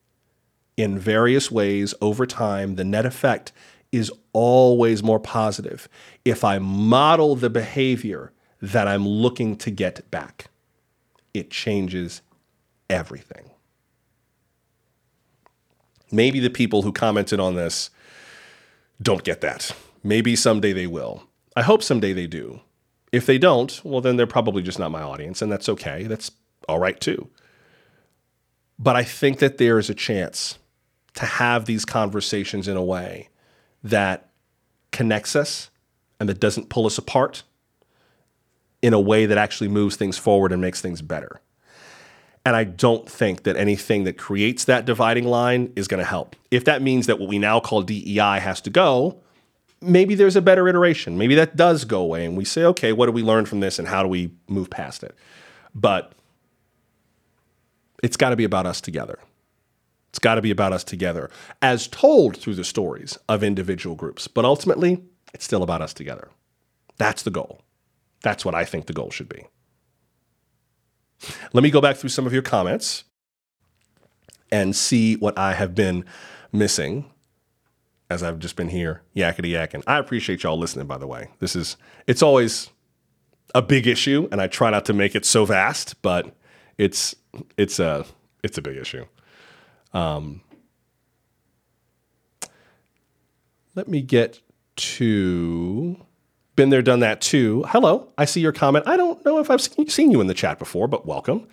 In 0.75 0.99
various 0.99 1.51
ways 1.51 1.93
over 2.01 2.25
time, 2.25 2.75
the 2.75 2.83
net 2.83 3.05
effect 3.05 3.51
is 3.91 4.11
always 4.33 5.01
more 5.01 5.19
positive 5.19 5.87
if 6.25 6.43
I 6.43 6.59
model 6.59 7.35
the 7.35 7.49
behavior 7.49 8.31
that 8.61 8.87
I'm 8.87 9.07
looking 9.07 9.55
to 9.57 9.71
get 9.71 10.09
back. 10.11 10.49
It 11.33 11.51
changes 11.51 12.21
everything. 12.89 13.51
Maybe 16.11 16.39
the 16.39 16.49
people 16.49 16.83
who 16.83 16.91
commented 16.91 17.39
on 17.39 17.55
this 17.55 17.89
don't 19.01 19.23
get 19.23 19.41
that. 19.41 19.71
Maybe 20.03 20.35
someday 20.35 20.73
they 20.73 20.87
will. 20.87 21.23
I 21.55 21.63
hope 21.63 21.83
someday 21.83 22.13
they 22.13 22.27
do. 22.27 22.61
If 23.11 23.25
they 23.25 23.37
don't, 23.37 23.79
well, 23.83 24.01
then 24.01 24.17
they're 24.17 24.27
probably 24.27 24.61
just 24.61 24.79
not 24.79 24.91
my 24.91 25.01
audience, 25.01 25.41
and 25.41 25.51
that's 25.51 25.69
okay. 25.69 26.03
That's 26.03 26.31
all 26.67 26.79
right 26.79 26.99
too. 26.99 27.29
But 28.79 28.95
I 28.95 29.03
think 29.03 29.39
that 29.39 29.57
there 29.57 29.79
is 29.79 29.89
a 29.89 29.95
chance 29.95 30.59
to 31.15 31.25
have 31.25 31.65
these 31.65 31.83
conversations 31.83 32.67
in 32.67 32.77
a 32.77 32.83
way 32.83 33.29
that 33.83 34.29
connects 34.91 35.35
us 35.35 35.69
and 36.19 36.29
that 36.29 36.39
doesn't 36.39 36.69
pull 36.69 36.85
us 36.85 36.97
apart 36.97 37.43
in 38.81 38.93
a 38.93 38.99
way 38.99 39.25
that 39.25 39.37
actually 39.37 39.67
moves 39.67 39.95
things 39.95 40.17
forward 40.17 40.51
and 40.51 40.61
makes 40.61 40.81
things 40.81 41.01
better. 41.01 41.41
And 42.47 42.55
I 42.55 42.63
don't 42.63 43.09
think 43.09 43.43
that 43.43 43.57
anything 43.57 44.05
that 44.05 44.17
creates 44.17 44.63
that 44.63 44.85
dividing 44.85 45.25
line 45.25 45.73
is 45.75 45.89
going 45.89 45.99
to 45.99 46.05
help. 46.05 46.33
If 46.49 46.63
that 46.63 46.81
means 46.81 47.05
that 47.07 47.19
what 47.19 47.27
we 47.27 47.39
now 47.39 47.59
call 47.59 47.81
DEI 47.81 48.39
has 48.39 48.61
to 48.61 48.69
go, 48.69 49.19
maybe 49.81 50.15
there's 50.15 50.37
a 50.37 50.41
better 50.41 50.65
iteration. 50.69 51.17
Maybe 51.17 51.35
that 51.35 51.57
does 51.57 51.83
go 51.83 51.99
away 51.99 52.23
and 52.23 52.37
we 52.37 52.45
say, 52.45 52.63
okay, 52.63 52.93
what 52.93 53.07
do 53.07 53.11
we 53.11 53.21
learn 53.21 53.45
from 53.47 53.59
this 53.59 53.79
and 53.79 53.87
how 53.89 54.01
do 54.01 54.07
we 54.07 54.31
move 54.47 54.69
past 54.69 55.03
it? 55.03 55.13
But 55.75 56.13
it's 58.01 58.15
got 58.15 58.29
to 58.29 58.37
be 58.37 58.45
about 58.45 58.65
us 58.65 58.79
together. 58.79 59.19
It's 60.11 60.19
got 60.19 60.35
to 60.35 60.41
be 60.41 60.51
about 60.51 60.71
us 60.71 60.85
together, 60.85 61.29
as 61.61 61.89
told 61.89 62.37
through 62.37 62.55
the 62.55 62.63
stories 62.63 63.17
of 63.27 63.43
individual 63.43 63.97
groups. 63.97 64.25
But 64.29 64.45
ultimately, 64.45 65.03
it's 65.33 65.43
still 65.43 65.63
about 65.63 65.81
us 65.81 65.93
together. 65.93 66.29
That's 66.95 67.23
the 67.23 67.29
goal. 67.29 67.59
That's 68.23 68.45
what 68.45 68.55
I 68.55 68.63
think 68.63 68.85
the 68.85 68.93
goal 68.93 69.11
should 69.11 69.27
be. 69.27 69.47
Let 71.53 71.63
me 71.63 71.69
go 71.69 71.81
back 71.81 71.97
through 71.97 72.09
some 72.09 72.27
of 72.27 72.33
your 72.33 72.41
comments 72.41 73.03
and 74.51 74.75
see 74.75 75.15
what 75.15 75.37
I 75.37 75.53
have 75.53 75.75
been 75.75 76.05
missing 76.51 77.05
as 78.09 78.23
I've 78.23 78.39
just 78.39 78.55
been 78.55 78.69
here 78.69 79.01
yakety 79.15 79.51
yakking. 79.51 79.83
I 79.87 79.97
appreciate 79.97 80.43
y'all 80.43 80.57
listening, 80.57 80.87
by 80.87 80.97
the 80.97 81.07
way. 81.07 81.29
This 81.39 81.55
is, 81.55 81.77
it's 82.05 82.21
always 82.21 82.69
a 83.53 83.61
big 83.61 83.87
issue, 83.87 84.27
and 84.31 84.41
I 84.41 84.47
try 84.47 84.69
not 84.69 84.85
to 84.85 84.93
make 84.93 85.15
it 85.15 85.25
so 85.25 85.45
vast, 85.45 86.01
but 86.01 86.33
it's, 86.77 87.15
it's 87.57 87.79
a, 87.79 88.05
it's 88.43 88.57
a 88.57 88.61
big 88.61 88.77
issue. 88.77 89.05
Um, 89.93 90.41
let 93.75 93.87
me 93.87 94.01
get 94.01 94.39
to 94.75 96.05
been 96.57 96.69
there, 96.69 96.81
done 96.81 96.99
that 96.99 97.21
too. 97.21 97.63
Hello, 97.69 98.09
I 98.17 98.25
see 98.25 98.41
your 98.41 98.51
comment. 98.51 98.85
I 98.85 98.97
don't 98.97 99.23
know 99.23 99.39
if 99.39 99.49
I've 99.49 99.61
seen 99.61 100.11
you 100.11 100.19
in 100.19 100.27
the 100.27 100.33
chat 100.33 100.59
before, 100.59 100.89
but 100.89 101.05
welcome. 101.05 101.47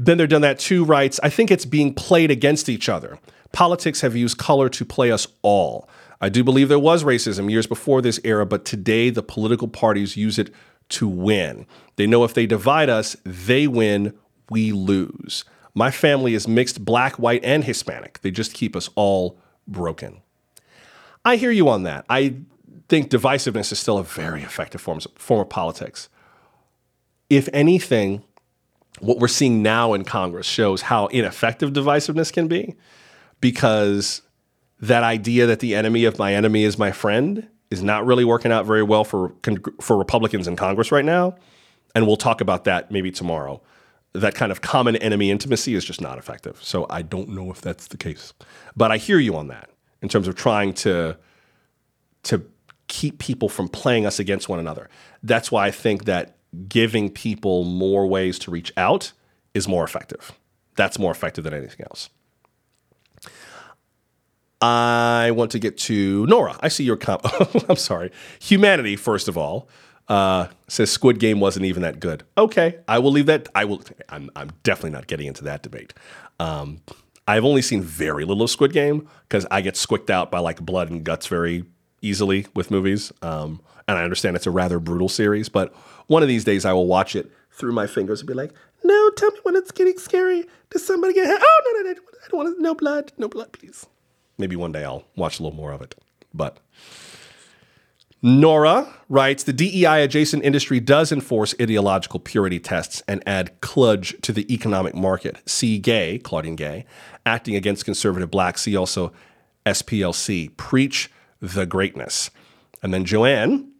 Been 0.00 0.18
there, 0.18 0.28
done 0.28 0.42
that 0.42 0.60
too 0.60 0.84
writes, 0.84 1.18
I 1.24 1.30
think 1.30 1.50
it's 1.50 1.64
being 1.64 1.92
played 1.92 2.30
against 2.30 2.68
each 2.68 2.88
other. 2.88 3.18
Politics 3.52 4.02
have 4.02 4.14
used 4.14 4.38
color 4.38 4.68
to 4.68 4.84
play 4.84 5.10
us 5.10 5.26
all. 5.42 5.88
I 6.20 6.28
do 6.28 6.44
believe 6.44 6.68
there 6.68 6.78
was 6.78 7.02
racism 7.02 7.50
years 7.50 7.66
before 7.66 8.00
this 8.02 8.20
era, 8.22 8.46
but 8.46 8.64
today 8.64 9.10
the 9.10 9.22
political 9.22 9.68
parties 9.68 10.16
use 10.16 10.38
it 10.38 10.52
to 10.90 11.08
win. 11.08 11.66
They 11.96 12.06
know 12.06 12.22
if 12.22 12.34
they 12.34 12.46
divide 12.46 12.90
us, 12.90 13.16
they 13.24 13.66
win, 13.66 14.14
we 14.50 14.70
lose. 14.70 15.44
My 15.74 15.90
family 15.90 16.34
is 16.34 16.46
mixed 16.46 16.84
black, 16.84 17.18
white, 17.18 17.44
and 17.44 17.64
Hispanic. 17.64 18.20
They 18.20 18.30
just 18.30 18.54
keep 18.54 18.76
us 18.76 18.88
all 18.94 19.38
broken. 19.66 20.20
I 21.24 21.36
hear 21.36 21.50
you 21.50 21.68
on 21.68 21.82
that. 21.82 22.04
I 22.08 22.36
think 22.88 23.10
divisiveness 23.10 23.72
is 23.72 23.78
still 23.78 23.98
a 23.98 24.04
very 24.04 24.42
effective 24.42 24.80
form, 24.80 25.00
form 25.16 25.40
of 25.40 25.48
politics. 25.48 26.08
If 27.28 27.48
anything, 27.52 28.22
what 29.00 29.18
we're 29.18 29.28
seeing 29.28 29.62
now 29.62 29.92
in 29.94 30.04
Congress 30.04 30.46
shows 30.46 30.82
how 30.82 31.06
ineffective 31.06 31.72
divisiveness 31.72 32.32
can 32.32 32.48
be 32.48 32.76
because 33.40 34.22
that 34.80 35.02
idea 35.02 35.46
that 35.46 35.60
the 35.60 35.74
enemy 35.74 36.04
of 36.04 36.18
my 36.18 36.34
enemy 36.34 36.64
is 36.64 36.78
my 36.78 36.92
friend 36.92 37.48
is 37.70 37.82
not 37.82 38.06
really 38.06 38.24
working 38.24 38.52
out 38.52 38.64
very 38.64 38.82
well 38.82 39.04
for, 39.04 39.34
for 39.80 39.96
Republicans 39.96 40.46
in 40.46 40.54
Congress 40.54 40.92
right 40.92 41.04
now. 41.04 41.34
And 41.94 42.06
we'll 42.06 42.16
talk 42.16 42.40
about 42.40 42.64
that 42.64 42.90
maybe 42.90 43.10
tomorrow 43.10 43.60
that 44.16 44.34
kind 44.34 44.50
of 44.50 44.60
common 44.60 44.96
enemy 44.96 45.30
intimacy 45.30 45.74
is 45.74 45.84
just 45.84 46.00
not 46.00 46.18
effective. 46.18 46.62
So 46.62 46.86
I 46.88 47.02
don't 47.02 47.28
know 47.28 47.50
if 47.50 47.60
that's 47.60 47.88
the 47.88 47.96
case. 47.96 48.32
But 48.74 48.90
I 48.90 48.96
hear 48.96 49.18
you 49.18 49.36
on 49.36 49.48
that 49.48 49.70
in 50.02 50.08
terms 50.08 50.26
of 50.28 50.34
trying 50.34 50.72
to 50.74 51.16
to 52.24 52.44
keep 52.88 53.18
people 53.18 53.48
from 53.48 53.68
playing 53.68 54.06
us 54.06 54.18
against 54.18 54.48
one 54.48 54.58
another. 54.58 54.88
That's 55.22 55.50
why 55.50 55.66
I 55.66 55.70
think 55.70 56.04
that 56.04 56.36
giving 56.68 57.10
people 57.10 57.64
more 57.64 58.06
ways 58.06 58.38
to 58.40 58.50
reach 58.50 58.72
out 58.76 59.12
is 59.54 59.66
more 59.66 59.84
effective. 59.84 60.32
That's 60.76 60.98
more 60.98 61.10
effective 61.10 61.44
than 61.44 61.54
anything 61.54 61.84
else. 61.86 62.10
I 64.60 65.32
want 65.32 65.50
to 65.52 65.58
get 65.58 65.76
to 65.78 66.26
Nora. 66.26 66.56
I 66.60 66.68
see 66.68 66.84
your 66.84 66.96
comp. 66.96 67.22
I'm 67.68 67.76
sorry. 67.76 68.10
Humanity, 68.40 68.96
first 68.96 69.28
of 69.28 69.36
all, 69.36 69.68
uh, 70.08 70.46
says 70.68 70.90
Squid 70.90 71.18
Game 71.18 71.40
wasn't 71.40 71.66
even 71.66 71.82
that 71.82 72.00
good. 72.00 72.22
Okay, 72.38 72.78
I 72.88 72.98
will 72.98 73.10
leave 73.10 73.26
that. 73.26 73.48
I 73.54 73.64
will. 73.64 73.82
I'm, 74.08 74.30
I'm 74.34 74.50
definitely 74.62 74.90
not 74.90 75.08
getting 75.08 75.26
into 75.26 75.44
that 75.44 75.62
debate. 75.62 75.92
Um, 76.38 76.80
I've 77.28 77.44
only 77.44 77.62
seen 77.62 77.82
very 77.82 78.24
little 78.24 78.44
of 78.44 78.50
Squid 78.50 78.72
Game 78.72 79.08
because 79.28 79.46
I 79.50 79.60
get 79.60 79.76
squicked 79.76 80.10
out 80.10 80.30
by 80.30 80.38
like 80.38 80.60
blood 80.60 80.90
and 80.90 81.04
guts 81.04 81.26
very 81.26 81.64
easily 82.06 82.46
with 82.54 82.70
movies. 82.70 83.12
Um, 83.22 83.60
and 83.88 83.98
I 83.98 84.02
understand 84.02 84.36
it's 84.36 84.46
a 84.46 84.50
rather 84.50 84.78
brutal 84.78 85.08
series, 85.08 85.48
but 85.48 85.74
one 86.06 86.22
of 86.22 86.28
these 86.28 86.44
days 86.44 86.64
I 86.64 86.72
will 86.72 86.86
watch 86.86 87.14
it 87.14 87.30
through 87.52 87.72
my 87.72 87.86
fingers 87.86 88.20
and 88.20 88.28
be 88.28 88.34
like, 88.34 88.52
no, 88.84 89.10
tell 89.10 89.30
me 89.30 89.38
when 89.42 89.56
it's 89.56 89.72
getting 89.72 89.98
scary. 89.98 90.44
Does 90.70 90.86
somebody 90.86 91.14
get 91.14 91.26
hit? 91.26 91.40
Oh, 91.42 91.62
no, 91.64 91.82
no, 91.82 91.92
no. 91.92 92.00
I 92.24 92.28
don't 92.28 92.38
want 92.38 92.56
to, 92.56 92.62
no 92.62 92.74
blood, 92.74 93.12
no 93.18 93.28
blood, 93.28 93.52
please. 93.52 93.86
Maybe 94.38 94.56
one 94.56 94.72
day 94.72 94.84
I'll 94.84 95.04
watch 95.16 95.38
a 95.38 95.42
little 95.42 95.56
more 95.56 95.72
of 95.72 95.80
it. 95.80 95.94
But 96.34 96.58
Nora 98.22 98.92
writes 99.08 99.44
the 99.44 99.52
DEI 99.52 100.02
adjacent 100.02 100.44
industry 100.44 100.80
does 100.80 101.12
enforce 101.12 101.54
ideological 101.60 102.20
purity 102.20 102.58
tests 102.58 103.02
and 103.06 103.22
add 103.26 103.60
kludge 103.60 104.20
to 104.22 104.32
the 104.32 104.52
economic 104.52 104.94
market. 104.94 105.40
See 105.48 105.78
Gay, 105.78 106.18
Claudine 106.18 106.56
Gay, 106.56 106.86
acting 107.24 107.56
against 107.56 107.84
conservative 107.84 108.30
blacks. 108.30 108.62
See 108.62 108.76
also 108.76 109.12
SPLC, 109.64 110.56
preach 110.56 111.10
the 111.40 111.66
greatness. 111.66 112.30
And 112.82 112.92
then 112.92 113.04
Joanne 113.04 113.72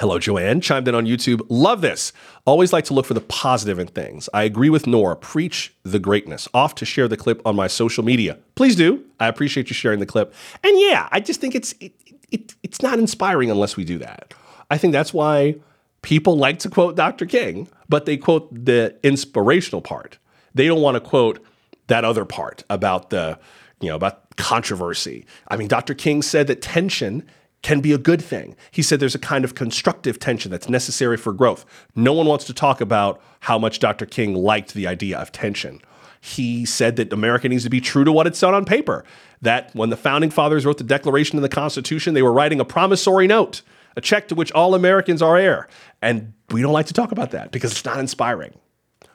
Hello, 0.00 0.18
Joanne. 0.18 0.60
Chimed 0.60 0.88
in 0.88 0.94
on 0.96 1.06
YouTube. 1.06 1.40
Love 1.48 1.80
this. 1.80 2.12
Always 2.46 2.72
like 2.72 2.84
to 2.86 2.94
look 2.94 3.06
for 3.06 3.14
the 3.14 3.20
positive 3.20 3.78
in 3.78 3.86
things. 3.86 4.28
I 4.34 4.42
agree 4.42 4.68
with 4.68 4.88
Nora. 4.88 5.14
Preach 5.14 5.72
the 5.84 6.00
greatness. 6.00 6.48
Off 6.52 6.74
to 6.76 6.84
share 6.84 7.06
the 7.06 7.16
clip 7.16 7.40
on 7.46 7.54
my 7.54 7.68
social 7.68 8.04
media. 8.04 8.38
Please 8.56 8.74
do. 8.74 9.04
I 9.20 9.28
appreciate 9.28 9.70
you 9.70 9.74
sharing 9.74 10.00
the 10.00 10.06
clip. 10.06 10.34
And 10.64 10.80
yeah, 10.80 11.08
I 11.12 11.20
just 11.20 11.40
think 11.40 11.54
it's 11.54 11.76
it, 11.78 11.92
it, 12.32 12.54
it's 12.64 12.82
not 12.82 12.98
inspiring 12.98 13.52
unless 13.52 13.76
we 13.76 13.84
do 13.84 13.98
that. 13.98 14.34
I 14.68 14.78
think 14.78 14.92
that's 14.92 15.14
why 15.14 15.56
people 16.02 16.36
like 16.36 16.58
to 16.60 16.70
quote 16.70 16.96
Dr. 16.96 17.24
King, 17.24 17.68
but 17.88 18.04
they 18.04 18.16
quote 18.16 18.52
the 18.52 18.96
inspirational 19.04 19.80
part. 19.80 20.18
They 20.54 20.66
don't 20.66 20.82
want 20.82 20.96
to 20.96 21.00
quote 21.00 21.38
that 21.86 22.04
other 22.04 22.24
part 22.24 22.64
about 22.68 23.10
the 23.10 23.38
you 23.84 23.90
know 23.90 23.96
about 23.96 24.36
controversy. 24.36 25.26
I 25.48 25.56
mean, 25.56 25.68
Dr. 25.68 25.94
King 25.94 26.22
said 26.22 26.46
that 26.48 26.62
tension 26.62 27.24
can 27.62 27.80
be 27.80 27.92
a 27.92 27.98
good 27.98 28.22
thing. 28.22 28.56
He 28.70 28.82
said 28.82 29.00
there's 29.00 29.14
a 29.14 29.18
kind 29.18 29.44
of 29.44 29.54
constructive 29.54 30.18
tension 30.18 30.50
that's 30.50 30.68
necessary 30.68 31.16
for 31.16 31.32
growth. 31.32 31.64
No 31.96 32.12
one 32.12 32.26
wants 32.26 32.44
to 32.44 32.54
talk 32.54 32.80
about 32.80 33.22
how 33.40 33.58
much 33.58 33.78
Dr. 33.78 34.04
King 34.04 34.34
liked 34.34 34.74
the 34.74 34.86
idea 34.86 35.18
of 35.18 35.32
tension. 35.32 35.80
He 36.20 36.64
said 36.66 36.96
that 36.96 37.12
America 37.12 37.48
needs 37.48 37.64
to 37.64 37.70
be 37.70 37.80
true 37.80 38.04
to 38.04 38.12
what 38.12 38.26
it 38.26 38.36
said 38.36 38.52
on 38.54 38.64
paper. 38.64 39.04
That 39.40 39.74
when 39.74 39.90
the 39.90 39.96
founding 39.96 40.30
fathers 40.30 40.64
wrote 40.66 40.78
the 40.78 40.84
Declaration 40.84 41.38
and 41.38 41.44
the 41.44 41.48
Constitution, 41.48 42.14
they 42.14 42.22
were 42.22 42.32
writing 42.32 42.60
a 42.60 42.64
promissory 42.64 43.26
note, 43.26 43.62
a 43.96 44.00
check 44.00 44.28
to 44.28 44.34
which 44.34 44.52
all 44.52 44.74
Americans 44.74 45.22
are 45.22 45.36
heir. 45.36 45.68
And 46.02 46.34
we 46.50 46.60
don't 46.60 46.72
like 46.72 46.86
to 46.86 46.94
talk 46.94 47.12
about 47.12 47.30
that 47.30 47.50
because 47.50 47.72
it's 47.72 47.84
not 47.84 47.98
inspiring. 47.98 48.54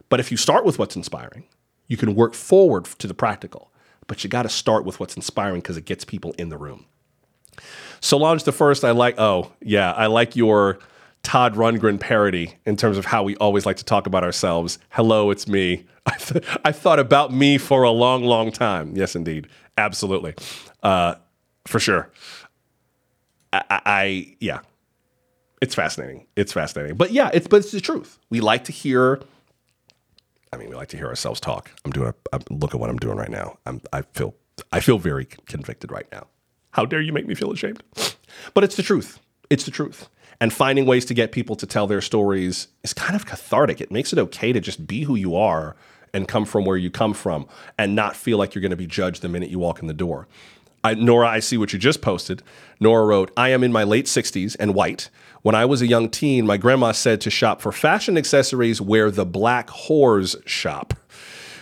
But 0.09 0.19
if 0.19 0.31
you 0.31 0.37
start 0.37 0.65
with 0.65 0.79
what's 0.79 0.95
inspiring, 0.95 1.45
you 1.87 1.97
can 1.97 2.15
work 2.15 2.33
forward 2.33 2.85
to 2.85 3.07
the 3.07 3.13
practical. 3.13 3.68
But 4.09 4.23
you 4.23 4.29
got 4.29 4.43
to 4.43 4.49
start 4.49 4.85
with 4.85 4.99
what's 4.99 5.15
inspiring 5.15 5.61
because 5.61 5.77
it 5.77 5.85
gets 5.85 6.03
people 6.03 6.33
in 6.39 6.49
the 6.49 6.57
room. 6.57 6.85
Solange 8.01 8.43
the 8.43 8.51
First, 8.51 8.83
I 8.83 8.91
like. 8.91 9.19
Oh, 9.19 9.51
yeah, 9.61 9.91
I 9.93 10.07
like 10.07 10.35
your 10.35 10.79
Todd 11.21 11.53
Rundgren 11.53 11.99
parody 11.99 12.55
in 12.65 12.75
terms 12.75 12.97
of 12.97 13.05
how 13.05 13.21
we 13.21 13.35
always 13.37 13.67
like 13.67 13.77
to 13.77 13.85
talk 13.85 14.07
about 14.07 14.23
ourselves. 14.23 14.79
Hello, 14.89 15.29
it's 15.29 15.47
me. 15.47 15.85
I, 16.07 16.17
th- 16.17 16.43
I 16.65 16.71
thought 16.71 16.97
about 16.97 17.31
me 17.31 17.59
for 17.59 17.83
a 17.83 17.91
long, 17.91 18.23
long 18.23 18.51
time. 18.51 18.95
Yes, 18.95 19.15
indeed. 19.15 19.47
Absolutely. 19.77 20.33
Uh, 20.81 21.15
for 21.67 21.79
sure. 21.79 22.09
I, 23.53 23.63
I, 23.69 23.81
I, 23.85 24.35
yeah. 24.39 24.61
It's 25.61 25.75
fascinating. 25.75 26.25
It's 26.35 26.51
fascinating. 26.51 26.97
But 26.97 27.11
yeah, 27.11 27.29
it's 27.31 27.47
but 27.47 27.57
it's 27.57 27.71
the 27.71 27.81
truth. 27.81 28.17
We 28.31 28.39
like 28.39 28.63
to 28.63 28.71
hear 28.71 29.19
I 30.51 30.57
mean, 30.57 30.69
we 30.69 30.75
like 30.75 30.89
to 30.89 30.97
hear 30.97 31.07
ourselves 31.07 31.39
talk. 31.39 31.71
I'm 31.85 31.91
doing 31.91 32.09
a 32.09 32.15
I'm, 32.33 32.41
look 32.49 32.73
at 32.73 32.79
what 32.79 32.89
I'm 32.89 32.97
doing 32.97 33.17
right 33.17 33.29
now. 33.29 33.57
I'm 33.65 33.81
I 33.93 34.01
feel 34.01 34.35
I 34.71 34.79
feel 34.79 34.97
very 34.97 35.25
convicted 35.25 35.91
right 35.91 36.07
now. 36.11 36.27
How 36.71 36.85
dare 36.85 37.01
you 37.01 37.13
make 37.13 37.27
me 37.27 37.35
feel 37.35 37.51
ashamed? 37.51 37.83
But 38.53 38.63
it's 38.63 38.75
the 38.75 38.83
truth. 38.83 39.19
It's 39.49 39.63
the 39.63 39.71
truth. 39.71 40.07
And 40.41 40.53
finding 40.53 40.85
ways 40.85 41.05
to 41.05 41.13
get 41.13 41.31
people 41.31 41.55
to 41.57 41.65
tell 41.65 41.87
their 41.87 42.01
stories 42.01 42.67
is 42.83 42.93
kind 42.93 43.15
of 43.15 43.25
cathartic. 43.25 43.81
It 43.81 43.91
makes 43.91 44.13
it 44.13 44.19
okay 44.19 44.53
to 44.53 44.59
just 44.59 44.87
be 44.87 45.03
who 45.03 45.15
you 45.15 45.35
are 45.35 45.75
and 46.13 46.27
come 46.27 46.45
from 46.45 46.65
where 46.65 46.77
you 46.77 46.89
come 46.89 47.13
from 47.13 47.47
and 47.77 47.95
not 47.95 48.15
feel 48.15 48.37
like 48.37 48.55
you're 48.55 48.61
going 48.61 48.71
to 48.71 48.77
be 48.77 48.87
judged 48.87 49.21
the 49.21 49.29
minute 49.29 49.49
you 49.49 49.59
walk 49.59 49.81
in 49.81 49.87
the 49.87 49.93
door. 49.93 50.27
I, 50.83 50.93
Nora, 50.93 51.27
I 51.27 51.39
see 51.39 51.57
what 51.57 51.73
you 51.73 51.79
just 51.79 52.01
posted. 52.01 52.41
Nora 52.79 53.05
wrote, 53.05 53.31
I 53.35 53.49
am 53.49 53.63
in 53.63 53.71
my 53.71 53.83
late 53.83 54.05
60s 54.05 54.55
and 54.59 54.73
white. 54.73 55.09
When 55.41 55.55
I 55.55 55.65
was 55.65 55.81
a 55.81 55.87
young 55.87 56.09
teen, 56.09 56.45
my 56.45 56.57
grandma 56.57 56.91
said 56.91 57.21
to 57.21 57.29
shop 57.29 57.61
for 57.61 57.71
fashion 57.71 58.17
accessories 58.17 58.81
where 58.81 59.09
the 59.09 59.25
black 59.25 59.67
whores 59.67 60.35
shop. 60.47 60.93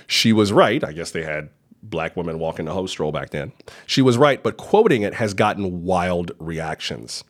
She 0.08 0.34
was 0.34 0.52
right. 0.52 0.84
I 0.84 0.94
guess 0.94 1.12
they 1.12 1.24
had 1.24 1.50
black 1.84 2.16
women 2.16 2.40
walking 2.40 2.66
the 2.66 2.74
hoe 2.74 2.88
stroll 2.88 3.12
back 3.12 3.30
then. 3.30 3.52
She 3.86 4.02
was 4.02 4.18
right, 4.18 4.42
but 4.42 4.58
quoting 4.58 5.04
it 5.04 5.16
has 5.16 5.34
gotten 5.34 5.84
wild 5.84 6.32
reactions. 6.40 7.24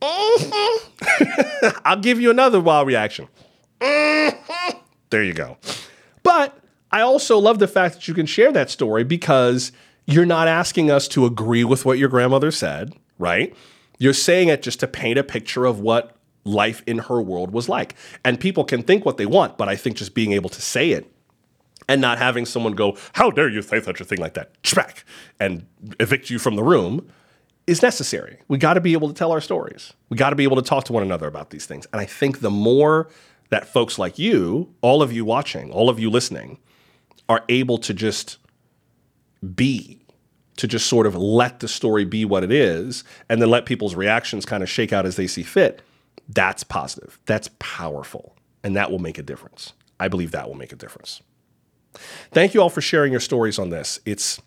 Mm-hmm. 0.00 1.68
I'll 1.84 2.00
give 2.00 2.20
you 2.20 2.30
another 2.30 2.60
wild 2.60 2.86
reaction. 2.86 3.28
Mm-hmm. 3.80 4.78
There 5.10 5.22
you 5.22 5.34
go. 5.34 5.56
But 6.22 6.58
I 6.90 7.00
also 7.00 7.38
love 7.38 7.58
the 7.58 7.68
fact 7.68 7.96
that 7.96 8.08
you 8.08 8.14
can 8.14 8.26
share 8.26 8.52
that 8.52 8.70
story 8.70 9.04
because 9.04 9.72
you're 10.06 10.26
not 10.26 10.48
asking 10.48 10.90
us 10.90 11.08
to 11.08 11.26
agree 11.26 11.64
with 11.64 11.84
what 11.84 11.98
your 11.98 12.08
grandmother 12.08 12.50
said, 12.50 12.94
right? 13.18 13.54
You're 13.98 14.12
saying 14.12 14.48
it 14.48 14.62
just 14.62 14.80
to 14.80 14.86
paint 14.86 15.18
a 15.18 15.24
picture 15.24 15.66
of 15.66 15.80
what 15.80 16.16
life 16.44 16.82
in 16.86 16.98
her 16.98 17.20
world 17.20 17.52
was 17.52 17.68
like. 17.68 17.94
And 18.24 18.38
people 18.38 18.64
can 18.64 18.82
think 18.82 19.04
what 19.04 19.16
they 19.16 19.26
want, 19.26 19.58
but 19.58 19.68
I 19.68 19.76
think 19.76 19.96
just 19.96 20.14
being 20.14 20.32
able 20.32 20.48
to 20.50 20.62
say 20.62 20.92
it 20.92 21.10
and 21.88 22.00
not 22.00 22.18
having 22.18 22.46
someone 22.46 22.72
go, 22.72 22.96
How 23.14 23.30
dare 23.30 23.48
you 23.48 23.62
say 23.62 23.80
such 23.80 24.00
a 24.00 24.04
thing 24.04 24.18
like 24.18 24.34
that? 24.34 24.60
Schmack, 24.62 25.02
and 25.40 25.66
evict 25.98 26.30
you 26.30 26.38
from 26.38 26.56
the 26.56 26.62
room 26.62 27.10
is 27.66 27.82
necessary. 27.82 28.38
We 28.46 28.58
got 28.58 28.74
to 28.74 28.80
be 28.80 28.92
able 28.92 29.08
to 29.08 29.14
tell 29.14 29.32
our 29.32 29.40
stories. 29.40 29.92
We 30.08 30.16
got 30.16 30.30
to 30.30 30.36
be 30.36 30.44
able 30.44 30.56
to 30.56 30.62
talk 30.62 30.84
to 30.84 30.92
one 30.92 31.02
another 31.02 31.26
about 31.26 31.50
these 31.50 31.66
things. 31.66 31.86
And 31.92 32.00
I 32.00 32.04
think 32.04 32.40
the 32.40 32.50
more 32.50 33.08
that 33.50 33.66
folks 33.66 33.98
like 33.98 34.18
you, 34.18 34.72
all 34.82 35.02
of 35.02 35.12
you 35.12 35.24
watching, 35.24 35.72
all 35.72 35.88
of 35.88 35.98
you 35.98 36.10
listening, 36.10 36.58
are 37.28 37.42
able 37.48 37.78
to 37.78 37.92
just 37.92 38.38
be, 39.54 40.00
to 40.56 40.66
just 40.66 40.86
sort 40.86 41.06
of 41.06 41.14
let 41.14 41.60
the 41.60 41.68
story 41.68 42.04
be 42.04 42.24
what 42.24 42.42
it 42.42 42.50
is, 42.50 43.04
and 43.28 43.40
then 43.40 43.50
let 43.50 43.66
people's 43.66 43.94
reactions 43.94 44.46
kind 44.46 44.62
of 44.62 44.68
shake 44.68 44.92
out 44.92 45.06
as 45.06 45.16
they 45.16 45.26
see 45.26 45.42
fit, 45.42 45.82
that's 46.28 46.64
positive. 46.64 47.18
That's 47.26 47.50
powerful. 47.58 48.34
And 48.64 48.74
that 48.74 48.90
will 48.90 48.98
make 48.98 49.18
a 49.18 49.22
difference. 49.22 49.74
I 50.00 50.08
believe 50.08 50.32
that 50.32 50.48
will 50.48 50.56
make 50.56 50.72
a 50.72 50.76
difference. 50.76 51.22
Thank 52.32 52.54
you 52.54 52.60
all 52.60 52.70
for 52.70 52.80
sharing 52.80 53.12
your 53.12 53.20
stories 53.20 53.58
on 53.58 53.70
this. 53.70 54.00
It's 54.04 54.40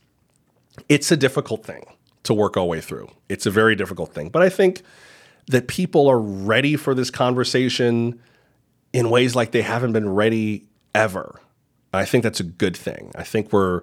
it's 0.88 1.12
a 1.12 1.18
difficult 1.18 1.66
thing 1.66 1.86
to 2.24 2.34
work 2.34 2.56
our 2.56 2.66
way 2.66 2.80
through. 2.80 3.10
It's 3.28 3.46
a 3.46 3.52
very 3.52 3.76
difficult 3.76 4.14
thing, 4.14 4.30
but 4.30 4.42
I 4.42 4.50
think 4.50 4.82
that 5.48 5.68
people 5.68 6.08
are 6.08 6.20
ready 6.20 6.76
for 6.76 6.94
this 6.94 7.10
conversation 7.10 8.22
in 8.94 9.10
ways 9.10 9.36
like 9.36 9.52
they 9.52 9.64
haven't 9.64 9.94
been 9.94 10.10
ready 10.10 10.68
ever. 10.94 11.40
I 11.92 12.06
think 12.06 12.24
that's 12.24 12.40
a 12.40 12.44
good 12.44 12.78
thing. 12.78 13.12
I 13.16 13.24
think 13.24 13.52
we're 13.52 13.82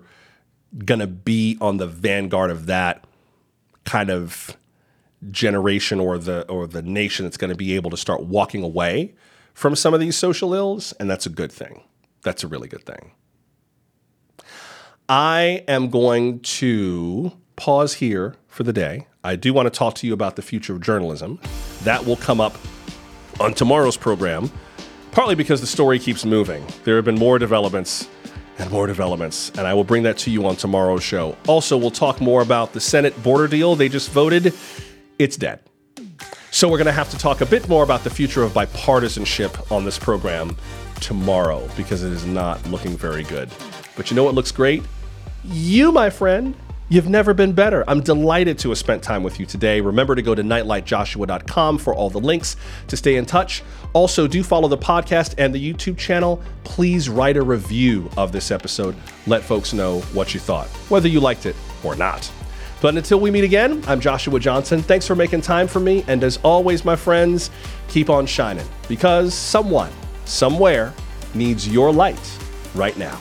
going 0.78 1.00
to 1.00 1.06
be 1.06 1.56
on 1.60 1.78
the 1.78 1.86
vanguard 1.86 2.50
of 2.50 2.66
that 2.66 3.04
kind 3.84 4.10
of 4.10 4.56
generation 5.30 5.98
or 5.98 6.18
the 6.18 6.46
or 6.48 6.66
the 6.66 6.82
nation 6.82 7.24
that's 7.24 7.36
going 7.36 7.50
to 7.50 7.56
be 7.56 7.74
able 7.74 7.90
to 7.90 7.96
start 7.96 8.24
walking 8.24 8.62
away 8.62 9.14
from 9.54 9.74
some 9.74 9.94
of 9.94 10.00
these 10.00 10.16
social 10.16 10.52
ills 10.52 10.92
and 10.94 11.08
that's 11.08 11.26
a 11.26 11.30
good 11.30 11.50
thing. 11.50 11.82
That's 12.22 12.44
a 12.44 12.48
really 12.48 12.68
good 12.68 12.84
thing. 12.84 13.12
I 15.08 15.64
am 15.68 15.88
going 15.88 16.40
to 16.40 17.32
pause 17.54 17.94
here 17.94 18.34
for 18.48 18.64
the 18.64 18.72
day. 18.72 19.06
I 19.22 19.36
do 19.36 19.52
want 19.52 19.66
to 19.66 19.70
talk 19.70 19.94
to 19.96 20.06
you 20.06 20.12
about 20.12 20.36
the 20.36 20.42
future 20.42 20.74
of 20.74 20.80
journalism. 20.80 21.40
That 21.84 22.04
will 22.04 22.16
come 22.16 22.40
up 22.40 22.56
on 23.40 23.54
tomorrow's 23.54 23.96
program, 23.96 24.50
partly 25.12 25.34
because 25.34 25.60
the 25.60 25.66
story 25.66 25.98
keeps 25.98 26.24
moving. 26.24 26.66
There 26.84 26.96
have 26.96 27.04
been 27.04 27.18
more 27.18 27.38
developments 27.38 28.08
and 28.58 28.70
more 28.70 28.86
developments, 28.86 29.50
and 29.50 29.66
I 29.66 29.74
will 29.74 29.84
bring 29.84 30.02
that 30.04 30.18
to 30.18 30.30
you 30.30 30.46
on 30.46 30.56
tomorrow's 30.56 31.02
show. 31.02 31.36
Also, 31.46 31.76
we'll 31.76 31.90
talk 31.90 32.20
more 32.20 32.42
about 32.42 32.72
the 32.72 32.80
Senate 32.80 33.20
border 33.22 33.48
deal. 33.48 33.76
They 33.76 33.88
just 33.88 34.10
voted, 34.10 34.54
it's 35.18 35.36
dead. 35.36 35.60
So, 36.50 36.68
we're 36.68 36.78
going 36.78 36.86
to 36.86 36.92
have 36.92 37.10
to 37.10 37.18
talk 37.18 37.42
a 37.42 37.46
bit 37.46 37.68
more 37.68 37.84
about 37.84 38.02
the 38.02 38.10
future 38.10 38.42
of 38.42 38.52
bipartisanship 38.52 39.70
on 39.70 39.84
this 39.84 39.98
program 39.98 40.56
tomorrow 41.00 41.68
because 41.76 42.02
it 42.02 42.12
is 42.12 42.24
not 42.24 42.66
looking 42.68 42.96
very 42.96 43.24
good. 43.24 43.50
But 43.94 44.10
you 44.10 44.16
know 44.16 44.24
what 44.24 44.34
looks 44.34 44.52
great? 44.52 44.82
You, 45.44 45.92
my 45.92 46.08
friend, 46.08 46.54
You've 46.88 47.08
never 47.08 47.34
been 47.34 47.52
better. 47.52 47.82
I'm 47.88 48.00
delighted 48.00 48.60
to 48.60 48.68
have 48.68 48.78
spent 48.78 49.02
time 49.02 49.24
with 49.24 49.40
you 49.40 49.46
today. 49.46 49.80
Remember 49.80 50.14
to 50.14 50.22
go 50.22 50.36
to 50.36 50.42
nightlightjoshua.com 50.44 51.78
for 51.78 51.92
all 51.92 52.10
the 52.10 52.20
links 52.20 52.56
to 52.86 52.96
stay 52.96 53.16
in 53.16 53.26
touch. 53.26 53.64
Also, 53.96 54.26
do 54.26 54.42
follow 54.42 54.68
the 54.68 54.76
podcast 54.76 55.36
and 55.38 55.54
the 55.54 55.72
YouTube 55.72 55.96
channel. 55.96 56.38
Please 56.64 57.08
write 57.08 57.38
a 57.38 57.42
review 57.42 58.10
of 58.18 58.30
this 58.30 58.50
episode. 58.50 58.94
Let 59.26 59.42
folks 59.42 59.72
know 59.72 60.00
what 60.12 60.34
you 60.34 60.38
thought, 60.38 60.68
whether 60.90 61.08
you 61.08 61.18
liked 61.18 61.46
it 61.46 61.56
or 61.82 61.96
not. 61.96 62.30
But 62.82 62.98
until 62.98 63.20
we 63.20 63.30
meet 63.30 63.44
again, 63.44 63.82
I'm 63.86 63.98
Joshua 63.98 64.38
Johnson. 64.38 64.82
Thanks 64.82 65.06
for 65.06 65.16
making 65.16 65.40
time 65.40 65.66
for 65.66 65.80
me. 65.80 66.04
And 66.08 66.22
as 66.24 66.36
always, 66.44 66.84
my 66.84 66.94
friends, 66.94 67.48
keep 67.88 68.10
on 68.10 68.26
shining 68.26 68.66
because 68.86 69.32
someone, 69.32 69.90
somewhere, 70.26 70.92
needs 71.32 71.66
your 71.66 71.90
light 71.90 72.38
right 72.74 72.98
now. 72.98 73.18